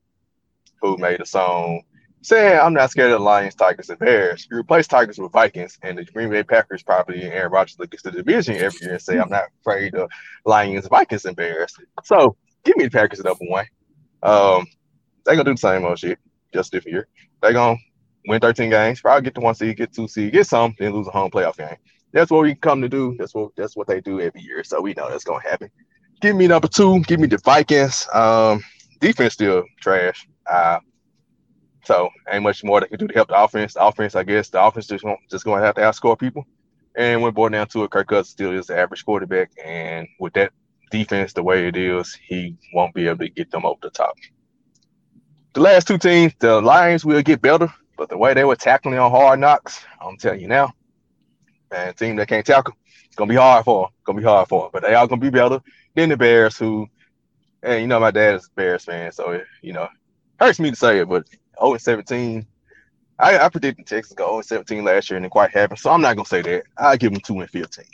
who 0.81 0.97
made 0.99 1.21
a 1.21 1.27
song 1.27 1.83
saying, 2.25 2.59
I'm 2.59 2.73
not 2.73 2.91
scared 2.91 3.11
of 3.13 3.21
the 3.21 3.25
Lions, 3.25 3.55
Tigers, 3.55 3.91
and 3.91 3.99
Bears. 3.99 4.49
You 4.51 4.57
replace 4.57 4.87
Tigers 4.87 5.19
with 5.19 5.33
Vikings, 5.33 5.79
and 5.83 5.99
the 5.99 6.05
Green 6.05 6.31
Bay 6.31 6.43
Packers 6.43 6.83
probably 6.83 7.23
and 7.23 7.33
Aaron 7.33 7.53
Rodgers 7.53 7.79
look 7.79 7.93
at 7.93 8.03
the 8.03 8.11
division 8.11 8.57
every 8.57 8.79
year 8.81 8.93
and 8.93 9.03
say, 9.03 9.19
I'm 9.19 9.29
not 9.29 9.45
afraid 9.61 9.95
of 9.95 10.11
Lions, 10.47 10.87
Vikings, 10.89 11.27
and 11.27 11.37
Bears. 11.37 11.77
So 12.03 12.37
give 12.65 12.77
me 12.77 12.85
the 12.85 12.91
Packers 12.91 13.21
at 13.21 13.27
number 13.27 13.45
one. 13.47 13.67
Um, 14.23 14.67
they 15.27 15.33
gonna 15.33 15.45
do 15.45 15.53
the 15.53 15.59
same 15.59 15.85
old 15.85 15.99
shit, 15.99 16.19
just 16.53 16.73
different 16.73 16.95
year. 16.95 17.09
They 17.43 17.53
gonna 17.53 17.79
win 18.27 18.41
13 18.41 18.71
games, 18.71 19.03
probably 19.03 19.23
get 19.23 19.35
to 19.35 19.41
one 19.43 19.55
seed, 19.55 19.77
get 19.77 19.93
two 19.93 20.09
seed, 20.09 20.33
get 20.33 20.47
some, 20.47 20.75
then 20.79 20.93
lose 20.93 21.07
a 21.07 21.11
home 21.11 21.31
playoff 21.31 21.59
game. 21.59 21.77
That's 22.13 22.31
what 22.31 22.43
we 22.43 22.55
come 22.55 22.81
to 22.81 22.89
do. 22.89 23.17
That's 23.19 23.35
what 23.35 23.51
that's 23.57 23.77
what 23.77 23.87
they 23.87 24.01
do 24.01 24.21
every 24.21 24.41
year. 24.41 24.65
So 24.65 24.81
we 24.81 24.95
know 24.95 25.11
that's 25.11 25.25
gonna 25.25 25.43
happen. 25.43 25.69
Give 26.25 26.37
me 26.37 26.47
number 26.47 26.69
two. 26.69 27.01
Give 27.01 27.21
me 27.21 27.27
the 27.27 27.37
Vikings. 27.37 28.09
Um, 28.15 28.65
defense 28.99 29.35
still 29.35 29.63
trash. 29.83 30.27
Uh, 30.51 30.79
so 31.85 32.09
ain't 32.33 32.43
much 32.43 32.65
more 32.65 32.81
they 32.81 32.87
can 32.87 32.99
do 32.99 33.07
to 33.07 33.13
help 33.13 33.29
the 33.29 33.39
offense. 33.39 33.75
The 33.75 33.85
offense, 33.85 34.15
I 34.15 34.23
guess, 34.23 34.49
the 34.49 34.65
offense 34.65 34.87
just 34.87 35.05
gonna, 35.05 35.19
just 35.31 35.45
going 35.45 35.61
to 35.61 35.67
have 35.67 35.75
to 35.75 35.83
outscore 35.83 36.19
people. 36.19 36.47
And 36.97 37.21
when 37.21 37.35
boiled 37.35 37.53
down 37.53 37.67
to 37.67 37.85
it, 37.85 37.91
Kirk 37.91 38.09
Cousins 38.09 38.31
still 38.31 38.59
is 38.59 38.69
the 38.69 38.79
average 38.79 39.05
quarterback, 39.05 39.51
and 39.63 40.09
with 40.19 40.33
that 40.33 40.53
defense 40.91 41.35
the 41.35 41.43
way 41.43 41.69
it 41.69 41.77
is, 41.77 42.19
he 42.27 42.57
won't 42.73 42.95
be 42.95 43.07
able 43.07 43.19
to 43.19 43.29
get 43.29 43.51
them 43.51 43.67
over 43.67 43.81
the 43.83 43.91
top. 43.91 44.15
The 45.53 45.61
last 45.61 45.87
two 45.87 45.99
teams, 45.99 46.33
the 46.39 46.59
Lions 46.63 47.05
will 47.05 47.21
get 47.21 47.43
better, 47.43 47.71
but 47.99 48.09
the 48.09 48.17
way 48.17 48.33
they 48.33 48.45
were 48.45 48.57
tackling 48.57 48.99
on 48.99 49.11
hard 49.11 49.41
knocks, 49.41 49.85
I'm 50.01 50.17
telling 50.17 50.41
you 50.41 50.49
now, 50.49 50.73
man, 51.71 51.93
team 51.93 52.17
that 52.17 52.29
can't 52.29 52.47
tackle, 52.47 52.73
it's 53.05 53.15
gonna 53.15 53.29
be 53.29 53.37
hard 53.37 53.67
for 53.67 53.83
them. 53.83 53.91
It's 53.95 54.07
gonna 54.07 54.19
be 54.21 54.25
hard 54.25 54.49
for 54.49 54.63
them. 54.63 54.71
But 54.73 54.85
they 54.85 54.95
are 54.95 55.07
gonna 55.07 55.21
be 55.21 55.29
better 55.29 55.61
than 55.95 56.09
the 56.09 56.17
Bears, 56.17 56.57
who, 56.57 56.89
and 57.63 57.81
you 57.83 57.87
know, 57.87 58.01
my 58.01 58.11
dad 58.11 58.35
is 58.35 58.47
a 58.47 58.55
Bears 58.55 58.85
fan, 58.85 59.13
so 59.13 59.41
you 59.63 59.73
know, 59.73 59.89
hurts 60.39 60.61
me 60.61 60.71
to 60.71 60.77
say 60.77 60.99
it, 60.99 61.09
but 61.09 61.27
0 61.61 61.73
and 61.73 61.81
17. 61.81 62.47
I, 63.19 63.39
I 63.39 63.49
predicted 63.49 63.87
Texas 63.87 64.13
go 64.13 64.27
0 64.27 64.37
and 64.37 64.47
17 64.47 64.85
last 64.85 65.09
year 65.09 65.17
and 65.17 65.27
it 65.27 65.31
quite 65.31 65.53
happened. 65.53 65.79
So 65.79 65.91
I'm 65.91 66.01
not 66.01 66.17
gonna 66.17 66.27
say 66.27 66.43
that. 66.43 66.65
I 66.77 66.97
give 66.97 67.13
them 67.13 67.21
2 67.21 67.41
and 67.41 67.51
15. 67.51 67.85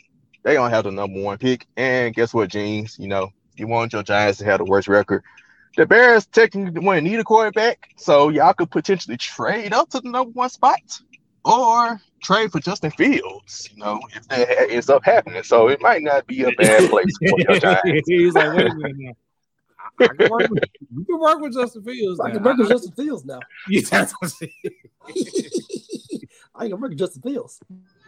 They 0.43 0.55
gonna 0.55 0.75
have 0.75 0.85
the 0.85 0.91
number 0.91 1.21
one 1.21 1.37
pick. 1.39 1.67
And 1.77 2.15
guess 2.15 2.33
what, 2.33 2.49
Jeans? 2.49 2.99
You 2.99 3.09
know, 3.09 3.31
you 3.57 3.67
want 3.67 3.93
your 3.93 4.03
Giants 4.03 4.39
to 4.39 4.47
have 4.47 4.59
the 4.59 4.65
worst 4.65 4.89
record. 4.89 5.23
The 5.77 5.87
Bears 5.87 6.27
technically 6.27 6.83
to 6.83 7.01
need 7.01 7.21
a 7.21 7.25
quarterback, 7.25 7.91
so 7.97 8.29
y'all 8.31 8.55
could 8.55 8.71
potentially 8.71 9.17
trade 9.17 9.73
up 9.73 9.91
to 9.91 10.01
the 10.01 10.11
number 10.11 10.33
one 10.33 10.49
spot 10.49 10.81
or 11.45 12.01
trade 12.23 12.53
for 12.53 12.61
Justin 12.61 12.91
Fields, 12.91 13.69
you 13.73 13.83
know, 13.83 14.01
if 14.15 14.27
that 14.29 14.71
ends 14.71 14.91
up 14.91 15.05
happening. 15.05 15.43
So 15.43 15.69
it 15.69 15.81
might 15.81 16.03
not 16.03 16.27
be 16.27 16.43
a 16.45 16.53
bad 16.53 16.91
place 16.91 17.17
for 17.19 17.41
your 17.41 17.59
Giants. 17.61 18.09
He's 18.09 18.35
like, 18.35 18.57
wait 18.57 18.67
a 18.71 18.75
minute 18.75 18.97
now. 18.99 19.13
I 20.01 20.07
can 20.09 20.31
work 20.31 20.51
with, 20.51 20.65
you 20.95 21.05
can 21.05 21.19
work 21.21 21.41
with 21.41 21.55
Justin 21.55 21.83
Fields. 21.83 22.21
I 22.21 22.31
can 22.31 22.43
work 22.43 22.57
with 22.57 22.69
Justin 22.69 22.93
Fields 22.93 23.25
now. 23.25 23.41
Yeah, 23.69 23.83
that's 23.91 24.13
what 24.13 24.23
I'm 24.23 24.29
saying. 24.29 24.53
Can 26.59 26.81
work 26.81 26.91
with 26.91 26.99
Justin 26.99 27.23
Fields. 27.23 27.61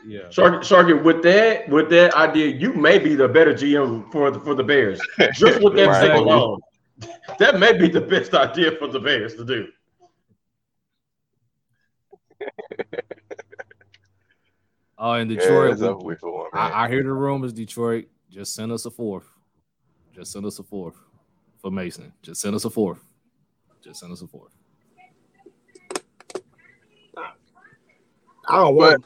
Yeah. 0.06 0.22
Sharky, 0.28 0.60
Sharky, 0.60 1.02
with 1.02 1.22
that 1.22 1.68
with 1.68 1.88
that 1.90 2.14
idea, 2.14 2.48
you 2.48 2.72
may 2.74 2.98
be 2.98 3.14
the 3.14 3.28
better 3.28 3.54
GM 3.54 4.10
for 4.12 4.30
the 4.30 4.40
for 4.40 4.54
the 4.54 4.64
Bears. 4.64 5.00
Just 5.34 5.62
with 5.62 5.74
that 5.76 5.86
Right. 5.88 6.00
saying 6.02 6.18
alone, 6.18 6.60
that 7.38 7.58
may 7.58 7.76
be 7.76 7.88
the 7.88 8.00
best 8.00 8.34
idea 8.34 8.72
for 8.72 8.88
the 8.88 9.00
Bears 9.00 9.34
to 9.36 9.44
do. 9.44 9.68
Oh, 15.04 15.14
in 15.14 15.28
Yeah, 15.28 15.40
Detroit, 15.40 15.72
it's 15.72 15.80
we- 15.80 15.88
over 15.88 16.04
with 16.04 16.20
for 16.20 16.46
'em, 16.46 16.50
man. 16.54 16.72
I, 16.72 16.84
I 16.84 16.88
hear 16.88 17.02
the 17.02 17.12
rumors. 17.12 17.52
Detroit, 17.52 18.06
just 18.30 18.54
send 18.54 18.70
us 18.70 18.86
a 18.86 18.90
fourth. 18.90 19.26
Just 20.14 20.30
send 20.30 20.46
us 20.46 20.60
a 20.60 20.62
fourth 20.62 20.94
for 21.60 21.72
Mason. 21.72 22.12
Just 22.22 22.40
send 22.40 22.54
us 22.54 22.64
a 22.64 22.70
fourth. 22.70 23.02
Just 23.82 23.98
send 23.98 24.12
us 24.12 24.22
a 24.22 24.28
fourth. 24.28 24.52
I 28.48 28.56
don't 28.56 28.76
want. 28.76 29.04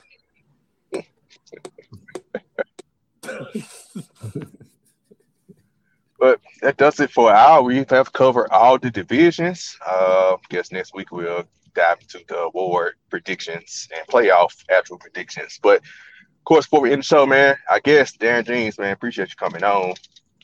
But 6.18 6.40
that 6.62 6.76
does 6.76 7.00
it 7.00 7.10
for 7.10 7.32
our. 7.32 7.62
We 7.62 7.84
have 7.90 8.12
covered 8.12 8.50
all 8.50 8.78
the 8.78 8.90
divisions. 8.90 9.78
Uh, 9.86 10.36
guess 10.48 10.72
next 10.72 10.94
week 10.94 11.10
we'll 11.12 11.44
dive 11.76 11.98
into 12.00 12.24
the 12.26 12.38
award 12.38 12.94
predictions 13.10 13.88
and 13.96 14.06
playoff 14.08 14.64
actual 14.70 14.98
predictions. 14.98 15.60
But 15.62 15.76
of 15.76 16.44
course, 16.44 16.66
before 16.66 16.80
we 16.80 16.92
end 16.92 17.00
the 17.00 17.06
show, 17.06 17.26
man, 17.26 17.56
I 17.70 17.80
guess 17.80 18.16
Darren 18.16 18.46
Jeans, 18.46 18.78
man, 18.78 18.92
appreciate 18.92 19.28
you 19.28 19.36
coming 19.36 19.62
on 19.62 19.94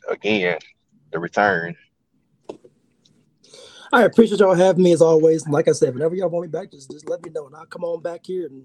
again. 0.08 0.58
The 1.10 1.18
return. 1.18 1.76
I 3.92 4.04
appreciate 4.04 4.40
y'all 4.40 4.54
having 4.54 4.82
me 4.82 4.92
as 4.92 5.02
always. 5.02 5.46
Like 5.46 5.68
I 5.68 5.72
said, 5.72 5.92
whenever 5.92 6.14
y'all 6.14 6.30
want 6.30 6.46
me 6.46 6.48
back, 6.48 6.70
just, 6.70 6.90
just 6.90 7.06
let 7.08 7.22
me 7.22 7.30
know 7.30 7.46
and 7.46 7.54
I'll 7.54 7.66
come 7.66 7.84
on 7.84 8.00
back 8.00 8.20
here 8.24 8.46
and 8.46 8.64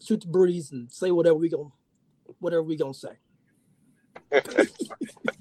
shoot 0.00 0.20
the 0.20 0.28
breeze 0.28 0.70
and 0.70 0.90
say 0.92 1.10
whatever 1.10 1.36
we 1.36 1.48
gonna 1.48 1.70
whatever 2.38 2.62
we 2.62 2.76
gonna 2.76 2.94
say. 2.94 3.18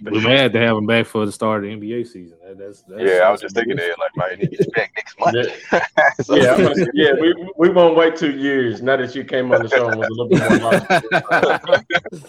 We 0.02 0.20
may 0.24 0.38
have 0.38 0.54
to 0.54 0.60
have 0.60 0.78
him 0.78 0.86
back 0.86 1.06
for 1.06 1.26
the 1.26 1.32
start 1.32 1.64
of 1.64 1.70
the 1.70 1.76
NBA 1.76 2.08
season. 2.08 2.38
That, 2.45 2.58
that's, 2.58 2.84
that's 2.84 3.02
Yeah, 3.02 3.20
I 3.26 3.32
was 3.32 3.41
just 3.41 3.56
thinking 3.56 3.78
that, 3.78 3.95
like, 3.99 4.16
man, 4.16 4.40
he 4.40 4.48
gets 4.48 4.70
back 4.72 4.91
next 4.95 5.20
month. 5.20 5.48
So- 6.26 6.36
Yeah, 6.36 6.58
gonna- 6.62 6.88
yeah, 6.94 7.14
we, 7.20 7.34
we 7.58 7.70
won't 7.70 7.95
wait 7.95 8.16
two 8.16 8.32
years. 8.32 8.82
Now 8.82 8.98
that 8.98 9.16
you 9.16 9.24
came 9.24 9.52
on 9.52 9.64
the 9.64 9.70
show 9.70 9.90
and 9.90 9.99
was 9.99 10.08
a 10.08 10.12
little 10.12 10.30
bit 10.30 10.49
more 10.49 10.60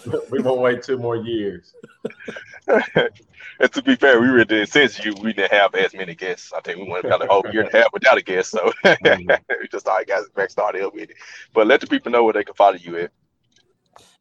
logical, 0.02 0.26
we 0.30 0.40
won't 0.40 0.60
wait 0.60 0.82
two 0.82 0.98
more 0.98 1.16
years. 1.16 1.74
and 2.68 3.72
to 3.72 3.82
be 3.82 3.96
fair, 3.96 4.20
we 4.20 4.28
really 4.28 4.44
did 4.44 4.68
since 4.68 5.02
you 5.04 5.14
we 5.22 5.32
didn't 5.32 5.52
have 5.52 5.74
as 5.74 5.94
many 5.94 6.14
guests. 6.14 6.52
I 6.52 6.60
think 6.60 6.78
we 6.78 6.88
went 6.88 7.04
about 7.04 7.24
a 7.24 7.26
whole 7.26 7.44
year 7.52 7.62
and 7.62 7.74
a 7.74 7.78
half 7.78 7.92
without 7.92 8.18
a 8.18 8.22
guest. 8.22 8.50
So 8.50 8.72
we 8.84 8.90
mm-hmm. 8.90 9.54
just 9.70 9.88
all 9.88 10.02
guys 10.06 10.28
back 10.34 10.50
started 10.50 10.82
up 10.82 10.94
with 10.94 11.10
it. 11.10 11.16
But 11.54 11.66
let 11.66 11.80
the 11.80 11.86
people 11.86 12.12
know 12.12 12.24
where 12.24 12.32
they 12.32 12.44
can 12.44 12.54
follow 12.54 12.76
you 12.76 12.98
at. 12.98 13.12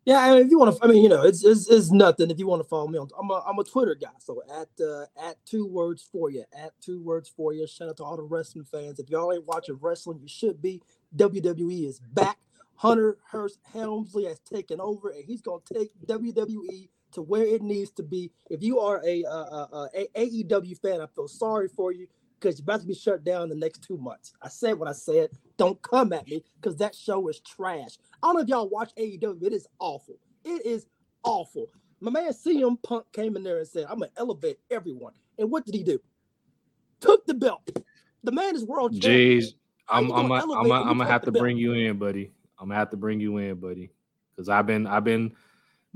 Yeah, 0.07 0.19
I 0.19 0.31
mean, 0.31 0.45
if 0.45 0.51
you 0.51 0.57
want 0.57 0.73
to, 0.73 0.81
I 0.85 0.87
mean, 0.87 1.03
you 1.03 1.09
know, 1.09 1.23
it's, 1.23 1.43
it's 1.43 1.69
it's 1.69 1.91
nothing. 1.91 2.31
If 2.31 2.39
you 2.39 2.47
want 2.47 2.63
to 2.63 2.67
follow 2.69 2.87
me 2.87 2.97
on, 2.97 3.09
I'm 3.19 3.29
a 3.29 3.43
I'm 3.45 3.59
a 3.59 3.63
Twitter 3.65 3.93
guy. 3.93 4.07
So 4.19 4.41
at 4.49 4.69
uh, 4.81 5.05
at 5.21 5.35
two 5.45 5.67
words 5.67 6.01
for 6.01 6.29
you, 6.29 6.45
at 6.57 6.71
two 6.79 7.01
words 7.01 7.27
for 7.27 7.51
you. 7.51 7.67
Shout 7.67 7.89
out 7.89 7.97
to 7.97 8.05
all 8.05 8.15
the 8.15 8.23
wrestling 8.23 8.63
fans. 8.63 8.99
If 8.99 9.09
y'all 9.09 9.33
ain't 9.33 9.45
watching 9.45 9.77
wrestling, 9.81 10.19
you 10.21 10.29
should 10.29 10.61
be. 10.61 10.81
WWE 11.17 11.89
is 11.89 11.99
back. 11.99 12.37
Hunter 12.75 13.17
Hearst 13.29 13.59
Helmsley 13.73 14.23
has 14.23 14.39
taken 14.39 14.79
over, 14.79 15.09
and 15.09 15.25
he's 15.25 15.41
gonna 15.41 15.59
take 15.73 15.91
WWE 16.05 16.87
to 17.11 17.21
where 17.21 17.43
it 17.43 17.61
needs 17.61 17.91
to 17.91 18.03
be. 18.03 18.31
If 18.49 18.63
you 18.63 18.79
are 18.79 19.01
a, 19.05 19.25
uh, 19.25 19.29
uh, 19.29 19.67
uh, 19.73 19.87
a 19.93 20.07
AEW 20.15 20.79
fan, 20.79 21.01
I 21.01 21.07
feel 21.07 21.27
sorry 21.27 21.67
for 21.67 21.91
you 21.91 22.07
because 22.39 22.59
you're 22.59 22.63
about 22.63 22.81
to 22.81 22.87
be 22.87 22.93
shut 22.93 23.23
down 23.23 23.43
in 23.43 23.49
the 23.49 23.55
next 23.55 23.83
two 23.83 23.97
months. 23.97 24.33
I 24.41 24.49
said 24.49 24.77
what 24.77 24.87
I 24.87 24.93
said. 24.93 25.31
Don't 25.57 25.81
come 25.81 26.13
at 26.13 26.27
me 26.27 26.43
because 26.59 26.77
that 26.77 26.95
show 26.95 27.27
is 27.27 27.39
trash. 27.39 27.97
I 28.21 28.27
don't 28.27 28.35
know 28.35 28.41
if 28.41 28.47
y'all 28.47 28.69
watch 28.69 28.91
AEW. 28.95 29.43
It 29.43 29.53
is 29.53 29.67
awful. 29.79 30.17
It 30.45 30.65
is 30.65 30.85
awful. 31.23 31.67
My 31.99 32.11
man 32.11 32.31
CM 32.31 32.81
Punk 32.83 33.05
came 33.11 33.35
in 33.35 33.43
there 33.43 33.57
and 33.57 33.67
said, 33.67 33.85
"I'm 33.89 33.99
gonna 33.99 34.11
elevate 34.17 34.59
everyone." 34.69 35.13
And 35.39 35.49
what 35.51 35.65
did 35.65 35.75
he 35.75 35.83
do? 35.83 35.99
Took 36.99 37.25
the 37.25 37.33
belt. 37.33 37.69
The 38.23 38.31
man 38.31 38.55
is 38.55 38.65
world 38.65 38.99
champion. 39.01 39.41
Jeez, 39.41 39.53
I'm 39.89 40.11
I'm 40.11 40.27
gonna 40.27 40.43
I'm 40.53 40.67
when 40.67 40.71
I'm 40.71 40.97
gonna 40.97 41.05
have 41.05 41.23
to 41.23 41.31
belt? 41.31 41.41
bring 41.41 41.57
you 41.57 41.73
in, 41.73 41.97
buddy. 41.97 42.31
I'm 42.59 42.67
gonna 42.69 42.79
have 42.79 42.89
to 42.91 42.97
bring 42.97 43.19
you 43.19 43.37
in, 43.37 43.55
buddy, 43.55 43.91
because 44.35 44.49
I've 44.49 44.65
been 44.65 44.85
I've 44.85 45.03
been 45.03 45.35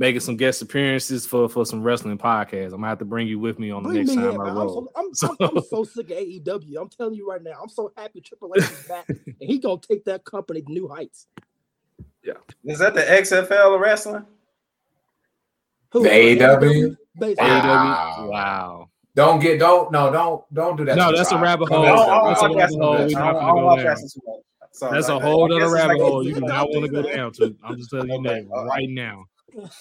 making 0.02 0.19
some 0.19 0.36
guest 0.36 0.61
appearances 0.64 1.26
for 1.28 1.48
for 1.48 1.65
some 1.65 1.82
wrestling 1.84 2.18
podcasts. 2.18 2.65
I'm 2.65 2.72
gonna 2.82 2.88
have 2.88 2.98
to 2.99 3.06
bring 3.06 3.28
you 3.28 3.40
with 3.40 3.60
me 3.60 3.69
on 3.72 3.84
the 3.84 3.90
Bring 3.90 3.99
next 4.06 4.10
me 4.10 4.15
time 4.23 4.32
in, 4.36 4.41
I 4.41 4.44
man. 4.45 4.48
I'm 4.49 4.57
roll. 4.57 4.73
so, 4.73 4.91
I'm, 5.02 5.14
So- 5.14 5.36
I'm, 5.40 5.57
I'm 5.57 5.64
so 5.64 5.84
sick 5.84 6.10
of 6.11 6.18
AEW. 6.18 6.82
I'm 6.82 6.90
telling 6.90 7.14
you 7.14 7.30
right 7.30 7.41
now. 7.41 7.53
I'm 7.61 7.69
so 7.69 7.94
happy 7.95 8.19
Triple 8.19 8.52
H 8.57 8.64
is 8.64 8.84
back, 8.90 9.07
and 9.07 9.36
he 9.40 9.60
gonna 9.60 9.80
take 9.80 10.03
that 10.06 10.26
company 10.26 10.61
to 10.64 10.72
new 10.72 10.88
heights. 10.88 11.28
Yeah, 12.23 12.34
is 12.65 12.80
that 12.80 12.94
the 12.95 13.02
XFL 13.02 13.76
of 13.76 13.80
wrestling? 13.82 14.26
Who? 15.91 16.03
The 16.03 16.10
AEW? 16.10 16.98
Basically. 17.19 17.45
Wow. 17.45 18.15
AEW. 18.19 18.30
Wow. 18.30 18.90
Don't 19.14 19.40
get 19.41 19.60
don't 19.60 19.91
no 19.91 20.11
don't 20.11 20.53
don't 20.53 20.78
do 20.78 20.86
that. 20.86 20.95
No, 20.95 21.11
to 21.11 21.18
that's 21.18 21.32
a 21.32 21.38
rabbit 21.38 21.68
hole. 21.69 21.84
do 21.84 21.88
I 21.90 21.95
that. 21.95 22.06
don't- 22.06 22.10
I 22.10 22.30
That's 22.30 22.41
a 22.41 22.48
don't 22.48 22.57
rabbit 22.57 22.80
hole. 22.80 22.91
We're 22.98 23.10
not 23.10 23.34
gonna 23.34 23.53
go 23.60 23.65
watch 23.65 23.78
down. 23.78 23.86
wrestling 23.88 24.10
too 24.10 24.22
much. 24.26 24.40
So, 24.73 24.90
That's 24.90 25.10
a 25.10 25.19
whole 25.19 25.53
other 25.53 25.69
rabbit 25.69 25.99
like- 25.99 26.02
hole. 26.02 26.26
You 26.26 26.34
do 26.36 26.40
not 26.41 26.69
want 26.69 26.86
to 26.86 26.91
go 26.91 27.02
down 27.02 27.34
to. 27.34 27.53
I'm 27.64 27.76
just 27.78 27.90
telling 27.90 28.07
you 28.10 28.15
Okay. 28.19 28.41
that 28.44 28.65
right 28.69 28.90
now. 28.90 29.26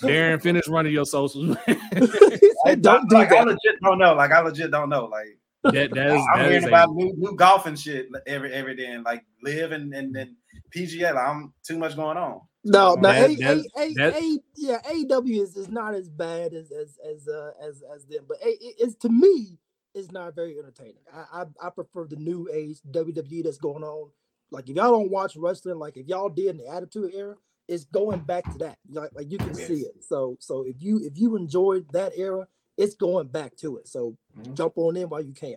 Darren, 0.03 0.43
finish 0.43 0.69
running 0.69 0.93
your 0.93 1.05
socials. 1.07 1.57
He 1.67 2.69
I, 2.69 2.71
said, 2.73 2.83
don't 2.83 3.09
do 3.09 3.17
like, 3.17 3.33
I 3.33 3.43
legit 3.43 3.81
don't 3.83 3.99
know. 3.99 4.13
Like 4.13 4.33
I 4.33 4.41
legit 4.43 4.71
don't 4.71 4.91
know. 4.91 5.07
Like 5.07 5.39
that 5.65 5.91
that 5.95 6.07
is 6.15 6.23
I'm 6.35 6.39
that 6.41 6.45
hearing 6.47 6.57
is 6.57 6.65
about 6.67 6.91
a, 6.91 6.93
new, 6.93 7.15
new 7.17 7.35
golf 7.35 7.67
and 7.67 7.79
shit 7.79 8.09
every 8.27 8.53
every 8.53 8.77
day, 8.77 8.87
and 8.87 9.05
like 9.05 9.25
LIV 9.43 9.73
and 9.73 9.95
and, 9.95 10.15
and 10.17 10.37
PGA. 10.75 11.15
Like, 11.15 11.27
I'm 11.27 11.55
too 11.63 11.79
much 11.79 11.97
going 11.97 12.19
on. 12.19 12.43
No, 12.65 12.95
no, 12.95 13.11
That- 13.11 13.31
a, 13.31 13.65
a, 13.79 13.95
a, 13.99 14.19
a, 14.19 14.39
yeah, 14.57 14.79
AW 14.85 15.23
is, 15.25 15.57
is 15.57 15.69
not 15.69 15.95
as 15.95 16.11
bad 16.11 16.53
as 16.53 16.71
as 16.71 16.99
as 17.09 17.29
uh, 17.29 17.53
as 17.63 17.83
as 17.95 18.05
them, 18.05 18.25
but 18.29 18.37
a, 18.45 18.51
it's 18.61 18.95
to 18.97 19.09
me 19.09 19.59
it's 19.95 20.13
not 20.13 20.35
very 20.35 20.59
entertaining. 20.59 21.03
I, 21.13 21.43
I 21.43 21.67
I 21.67 21.71
prefer 21.71 22.07
the 22.07 22.17
new 22.17 22.49
age 22.53 22.79
WWE 22.91 23.45
that's 23.45 23.59
going 23.59 23.83
on. 23.83 24.11
Like 24.51 24.69
if 24.69 24.77
y'all 24.77 24.91
don't 24.91 25.11
watch 25.11 25.37
wrestling, 25.37 25.79
like 25.79 25.97
if 25.97 26.07
y'all 26.07 26.29
did 26.29 26.47
in 26.47 26.57
the 26.59 26.69
Attitude 26.69 27.13
Era, 27.15 27.37
it's 27.71 27.85
going 27.85 28.21
back 28.21 28.51
to 28.51 28.59
that. 28.59 28.79
Like, 28.91 29.11
like 29.15 29.31
you 29.31 29.39
can 29.39 29.55
see 29.55 29.83
it. 29.83 30.03
So 30.03 30.37
so 30.41 30.65
if 30.67 30.83
you 30.83 31.01
if 31.05 31.17
you 31.17 31.37
enjoyed 31.37 31.87
that 31.93 32.13
era, 32.17 32.47
it's 32.77 32.97
going 32.97 33.29
back 33.29 33.57
to 33.59 33.79
it. 33.79 33.89
So 33.89 34.17
Mhm. 34.37 34.55
jump 34.55 34.73
on 34.77 34.97
in 34.97 35.09
while 35.09 35.23
you 35.23 35.33
can. 35.33 35.57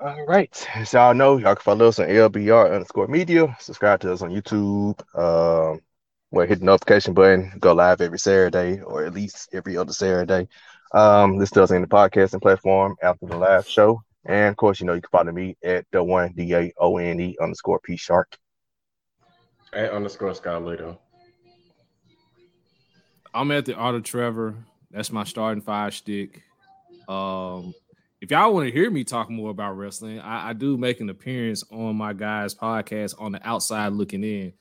All 0.00 0.26
right. 0.26 0.66
As 0.74 0.92
y'all 0.92 1.14
know, 1.14 1.36
y'all 1.36 1.54
can 1.54 1.62
follow 1.62 1.88
us 1.88 1.98
on 1.98 2.06
LBR 2.08 2.72
underscore 2.74 3.06
media. 3.06 3.54
Subscribe 3.60 4.00
to 4.00 4.12
us 4.12 4.22
on 4.22 4.30
YouTube. 4.30 4.98
Um, 5.16 5.80
well, 6.30 6.46
hit 6.46 6.58
the 6.58 6.64
notification 6.64 7.14
button. 7.14 7.52
Go 7.60 7.74
live 7.74 8.00
every 8.00 8.18
Saturday 8.18 8.80
or 8.80 9.04
at 9.04 9.14
least 9.14 9.50
every 9.52 9.76
other 9.76 9.92
Saturday. 9.92 10.48
Um, 10.92 11.38
this 11.38 11.50
does 11.50 11.70
in 11.70 11.82
the 11.82 11.88
podcasting 11.88 12.42
platform 12.42 12.96
after 13.02 13.26
the 13.26 13.36
live 13.36 13.68
show. 13.68 14.02
And 14.26 14.48
of 14.48 14.56
course, 14.56 14.80
you 14.80 14.86
know, 14.86 14.94
you 14.94 15.00
can 15.00 15.10
follow 15.10 15.32
me 15.32 15.56
at 15.62 15.84
the 15.92 16.02
one 16.02 16.32
D 16.34 16.54
A 16.54 16.72
O 16.78 16.96
N 16.96 17.20
E 17.20 17.36
underscore 17.40 17.80
P 17.80 17.96
Shark. 17.96 18.36
At 19.72 19.92
underscore 19.92 20.34
Scott 20.34 20.64
Later. 20.64 20.96
I'm 23.34 23.50
at 23.50 23.64
the 23.64 23.76
Auto 23.76 24.00
Trevor. 24.00 24.54
That's 24.90 25.10
my 25.10 25.24
starting 25.24 25.62
five 25.62 25.92
stick. 25.92 26.42
Um, 27.08 27.74
if 28.20 28.30
y'all 28.30 28.54
want 28.54 28.66
to 28.66 28.72
hear 28.72 28.90
me 28.90 29.04
talk 29.04 29.28
more 29.28 29.50
about 29.50 29.72
wrestling, 29.72 30.20
I, 30.20 30.50
I, 30.50 30.52
do 30.54 30.78
make 30.78 31.00
an 31.00 31.10
appearance 31.10 31.62
on 31.70 31.96
my 31.96 32.14
guys' 32.14 32.54
podcast 32.54 33.20
on 33.20 33.32
the 33.32 33.46
outside 33.46 33.92
looking 33.92 34.24
in. 34.24 34.54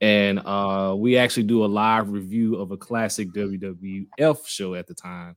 And 0.00 0.38
uh, 0.40 0.94
we 0.96 1.16
actually 1.16 1.44
do 1.44 1.64
a 1.64 1.66
live 1.66 2.10
review 2.10 2.56
of 2.56 2.70
a 2.70 2.76
classic 2.76 3.32
WWF 3.32 4.46
show 4.46 4.74
at 4.74 4.86
the 4.86 4.94
time. 4.94 5.34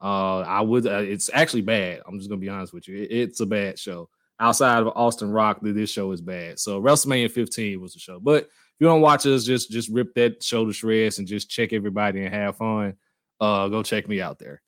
Uh, 0.00 0.40
I 0.40 0.60
would, 0.60 0.86
uh, 0.86 0.98
it's 0.98 1.30
actually 1.32 1.62
bad. 1.62 2.00
I'm 2.06 2.18
just 2.18 2.28
gonna 2.28 2.40
be 2.40 2.48
honest 2.48 2.72
with 2.72 2.88
you. 2.88 3.02
It, 3.02 3.10
it's 3.10 3.40
a 3.40 3.46
bad 3.46 3.78
show. 3.78 4.08
Outside 4.40 4.82
of 4.82 4.88
Austin 4.96 5.30
Rock, 5.30 5.58
this 5.62 5.90
show 5.90 6.10
is 6.12 6.20
bad. 6.20 6.58
So 6.58 6.82
WrestleMania 6.82 7.30
15 7.30 7.80
was 7.80 7.94
the 7.94 8.00
show. 8.00 8.18
But 8.18 8.44
if 8.44 8.80
you 8.80 8.88
don't 8.88 9.00
watch 9.00 9.26
us, 9.26 9.44
just 9.44 9.70
just 9.70 9.88
rip 9.90 10.12
that 10.14 10.42
show 10.42 10.66
to 10.66 10.72
shreds 10.72 11.18
and 11.18 11.28
just 11.28 11.48
check 11.48 11.72
everybody 11.72 12.24
and 12.24 12.34
have 12.34 12.56
fun. 12.56 12.94
Uh, 13.40 13.68
go 13.68 13.82
check 13.82 14.08
me 14.08 14.20
out 14.20 14.38
there. 14.38 14.60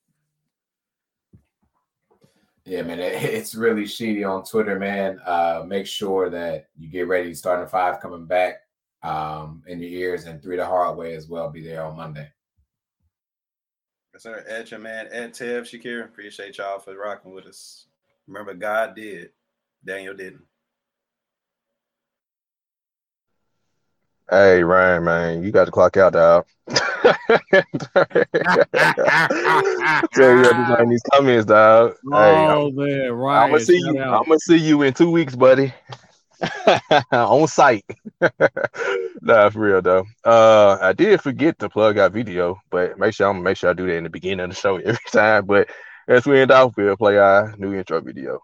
Yeah, 2.65 2.83
man, 2.83 2.99
it's 3.01 3.55
really 3.55 3.85
shitty 3.85 4.29
on 4.29 4.45
Twitter, 4.45 4.79
man. 4.79 5.21
Uh, 5.25 5.65
make 5.67 5.87
sure 5.87 6.31
that 6.31 6.69
you 6.77 6.89
get 6.89 7.09
ready. 7.09 7.35
Starting 7.35 7.69
five 7.69 8.01
coming 8.01 8.27
back 8.27 8.63
um, 9.03 9.63
in 9.67 9.81
your 9.81 9.91
ears, 9.91 10.27
and 10.27 10.43
three 10.43 10.57
the 10.57 10.67
hard 10.67 10.97
way 10.97 11.15
as 11.15 11.29
well. 11.29 11.51
Be 11.51 11.63
there 11.63 11.85
on 11.85 11.97
Monday. 11.97 12.29
Yes, 14.17 14.23
sir. 14.23 14.43
Ed, 14.49 14.71
your 14.71 14.81
man, 14.81 15.09
Ed 15.13 15.35
Tev 15.35 15.65
Shakir. 15.65 16.03
Appreciate 16.03 16.57
y'all 16.57 16.79
for 16.79 16.97
rocking 16.97 17.35
with 17.35 17.45
us. 17.45 17.85
Remember, 18.27 18.55
God 18.55 18.97
did, 18.97 19.29
Daniel 19.85 20.15
didn't. 20.15 20.41
Hey 24.31 24.63
Ryan, 24.65 25.05
man, 25.05 25.45
you 25.45 25.51
got 25.51 25.67
to 25.67 25.71
clock 25.71 25.99
out, 25.99 26.15
dog. 26.15 26.47
Tell 26.71 26.79
you 30.35 30.65
what, 30.67 30.89
these 30.89 31.03
comments, 31.13 31.45
dog. 31.45 31.97
Oh 32.11 32.71
hey, 32.71 32.71
man, 32.73 33.13
right. 33.13 33.45
I'm 33.45 33.51
gonna 33.51 33.67
see 33.67 33.77
you. 33.77 34.01
Out. 34.01 34.23
I'm 34.23 34.29
gonna 34.29 34.39
see 34.39 34.57
you 34.57 34.81
in 34.81 34.95
two 34.95 35.11
weeks, 35.11 35.37
buddy. 35.37 35.75
On 37.13 37.47
site. 37.49 37.85
nah, 39.23 39.51
for 39.51 39.61
real 39.61 39.83
though. 39.83 40.05
Uh, 40.25 40.79
I 40.81 40.93
did 40.93 41.21
forget 41.23 41.59
to 41.61 41.69
plug 41.69 41.99
our 41.99 42.11
video, 42.11 42.59
but 42.71 42.99
make 42.99 43.15
sure 43.15 43.29
I'm 43.29 43.43
make 43.43 43.57
sure 43.57 43.71
I 43.71 43.75
do 43.75 43.87
that 43.87 43.97
in 43.97 44.05
the 44.05 44.11
beginning 44.11 44.41
of 44.45 44.51
the 44.51 44.57
show 44.57 44.77
every 44.85 44.99
time. 45.11 45.47
But 45.47 45.69
as 46.09 46.27
we 46.27 46.41
end 46.41 46.51
off, 46.51 46.75
we'll 46.77 46.97
play 46.97 47.19
our 47.19 47.55
new 47.59 47.75
intro 47.75 48.01
video. 48.01 48.41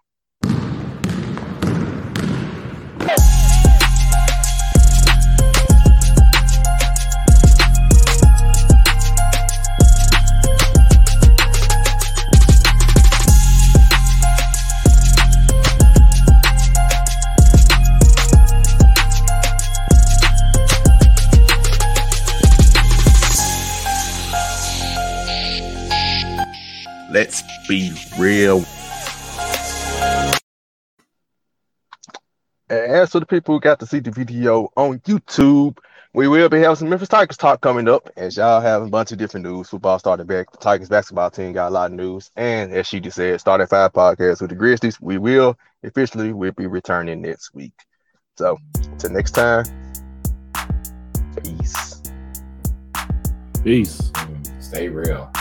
Let's 27.13 27.43
be 27.67 27.93
real. 28.17 28.65
And 32.69 32.91
as 32.91 33.11
for 33.11 33.19
the 33.19 33.27
people 33.27 33.53
who 33.53 33.59
got 33.59 33.79
to 33.81 33.85
see 33.85 33.99
the 33.99 34.09
video 34.09 34.71
on 34.75 34.97
YouTube, 35.01 35.77
we 36.15 36.27
will 36.27 36.49
be 36.49 36.57
having 36.57 36.75
some 36.75 36.89
Memphis 36.89 37.09
Tigers 37.09 37.37
talk 37.37 37.61
coming 37.61 37.87
up. 37.87 38.09
As 38.17 38.35
y'all 38.35 38.61
have 38.61 38.81
a 38.81 38.87
bunch 38.87 39.11
of 39.11 39.19
different 39.19 39.45
news. 39.45 39.69
Football 39.69 39.99
started 39.99 40.25
back. 40.25 40.51
The 40.51 40.57
Tigers 40.57 40.89
basketball 40.89 41.29
team 41.29 41.53
got 41.53 41.67
a 41.67 41.69
lot 41.69 41.91
of 41.91 41.97
news. 41.97 42.31
And 42.35 42.73
as 42.73 42.87
she 42.87 42.99
just 42.99 43.17
said, 43.17 43.39
started 43.39 43.67
five 43.67 43.93
podcasts 43.93 44.41
with 44.41 44.49
the 44.49 44.55
Grizzlies. 44.55 44.99
We 44.99 45.19
will 45.19 45.55
officially 45.83 46.33
we'll 46.33 46.51
be 46.51 46.65
returning 46.65 47.21
next 47.21 47.53
week. 47.53 47.73
So 48.39 48.57
until 48.89 49.11
next 49.11 49.31
time, 49.31 49.65
peace. 51.43 52.01
Peace. 53.63 54.11
Stay 54.59 54.89
real. 54.89 55.31